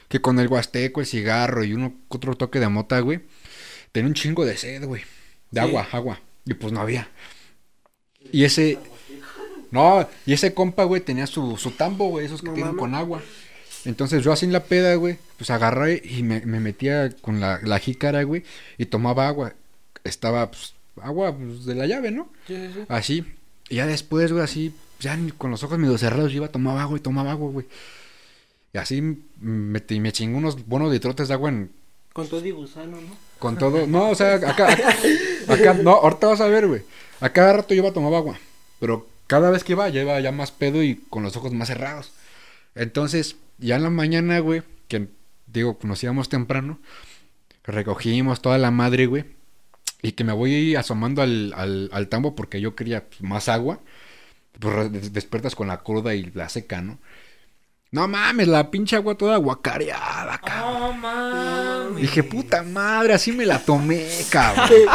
que 0.08 0.20
con 0.20 0.38
el 0.38 0.48
huasteco, 0.48 1.00
el 1.00 1.06
cigarro 1.06 1.64
y 1.64 1.72
uno 1.72 1.94
otro 2.08 2.34
toque 2.34 2.58
de 2.60 2.68
mota, 2.68 3.00
güey, 3.00 3.20
tenía 3.92 4.08
un 4.08 4.14
chingo 4.14 4.44
de 4.44 4.56
sed, 4.56 4.84
güey. 4.84 5.02
De 5.50 5.60
Sí. 5.60 5.66
agua, 5.66 5.88
agua. 5.92 6.20
Y 6.46 6.54
pues 6.54 6.72
no 6.72 6.80
había. 6.80 7.08
Y 8.32 8.44
ese. 8.44 8.78
No, 9.70 10.08
y 10.26 10.32
ese 10.32 10.52
compa, 10.52 10.84
güey, 10.84 11.00
tenía 11.00 11.26
su, 11.26 11.56
su 11.56 11.70
tambo, 11.72 12.08
güey, 12.08 12.26
esos 12.26 12.40
que 12.40 12.48
No 12.48 12.54
tienen 12.54 12.76
con 12.76 12.94
agua. 12.94 13.22
Entonces 13.84 14.22
yo 14.24 14.32
así 14.32 14.44
en 14.46 14.52
la 14.52 14.64
peda, 14.64 14.94
güey, 14.96 15.18
pues 15.38 15.50
agarré 15.50 16.02
y 16.04 16.22
me, 16.22 16.40
me 16.44 16.60
metía 16.60 17.10
con 17.20 17.40
la, 17.40 17.60
la 17.62 17.78
jícara, 17.78 18.22
güey, 18.24 18.42
y 18.78 18.86
tomaba 18.86 19.28
agua. 19.28 19.54
Estaba, 20.04 20.50
pues, 20.50 20.74
agua 21.02 21.36
pues, 21.36 21.64
de 21.64 21.74
la 21.74 21.86
llave, 21.86 22.10
¿no? 22.10 22.28
Sí, 22.46 22.56
sí, 22.56 22.70
sí. 22.74 22.80
Así. 22.88 23.24
Y 23.68 23.76
ya 23.76 23.86
después, 23.86 24.32
güey, 24.32 24.44
así, 24.44 24.74
ya 24.98 25.18
con 25.38 25.50
los 25.50 25.62
ojos 25.62 25.78
medio 25.78 25.96
cerrados, 25.98 26.32
yo 26.32 26.38
iba 26.38 26.46
a 26.46 26.52
tomar 26.52 26.78
agua 26.78 26.98
y 26.98 27.00
tomaba 27.00 27.30
agua, 27.32 27.50
güey. 27.50 27.66
Y 28.72 28.78
así 28.78 29.00
me, 29.02 29.82
me, 29.88 30.12
chingó 30.12 30.38
unos 30.38 30.66
buenos 30.66 30.92
litrotes 30.92 31.28
de 31.28 31.34
agua 31.34 31.48
en, 31.48 31.70
Con 32.12 32.28
todo 32.28 32.44
y 32.44 32.50
gusano, 32.50 33.00
¿no? 33.00 33.30
con 33.38 33.56
todo. 33.56 33.86
No, 33.86 34.10
o 34.10 34.14
sea, 34.14 34.34
acá, 34.34 34.50
acá, 34.50 34.94
acá- 35.48 35.74
no, 35.74 35.92
ahorita 35.92 36.28
vas 36.28 36.40
a 36.40 36.46
ver, 36.46 36.66
güey. 36.68 36.82
A 37.20 37.30
cada 37.30 37.54
rato 37.54 37.74
yo 37.74 37.80
iba 37.80 37.88
a 37.90 37.92
tomar 37.92 38.12
agua. 38.14 38.38
Pero 38.78 39.08
cada 39.26 39.50
vez 39.50 39.64
que 39.64 39.72
iba, 39.72 39.88
ya 39.88 40.02
iba 40.02 40.20
ya 40.20 40.30
más 40.30 40.52
pedo 40.52 40.82
y 40.82 40.96
con 41.08 41.22
los 41.22 41.36
ojos 41.36 41.52
más 41.52 41.68
cerrados. 41.68 42.12
Entonces, 42.74 43.36
ya 43.58 43.76
en 43.76 43.82
la 43.82 43.90
mañana, 43.90 44.38
güey, 44.40 44.62
que 44.88 45.08
digo, 45.46 45.78
nos 45.82 46.02
íbamos 46.02 46.28
temprano, 46.28 46.78
recogimos 47.64 48.40
toda 48.42 48.58
la 48.58 48.70
madre, 48.70 49.06
güey. 49.06 49.24
Y 50.02 50.12
que 50.12 50.24
me 50.24 50.32
voy 50.32 50.76
asomando 50.76 51.22
al, 51.22 51.52
al, 51.56 51.90
al 51.92 52.08
tambo 52.08 52.34
porque 52.34 52.60
yo 52.60 52.74
quería 52.74 53.04
pues, 53.08 53.20
más 53.22 53.48
agua. 53.48 53.80
Pues 54.58 54.74
re- 54.74 54.88
des- 54.88 55.12
despiertas 55.12 55.54
con 55.54 55.68
la 55.68 55.78
cruda 55.82 56.14
y 56.14 56.30
la 56.34 56.48
seca, 56.48 56.80
¿no? 56.82 56.98
No 57.92 58.06
mames, 58.06 58.46
la 58.46 58.70
pinche 58.70 58.94
agua 58.96 59.16
toda 59.16 59.36
guacareada, 59.36 60.38
cabrón. 60.38 60.82
Oh, 60.82 60.92
mames. 60.92 62.00
Dije, 62.02 62.22
puta 62.22 62.62
madre, 62.62 63.14
así 63.14 63.32
me 63.32 63.44
la 63.46 63.58
tomé, 63.58 64.06
cabrón. 64.30 64.68
Te, 64.68 64.86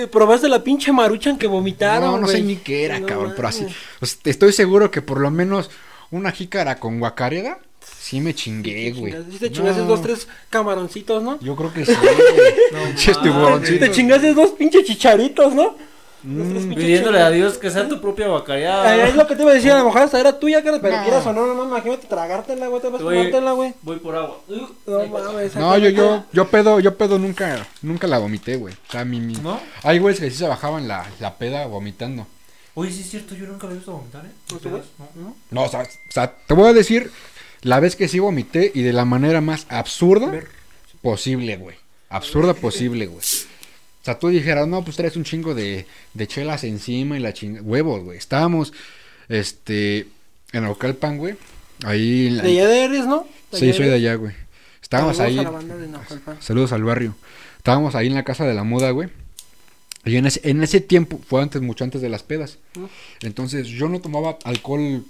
te 0.00 0.06
probaste 0.06 0.48
la 0.48 0.62
pinche 0.62 0.92
maruchan 0.92 1.38
que 1.38 1.46
vomitaron, 1.46 2.10
No, 2.12 2.18
no 2.20 2.26
sé 2.26 2.42
ni 2.42 2.56
qué 2.56 2.84
era, 2.84 3.00
No 3.00 3.06
cabrón, 3.06 3.32
pero 3.34 3.48
así. 3.48 3.66
o 4.00 4.06
sea, 4.06 4.18
estoy 4.24 4.52
seguro 4.52 4.90
que 4.90 5.00
por 5.02 5.18
lo 5.20 5.30
menos 5.30 5.70
una 6.10 6.30
jícara 6.30 6.78
con 6.78 6.98
guacareda, 6.98 7.58
sí 8.00 8.20
me 8.20 8.34
chingué, 8.34 8.92
güey. 8.92 9.14
Sí 9.30 9.38
te 9.38 9.50
chingaste 9.50 9.82
No, 9.82 9.88
dos, 9.88 10.02
tres 10.02 10.28
camaroncitos, 10.50 11.22
¿no? 11.22 11.38
Yo 11.40 11.56
creo 11.56 11.72
que 11.72 11.84
sí, 11.86 11.92
güey. 11.94 12.54
No 12.72 13.32
mames. 13.50 13.78
Te 13.80 13.90
chingaste 13.90 14.34
dos 14.34 14.50
pinches 14.50 14.84
chicharitos, 14.84 15.54
¿no? 15.54 15.76
Mm, 16.24 16.74
Pidiéndole 16.74 17.20
a 17.20 17.30
Dios 17.30 17.58
que 17.58 17.68
sea 17.68 17.88
tu 17.88 18.00
propia 18.00 18.26
Ay, 18.26 18.30
bacareada. 18.32 19.08
es 19.08 19.16
lo 19.16 19.26
que 19.26 19.34
te 19.34 19.42
iba 19.42 19.50
a 19.50 19.54
decir, 19.54 19.72
a 19.72 19.78
lo 19.78 19.86
mejor 19.86 20.08
era 20.14 20.38
tuya, 20.38 20.62
cara, 20.62 20.78
pero 20.80 20.96
No. 20.96 21.02
quieras 21.02 21.26
o 21.26 21.32
no, 21.32 21.46
no, 21.48 21.54
no, 21.54 21.64
imagínate 21.64 22.06
tragártela, 22.06 22.68
güey, 22.68 22.80
te 22.80 22.88
vas 22.90 23.00
a 23.00 23.04
tomártela, 23.04 23.52
güey. 23.52 23.74
Voy 23.82 23.96
por 23.98 24.14
agua. 24.14 24.38
No 24.86 25.06
mames. 25.08 25.56
No, 25.56 25.76
yo, 25.78 25.88
yo, 25.88 26.24
yo 26.32 26.48
pedo, 26.48 26.78
yo 26.78 26.96
pedo 26.96 27.18
nunca, 27.18 27.66
nunca 27.82 28.06
la 28.06 28.18
vomité, 28.18 28.54
güey. 28.54 28.72
O 28.88 28.92
sea, 28.92 29.04
mi, 29.04 29.18
mi... 29.18 29.34
¿No? 29.34 29.58
Hay 29.82 29.98
güeyes 29.98 30.20
que 30.20 30.30
sí 30.30 30.36
se 30.36 30.46
bajaban 30.46 30.86
la, 30.86 31.04
la 31.18 31.34
peda 31.38 31.66
vomitando. 31.66 32.24
Oye, 32.74 32.92
sí 32.92 33.00
es 33.00 33.10
cierto, 33.10 33.34
yo 33.34 33.46
nunca 33.46 33.66
lo 33.66 33.72
he 33.72 33.76
visto 33.76 33.90
vomitar, 33.92 34.24
¿eh? 34.24 34.82
¿No? 35.16 35.34
No, 35.50 35.62
o 35.64 35.68
sea, 35.68 35.80
o 35.82 35.86
sea, 36.12 36.32
te 36.46 36.54
voy 36.54 36.68
a 36.68 36.72
decir 36.72 37.10
la 37.62 37.80
vez 37.80 37.96
que 37.96 38.08
sí 38.08 38.18
vomité 38.18 38.70
y 38.74 38.82
de 38.82 38.92
la 38.92 39.04
manera 39.04 39.40
más 39.40 39.66
absurda 39.68 40.32
posible, 41.00 41.56
güey. 41.56 41.76
Absurda 42.08 42.54
posible, 42.54 43.06
güey. 43.06 43.18
O 43.20 44.04
sea, 44.04 44.18
tú 44.18 44.28
dijeras, 44.28 44.66
no, 44.66 44.84
pues 44.84 44.96
traes 44.96 45.16
un 45.16 45.24
chingo 45.24 45.54
de, 45.54 45.86
de 46.14 46.26
chelas 46.26 46.64
encima 46.64 47.16
y 47.16 47.20
la 47.20 47.32
chinga. 47.32 47.62
Huevos, 47.62 48.02
güey. 48.02 48.18
Estábamos, 48.18 48.72
este, 49.28 50.08
en 50.52 50.64
Ocalpan, 50.66 51.18
güey. 51.18 51.36
Ahí. 51.84 52.26
en 52.28 52.36
la- 52.38 52.42
De 52.42 52.50
allá 52.50 52.68
de 52.68 52.84
eres, 52.84 53.06
¿no? 53.06 53.26
Sí, 53.52 53.72
soy 53.72 53.86
de 53.86 53.94
allá, 53.94 54.14
güey. 54.16 54.34
Estábamos 54.82 55.16
Saludos 55.16 55.32
ahí. 55.32 55.38
a 55.38 55.42
la 55.44 55.50
banda 55.50 55.76
de 55.76 55.88
Naucalpan. 55.88 56.42
Saludos 56.42 56.72
al 56.72 56.82
barrio. 56.84 57.14
Estábamos 57.58 57.94
ahí 57.94 58.08
en 58.08 58.14
la 58.14 58.24
casa 58.24 58.44
de 58.44 58.54
la 58.54 58.64
moda, 58.64 58.90
güey. 58.90 59.08
Y 60.04 60.16
en 60.16 60.26
ese, 60.26 60.40
en 60.48 60.62
ese 60.64 60.80
tiempo, 60.80 61.20
fue 61.26 61.40
antes, 61.40 61.62
mucho 61.62 61.84
antes 61.84 62.02
de 62.02 62.08
las 62.08 62.24
pedas. 62.24 62.58
Entonces, 63.22 63.68
yo 63.68 63.88
no 63.88 64.00
tomaba 64.00 64.36
alcohol 64.44 65.04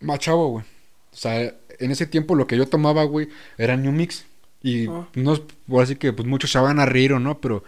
más 0.00 0.20
chavo, 0.20 0.50
güey. 0.50 0.64
O 1.12 1.16
sea, 1.16 1.52
en 1.80 1.90
ese 1.90 2.06
tiempo 2.06 2.34
lo 2.34 2.46
que 2.46 2.56
yo 2.56 2.66
tomaba, 2.66 3.04
güey, 3.04 3.28
era 3.58 3.76
New 3.76 3.92
Mix. 3.92 4.24
Y 4.62 4.86
Ah. 4.88 5.06
no 5.14 5.38
así 5.80 5.96
que 5.96 6.12
pues 6.12 6.26
muchos 6.26 6.50
se 6.50 6.58
van 6.58 6.78
a 6.80 6.86
reír 6.86 7.12
o 7.12 7.18
no, 7.20 7.38
pero 7.38 7.64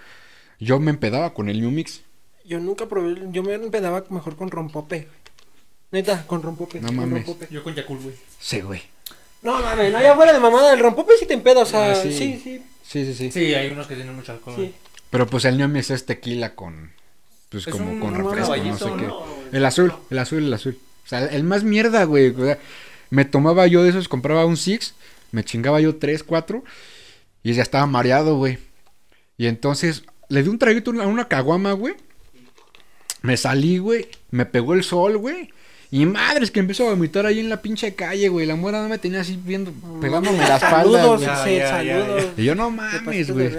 yo 0.58 0.80
me 0.80 0.90
empedaba 0.90 1.34
con 1.34 1.48
el 1.48 1.60
New 1.60 1.70
Mix. 1.70 2.00
Yo 2.44 2.58
nunca 2.60 2.86
probé, 2.86 3.16
yo 3.32 3.42
me 3.42 3.54
empedaba 3.54 4.04
mejor 4.10 4.36
con 4.36 4.50
rompope. 4.50 5.08
Neta, 5.90 6.26
con 6.26 6.42
rompope. 6.42 6.80
No 6.80 6.88
con 6.88 6.96
mames. 6.96 7.26
rompope. 7.26 7.48
Yo 7.52 7.62
con 7.62 7.74
Yakul, 7.74 7.98
güey. 7.98 8.14
Sí, 8.40 8.60
güey. 8.60 8.82
No 9.42 9.60
mames, 9.60 9.92
no, 9.92 10.00
ya 10.00 10.14
fuera 10.16 10.32
de 10.32 10.40
mamada, 10.40 10.72
el 10.72 10.80
rompope 10.80 11.12
sí 11.18 11.26
te 11.26 11.34
empeda, 11.34 11.62
o 11.62 11.66
sea, 11.66 11.92
Ah, 11.92 11.94
sí, 11.94 12.12
sí. 12.12 12.40
sí, 12.42 12.62
Sí, 12.82 13.04
sí, 13.04 13.14
sí. 13.14 13.32
Sí, 13.32 13.54
hay 13.54 13.70
unos 13.70 13.86
que 13.88 13.96
tienen 13.96 14.14
mucho 14.14 14.32
alcohol. 14.32 14.54
sí. 14.56 14.74
Pero 15.10 15.26
pues 15.26 15.44
el 15.44 15.56
New 15.58 15.68
Mix 15.68 15.90
es 15.90 16.04
tequila 16.06 16.54
con, 16.54 16.92
pues 17.48 17.66
Es 17.66 17.72
como 17.72 17.90
un- 17.90 18.00
con 18.00 18.14
refresco, 18.14 18.56
no 18.56 18.78
sé 18.78 18.84
qué. 18.84 19.06
¿no? 19.06 19.24
El 19.52 19.64
azul, 19.64 19.92
el 20.10 20.18
azul, 20.18 20.44
el 20.44 20.52
azul. 20.54 20.78
O 21.04 21.08
sea, 21.08 21.24
el 21.26 21.44
más 21.44 21.62
mierda, 21.64 22.04
güey. 22.04 22.28
O 22.30 22.44
sea, 22.44 22.58
me 23.10 23.24
tomaba 23.24 23.66
yo 23.66 23.82
de 23.82 23.90
esos, 23.90 24.08
compraba 24.08 24.46
un 24.46 24.56
Six, 24.56 24.94
me 25.32 25.44
chingaba 25.44 25.80
yo 25.80 25.96
tres, 25.96 26.22
cuatro, 26.22 26.64
y 27.42 27.52
ya 27.52 27.62
estaba 27.62 27.86
mareado, 27.86 28.36
güey. 28.36 28.58
Y 29.38 29.46
entonces 29.46 30.04
le 30.28 30.42
di 30.42 30.48
un 30.48 30.58
traguito 30.58 30.90
a 30.90 31.06
una 31.06 31.28
caguama, 31.28 31.72
güey. 31.72 31.94
Me 33.22 33.36
salí, 33.36 33.78
güey. 33.78 34.08
Me 34.30 34.46
pegó 34.46 34.74
el 34.74 34.82
sol, 34.82 35.16
güey. 35.18 35.50
Y 35.90 36.04
madres 36.04 36.50
que 36.50 36.58
empezó 36.58 36.86
a 36.86 36.90
vomitar 36.90 37.26
ahí 37.26 37.38
en 37.38 37.48
la 37.48 37.62
pinche 37.62 37.94
calle, 37.94 38.28
güey. 38.28 38.46
La 38.46 38.56
muera 38.56 38.82
no 38.82 38.88
me 38.88 38.98
tenía 38.98 39.20
así 39.20 39.38
viendo, 39.42 39.72
pegándome 40.00 40.38
la 40.38 40.56
espalda, 40.56 41.00
Saludos, 41.00 41.16
güey. 41.16 41.26
Ya, 41.26 41.44
sí, 41.44 41.56
ya, 41.56 41.82
ya, 41.82 42.00
saludos. 42.00 42.26
Y 42.36 42.44
yo 42.44 42.54
no 42.54 42.70
mames, 42.70 43.30
güey. 43.30 43.52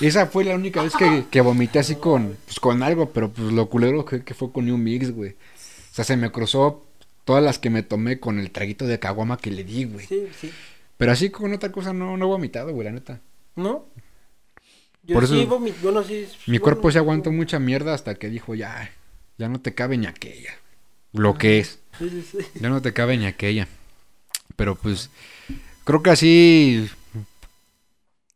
Esa 0.00 0.26
fue 0.26 0.44
la 0.44 0.54
única 0.54 0.82
vez 0.82 0.92
que, 0.94 1.24
que 1.30 1.40
vomité 1.40 1.80
así 1.80 1.96
con, 1.96 2.36
pues, 2.44 2.60
con 2.60 2.82
algo, 2.82 3.10
pero 3.10 3.30
pues 3.32 3.52
lo 3.52 3.68
culero 3.68 4.04
que, 4.04 4.22
que 4.22 4.34
fue 4.34 4.52
con 4.52 4.66
New 4.66 4.78
Mix, 4.78 5.10
güey. 5.10 5.30
O 5.30 5.94
sea, 5.94 6.04
se 6.04 6.16
me 6.16 6.30
cruzó 6.30 6.84
todas 7.24 7.42
las 7.42 7.58
que 7.58 7.70
me 7.70 7.82
tomé 7.82 8.18
con 8.20 8.38
el 8.38 8.50
traguito 8.50 8.86
de 8.86 8.98
caguama 8.98 9.36
que 9.38 9.50
le 9.50 9.64
di, 9.64 9.84
güey. 9.84 10.06
Sí, 10.06 10.26
sí. 10.40 10.50
Pero 10.96 11.12
así 11.12 11.30
con 11.30 11.52
otra 11.52 11.72
cosa 11.72 11.92
no, 11.92 12.16
no 12.16 12.24
he 12.24 12.28
vomitado, 12.28 12.72
güey, 12.72 12.84
la 12.84 12.92
neta. 12.92 13.20
¿No? 13.56 13.86
Yo 15.04 15.14
Por 15.14 15.26
sí, 15.26 15.40
eso- 15.42 15.48
vomi- 15.58 15.74
bueno, 15.82 16.02
sí. 16.04 16.26
Mi 16.46 16.58
bueno, 16.58 16.62
cuerpo 16.64 16.92
se 16.92 16.98
aguantó 16.98 17.32
mucha 17.32 17.58
mierda 17.58 17.92
hasta 17.94 18.14
que 18.14 18.28
dijo, 18.28 18.54
ya, 18.54 18.90
ya 19.38 19.48
no 19.48 19.60
te 19.60 19.74
cabe 19.74 19.96
ni 19.96 20.06
aquella. 20.06 20.54
Lo 21.12 21.36
que 21.36 21.58
es, 21.58 21.78
Sí, 21.98 22.08
sí, 22.08 22.22
sí. 22.30 22.38
ya 22.60 22.68
no 22.70 22.80
te 22.80 22.92
cabe 22.92 23.16
ni 23.18 23.26
aquella. 23.26 23.68
Pero 24.56 24.76
pues, 24.76 25.10
creo 25.84 26.02
que 26.02 26.10
así, 26.10 26.88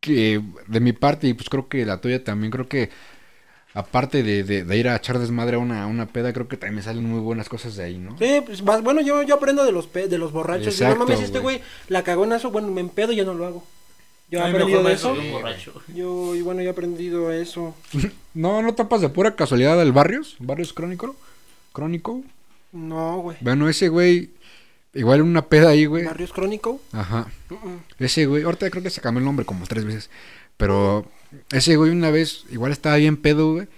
que 0.00 0.42
de 0.66 0.80
mi 0.80 0.92
parte, 0.92 1.28
y 1.28 1.34
pues 1.34 1.48
creo 1.48 1.68
que 1.68 1.84
la 1.84 2.00
tuya 2.00 2.22
también, 2.22 2.50
creo 2.50 2.68
que 2.68 2.90
aparte 3.76 4.22
de, 4.22 4.42
de- 4.42 4.64
de 4.64 4.76
ir 4.76 4.88
a 4.88 4.96
echar 4.96 5.18
desmadre 5.18 5.56
a 5.56 5.58
una, 5.58 5.86
una 5.86 6.06
peda, 6.06 6.32
creo 6.32 6.48
que 6.48 6.56
también 6.56 6.76
me 6.76 6.82
salen 6.82 7.04
muy 7.04 7.20
buenas 7.20 7.48
cosas 7.48 7.76
de 7.76 7.84
ahí, 7.84 7.98
¿no? 7.98 8.16
Sí, 8.18 8.42
pues 8.44 8.64
vas- 8.64 8.82
bueno, 8.82 9.00
yo, 9.02 9.22
yo 9.22 9.34
aprendo 9.34 9.64
de 9.64 9.70
los 9.72 9.86
pe- 9.86 10.08
de 10.08 10.18
los 10.18 10.32
borrachos. 10.32 10.78
Yo, 10.78 10.84
no 10.86 10.90
Exacto, 10.92 11.04
mames, 11.04 11.20
este 11.24 11.38
güey. 11.40 11.60
la 11.88 12.02
cagó 12.02 12.24
en 12.24 12.32
eso, 12.32 12.50
bueno, 12.50 12.68
me 12.68 12.80
empedo 12.80 13.12
y 13.12 13.16
ya 13.16 13.24
no 13.24 13.34
lo 13.34 13.46
hago. 13.46 13.64
Yo 14.30 14.40
he 14.40 14.42
aprendido 14.42 14.82
de 14.82 14.92
eso. 14.92 15.14
Yo, 15.94 16.34
y 16.34 16.42
bueno, 16.42 16.60
yo 16.62 16.68
he 16.68 16.72
aprendido 16.72 17.30
eso. 17.32 17.74
No, 18.34 18.60
no 18.60 18.74
tapas 18.74 19.00
de 19.00 19.08
pura 19.08 19.34
casualidad 19.36 19.80
al 19.80 19.92
Barrios, 19.92 20.36
Barrios 20.40 20.72
Crónico, 20.74 21.14
Crónico. 21.72 22.22
No, 22.72 23.18
güey. 23.20 23.36
Bueno, 23.40 23.68
ese 23.68 23.88
güey, 23.88 24.30
igual 24.94 25.22
una 25.22 25.46
peda 25.46 25.70
ahí, 25.70 25.86
güey. 25.86 26.04
Barrios 26.04 26.32
Crónico. 26.32 26.80
Ajá. 26.92 27.28
Ese 27.98 28.26
güey, 28.26 28.42
ahorita 28.42 28.68
creo 28.70 28.82
que 28.82 28.90
se 28.90 29.00
cambió 29.00 29.20
el 29.20 29.24
nombre 29.24 29.46
como 29.46 29.66
tres 29.66 29.84
veces. 29.86 30.10
Pero 30.58 31.06
ese 31.50 31.76
güey 31.76 31.90
una 31.90 32.10
vez, 32.10 32.44
igual 32.50 32.72
estaba 32.72 32.96
bien 32.96 33.16
pedo, 33.16 33.52
güey. 33.52 33.68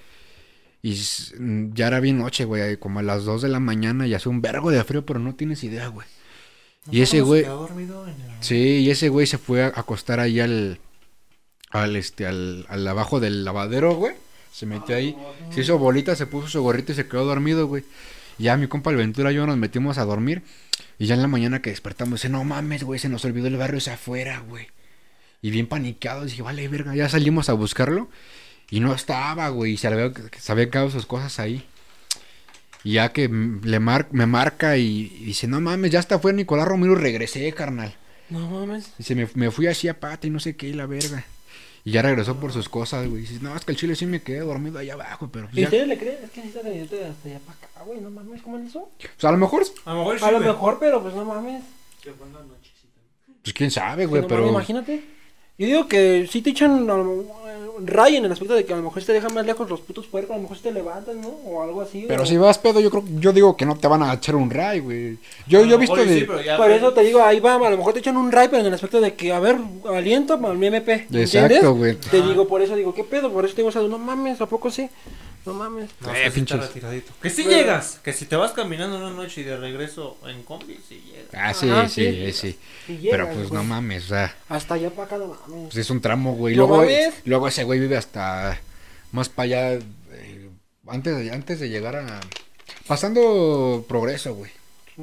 Y 0.83 1.01
mm, 1.39 1.75
ya 1.75 1.89
era 1.89 2.01
bien 2.01 2.19
noche, 2.19 2.45
güey, 2.45 2.77
como 2.77 3.01
a 3.01 3.03
las 3.03 3.25
2 3.25 3.43
de 3.43 3.49
la 3.49 3.61
mañana 3.61 4.07
y 4.07 4.15
hace 4.15 4.29
un 4.29 4.41
vergo 4.41 4.71
de 4.71 4.83
frío, 4.85 5.05
pero 5.05 5.19
no 5.19 5.35
tienes 5.35 5.65
idea, 5.65 5.89
güey. 5.89 6.07
Y 6.91 7.03
ese 7.03 7.21
güey, 7.21 7.43
¿Se 7.43 7.47
quedó 7.47 7.61
dormido 7.61 8.09
en 8.09 8.15
el... 8.15 8.31
sí, 8.41 8.79
y 8.79 8.91
ese 8.91 9.09
güey 9.09 9.27
se 9.27 9.39
fue 9.39 9.63
a 9.63 9.67
acostar 9.69 10.21
ahí 10.21 10.41
al, 10.41 10.81
al, 11.71 11.97
este, 11.97 12.27
al, 12.27 12.65
al 12.69 12.87
abajo 12.87 13.21
del 13.21 13.45
lavadero, 13.45 13.95
güey. 13.95 14.15
Se 14.53 14.67
metió 14.67 14.97
ahí, 14.97 15.17
se 15.51 15.61
hizo 15.61 15.79
bolita, 15.79 16.17
se 16.17 16.27
puso 16.27 16.49
su 16.49 16.63
gorrito 16.63 16.93
y 16.93 16.95
se 16.95 17.07
quedó 17.07 17.25
dormido, 17.25 17.67
güey. 17.67 17.85
Ya 18.39 18.57
mi 18.57 18.67
compa 18.67 18.91
el 18.91 18.97
Ventura 18.97 19.31
y 19.31 19.35
yo 19.35 19.47
nos 19.47 19.57
metimos 19.57 19.99
a 19.99 20.05
dormir. 20.05 20.43
Y 20.99 21.07
ya 21.07 21.15
en 21.15 21.23
la 21.23 21.29
mañana 21.29 21.61
que 21.61 21.71
despertamos, 21.71 22.21
dice, 22.21 22.29
no 22.29 22.43
mames, 22.45 22.83
güey, 22.83 22.99
se 22.99 23.09
nos 23.09 23.25
olvidó 23.25 23.49
el 23.49 23.57
barrio 23.57 23.79
ese 23.79 23.91
afuera, 23.93 24.41
güey. 24.41 24.69
Y 25.43 25.51
bien 25.51 25.67
paniqueado, 25.67 26.25
dije, 26.25 26.43
vale, 26.43 26.67
verga, 26.69 26.95
ya 26.95 27.09
salimos 27.09 27.49
a 27.49 27.53
buscarlo. 27.53 28.09
Y 28.71 28.81
no 28.81 28.93
estaba, 28.95 29.49
güey, 29.49 29.73
y 29.73 29.77
se, 29.77 29.87
había, 29.89 30.13
se 30.39 30.53
habían 30.53 30.71
quedado 30.71 30.91
sus 30.91 31.07
cosas 31.07 31.39
ahí. 31.39 31.65
Y 32.85 32.93
ya 32.95 33.13
que 33.13 33.29
le 33.29 33.81
mar- 33.81 34.09
me 34.13 34.27
marca 34.27 34.77
y, 34.77 35.13
y 35.21 35.25
dice, 35.25 35.47
no 35.49 35.61
mames, 35.61 35.91
ya 35.91 35.99
hasta 36.01 36.19
fue 36.19 36.33
Nicolás 36.33 36.69
Romero 36.69 36.95
regresé, 36.95 37.53
carnal. 37.53 37.95
No 38.31 38.49
mames. 38.51 38.93
Dice, 38.99 39.15
me, 39.15 39.29
me 39.35 39.51
fui 39.51 39.67
así 39.67 39.89
a 39.89 39.99
pata 39.99 40.27
y 40.27 40.31
no 40.31 40.39
sé 40.41 40.55
qué, 40.57 40.69
y 40.69 40.73
la 40.75 40.87
verga. 40.87 41.25
Y 41.85 41.93
ya 41.93 42.03
regresó 42.03 42.39
por 42.39 42.53
sus 42.53 42.69
cosas, 42.69 43.07
güey. 43.09 43.23
Dice, 43.23 43.39
no, 43.41 43.57
es 43.57 43.65
que 43.65 43.73
el 43.73 43.79
chile 43.79 43.97
sí 43.97 44.05
me 44.05 44.21
quedé 44.21 44.41
dormido 44.41 44.79
allá 44.79 44.95
abajo, 44.95 45.31
pero... 45.33 45.47
pues 45.47 45.57
¿Y 45.57 45.61
ya". 45.63 45.67
ustedes 45.69 45.89
le 45.89 45.99
creen? 45.99 46.19
Es 46.25 46.31
que 46.31 46.41
necesitas 46.41 46.65
venirte 46.65 47.05
hasta 47.07 47.29
allá 47.29 47.39
para 47.41 47.59
acá, 47.59 47.83
güey. 47.87 48.01
No 48.01 48.11
mames, 48.11 48.43
¿cómo 48.43 48.59
le 48.59 48.65
hizo? 48.67 48.81
O 48.81 48.93
sea, 49.17 49.31
a 49.31 49.33
lo 49.33 49.39
mejor, 49.39 49.63
A 49.87 49.93
lo 49.95 49.99
mejor 50.01 50.19
sí, 50.19 50.25
A 50.27 50.31
lo 50.31 50.41
mejor, 50.41 50.77
pero 50.79 51.03
pues 51.03 51.15
no 51.15 51.25
mames. 51.25 51.63
Que 52.03 52.13
fue 52.13 52.27
en 52.27 52.33
la 52.35 52.41
nochecita. 52.41 53.01
pues 53.43 53.55
quién 53.55 53.71
sabe, 53.71 54.03
Sí, 54.03 54.09
güey, 54.09 54.23
no 54.23 54.29
pero... 54.29 54.41
mames, 54.43 54.53
imagínate. 54.53 55.05
Yo 55.59 55.67
digo 55.67 55.89
que 55.89 56.29
si 56.31 56.41
te 56.41 56.51
echan 56.51 56.87
a 57.79 57.81
lo- 57.81 57.87
eh, 57.87 57.91
ray 57.91 58.17
en 58.17 58.25
el 58.25 58.33
aspecto 58.33 58.55
de 58.55 58.65
que 58.65 58.73
a 58.73 58.77
lo 58.77 58.83
mejor 58.83 59.03
te 59.03 59.13
dejan 59.13 59.33
más 59.35 59.47
lejos 59.47 59.69
los 59.71 59.81
putos 59.81 60.07
puercos, 60.07 60.33
a 60.35 60.37
lo 60.37 60.43
mejor 60.43 60.59
te 60.59 60.73
levantan, 60.73 61.21
¿no? 61.21 61.29
O 61.29 61.63
algo 61.63 61.81
así. 61.81 62.05
Pero 62.09 62.23
o- 62.23 62.27
si 62.27 62.37
vas 62.37 62.59
pedo, 62.59 62.81
yo 62.81 62.91
creo, 62.91 63.05
yo 63.19 63.33
digo 63.33 63.57
que 63.57 63.67
no 63.67 63.77
te 63.77 63.89
van 63.89 64.03
a 64.03 64.13
echar 64.15 64.37
un 64.37 64.51
ray, 64.51 64.81
güey. 64.81 65.19
Yo, 65.47 65.65
yo 65.65 65.77
he 65.77 65.79
visto 65.79 65.97
de... 65.97 66.19
sí, 66.21 66.25
pero 66.27 66.41
ya- 66.43 66.57
Por 66.57 66.71
eso 66.71 66.93
te 66.93 67.03
digo, 67.03 67.23
ahí 67.23 67.41
va, 67.41 67.55
a 67.55 67.71
lo 67.71 67.77
mejor 67.77 67.93
te 67.93 68.01
echan 68.01 68.17
un 68.17 68.31
ray, 68.33 68.49
pero 68.49 68.61
en 68.61 68.67
el 68.67 68.75
aspecto 68.75 69.01
de 69.01 69.15
que, 69.15 69.33
a 69.33 69.41
ver, 69.41 69.57
aliento 69.89 70.41
para 70.41 70.55
el 70.55 70.63
MP. 70.65 70.93
¿entiendes? 70.93 71.35
Exacto, 71.35 71.75
güey. 71.75 71.95
Te 71.97 72.21
digo, 72.23 72.47
por 72.49 72.63
eso 72.63 72.77
digo, 72.77 72.95
¿qué 72.95 73.05
pedo? 73.05 73.33
Por 73.33 73.45
eso 73.45 73.55
tengo 73.55 73.69
esa 73.71 73.81
duda, 73.81 73.91
no 73.91 73.99
mames, 73.99 74.41
¿a 74.41 74.47
poco 74.47 74.71
sí? 74.71 74.89
No 75.47 75.55
mames. 75.55 75.89
No, 76.01 76.11
Eh, 76.13 76.31
sí, 76.31 76.33
sí 76.35 76.41
está 76.41 76.59
pinches. 76.61 77.03
Que 77.23 77.31
si 77.31 77.43
Pero- 77.45 77.57
llegas, 77.57 78.01
que 78.05 78.13
si 78.13 78.27
te 78.27 78.37
vas 78.37 78.53
caminando 78.53 78.99
una 78.99 79.11
noche 79.11 79.41
y 79.41 79.45
de 79.45 79.57
regreso 79.57 80.19
en 80.27 80.43
combi, 80.43 80.79
sí 80.87 81.03
llegas. 81.07 81.29
Ah, 81.33 81.55
sí, 81.55 81.71
Ajá, 81.71 81.89
sí, 81.89 82.33
sí. 82.33 82.33
sí. 82.33 82.93
Y 82.93 83.09
Pero 83.09 83.31
pues 83.31 83.51
no 83.51 83.65
mames, 83.65 84.05
o 84.07 84.09
sea, 84.09 84.37
Hasta 84.51 84.75
allá 84.75 84.91
para 84.91 85.05
acá, 85.05 85.17
no 85.19 85.29
mames. 85.29 85.65
pues 85.69 85.77
es 85.77 85.89
un 85.91 86.01
tramo, 86.03 86.35
güey. 86.35 86.55
¿No 86.55 86.67
Luego, 86.67 86.83
mames? 86.83 87.15
luego 87.25 87.49
ese 87.49 87.65
güey 87.69 87.79
vive 87.81 87.97
hasta 87.99 88.59
más 89.13 89.29
para 89.29 89.45
allá, 89.45 89.73
eh, 90.13 90.49
antes, 90.87 91.17
de, 91.19 91.31
antes 91.31 91.61
de 91.61 91.69
llegar 91.69 91.97
a... 91.97 92.21
Pasando 92.87 93.85
progreso, 93.87 94.35
güey. 94.35 94.51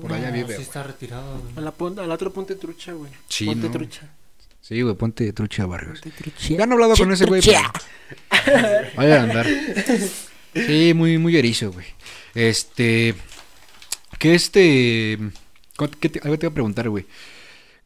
Por 0.02 0.12
allá 0.12 0.32
vive, 0.32 0.56
Sí 0.56 0.64
está 0.64 0.82
retirado, 0.84 1.36
A 1.36 1.38
güey. 1.38 1.64
la, 1.64 1.72
pon- 1.72 2.00
al 2.00 2.10
otro 2.12 2.34
ponte 2.34 2.56
trucha, 2.56 2.94
güey. 2.94 3.12
Sí, 3.30 3.46
ponte 3.46 3.68
no. 3.68 3.72
trucha. 3.72 4.10
Sí, 4.62 4.82
güey, 4.82 4.96
ponte 4.96 5.32
trucha, 5.32 5.68
Barrios. 5.68 6.02
Ponte 6.02 6.18
trucha. 6.18 6.48
Ya 6.50 6.66
no 6.66 6.72
he 6.72 6.76
hablado 6.76 6.96
con 6.96 7.12
ese 7.14 7.26
güey, 7.26 7.42
pero... 7.46 7.60
Vaya 8.98 9.20
a 9.20 9.24
andar. 9.24 9.48
Sí, 10.56 10.94
muy, 10.96 11.18
muy 11.20 11.38
erizo, 11.38 11.72
güey. 11.72 11.86
Este... 12.34 13.14
¿Qué 14.18 14.34
este... 14.34 15.20
¿Qué 16.00 16.10
te, 16.10 16.20
algo 16.24 16.40
te 16.40 16.46
iba 16.48 16.52
a 16.52 16.54
preguntar, 16.56 16.90
güey. 16.90 17.06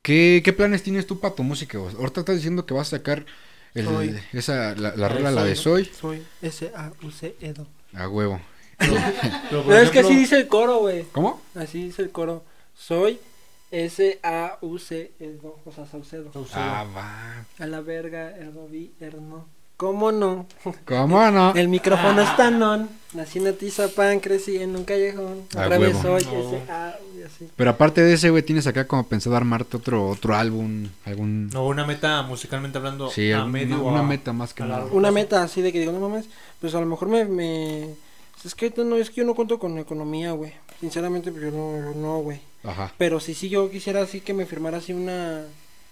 ¿Qué, 0.02 0.42
¿Qué 0.46 0.54
planes 0.54 0.84
tienes 0.84 1.06
tú 1.06 1.20
para 1.20 1.36
tu 1.36 1.44
música? 1.44 1.78
güey? 1.78 1.94
Ahorita 1.96 2.22
estás 2.22 2.38
diciendo 2.38 2.66
que 2.66 2.74
vas 2.74 2.88
a 2.88 2.98
sacar 2.98 3.26
el, 3.74 3.86
Soy. 3.86 4.20
esa, 4.34 4.76
la, 4.76 4.96
la 4.96 4.96
La 4.96 5.08
de 5.10 5.14
rola, 5.16 5.32
la 5.32 5.44
de 5.44 5.56
Soy, 5.56 5.86
Soy. 5.86 5.94
Soy 6.18 6.26
S-A-U-C-E-D. 6.42 7.66
A 7.94 8.08
huevo. 8.08 8.40
Pero, 8.78 9.74
es 9.82 9.90
que 9.92 10.00
así 10.00 10.16
dice 10.16 10.38
el 10.38 10.48
coro, 10.48 10.80
güey. 10.80 11.04
¿Cómo? 11.12 11.42
Así 11.56 11.84
dice 11.86 12.02
el 12.02 12.12
coro. 12.12 12.44
Soy 12.76 13.20
S-A-U-C-E-D. 13.72 15.40
O 15.66 15.72
sea, 15.72 15.86
Saucedo. 15.86 16.32
Ah, 16.54 16.86
va. 16.96 17.46
A 17.64 17.68
la 17.68 17.82
verga, 17.82 18.36
el 18.38 18.52
gobierno. 18.52 19.48
¿Cómo 19.80 20.12
no? 20.12 20.46
¿Cómo 20.86 21.32
no? 21.32 21.54
El 21.56 21.70
micrófono 21.70 22.22
está 22.22 22.52
non. 22.52 22.90
Nací 23.14 23.40
en 23.40 23.48
Atizapán, 23.48 24.20
crecí 24.20 24.58
en 24.58 24.76
un 24.76 24.84
callejón. 24.84 25.44
A 25.56 25.64
Otra 25.64 25.78
vez 25.78 25.96
huevo. 25.96 26.20
soy 26.20 26.26
No. 26.26 26.54
S-A, 26.58 26.96
y 27.18 27.24
así. 27.24 27.48
Pero 27.56 27.70
aparte 27.70 28.02
de 28.02 28.12
ese, 28.14 28.30
güey, 28.30 28.44
tienes 28.44 28.68
acá 28.68 28.86
como 28.86 29.08
pensado 29.08 29.38
armarte 29.38 29.78
otro, 29.78 30.10
otro 30.10 30.36
álbum, 30.36 30.90
algún... 31.06 31.48
No, 31.48 31.66
una 31.66 31.86
meta 31.88 32.22
musicalmente 32.24 32.78
hablando 32.78 33.10
Sí, 33.10 33.32
a 33.32 33.46
medio 33.46 33.76
una, 33.76 33.84
o 33.86 33.88
una 33.92 34.00
a- 34.02 34.04
meta 34.04 34.34
más 34.34 34.54
que 34.54 34.64
nada. 34.66 34.86
Una 34.92 35.12
meta 35.12 35.44
así 35.44 35.62
de 35.62 35.72
que 35.72 35.80
digo, 35.80 35.94
no 35.94 36.02
mames, 36.10 36.26
pues 36.60 36.76
a 36.76 36.82
lo 36.82 36.86
mejor 36.86 37.08
me... 37.08 37.24
me... 37.24 37.88
Es 38.44 38.56
que 38.56 38.74
no, 38.84 38.98
es 38.98 39.10
que 39.10 39.22
yo 39.22 39.26
no 39.26 39.34
cuento 39.34 39.60
con 39.60 39.78
economía, 39.80 40.34
güey. 40.34 40.52
Sinceramente, 40.82 41.32
pues 41.32 41.46
yo 41.46 41.52
no, 41.52 41.78
yo 41.94 41.98
no, 41.98 42.18
güey. 42.20 42.42
Ajá. 42.66 42.94
Pero 42.98 43.22
sí, 43.22 43.34
sí, 43.34 43.48
yo 43.48 43.72
quisiera 43.72 44.02
así 44.02 44.20
que 44.20 44.34
me 44.34 44.46
firmara 44.46 44.80
así 44.80 44.92
una... 44.92 45.46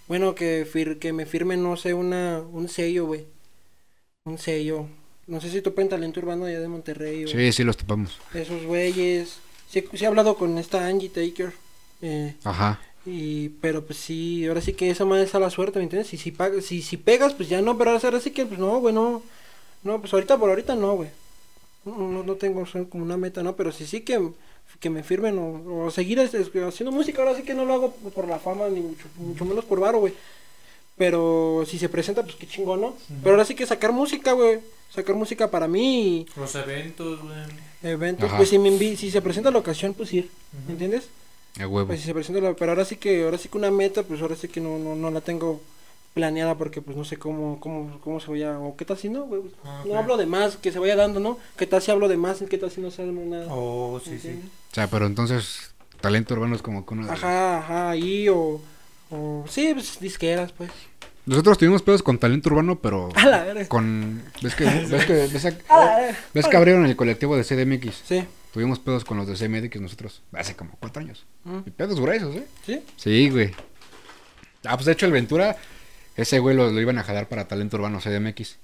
Bueno, 0.09 0.35
que, 0.35 0.67
fir... 0.69 0.99
que 0.99 1.13
me 1.13 1.25
firme, 1.25 1.55
no 1.55 1.77
sé, 1.77 1.93
una... 1.93 2.39
un 2.51 2.67
sello, 2.67 3.05
güey. 3.05 3.25
Un 4.27 4.37
sello. 4.37 4.85
No 5.27 5.41
sé 5.41 5.49
si 5.49 5.61
topen 5.61 5.89
talento 5.89 6.19
urbano 6.19 6.45
allá 6.45 6.59
de 6.59 6.67
Monterrey 6.67 7.25
o 7.25 7.27
Sí, 7.27 7.51
sí, 7.51 7.63
los 7.63 7.75
topamos. 7.77 8.17
esos 8.33 8.63
güeyes. 8.63 9.39
Sí, 9.69 9.83
sí 9.93 10.03
he 10.03 10.07
hablado 10.07 10.35
con 10.37 10.57
esta 10.57 10.85
Angie 10.87 11.09
Taker. 11.09 11.51
Eh, 12.01 12.35
Ajá. 12.43 12.79
y, 13.05 13.49
pero 13.49 13.83
pues 13.85 13.97
sí, 13.99 14.45
ahora 14.47 14.61
sí 14.61 14.73
que 14.73 14.89
esa 14.89 15.03
madre 15.05 15.23
es 15.23 15.33
a 15.35 15.39
la 15.39 15.49
suerte, 15.49 15.79
¿me 15.79 15.83
entiendes? 15.83 16.07
Si, 16.09 16.17
si, 16.17 16.31
pagas, 16.31 16.63
si, 16.65 16.81
si 16.81 16.95
pegas, 16.97 17.33
pues 17.33 17.49
ya 17.49 17.61
no, 17.61 17.77
pero 17.77 17.91
ahora 17.91 18.19
sí 18.19 18.31
que, 18.31 18.45
pues 18.45 18.59
no, 18.59 18.79
güey, 18.79 18.93
no. 18.93 19.23
No, 19.83 19.99
pues 19.99 20.13
ahorita 20.13 20.37
por 20.37 20.49
ahorita 20.49 20.75
no, 20.75 20.95
güey. 20.95 21.09
No, 21.85 22.23
no, 22.23 22.35
tengo 22.35 22.63
como 22.89 23.03
una 23.03 23.17
meta, 23.17 23.43
¿no? 23.43 23.55
Pero 23.55 23.71
sí, 23.71 23.85
sí 23.87 24.01
que, 24.01 24.29
que 24.79 24.89
me 24.89 25.03
firmen 25.03 25.37
o, 25.39 25.85
o 25.85 25.91
seguir 25.91 26.19
es- 26.19 26.33
es- 26.33 26.49
haciendo 26.55 26.91
música. 26.91 27.21
Ahora 27.21 27.35
sí 27.35 27.43
que 27.43 27.53
no 27.53 27.63
lo 27.65 27.73
hago 27.73 27.91
por 28.13 28.27
la 28.27 28.39
fama, 28.39 28.67
ni 28.69 28.81
mucho, 28.81 29.05
mucho 29.17 29.45
menos 29.45 29.63
por 29.65 29.79
varo, 29.79 29.99
güey. 29.99 30.13
Pero 30.97 31.63
si 31.67 31.77
se 31.77 31.89
presenta, 31.89 32.23
pues 32.23 32.35
qué 32.35 32.47
chingón, 32.47 32.81
¿no? 32.81 32.95
Pero 33.21 33.31
ahora 33.35 33.45
sí 33.45 33.53
que 33.55 33.65
sacar 33.65 33.91
música, 33.91 34.31
güey. 34.33 34.59
Sacar 34.89 35.15
música 35.15 35.51
para 35.51 35.67
mí 35.67 36.21
y 36.21 36.27
Los 36.39 36.55
eventos, 36.55 37.21
güey. 37.21 37.35
eventos. 37.83 38.25
Ajá. 38.29 38.37
Pues 38.37 38.49
si, 38.49 38.57
me 38.57 38.69
invi- 38.69 38.95
si 38.95 39.11
se 39.11 39.21
presenta 39.21 39.51
la 39.51 39.59
ocasión, 39.59 39.93
pues 39.93 40.11
ir. 40.13 40.29
¿Me 40.65 40.71
entiendes? 40.73 41.09
A 41.59 41.67
huevo. 41.67 41.87
Pues 41.87 41.99
si 41.99 42.05
se 42.07 42.13
presenta 42.13 42.41
la... 42.41 42.53
Pero 42.55 42.71
ahora 42.71 42.85
sí 42.85 42.95
que, 42.95 43.23
ahora 43.25 43.37
sí 43.37 43.49
que 43.49 43.57
una 43.57 43.69
meta, 43.69 44.03
pues 44.03 44.21
ahora 44.21 44.35
sí 44.35 44.47
que 44.47 44.59
no, 44.61 44.79
no, 44.79 44.95
no 44.95 45.11
la 45.11 45.21
tengo 45.21 45.61
planeada 46.13 46.55
porque 46.55 46.81
pues 46.81 46.97
no 46.97 47.05
sé 47.05 47.17
cómo, 47.17 47.59
cómo, 47.59 47.99
cómo 48.03 48.19
se 48.19 48.31
vaya, 48.31 48.57
o 48.59 48.75
qué 48.75 48.85
tal 48.85 48.97
si 48.97 49.07
no, 49.09 49.25
güey. 49.25 49.41
pues, 49.41 49.53
Ah, 49.65 49.83
No 49.85 49.99
hablo 49.99 50.17
de 50.17 50.25
más, 50.25 50.57
que 50.57 50.71
se 50.71 50.79
vaya 50.79 50.95
dando, 50.95 51.19
¿no? 51.19 51.37
¿Qué 51.57 51.67
tal 51.67 51.79
si 51.81 51.91
hablo 51.91 52.07
de 52.07 52.17
más? 52.17 52.41
¿Qué 52.49 52.57
tal 52.57 52.71
si 52.71 52.81
no 52.81 52.89
se 52.89 53.03
nada? 53.05 53.45
Oh, 53.51 53.99
sí, 54.03 54.17
sí. 54.17 54.41
O 54.71 54.73
sea, 54.73 54.89
pero 54.89 55.05
entonces, 55.05 55.71
talento 56.01 56.33
urbano 56.33 56.55
es 56.55 56.63
como 56.63 56.85
que 56.87 56.95
de- 56.95 57.11
Ajá, 57.11 57.57
ajá, 57.59 57.89
ahí 57.91 58.29
o... 58.29 58.59
o 59.09 59.45
sí, 59.47 59.71
pues 59.73 59.99
disqueras, 59.99 60.51
pues. 60.51 60.71
Nosotros 61.25 61.57
tuvimos 61.57 61.81
pedos 61.81 62.01
con 62.03 62.17
talento 62.17 62.49
urbano, 62.49 62.79
pero... 62.79 63.09
A 63.15 63.25
la 63.25 63.43
verga. 63.43 63.67
Con... 63.67 64.23
¿Ves 64.41 64.55
que, 64.55 64.63
ves 64.63 65.05
que, 65.05 65.13
ves 65.27 65.45
a- 65.45 65.57
A 65.67 65.85
la 65.85 65.97
verga. 65.97 66.17
ves 66.33 66.47
que 66.47 66.55
abrieron 66.57 66.85
el 66.85 66.95
colectivo 66.95 67.35
de 67.35 67.43
CDMX? 67.43 68.01
Sí. 68.05 68.23
Tuvimos 68.53 68.79
pedos 68.79 69.03
con 69.03 69.17
los 69.17 69.27
de 69.27 69.33
CDMX 69.35 69.81
nosotros 69.81 70.21
hace 70.31 70.55
como 70.55 70.77
cuatro 70.79 71.01
años. 71.01 71.25
Mm. 71.43 71.57
Y 71.65 71.71
pedos 71.71 71.99
gruesos, 71.99 72.33
¿eh? 72.37 72.47
¿Sí? 72.65 72.81
Sí, 72.95 73.29
güey. 73.29 73.51
Ah, 74.63 74.75
pues 74.77 74.85
de 74.85 74.93
hecho 74.93 75.05
el 75.05 75.11
Ventura, 75.11 75.57
ese 76.15 76.39
güey 76.39 76.55
lo, 76.55 76.71
lo 76.71 76.79
iban 76.81 76.97
a 76.97 77.03
jalar 77.03 77.27
para 77.27 77.45
talento 77.47 77.75
urbano 77.75 77.99
CDMX. 77.99 78.57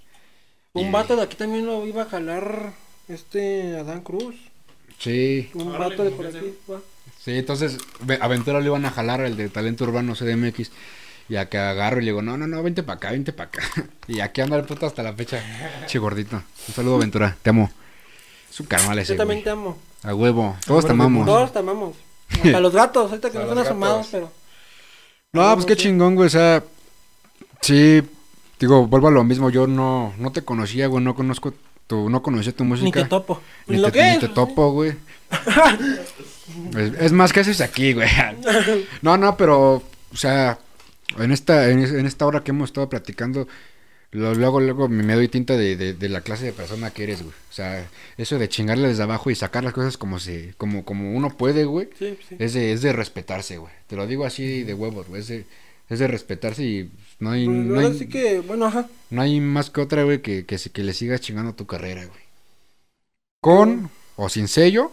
Un 0.72 0.88
Y- 0.88 0.91
vato 0.91 1.18
de 1.18 1.24
aquí 1.24 1.36
también 1.36 1.66
lo 1.66 1.86
iba 1.86 2.04
a 2.04 2.06
jalar 2.06 2.72
este 3.10 3.76
Adán 3.78 4.02
Cruz. 4.02 4.36
Sí, 5.00 5.50
Un 5.54 5.68
Órale, 5.68 5.89
vato 5.89 6.04
de 6.06 6.12
por 6.12 6.28
aquí. 6.28 6.54
Sí, 7.24 7.32
entonces 7.38 7.78
ve- 8.02 8.20
a 8.22 8.28
Ventura 8.28 8.60
lo 8.60 8.66
iban 8.66 8.86
a 8.86 8.92
jalar 8.92 9.22
el 9.22 9.36
de 9.38 9.50
talento 9.50 9.84
urbano 9.84 10.16
CDMX. 10.16 10.72
Y 11.30 11.38
acá 11.38 11.70
agarro 11.70 11.98
y 12.02 12.04
le 12.04 12.12
digo, 12.12 12.22
no, 12.22 12.36
no, 12.38 12.48
no, 12.48 12.62
vente 12.62 12.84
para 12.84 12.98
acá, 12.98 13.12
vente 13.12 13.32
para 13.34 13.50
acá. 13.50 13.62
Y 14.08 14.20
aquí 14.20 14.42
anda 14.42 14.58
el 14.58 14.66
puto 14.66 14.86
hasta 14.86 15.02
la 15.04 15.14
fecha. 15.14 15.42
Che 15.88 15.98
gordito. 15.98 16.36
Un 16.68 16.74
saludo, 16.74 16.98
Ventura. 16.98 17.38
Te 17.42 17.50
amo. 17.52 17.72
Es 18.50 18.60
un 18.60 18.66
carnal 18.68 19.00
ese, 19.00 19.14
Yo 19.14 19.18
también 19.18 19.38
güey. 19.38 19.44
te 19.46 19.50
amo. 19.50 19.78
A 20.04 20.14
huevo. 20.14 20.58
Todos 20.68 20.86
te 20.86 20.92
amamos. 20.92 21.26
Todos 21.26 21.54
te 21.54 21.60
amamos. 21.60 21.96
Hasta 22.30 22.60
los 22.60 22.74
gatos, 22.74 23.10
ahorita 23.10 23.32
que 23.32 23.38
A 23.38 23.42
no 23.42 23.48
están 23.48 23.66
asomados, 23.66 24.08
pero. 24.12 24.32
No, 25.32 25.54
pues 25.54 25.66
qué 25.66 25.78
chingón, 25.78 26.16
güey. 26.16 26.28
O 26.28 26.30
sea, 26.30 26.62
sí, 27.62 28.02
digo, 28.60 28.86
vuelvo 28.88 29.08
a 29.08 29.12
lo 29.12 29.24
mismo. 29.24 29.50
Yo 29.50 29.66
no, 29.66 30.14
no 30.18 30.32
te 30.34 30.44
conocía, 30.44 30.88
güey. 30.88 31.02
No 31.04 31.16
conozco 31.16 31.54
tu, 31.88 32.10
no 32.10 32.22
conocía 32.22 32.52
tu 32.56 32.64
música. 32.64 32.86
Ni 33.00 33.04
te 33.04 33.10
topo. 33.10 33.42
Ni 33.68 33.78
lo 33.78 33.92
te, 33.92 34.00
que 34.00 34.12
ni 34.14 34.20
te 34.20 34.28
topo, 34.30 34.72
güey. 34.72 34.94
es, 36.78 36.94
es 37.02 37.12
más, 37.12 37.34
¿qué 37.34 37.42
haces 37.42 37.62
aquí, 37.62 37.94
güey? 37.94 38.10
No, 39.02 39.18
no, 39.18 39.38
pero, 39.38 39.76
o 40.12 40.18
sea, 40.18 40.60
en 41.20 41.32
esta, 41.32 41.70
en, 41.70 41.80
en 41.84 42.06
esta 42.06 42.26
hora 42.26 42.44
que 42.44 42.52
hemos 42.52 42.70
estado 42.70 42.90
platicando, 42.90 43.48
lo- 44.12 44.34
luego, 44.36 44.60
luego 44.60 44.88
me 44.90 45.04
me 45.04 45.16
doy 45.16 45.28
tinta 45.28 45.58
de, 45.58 45.76
de, 45.76 45.94
de 45.94 46.10
la 46.10 46.22
clase 46.22 46.46
de 46.46 46.54
persona 46.54 46.92
que 46.92 47.04
eres, 47.04 47.22
güey. 47.24 47.34
O 47.50 47.54
sea, 47.54 47.88
eso 48.18 48.38
de 48.38 48.50
chingarle 48.50 48.88
desde 48.90 49.04
abajo 49.04 49.30
y 49.32 49.36
sacar 49.36 49.64
las 49.64 49.74
cosas 49.74 49.98
como 49.98 50.20
se, 50.20 50.54
como, 50.58 50.86
como 50.86 51.14
uno 51.16 51.30
puede, 51.36 51.66
güey. 51.66 51.90
Sí, 51.98 52.18
sí. 52.28 52.36
Es 52.40 52.54
de, 52.54 52.72
es 52.74 52.82
de 52.82 52.94
respetarse, 52.94 53.58
güey. 53.58 53.74
Te 53.88 53.96
lo 53.96 54.06
digo 54.08 54.26
así 54.26 54.64
de 54.64 54.74
huevos, 54.74 55.08
güey. 55.08 55.22
Es 55.22 55.28
de, 55.28 55.46
es 55.90 56.00
de 56.00 56.08
respetarse 56.08 56.64
y 56.64 56.92
no 57.24 57.32
hay, 57.32 57.46
Pues, 57.46 57.58
no 57.58 57.80
hay, 57.80 57.98
sí 57.98 58.08
que, 58.08 58.40
bueno, 58.42 58.66
ajá. 58.66 58.88
no 59.10 59.22
hay 59.22 59.40
más 59.40 59.70
que 59.70 59.82
otra, 59.82 60.04
güey, 60.04 60.22
que, 60.22 60.46
que, 60.46 60.84
le 60.84 60.94
sigas 60.94 61.22
chingando 61.22 61.54
tu 61.54 61.66
carrera, 61.66 62.06
güey. 62.06 62.22
Con 63.42 63.90
o 64.16 64.30
sin 64.30 64.48
sello, 64.48 64.92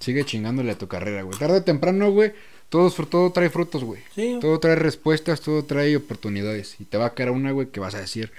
sigue 0.00 0.24
chingándole 0.24 0.72
a 0.72 0.78
tu 0.78 0.88
carrera, 0.88 1.22
güey. 1.22 1.38
Tarde 1.38 1.58
o 1.58 1.62
temprano, 1.62 2.10
güey, 2.10 2.32
todo, 2.68 2.90
todo 2.90 3.32
trae 3.32 3.50
frutos, 3.50 3.84
güey. 3.84 4.00
Sí. 4.14 4.38
Todo 4.40 4.58
trae 4.60 4.76
respuestas, 4.76 5.40
todo 5.40 5.64
trae 5.64 5.96
oportunidades. 5.96 6.76
Y 6.78 6.84
te 6.84 6.96
va 6.98 7.06
a 7.06 7.14
caer 7.14 7.30
una, 7.30 7.50
güey, 7.52 7.68
que 7.68 7.80
vas 7.80 7.94
a 7.94 8.00
decir, 8.00 8.32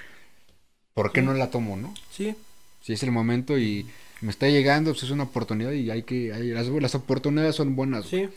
¿por 0.93 1.11
qué 1.11 1.21
no 1.21 1.33
la 1.33 1.49
tomo, 1.51 1.77
no? 1.77 1.93
Sí. 2.11 2.35
Si 2.81 2.93
es 2.93 3.03
el 3.03 3.11
momento 3.11 3.57
y 3.59 3.85
me 4.21 4.31
está 4.31 4.47
llegando, 4.47 4.91
pues 4.91 5.03
es 5.03 5.11
una 5.11 5.23
oportunidad 5.23 5.71
y 5.73 5.89
hay 5.91 6.03
que, 6.03 6.33
hay- 6.33 6.49
las, 6.51 6.67
las 6.67 6.95
oportunidades 6.95 7.55
son 7.55 7.75
buenas. 7.75 8.09
güey. 8.09 8.25
Sí. 8.25 8.29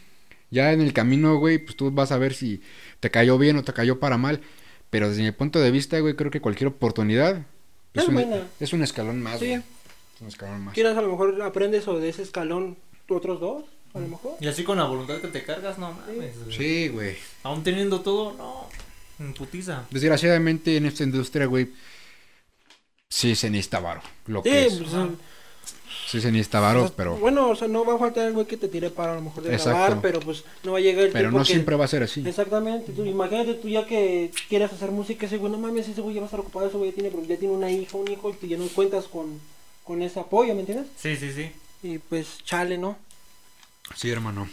Ya 0.50 0.72
en 0.74 0.82
el 0.82 0.92
camino, 0.92 1.36
güey, 1.38 1.56
pues 1.58 1.76
tú 1.76 1.90
vas 1.90 2.12
a 2.12 2.18
ver 2.18 2.34
si 2.34 2.60
te 3.00 3.10
cayó 3.10 3.38
bien 3.38 3.56
o 3.56 3.62
te 3.64 3.72
cayó 3.72 3.98
para 3.98 4.18
mal. 4.18 4.42
Pero 4.92 5.08
desde 5.08 5.22
mi 5.22 5.32
punto 5.32 5.58
de 5.58 5.70
vista, 5.70 5.98
güey, 6.00 6.14
creo 6.14 6.30
que 6.30 6.42
cualquier 6.42 6.68
oportunidad 6.68 7.46
Es 7.94 8.06
un, 8.08 8.12
buena. 8.14 8.46
es 8.60 8.72
un 8.74 8.82
escalón 8.82 9.22
más, 9.22 9.40
Sí. 9.40 9.46
güey. 9.46 9.58
Es 10.16 10.20
un 10.20 10.28
escalón 10.28 10.60
más. 10.66 10.74
Quieras, 10.74 10.98
a 10.98 11.00
lo 11.00 11.08
mejor 11.08 11.40
aprendes 11.40 11.88
o 11.88 11.98
de 11.98 12.10
ese 12.10 12.20
escalón 12.22 12.76
otros 13.08 13.40
dos, 13.40 13.64
a 13.94 14.00
lo 14.00 14.08
mejor. 14.08 14.36
Y 14.38 14.48
así 14.48 14.64
con 14.64 14.76
la 14.76 14.84
voluntad 14.84 15.18
que 15.22 15.28
te 15.28 15.42
cargas, 15.44 15.78
no 15.78 15.92
mames. 15.94 16.44
güey. 16.44 16.54
Sí, 16.56 16.88
güey. 16.88 17.16
Aún 17.42 17.64
teniendo 17.64 18.02
todo, 18.02 18.34
no. 18.36 19.32
Putiza. 19.32 19.84
Desgraciadamente 19.90 20.76
en 20.76 20.84
esta 20.84 21.04
industria, 21.04 21.46
güey, 21.46 21.70
sí 23.08 23.34
se 23.34 23.48
necesita 23.50 23.80
varo. 23.80 24.02
Lo 24.26 24.42
Sí, 24.42 24.50
que 24.50 24.66
es. 24.66 24.74
pues, 24.74 24.92
Ajá. 24.94 25.08
Sí 26.12 26.20
se 26.20 26.30
necesita 26.30 26.58
o 26.58 26.62
varo, 26.62 26.86
sea, 26.88 26.96
pero, 26.96 27.16
Bueno, 27.16 27.48
o 27.48 27.56
sea, 27.56 27.68
no 27.68 27.86
va 27.86 27.94
a 27.94 27.98
faltar 27.98 28.26
el 28.26 28.34
güey 28.34 28.44
que 28.46 28.58
te 28.58 28.68
tire 28.68 28.90
para 28.90 29.12
a 29.12 29.14
lo 29.14 29.22
mejor 29.22 29.44
de 29.44 29.54
Exacto. 29.54 29.70
grabar, 29.78 30.00
pero 30.02 30.20
pues 30.20 30.44
no 30.62 30.72
va 30.72 30.78
a 30.78 30.80
llegar 30.82 31.06
el 31.06 31.10
pero 31.12 31.30
no 31.30 31.38
que- 31.38 31.46
siempre 31.46 31.74
va 31.74 31.86
a 31.86 31.88
ser 31.88 32.02
así. 32.02 32.22
Exactamente, 32.28 32.92
tú, 32.92 33.06
imagínate 33.06 33.54
tú 33.54 33.68
ya 33.70 33.86
que 33.86 34.30
quieres 34.50 34.70
hacer 34.70 34.90
música, 34.90 35.24
ese 35.24 35.38
güey, 35.38 35.50
no 35.50 35.56
mames, 35.56 35.88
ese 35.88 36.02
güey 36.02 36.14
ya 36.14 36.20
va 36.20 36.26
a 36.26 36.28
estar 36.28 36.40
ocupado, 36.40 36.66
ese 36.66 36.76
güey 36.76 36.90
ya 36.90 36.96
tiene, 36.96 37.26
ya 37.26 37.38
tiene 37.38 37.54
una 37.54 37.70
hija, 37.70 37.96
un 37.96 38.10
hijo, 38.10 38.28
y 38.28 38.34
tú 38.34 38.46
ya 38.46 38.58
no 38.58 38.66
cuentas 38.68 39.06
con, 39.06 39.40
con 39.84 40.02
ese 40.02 40.20
apoyo, 40.20 40.52
¿me 40.54 40.60
entiendes? 40.60 40.88
Sí, 40.98 41.16
sí, 41.16 41.32
sí. 41.32 41.50
Y 41.82 41.96
pues, 41.98 42.44
chale, 42.44 42.76
¿no? 42.76 42.98
Sí, 43.96 44.10
hermano. 44.10 44.48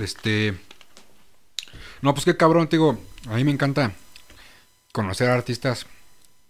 Este. 0.00 0.54
No, 2.02 2.12
pues 2.14 2.24
qué 2.24 2.36
cabrón, 2.36 2.68
te 2.68 2.76
digo. 2.76 2.98
A 3.28 3.36
mí 3.36 3.44
me 3.44 3.52
encanta 3.52 3.92
conocer 4.92 5.30
a 5.30 5.34
artistas 5.34 5.86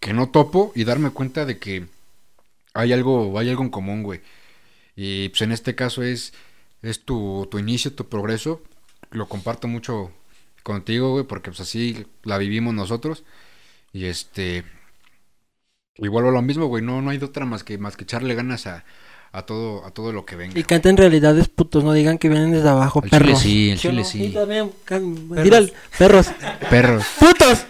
que 0.01 0.12
no 0.12 0.30
topo 0.30 0.72
y 0.74 0.84
darme 0.84 1.11
cuenta 1.11 1.44
de 1.44 1.59
que 1.59 1.86
hay 2.74 2.92
algo, 2.92 3.38
hay 3.38 3.51
algo 3.51 3.62
en 3.62 3.70
común, 3.70 4.03
güey. 4.03 4.20
Y 5.01 5.28
pues 5.28 5.42
en 5.42 5.53
este 5.53 5.76
caso 5.76 6.03
es, 6.03 6.32
es 6.82 7.05
tu, 7.05 7.46
tu 7.49 7.59
inicio, 7.61 7.92
tu 7.92 8.09
progreso. 8.09 8.61
Lo 9.12 9.28
comparto 9.28 9.68
mucho 9.68 10.11
contigo, 10.64 11.12
güey, 11.12 11.24
porque 11.24 11.51
pues 11.51 11.61
así 11.61 12.05
la 12.24 12.36
vivimos 12.36 12.74
nosotros. 12.74 13.22
Y 13.92 14.07
este. 14.07 14.64
Igual 15.99 16.26
a 16.26 16.30
lo 16.32 16.42
mismo, 16.42 16.66
güey. 16.66 16.82
No, 16.82 17.01
no 17.01 17.11
hay 17.11 17.18
de 17.18 17.26
otra 17.26 17.44
más 17.44 17.62
que, 17.62 17.78
más 17.78 17.96
que 17.96 18.03
echarle 18.03 18.34
ganas 18.34 18.66
a, 18.66 18.84
a 19.30 19.42
todo, 19.42 19.86
a 19.86 19.92
todo 19.92 20.12
lo 20.12 20.24
que 20.26 20.34
venga. 20.34 20.59
Y 20.59 20.64
canten 20.64 20.96
realidades 20.96 21.49
putos, 21.49 21.84
no 21.84 21.92
digan 21.92 22.18
que 22.18 22.28
vienen 22.28 22.51
desde 22.51 22.68
abajo, 22.68 23.01
chile 23.03 23.11
perros. 23.18 23.38
sí, 23.40 23.70
al 23.70 23.78
¿Sí 23.78 23.86
o 23.86 23.90
chile 23.90 24.03
no? 24.03 24.09
sí. 24.09 24.24
Y 24.24 24.32
también, 24.32 24.72
can- 24.84 25.28
Perros. 25.28 25.53
al- 25.55 25.72
perros. 25.96 26.26
Perros. 26.70 27.05
¡Putos! 27.20 27.64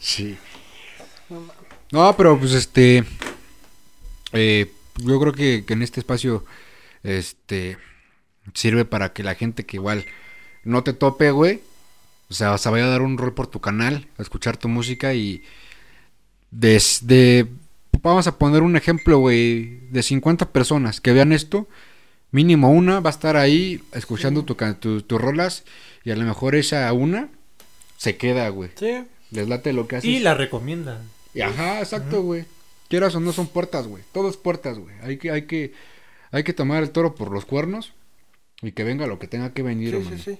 Sí. 0.00 0.38
No, 1.92 2.16
pero 2.16 2.38
pues 2.38 2.52
este. 2.52 3.04
eh, 4.32 4.72
yo 4.98 5.18
creo 5.20 5.32
que, 5.32 5.64
que 5.66 5.72
en 5.74 5.82
este 5.82 6.00
espacio. 6.00 6.44
Este. 7.02 7.78
Sirve 8.54 8.84
para 8.84 9.12
que 9.12 9.22
la 9.22 9.34
gente 9.34 9.66
que 9.66 9.76
igual 9.76 10.04
no 10.64 10.82
te 10.82 10.92
tope, 10.92 11.30
güey. 11.30 11.60
O 12.30 12.34
sea, 12.34 12.56
se 12.58 12.68
vaya 12.70 12.84
a 12.86 12.88
dar 12.88 13.02
un 13.02 13.16
rol 13.18 13.34
por 13.34 13.46
tu 13.46 13.60
canal, 13.60 14.06
a 14.18 14.22
escuchar 14.22 14.56
tu 14.56 14.68
música 14.68 15.14
y. 15.14 15.42
Desde. 16.50 17.46
Vamos 18.02 18.26
a 18.26 18.38
poner 18.38 18.62
un 18.62 18.76
ejemplo, 18.76 19.18
güey. 19.18 19.80
De 19.90 20.02
50 20.02 20.50
personas 20.52 21.00
que 21.00 21.12
vean 21.12 21.32
esto. 21.32 21.68
Mínimo 22.30 22.70
una 22.70 23.00
va 23.00 23.10
a 23.10 23.12
estar 23.12 23.36
ahí 23.36 23.82
escuchando 23.92 24.44
tu, 24.44 24.54
tu- 24.54 25.02
tus 25.02 25.20
rolas. 25.20 25.64
Y 26.04 26.10
a 26.10 26.16
lo 26.16 26.24
mejor 26.24 26.54
esa 26.54 26.92
una 26.92 27.28
se 27.96 28.16
queda, 28.16 28.48
güey. 28.50 28.70
Sí. 28.76 29.04
Les 29.30 29.48
late 29.48 29.72
lo 29.72 29.88
que 29.88 29.96
haces. 29.96 30.08
Y 30.10 30.20
la 30.20 30.34
recomiendan. 30.34 31.02
Y 31.34 31.40
ajá, 31.42 31.80
exacto, 31.80 32.22
güey. 32.22 32.44
Quieras 32.88 33.14
o 33.14 33.20
no 33.20 33.32
son 33.32 33.46
puertas, 33.48 33.86
güey. 33.86 34.02
Todo 34.12 34.28
es 34.30 34.36
puertas, 34.36 34.78
güey. 34.78 34.94
Hay 35.02 35.18
que, 35.18 35.30
hay 35.30 35.42
que, 35.46 35.72
hay 36.30 36.42
que 36.44 36.52
tomar 36.52 36.82
el 36.82 36.90
toro 36.90 37.14
por 37.14 37.30
los 37.30 37.44
cuernos 37.44 37.92
y 38.62 38.72
que 38.72 38.84
venga 38.84 39.06
lo 39.06 39.18
que 39.18 39.28
tenga 39.28 39.52
que 39.52 39.62
venir, 39.62 39.94
Sí, 40.02 40.16
sí, 40.16 40.22
sí. 40.22 40.38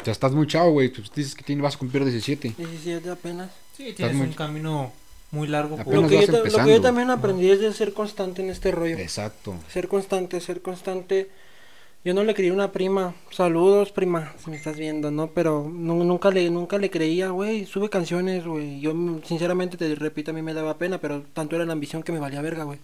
O 0.00 0.04
sea, 0.04 0.12
estás 0.12 0.32
muy 0.32 0.46
chavo, 0.46 0.72
güey. 0.72 0.88
Tú 0.90 1.02
dices 1.14 1.34
que 1.34 1.42
tienes, 1.44 1.62
vas 1.62 1.76
a 1.76 1.78
cumplir 1.78 2.04
17. 2.04 2.54
17 2.56 3.08
apenas. 3.10 3.50
Sí, 3.76 3.92
tienes 3.96 4.14
muy- 4.16 4.26
un 4.28 4.32
camino 4.34 4.92
muy 5.30 5.48
largo. 5.48 5.76
por- 5.76 5.94
Lo 5.94 6.08
que, 6.08 6.26
yo, 6.26 6.32
lo 6.32 6.42
que 6.64 6.70
yo 6.72 6.80
también 6.80 7.10
aprendí 7.10 7.50
es 7.50 7.60
de 7.60 7.72
ser 7.72 7.92
constante 7.94 8.42
en 8.42 8.50
este 8.50 8.70
rollo. 8.72 8.98
Exacto. 8.98 9.54
Ser 9.72 9.88
constante, 9.88 10.40
ser 10.40 10.62
constante. 10.62 11.30
Yo 12.06 12.14
no 12.14 12.22
le 12.22 12.34
creí 12.34 12.50
a 12.50 12.52
una 12.52 12.70
prima. 12.70 13.14
Saludos, 13.32 13.90
prima, 13.90 14.32
si 14.38 14.48
me 14.48 14.56
estás 14.56 14.76
viendo, 14.76 15.10
¿no? 15.10 15.26
Pero 15.26 15.68
nu- 15.68 16.04
nunca 16.04 16.30
le 16.30 16.48
nunca 16.50 16.78
le 16.78 16.88
creía, 16.88 17.30
güey. 17.30 17.66
Sube 17.66 17.90
canciones, 17.90 18.46
güey. 18.46 18.78
Yo, 18.78 18.94
mm, 18.94 19.24
sinceramente, 19.24 19.76
te 19.76 19.92
repito, 19.96 20.30
a 20.30 20.34
mí 20.34 20.40
me 20.40 20.54
daba 20.54 20.78
pena, 20.78 20.98
pero 20.98 21.24
tanto 21.34 21.56
era 21.56 21.64
la 21.64 21.72
ambición 21.72 22.04
que 22.04 22.12
me 22.12 22.20
valía 22.20 22.40
verga, 22.42 22.62
güey. 22.62 22.78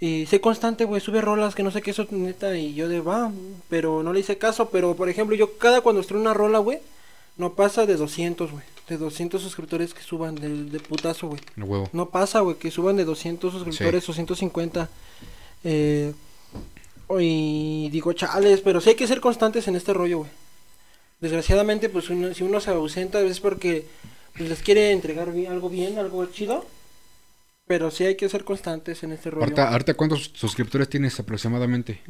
Y 0.00 0.24
sé 0.24 0.40
constante, 0.40 0.86
güey. 0.86 1.02
Sube 1.02 1.20
rolas 1.20 1.54
que 1.54 1.62
no 1.62 1.70
sé 1.70 1.82
qué 1.82 1.90
eso, 1.90 2.06
neta. 2.10 2.56
Y 2.56 2.72
yo 2.72 2.88
de 2.88 3.00
va, 3.00 3.30
pero 3.68 4.02
no 4.02 4.14
le 4.14 4.20
hice 4.20 4.38
caso. 4.38 4.70
Pero, 4.70 4.96
por 4.96 5.10
ejemplo, 5.10 5.36
yo 5.36 5.58
cada 5.58 5.82
cuando 5.82 6.00
estreno 6.00 6.22
una 6.22 6.32
rola, 6.32 6.56
güey, 6.58 6.78
no 7.36 7.52
pasa 7.52 7.84
de 7.84 7.96
200, 7.96 8.50
güey. 8.50 8.64
De 8.88 8.96
200 8.96 9.42
suscriptores 9.42 9.92
que 9.92 10.02
suban 10.02 10.36
de, 10.36 10.48
de 10.48 10.80
putazo, 10.80 11.28
güey. 11.28 11.42
Huevo. 11.58 11.86
No 11.92 12.08
pasa, 12.08 12.40
güey, 12.40 12.56
que 12.56 12.70
suban 12.70 12.96
de 12.96 13.04
200 13.04 13.52
suscriptores 13.52 14.08
o 14.08 14.14
150. 14.14 14.88
Eh, 15.64 16.14
y 17.20 17.88
digo, 17.90 18.12
chales, 18.12 18.60
pero 18.62 18.80
sí 18.80 18.90
hay 18.90 18.96
que 18.96 19.06
ser 19.06 19.20
constantes 19.20 19.68
en 19.68 19.76
este 19.76 19.92
rollo, 19.92 20.18
güey. 20.18 20.30
Desgraciadamente, 21.20 21.88
pues 21.88 22.10
uno- 22.10 22.32
si 22.34 22.42
uno 22.42 22.60
se 22.60 22.70
ausenta 22.70 23.20
es 23.20 23.38
porque 23.40 23.86
pues, 24.36 24.48
les 24.48 24.62
quiere 24.62 24.90
entregar 24.92 25.32
bien- 25.32 25.52
algo 25.52 25.68
bien, 25.68 25.98
algo 25.98 26.24
chido. 26.26 26.64
Pero 27.66 27.90
sí 27.92 28.04
hay 28.04 28.16
que 28.16 28.28
ser 28.28 28.44
constantes 28.44 29.02
en 29.04 29.12
este 29.12 29.30
rollo. 29.30 29.44
Ahorita, 29.44 29.68
ahorita, 29.70 29.94
¿cuántos 29.94 30.30
suscriptores 30.34 30.88
tienes 30.88 31.18
aproximadamente? 31.20 32.00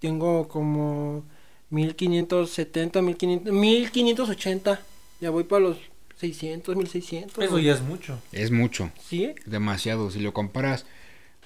Tengo 0.00 0.48
como 0.48 1.24
1570, 1.70 3.00
1500, 3.02 3.52
1580. 3.52 4.80
Ya 5.20 5.30
voy 5.30 5.44
para 5.44 5.60
los 5.60 5.78
600, 6.18 6.74
1600. 6.74 7.38
Eso 7.44 7.52
güey. 7.52 7.64
ya 7.64 7.74
es 7.74 7.80
mucho. 7.80 8.18
Es 8.32 8.50
mucho. 8.50 8.90
¿Sí? 9.08 9.34
Demasiado. 9.46 10.10
Si 10.10 10.18
lo 10.18 10.32
comparas 10.32 10.84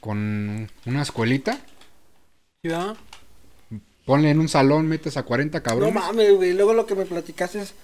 con 0.00 0.70
una 0.86 1.02
escuelita, 1.02 1.60
¿Sí, 2.68 2.72
verdad? 2.72 2.96
ponle 4.04 4.30
en 4.30 4.38
un 4.40 4.48
salón, 4.48 4.86
metes 4.86 5.16
a 5.16 5.24
40 5.24 5.58
No 5.58 5.64
cabrones. 5.64 5.94
mames, 5.94 6.34
güey. 6.36 6.52
Luego 6.52 6.74
lo 6.74 6.86
que 6.86 6.94
me 6.94 7.06
platicaste 7.06 7.60
es. 7.60 7.74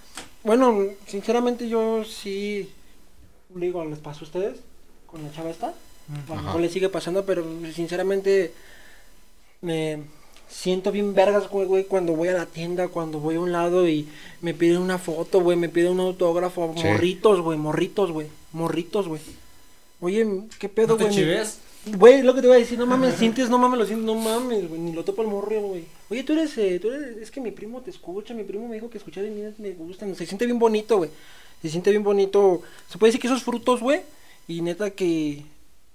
Bueno, 0.45 0.79
sinceramente 1.07 1.69
yo 1.69 2.05
sí. 2.05 2.71
Le 3.55 3.67
digo, 3.67 3.85
¿les 3.85 3.99
pasó 3.99 4.21
a 4.21 4.25
ustedes? 4.25 4.59
Con 5.07 5.23
la 5.23 5.33
chava 5.33 5.51
esta. 5.51 5.75
A 6.29 6.35
lo 6.35 6.43
mejor 6.43 6.61
le 6.61 6.69
sigue 6.69 6.89
pasando, 6.89 7.25
pero 7.27 7.45
sinceramente. 7.75 8.53
Me 9.61 10.01
siento 10.49 10.91
bien 10.93 11.15
vergas, 11.15 11.49
güey, 11.49 11.67
güey, 11.67 11.85
cuando 11.85 12.15
voy 12.15 12.29
a 12.29 12.33
la 12.33 12.47
tienda, 12.47 12.89
cuando 12.89 13.21
voy 13.21 13.37
a 13.37 13.41
un 13.41 13.53
lado 13.53 13.89
y 13.89 14.09
me 14.43 14.53
piden 14.55 14.79
una 14.79 14.99
foto, 14.99 15.41
güey, 15.41 15.57
me 15.57 15.69
piden 15.69 15.93
un 15.93 16.01
autógrafo. 16.01 16.75
Sí. 16.77 16.85
Morritos, 16.85 17.41
güey, 17.41 17.59
morritos, 17.59 18.11
güey. 18.11 18.27
Morritos, 18.53 19.09
güey. 19.09 19.21
Oye, 20.01 20.27
¿qué 20.59 20.69
pedo, 20.69 20.89
¿No 20.89 20.97
te 20.97 21.05
güey? 21.05 21.17
Me- 21.17 21.23
chives? 21.23 21.59
Güey, 21.85 22.23
lo 22.23 22.33
que 22.35 22.41
te 22.41 22.47
iba 22.47 22.55
a 22.55 22.59
decir, 22.59 22.79
no 22.79 22.87
mames, 22.87 23.17
sientes, 23.17 23.51
no 23.51 23.59
mames, 23.59 23.79
lo 23.81 23.87
sientes, 23.87 24.07
no 24.07 24.15
mames, 24.15 24.69
güey, 24.69 24.81
ni 24.81 24.93
lo 24.93 25.03
topo 25.05 25.23
el 25.23 25.29
morro, 25.29 25.61
güey. 25.63 25.85
Oye, 26.11 26.23
tú 26.23 26.33
eres, 26.33 26.57
eh, 26.59 26.79
tú 26.81 26.91
eres, 26.93 27.17
es 27.17 27.31
que 27.33 27.41
mi 27.41 27.51
primo 27.51 27.81
te 27.81 27.91
escucha, 27.91 28.35
mi 28.35 28.45
primo 28.45 28.69
me 28.69 28.77
dijo 28.77 28.89
que 28.89 28.99
escuchar 28.99 29.25
de 29.25 29.31
mí 29.31 29.43
me 29.59 29.73
gusta, 29.73 30.07
se 30.15 30.27
siente 30.27 30.47
bien 30.47 30.61
bonito, 30.61 30.99
güey. 30.99 31.11
Se 31.61 31.69
siente 31.69 31.91
bien 31.91 32.05
bonito. 32.05 32.63
Se 32.89 32.99
puede 32.99 33.09
decir 33.09 33.21
que 33.21 33.27
esos 33.27 33.43
frutos, 33.43 33.81
güey, 33.81 34.01
y 34.47 34.61
neta 34.63 34.91
que 34.91 35.43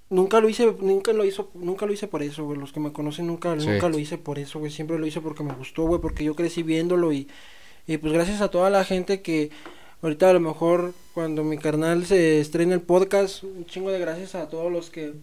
nunca 0.10 0.42
lo 0.42 0.50
hice, 0.50 0.74
nunca 0.82 1.14
lo 1.14 1.24
hizo, 1.24 1.50
nunca 1.54 1.86
lo 1.86 1.94
hice 1.94 2.08
por 2.08 2.22
eso, 2.22 2.44
güey. 2.44 2.60
Los 2.60 2.74
que 2.74 2.82
me 2.82 2.92
conocen 2.92 3.28
nunca, 3.28 3.58
Sí. 3.58 3.68
nunca 3.68 3.88
lo 3.88 3.98
hice 3.98 4.18
por 4.18 4.40
eso, 4.40 4.60
güey. 4.60 4.72
Siempre 4.72 5.00
lo 5.00 5.06
hice 5.08 5.22
porque 5.22 5.44
me 5.44 5.54
gustó, 5.54 5.84
güey, 5.84 6.02
porque 6.02 6.26
yo 6.26 6.36
crecí 6.36 6.64
viéndolo 6.64 7.14
y, 7.14 7.30
y 7.88 7.98
pues 7.98 8.12
gracias 8.12 8.42
a 8.42 8.50
toda 8.52 8.70
la 8.70 8.84
gente 8.84 9.22
que 9.22 9.52
ahorita 10.02 10.30
a 10.30 10.34
lo 10.34 10.42
mejor 10.42 10.94
cuando 11.14 11.46
mi 11.46 11.58
carnal 11.58 12.06
se 12.06 12.42
estrena 12.42 12.74
el 12.74 12.82
podcast, 12.82 13.44
un 13.44 13.66
chingo 13.66 13.90
de 13.90 14.00
gracias 14.00 14.36
a 14.36 14.50
todos 14.50 14.70
los 14.72 14.90
que 14.90 15.14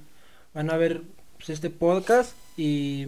van 0.55 0.71
a 0.71 0.77
ver 0.77 1.03
pues, 1.37 1.51
este 1.51 1.69
podcast 1.69 2.35
y 2.57 3.07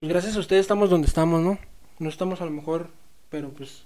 pues 0.00 0.12
gracias 0.12 0.36
a 0.36 0.40
ustedes 0.40 0.60
estamos 0.60 0.90
donde 0.90 1.08
estamos, 1.08 1.40
¿no? 1.40 1.58
No 1.98 2.08
estamos 2.08 2.40
a 2.40 2.44
lo 2.44 2.50
mejor, 2.50 2.90
pero 3.30 3.48
pues 3.50 3.84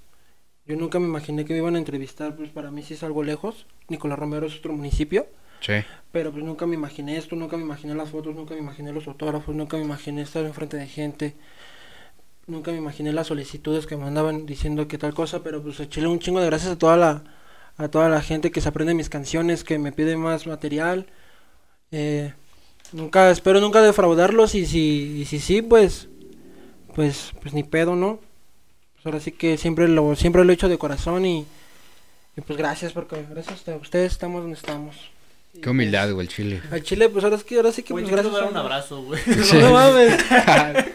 yo 0.66 0.76
nunca 0.76 0.98
me 0.98 1.06
imaginé 1.06 1.44
que 1.44 1.54
me 1.54 1.60
iban 1.60 1.76
a 1.76 1.78
entrevistar, 1.78 2.36
pues 2.36 2.50
para 2.50 2.70
mí 2.70 2.82
sí 2.82 2.94
es 2.94 3.02
algo 3.02 3.22
lejos. 3.22 3.66
Nicolás 3.88 4.18
Romero 4.18 4.46
es 4.46 4.58
otro 4.58 4.72
municipio. 4.74 5.26
Sí. 5.60 5.74
Pero 6.10 6.32
pues 6.32 6.44
nunca 6.44 6.66
me 6.66 6.74
imaginé 6.74 7.16
esto, 7.16 7.36
nunca 7.36 7.56
me 7.56 7.62
imaginé 7.62 7.94
las 7.94 8.10
fotos, 8.10 8.34
nunca 8.34 8.54
me 8.54 8.60
imaginé 8.60 8.92
los 8.92 9.06
autógrafos, 9.06 9.54
nunca 9.54 9.76
me 9.76 9.84
imaginé 9.84 10.22
estar 10.22 10.44
enfrente 10.44 10.76
de 10.76 10.86
gente. 10.86 11.34
Nunca 12.48 12.72
me 12.72 12.78
imaginé 12.78 13.12
las 13.12 13.28
solicitudes 13.28 13.86
que 13.86 13.96
me 13.96 14.04
mandaban 14.04 14.44
diciendo 14.44 14.88
que 14.88 14.98
tal 14.98 15.14
cosa, 15.14 15.44
pero 15.44 15.62
pues 15.62 15.78
echéle 15.78 16.08
un 16.08 16.18
chingo 16.18 16.40
de 16.40 16.46
gracias 16.46 16.72
a 16.72 16.78
toda 16.78 16.96
la 16.96 17.22
a 17.78 17.88
toda 17.88 18.08
la 18.08 18.20
gente 18.20 18.50
que 18.50 18.60
se 18.60 18.68
aprende 18.68 18.92
mis 18.94 19.08
canciones, 19.08 19.64
que 19.64 19.78
me 19.78 19.92
pide 19.92 20.16
más 20.16 20.46
material. 20.46 21.06
Eh, 21.92 22.32
nunca 22.92 23.30
espero 23.30 23.60
nunca 23.60 23.80
defraudarlos 23.80 24.54
y 24.54 24.66
si 24.66 25.20
y 25.20 25.24
si 25.26 25.38
sí, 25.38 25.62
pues 25.62 26.08
pues 26.94 27.32
pues 27.40 27.54
ni 27.54 27.62
pedo, 27.62 27.94
¿no? 27.94 28.18
Pues 28.94 29.06
ahora 29.06 29.20
sí 29.20 29.32
que 29.32 29.56
siempre 29.58 29.88
lo 29.88 30.16
siempre 30.16 30.44
lo 30.44 30.50
he 30.50 30.54
hecho 30.54 30.68
de 30.68 30.78
corazón 30.78 31.24
y, 31.24 31.46
y 32.36 32.40
pues 32.40 32.58
gracias 32.58 32.92
porque 32.92 33.24
gracias 33.30 33.68
a 33.68 33.76
ustedes 33.76 34.12
estamos 34.12 34.42
donde 34.42 34.56
estamos. 34.56 34.96
Qué 35.60 35.68
humildad, 35.68 36.10
güey, 36.12 36.26
el 36.26 36.32
chile. 36.32 36.62
al 36.70 36.82
Chile, 36.82 37.10
pues 37.10 37.24
ahora 37.24 37.36
sí 37.36 37.44
que, 37.44 37.56
ahora 37.56 37.72
sí 37.72 37.82
que, 37.82 37.92
Güey, 37.92 38.04
pues 38.04 38.12
gracias. 38.14 38.34
dar 38.34 38.50
un 38.50 38.56
abrazo, 38.56 39.02
güey. 39.02 39.20
Sí. 39.42 39.58
No 39.58 39.72
mames. 39.72 40.18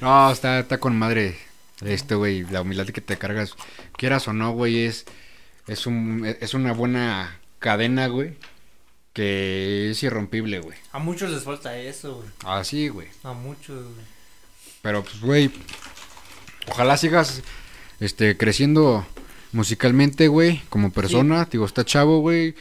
No, 0.00 0.30
está, 0.30 0.60
está 0.60 0.78
con 0.78 0.96
madre 0.96 1.36
este, 1.84 2.14
güey, 2.14 2.44
la 2.50 2.62
humildad 2.62 2.86
que 2.86 3.00
te 3.00 3.18
cargas, 3.18 3.54
quieras 3.96 4.26
o 4.28 4.32
no, 4.32 4.52
güey, 4.52 4.84
es, 4.84 5.06
es, 5.66 5.86
un, 5.86 6.24
es 6.40 6.54
una 6.54 6.72
buena 6.72 7.38
cadena, 7.58 8.06
güey, 8.08 8.36
que 9.18 9.90
es 9.90 10.00
irrompible, 10.04 10.60
güey. 10.60 10.78
A 10.92 11.00
muchos 11.00 11.28
les 11.32 11.42
falta 11.42 11.76
eso, 11.76 12.18
güey. 12.18 12.28
Así, 12.44 12.86
güey. 12.86 13.08
A 13.24 13.32
muchos, 13.32 13.82
güey. 13.82 14.06
Pero, 14.80 15.02
pues, 15.02 15.20
güey, 15.20 15.50
ojalá 16.70 16.96
sigas, 16.96 17.42
este, 17.98 18.36
creciendo 18.36 19.04
musicalmente, 19.50 20.28
güey, 20.28 20.62
como 20.68 20.92
persona. 20.92 21.48
Digo, 21.50 21.66
está 21.66 21.84
chavo, 21.84 22.20
güey, 22.20 22.54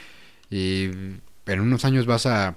y 0.50 0.86
en 0.86 1.60
unos 1.60 1.86
años 1.86 2.08
vas 2.08 2.26
a, 2.26 2.56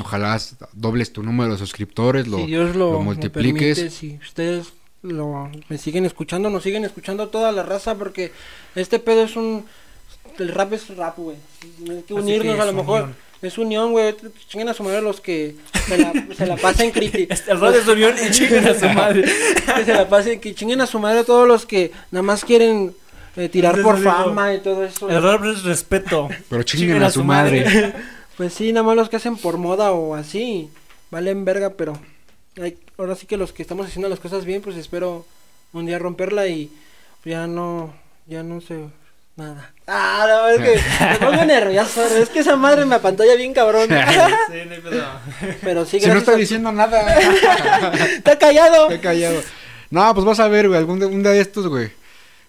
ojalá 0.00 0.40
dobles 0.72 1.12
tu 1.12 1.22
número 1.22 1.52
de 1.52 1.58
suscriptores, 1.58 2.28
lo, 2.28 2.38
si 2.38 2.46
Dios 2.46 2.74
lo, 2.74 2.86
lo 2.86 2.92
lo 2.92 3.00
multipliques. 3.02 3.80
permite, 3.80 3.90
si 3.90 4.18
ustedes 4.22 4.72
lo, 5.02 5.50
me 5.68 5.76
siguen 5.76 6.06
escuchando, 6.06 6.48
nos 6.48 6.62
siguen 6.62 6.86
escuchando 6.86 7.28
toda 7.28 7.52
la 7.52 7.64
raza, 7.64 7.96
porque 7.96 8.32
este 8.76 8.98
pedo 8.98 9.24
es 9.24 9.36
un... 9.36 9.66
El 10.38 10.48
rap 10.48 10.72
es 10.72 10.88
rap, 10.96 11.18
güey. 11.18 11.36
Hay 11.90 12.02
que 12.04 12.14
unirnos 12.14 12.56
que 12.56 12.62
a 12.62 12.64
lo 12.64 12.72
mejor. 12.72 13.02
unión. 13.02 13.31
Es 13.42 13.58
unión, 13.58 13.90
güey. 13.92 14.14
Chinguen 14.48 14.68
a 14.68 14.74
su 14.74 14.82
madre 14.84 15.02
los 15.02 15.20
que 15.20 15.56
se 15.88 15.98
la, 15.98 16.12
se 16.36 16.46
la 16.46 16.56
pasen 16.56 16.90
crítica. 16.92 17.34
El 17.48 17.60
rap 17.60 17.74
es 17.74 17.86
unión 17.88 18.14
y 18.24 18.30
chinguen 18.30 18.66
a 18.68 18.74
su 18.78 18.88
madre. 18.90 19.24
que 19.76 19.84
se 19.84 19.92
la 19.92 20.08
pasen, 20.08 20.40
que 20.40 20.54
chinguen 20.54 20.80
a 20.80 20.86
su 20.86 20.98
madre 21.00 21.24
todos 21.24 21.46
los 21.48 21.66
que 21.66 21.90
nada 22.12 22.22
más 22.22 22.44
quieren 22.44 22.94
eh, 23.36 23.48
tirar 23.48 23.82
por 23.82 23.98
digo. 23.98 24.10
fama 24.10 24.54
y 24.54 24.60
todo 24.60 24.84
eso. 24.84 25.10
El 25.10 25.22
rap 25.22 25.44
es 25.44 25.64
respeto. 25.64 26.28
Pero 26.48 26.62
chinguen 26.62 27.02
a 27.02 27.10
su 27.10 27.24
madre. 27.24 27.92
Pues 28.36 28.54
sí, 28.54 28.72
nada 28.72 28.82
más 28.86 28.96
los 28.96 29.10
que 29.10 29.16
hacen 29.16 29.36
por 29.36 29.58
moda 29.58 29.92
o 29.92 30.14
así, 30.14 30.70
valen 31.10 31.44
verga, 31.44 31.74
pero 31.76 31.92
hay- 32.60 32.78
ahora 32.96 33.14
sí 33.14 33.26
que 33.26 33.36
los 33.36 33.52
que 33.52 33.60
estamos 33.60 33.86
haciendo 33.86 34.08
las 34.08 34.20
cosas 34.20 34.46
bien, 34.46 34.62
pues 34.62 34.74
espero 34.76 35.26
un 35.74 35.84
día 35.84 35.98
romperla 35.98 36.48
y 36.48 36.70
ya 37.26 37.46
no, 37.46 37.92
ya 38.26 38.42
no 38.42 38.62
sé 38.62 38.78
nada. 39.36 39.72
Ah, 39.86 40.24
no, 40.28 40.48
es 40.48 40.60
que 40.60 41.04
me 41.06 41.16
pongo 41.18 41.44
nervioso, 41.44 42.04
es 42.04 42.28
que 42.28 42.40
esa 42.40 42.56
madre 42.56 42.84
me 42.84 42.94
apantalla 42.96 43.34
bien 43.34 43.52
cabrón. 43.52 43.88
Sí, 43.88 43.94
no 44.66 44.72
hay 44.74 44.80
pedo. 44.80 45.04
pero 45.62 45.84
sí, 45.84 46.00
Si 46.00 46.06
no 46.08 46.18
está 46.18 46.32
a- 46.32 46.36
diciendo 46.36 46.70
nada. 46.72 47.18
Está 48.16 48.38
callado. 48.38 48.84
Estoy 48.84 48.98
callado. 49.00 49.42
No, 49.90 50.14
pues 50.14 50.24
vas 50.24 50.40
a 50.40 50.48
ver, 50.48 50.68
güey, 50.68 50.78
algún 50.78 50.98
de- 51.00 51.06
un 51.06 51.22
día 51.22 51.32
de 51.32 51.40
estos, 51.40 51.66
güey. 51.66 51.90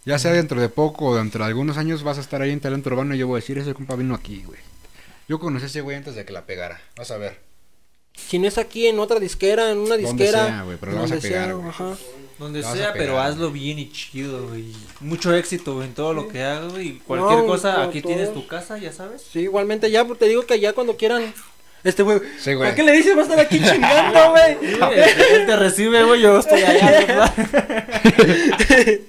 Ya 0.06 0.20
sea 0.20 0.32
dentro 0.34 0.60
de 0.60 0.70
poco 0.70 1.06
o 1.08 1.16
dentro 1.16 1.44
de 1.44 1.48
algunos 1.50 1.78
años 1.78 2.04
vas 2.04 2.18
a 2.18 2.22
estar 2.22 2.42
ahí 2.42 2.52
en 2.52 2.60
Talento 2.60 2.90
Urbano 2.90 3.16
y 3.16 3.18
yo 3.18 3.28
voy 3.28 3.38
a 3.38 3.42
decir, 3.42 3.58
ese 3.58 3.74
compa 3.74 3.96
vino 3.96 4.14
aquí, 4.16 4.44
güey. 4.46 4.60
Yo 5.30 5.40
conocí 5.40 5.64
a 5.64 5.68
ese 5.68 5.82
güey 5.82 5.96
antes 5.98 6.16
de 6.16 6.26
que 6.26 6.34
la 6.34 6.46
pegara. 6.46 6.82
Vas 6.98 7.10
a 7.12 7.18
ver. 7.18 7.40
Si 8.16 8.40
no 8.40 8.48
es 8.48 8.58
aquí 8.58 8.88
en 8.88 9.00
otra 9.00 9.20
disquera, 9.20 9.72
en 9.72 9.80
una 9.80 9.96
Donde 9.98 10.04
disquera. 10.08 10.46
sea, 10.46 10.62
güey, 10.64 10.78
pero 10.80 10.92
la 10.94 11.02
vas 11.02 11.12
a 11.12 11.16
donde 11.16 11.28
pegar, 11.28 11.46
sea, 11.46 11.54
güey. 11.56 11.70
ajá. 11.70 11.96
Donde 12.40 12.64
sea, 12.64 12.94
pero 12.94 13.20
hazlo 13.20 13.52
bien 13.52 13.80
y 13.80 13.92
chido, 13.92 14.48
güey. 14.48 14.66
Mucho 15.00 15.34
éxito 15.36 15.76
güey, 15.76 15.88
en 15.88 15.94
todo 15.94 16.14
lo 16.14 16.28
que 16.28 16.44
hagas, 16.44 16.72
güey. 16.74 17.00
Cualquier 17.00 17.40
No, 17.40 17.46
cosa, 17.46 17.84
aquí 17.84 18.02
tienes 18.02 18.34
tu 18.34 18.46
casa, 18.48 18.78
ya 18.78 18.92
sabes. 18.92 19.24
Sí, 19.32 19.42
igualmente 19.42 19.90
ya, 19.92 20.06
pues 20.06 20.20
te 20.20 20.28
digo 20.28 20.46
que 20.46 20.60
ya 20.60 20.74
cuando 20.74 20.98
quieran. 20.98 21.34
Este 21.84 22.02
güey. 22.02 22.20
Sí, 22.40 22.54
güey. 22.54 22.70
¿Para 22.70 22.76
qué 22.76 22.84
le 22.84 22.92
dices? 22.94 23.16
Va 23.16 23.22
a 23.22 23.24
estar 23.24 23.40
aquí 23.40 23.60
chingando, 23.64 24.32
güey. 24.32 24.58
Sí, 24.62 24.78
él 25.34 25.46
te 25.46 25.56
recibe, 25.58 26.04
güey, 26.04 26.22
yo 26.22 26.40
estoy 26.40 26.62
allá, 26.64 26.92
¿verdad? 27.06 27.34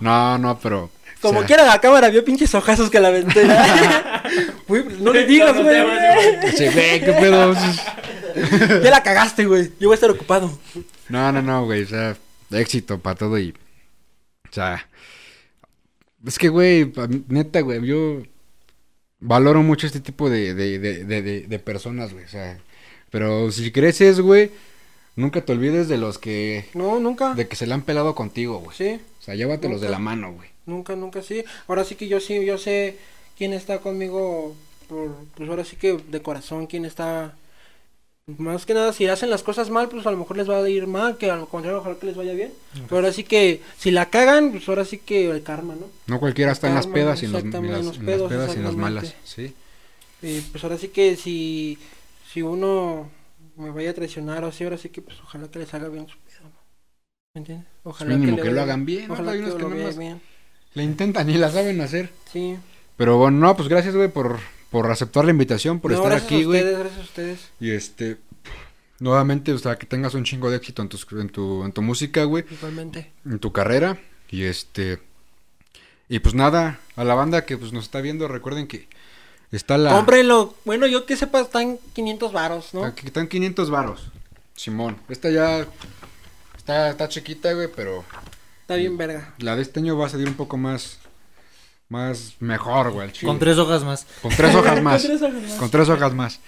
No, 0.00 0.38
no, 0.38 0.58
pero. 0.58 0.90
Como 1.22 1.38
o 1.38 1.42
sea, 1.42 1.46
quiera 1.46 1.64
la 1.64 1.80
cámara 1.80 2.10
vio 2.10 2.24
pinches 2.24 2.54
ojazos 2.54 2.90
que 2.90 3.00
la. 3.00 3.10
Güey, 3.10 3.24
pues 4.84 4.98
no 5.00 5.12
le 5.12 5.24
digas, 5.24 5.56
güey. 5.56 5.76
Sí, 6.56 6.66
güey, 6.68 7.00
qué 7.00 7.12
pedo. 7.12 7.54
Ya 8.82 8.90
la 8.90 9.02
cagaste, 9.02 9.46
güey. 9.46 9.70
Yo 9.80 9.88
voy 9.88 9.92
a 9.92 9.94
estar 9.94 10.10
ocupado. 10.10 10.58
No, 11.08 11.30
no, 11.32 11.40
no, 11.42 11.64
güey. 11.64 11.82
O 11.82 11.86
sea, 11.86 12.16
éxito 12.50 12.98
para 12.98 13.16
todo 13.16 13.38
y. 13.38 13.50
O 14.50 14.52
sea. 14.52 14.86
Es 16.26 16.38
que, 16.38 16.48
güey, 16.48 16.92
neta, 17.28 17.60
güey, 17.62 17.84
yo 17.84 18.22
valoro 19.20 19.62
mucho 19.62 19.86
este 19.86 20.00
tipo 20.00 20.30
de, 20.30 20.54
de, 20.54 20.78
de, 20.78 21.04
de, 21.04 21.22
de- 21.22 21.40
de 21.42 21.58
personas, 21.58 22.12
güey. 22.12 22.24
O 22.24 22.28
sea, 22.28 22.58
pero 23.10 23.50
si 23.50 23.70
creces, 23.72 24.20
güey, 24.20 24.50
nunca 25.16 25.40
te 25.44 25.52
olvides 25.52 25.88
de 25.88 25.98
los 25.98 26.18
que. 26.18 26.68
No, 26.74 27.00
nunca. 27.00 27.34
De 27.34 27.48
que 27.48 27.56
se 27.56 27.66
la 27.66 27.74
han 27.74 27.82
pelado 27.82 28.14
contigo, 28.14 28.58
güey. 28.60 28.76
Sí, 28.76 29.00
O 29.20 29.22
sea, 29.22 29.34
llévatelos 29.34 29.80
de 29.80 29.88
Nunca. 29.88 29.98
la 29.98 30.04
mano, 30.04 30.32
güey. 30.32 30.48
Nunca, 30.72 30.96
nunca, 30.96 31.22
sí. 31.22 31.44
Ahora 31.68 31.84
sí 31.84 31.94
que 31.96 32.08
yo 32.08 32.18
sí, 32.20 32.44
yo 32.44 32.58
sé 32.58 32.98
quién 33.38 33.52
está 33.52 33.78
conmigo. 33.80 34.56
Por, 34.88 35.08
pues 35.36 35.48
ahora 35.50 35.64
sí 35.64 35.76
que 35.76 35.90
de 36.14 36.22
corazón, 36.22 36.66
quién 36.66 36.84
está. 36.84 37.34
Más 38.38 38.66
que 38.66 38.74
nada, 38.74 38.92
si 38.92 39.08
hacen 39.08 39.30
las 39.30 39.42
cosas 39.42 39.68
mal, 39.70 39.88
pues 39.88 40.06
a 40.06 40.12
lo 40.12 40.16
mejor 40.16 40.36
les 40.36 40.48
va 40.48 40.58
a 40.62 40.68
ir 40.68 40.86
mal, 40.86 41.18
que 41.18 41.28
al 41.30 41.48
contrario, 41.48 41.80
ojalá 41.80 41.96
que 41.96 42.06
les 42.06 42.16
vaya 42.16 42.32
bien. 42.34 42.52
Pero 42.72 42.96
ahora 42.96 43.12
sí 43.12 43.24
que, 43.24 43.60
si 43.76 43.90
la 43.90 44.10
cagan, 44.10 44.52
pues 44.52 44.68
ahora 44.68 44.84
sí 44.84 44.98
que 44.98 45.28
el 45.28 45.42
karma, 45.42 45.74
¿no? 45.74 45.86
No 46.06 46.20
cualquiera 46.20 46.52
está 46.52 46.68
en 46.68 46.76
las 46.76 46.86
pedas 46.86 47.20
y 47.22 47.26
en, 47.26 47.32
los- 47.32 47.42
en 47.42 47.50
las, 47.52 47.80
en 47.80 47.86
los 47.86 47.96
en 47.98 48.06
las 48.06 48.06
pedos, 48.06 48.32
pedas 48.32 48.54
y 48.54 48.58
en 48.58 48.64
las 48.64 48.76
malas. 48.76 49.14
Sí. 49.24 49.54
Y 50.22 50.40
pues 50.40 50.62
ahora 50.62 50.78
sí 50.78 50.88
que 50.88 51.16
si, 51.16 51.78
si 52.32 52.42
uno 52.42 53.10
me 53.56 53.70
vaya 53.70 53.90
a 53.90 53.94
traicionar 53.94 54.44
o 54.44 54.48
así, 54.48 54.62
ahora 54.64 54.78
sí 54.78 54.88
que 54.90 55.02
pues 55.02 55.18
ojalá 55.20 55.50
que 55.50 55.58
les 55.58 55.74
haga 55.74 55.88
bien 55.88 56.06
su 56.08 56.16
pedo, 56.18 56.44
¿no? 56.44 56.50
¿Me 57.34 57.40
entiendes? 57.40 57.66
Ojalá 57.84 58.10
Mínimo 58.14 58.36
le 58.36 58.42
que 58.42 58.50
lo 58.50 58.62
hagan 58.62 58.86
bien, 58.86 59.08
¿no? 59.08 59.14
Ojalá 59.14 59.32
Hay 59.32 59.38
que 59.38 59.44
unos 59.44 59.56
que 59.56 59.62
lo 59.62 59.68
nada 59.70 59.80
vea 59.80 59.86
más 59.88 59.98
bien. 59.98 60.20
Le 60.74 60.82
intentan 60.82 61.28
y 61.28 61.34
la 61.34 61.50
saben 61.50 61.80
hacer. 61.80 62.10
Sí. 62.32 62.56
Pero 62.96 63.18
bueno, 63.18 63.38
no, 63.38 63.56
pues 63.56 63.68
gracias, 63.68 63.94
güey, 63.94 64.08
por, 64.08 64.38
por 64.70 64.90
aceptar 64.90 65.24
la 65.24 65.30
invitación, 65.30 65.80
por 65.80 65.90
No, 65.90 65.96
estar 65.98 66.10
gracias 66.12 66.26
aquí, 66.32 66.42
a 66.42 66.46
güey. 66.46 66.60
ustedes, 66.60 66.78
gracias 66.78 67.00
a 67.00 67.04
ustedes. 67.04 67.40
Y 67.60 67.70
este, 67.72 68.16
nuevamente, 68.98 69.52
o 69.52 69.58
sea, 69.58 69.76
que 69.76 69.86
tengas 69.86 70.14
un 70.14 70.24
chingo 70.24 70.50
de 70.50 70.56
éxito 70.58 70.82
en, 70.82 70.88
tus, 70.88 71.06
en, 71.12 71.28
tu, 71.28 71.64
en 71.64 71.72
tu 71.72 71.82
música, 71.82 72.24
güey, 72.24 72.44
Igualmente. 72.50 73.10
en 73.24 73.38
tu 73.38 73.52
carrera. 73.52 73.98
Y 74.30 74.44
este, 74.44 74.98
y 76.08 76.20
pues 76.20 76.34
nada, 76.34 76.78
a 76.96 77.04
la 77.04 77.14
banda 77.14 77.44
que 77.44 77.58
pues 77.58 77.72
nos 77.72 77.84
está 77.84 78.00
viendo, 78.00 78.28
recuerden 78.28 78.66
que 78.66 78.88
está 79.50 79.76
la... 79.76 79.90
Cómprenlo. 79.92 80.54
Bueno, 80.64 80.86
yo 80.86 81.04
que 81.04 81.16
sepa, 81.16 81.40
están 81.40 81.78
500 81.92 82.32
varos, 82.32 82.72
¿no? 82.72 82.84
Aquí 82.84 83.06
están 83.06 83.28
500 83.28 83.68
varos. 83.70 84.08
Simón, 84.56 84.96
esta 85.08 85.30
ya 85.30 85.66
está, 86.56 86.90
está 86.90 87.08
chiquita, 87.08 87.52
güey, 87.52 87.68
pero 87.74 88.04
Está 88.74 88.80
bien 88.80 88.96
verga. 88.98 89.34
la 89.38 89.56
de 89.56 89.62
este 89.62 89.80
año 89.80 89.96
va 89.96 90.06
a 90.06 90.10
salir 90.10 90.28
un 90.28 90.34
poco 90.34 90.56
más, 90.56 90.98
más 91.88 92.34
mejor, 92.40 92.90
güey. 92.92 93.10
Con 93.24 93.38
tres 93.38 93.58
hojas 93.58 93.84
más. 93.84 94.06
Con 94.22 94.30
tres 94.34 94.54
hojas 94.54 94.82
más. 94.82 95.02
Con 95.02 95.10
tres 95.10 95.22
hojas 95.22 95.34
más. 95.42 95.52
Con 95.58 95.70
tres 95.70 95.88
hojas 95.88 96.14
más. 96.14 96.40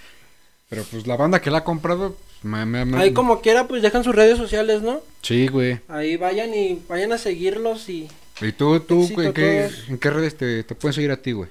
Pero 0.71 0.83
pues 0.91 1.07
la 1.07 1.17
banda 1.17 1.41
que 1.41 1.51
la 1.51 1.59
ha 1.59 1.65
comprado, 1.65 2.17
me, 2.43 2.65
me- 2.65 2.85
me- 2.85 2.99
Ahí 2.99 3.13
como 3.13 3.41
quiera, 3.43 3.69
pues 3.69 3.83
dejan 3.83 4.03
sus 4.03 4.15
redes 4.15 4.39
sociales, 4.39 4.81
¿no? 4.83 5.01
Sí, 5.23 5.47
güey. 5.49 5.81
Ahí 5.89 6.17
vayan 6.17 6.55
y 6.55 6.83
vayan 6.89 7.13
a 7.13 7.19
seguirlos 7.19 7.89
y 7.89 8.09
¿Y 8.41 8.53
tú, 8.53 8.81
tú, 8.81 9.09
en 9.21 9.33
qué, 9.33 9.71
en 9.89 9.99
qué 9.99 10.11
redes 10.11 10.37
te, 10.37 10.65
te 10.65 10.75
pueden 10.75 10.95
seguir 10.95 11.13
a 11.13 11.17
ti, 11.19 11.33
güey? 11.33 11.49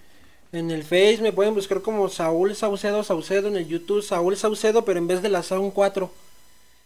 En 0.52 0.70
el 0.70 0.84
Face 0.84 1.20
me 1.22 1.32
pueden 1.32 1.54
buscar 1.56 1.82
como 1.82 2.10
Saúl 2.10 2.56
Saucedo 2.56 3.04
Saucedo, 3.04 3.48
en 3.48 3.56
el 3.56 3.68
YouTube 3.68 4.04
Saúl 4.04 4.36
Saucedo, 4.36 4.84
pero 4.84 5.00
en 5.00 5.08
vez 5.08 5.22
de 5.22 5.30
la 5.30 5.44
Sound 5.44 5.72
4. 5.74 6.12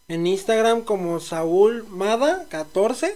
En 0.10 0.28
Instagram 0.28 0.82
como 0.84 1.20
Saúl 1.20 1.86
Mada 1.90 2.46
14 2.50 3.16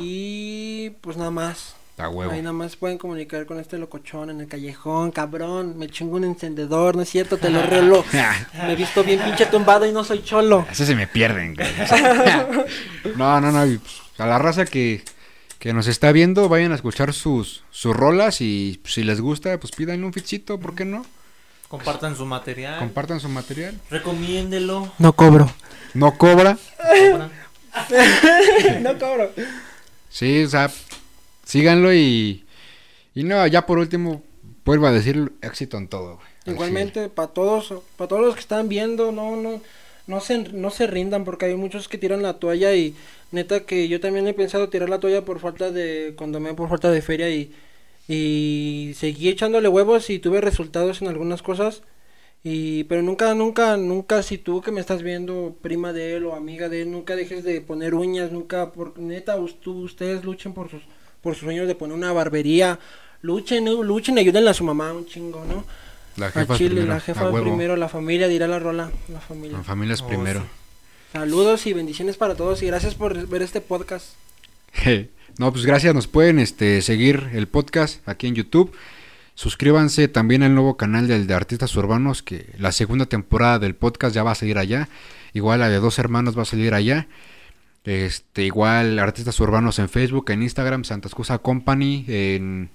y 0.00 0.90
pues 1.00 1.16
nada 1.16 1.30
más. 1.30 1.74
A 1.96 2.08
huevo. 2.08 2.30
Ahí 2.30 2.40
nada 2.42 2.52
más 2.52 2.76
pueden 2.76 2.96
comunicar 2.96 3.44
con 3.44 3.58
este 3.58 3.76
locochón 3.76 4.30
en 4.30 4.40
el 4.40 4.46
callejón, 4.46 5.10
cabrón, 5.10 5.76
me 5.76 5.88
chingo 5.88 6.14
un 6.16 6.22
encendedor, 6.22 6.94
no 6.94 7.02
es 7.02 7.08
cierto, 7.08 7.38
te 7.38 7.50
lo 7.50 7.60
relo. 7.62 8.04
Me 8.12 8.72
he 8.72 8.76
visto 8.76 9.02
bien 9.02 9.20
pinche 9.20 9.46
tumbado 9.46 9.84
y 9.84 9.90
no 9.90 10.04
soy 10.04 10.22
cholo. 10.22 10.64
Ese 10.70 10.86
se 10.86 10.94
me 10.94 11.08
pierden, 11.08 11.56
güey. 11.56 11.68
no, 13.16 13.40
no, 13.40 13.50
no. 13.50 13.80
pues, 13.80 14.00
a 14.18 14.26
la 14.26 14.38
raza 14.38 14.64
que, 14.64 15.02
que 15.58 15.72
nos 15.72 15.88
está 15.88 16.12
viendo, 16.12 16.48
vayan 16.48 16.70
a 16.70 16.76
escuchar 16.76 17.12
sus, 17.12 17.64
sus 17.70 17.96
rolas 17.96 18.40
y 18.40 18.78
pues, 18.80 18.94
si 18.94 19.02
les 19.02 19.20
gusta, 19.20 19.58
pues 19.58 19.72
pídanle 19.72 20.06
un 20.06 20.12
fichito, 20.12 20.60
¿por 20.60 20.76
qué 20.76 20.84
no? 20.84 21.04
Compartan 21.66 22.16
su 22.16 22.24
material. 22.24 22.78
Compartan 22.78 23.18
su 23.18 23.28
material. 23.28 23.78
recomiéndelo. 23.90 24.92
No 24.98 25.12
cobro. 25.14 25.50
No 25.94 26.16
cobra. 26.16 26.56
compran. 26.78 27.32
no 28.82 28.98
cobro. 28.98 29.30
Sí, 30.08 30.42
o 30.44 30.48
sea, 30.48 30.70
síganlo 31.44 31.92
y... 31.92 32.44
Y 33.14 33.24
no, 33.24 33.44
ya 33.46 33.66
por 33.66 33.78
último, 33.78 34.22
vuelvo 34.64 34.86
a 34.86 34.92
decir 34.92 35.32
éxito 35.42 35.76
en 35.76 35.88
todo, 35.88 36.20
Igualmente, 36.46 37.08
para 37.08 37.28
todos, 37.28 37.74
para 37.96 38.08
todos 38.08 38.22
los 38.22 38.34
que 38.34 38.40
están 38.40 38.68
viendo, 38.68 39.12
no, 39.12 39.36
no, 39.36 39.60
no 40.06 40.20
se, 40.20 40.38
no 40.38 40.70
se 40.70 40.86
rindan 40.86 41.24
porque 41.24 41.46
hay 41.46 41.56
muchos 41.56 41.88
que 41.88 41.98
tiran 41.98 42.22
la 42.22 42.38
toalla 42.38 42.74
y 42.74 42.94
neta 43.32 43.66
que 43.66 43.88
yo 43.88 44.00
también 44.00 44.26
he 44.26 44.34
pensado 44.34 44.70
tirar 44.70 44.88
la 44.88 45.00
toalla 45.00 45.24
por 45.24 45.40
falta 45.40 45.70
de, 45.70 46.14
cuando 46.16 46.40
me 46.40 46.54
por 46.54 46.68
falta 46.68 46.90
de 46.90 47.02
feria 47.02 47.28
y, 47.28 47.52
y 48.08 48.94
seguí 48.94 49.28
echándole 49.28 49.68
huevos 49.68 50.08
y 50.10 50.18
tuve 50.18 50.40
resultados 50.40 51.02
en 51.02 51.08
algunas 51.08 51.42
cosas. 51.42 51.82
Y, 52.44 52.84
pero 52.84 53.02
nunca, 53.02 53.34
nunca, 53.34 53.76
nunca, 53.76 54.22
si 54.22 54.38
tú 54.38 54.60
que 54.62 54.70
me 54.70 54.80
estás 54.80 55.02
viendo, 55.02 55.56
prima 55.60 55.92
de 55.92 56.16
él 56.16 56.24
o 56.24 56.34
amiga 56.34 56.68
de 56.68 56.82
él, 56.82 56.90
nunca 56.90 57.16
dejes 57.16 57.42
de 57.44 57.60
poner 57.60 57.94
uñas, 57.94 58.30
nunca, 58.32 58.72
por, 58.72 58.98
neta, 58.98 59.36
tú- 59.60 59.82
ustedes 59.82 60.24
luchen 60.24 60.52
por 60.54 60.70
sus, 60.70 60.82
por 61.20 61.34
sus 61.34 61.44
sueños 61.44 61.66
de 61.66 61.74
poner 61.74 61.96
una 61.96 62.12
barbería, 62.12 62.78
luchen, 63.22 63.64
¿no? 63.64 63.82
luchen, 63.82 64.16
ayúdenle 64.18 64.50
a 64.50 64.54
su 64.54 64.64
mamá 64.64 64.92
un 64.92 65.04
chingo, 65.06 65.44
¿no? 65.44 65.64
La 66.16 66.30
jefa 66.30 66.56
Chile, 66.56 66.70
primero, 66.70 66.92
la 66.94 67.00
jefa 67.00 67.30
primero, 67.30 67.76
la 67.76 67.88
familia, 67.88 68.28
dirá 68.28 68.46
la 68.48 68.58
rola, 68.58 68.90
la 69.12 69.20
familia. 69.20 69.58
La 69.58 69.64
familia 69.64 69.94
es 69.94 70.02
Oh, 70.02 70.06
primero. 70.08 70.40
sí. 70.40 70.46
Saludos 71.12 71.66
y 71.66 71.72
bendiciones 71.72 72.16
para 72.16 72.34
todos 72.34 72.62
y 72.62 72.66
gracias 72.66 72.94
por 72.94 73.26
ver 73.26 73.42
este 73.42 73.60
podcast. 73.60 74.06
No, 75.38 75.52
pues 75.52 75.64
gracias, 75.66 75.94
nos 75.94 76.08
pueden 76.08 76.40
este, 76.40 76.82
seguir 76.82 77.28
el 77.32 77.46
podcast 77.46 78.06
aquí 78.08 78.26
en 78.26 78.34
YouTube. 78.34 78.72
Suscríbanse 79.38 80.08
también 80.08 80.42
al 80.42 80.56
nuevo 80.56 80.76
canal 80.76 81.06
del 81.06 81.28
de 81.28 81.34
Artistas 81.34 81.76
Urbanos, 81.76 82.24
que 82.24 82.52
la 82.58 82.72
segunda 82.72 83.06
temporada 83.06 83.60
del 83.60 83.76
podcast 83.76 84.12
ya 84.12 84.24
va 84.24 84.32
a 84.32 84.34
salir 84.34 84.58
allá. 84.58 84.88
Igual 85.32 85.60
la 85.60 85.68
de 85.68 85.76
dos 85.76 86.00
hermanos 86.00 86.36
va 86.36 86.42
a 86.42 86.44
salir 86.44 86.74
allá. 86.74 87.06
Este, 87.84 88.42
igual 88.42 88.98
Artistas 88.98 89.38
Urbanos 89.38 89.78
en 89.78 89.88
Facebook, 89.88 90.32
en 90.32 90.42
Instagram, 90.42 90.82
Santa 90.82 91.06
Excusa 91.06 91.38
Company, 91.38 92.04
en 92.08 92.70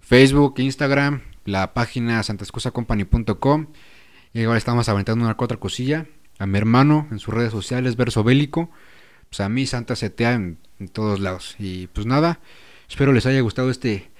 Facebook, 0.00 0.54
Instagram, 0.56 1.20
la 1.44 1.74
página 1.74 2.22
santaexcusacompany.com. 2.22 3.66
Igual 4.32 4.56
estamos 4.56 4.88
aventando 4.88 5.26
una 5.26 5.36
otra 5.38 5.58
cosilla. 5.58 6.06
A 6.38 6.46
mi 6.46 6.56
hermano 6.56 7.06
en 7.10 7.18
sus 7.18 7.34
redes 7.34 7.52
sociales, 7.52 7.96
Verso 7.96 8.24
Bélico. 8.24 8.70
Pues 9.28 9.40
a 9.40 9.50
mí 9.50 9.66
Santa 9.66 9.92
CTA 9.94 10.32
en, 10.32 10.56
en 10.80 10.88
todos 10.88 11.20
lados. 11.20 11.54
Y 11.58 11.88
pues 11.88 12.06
nada, 12.06 12.40
espero 12.88 13.12
les 13.12 13.26
haya 13.26 13.42
gustado 13.42 13.68
este 13.68 14.10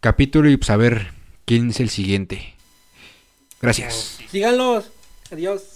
capítulo 0.00 0.50
y 0.50 0.56
pues 0.56 0.70
a 0.70 0.76
ver 0.76 1.14
quién 1.46 1.70
es 1.70 1.80
el 1.80 1.88
siguiente. 1.88 2.54
Gracias. 3.62 4.18
Síganlos. 4.30 4.90
Adiós. 5.30 5.75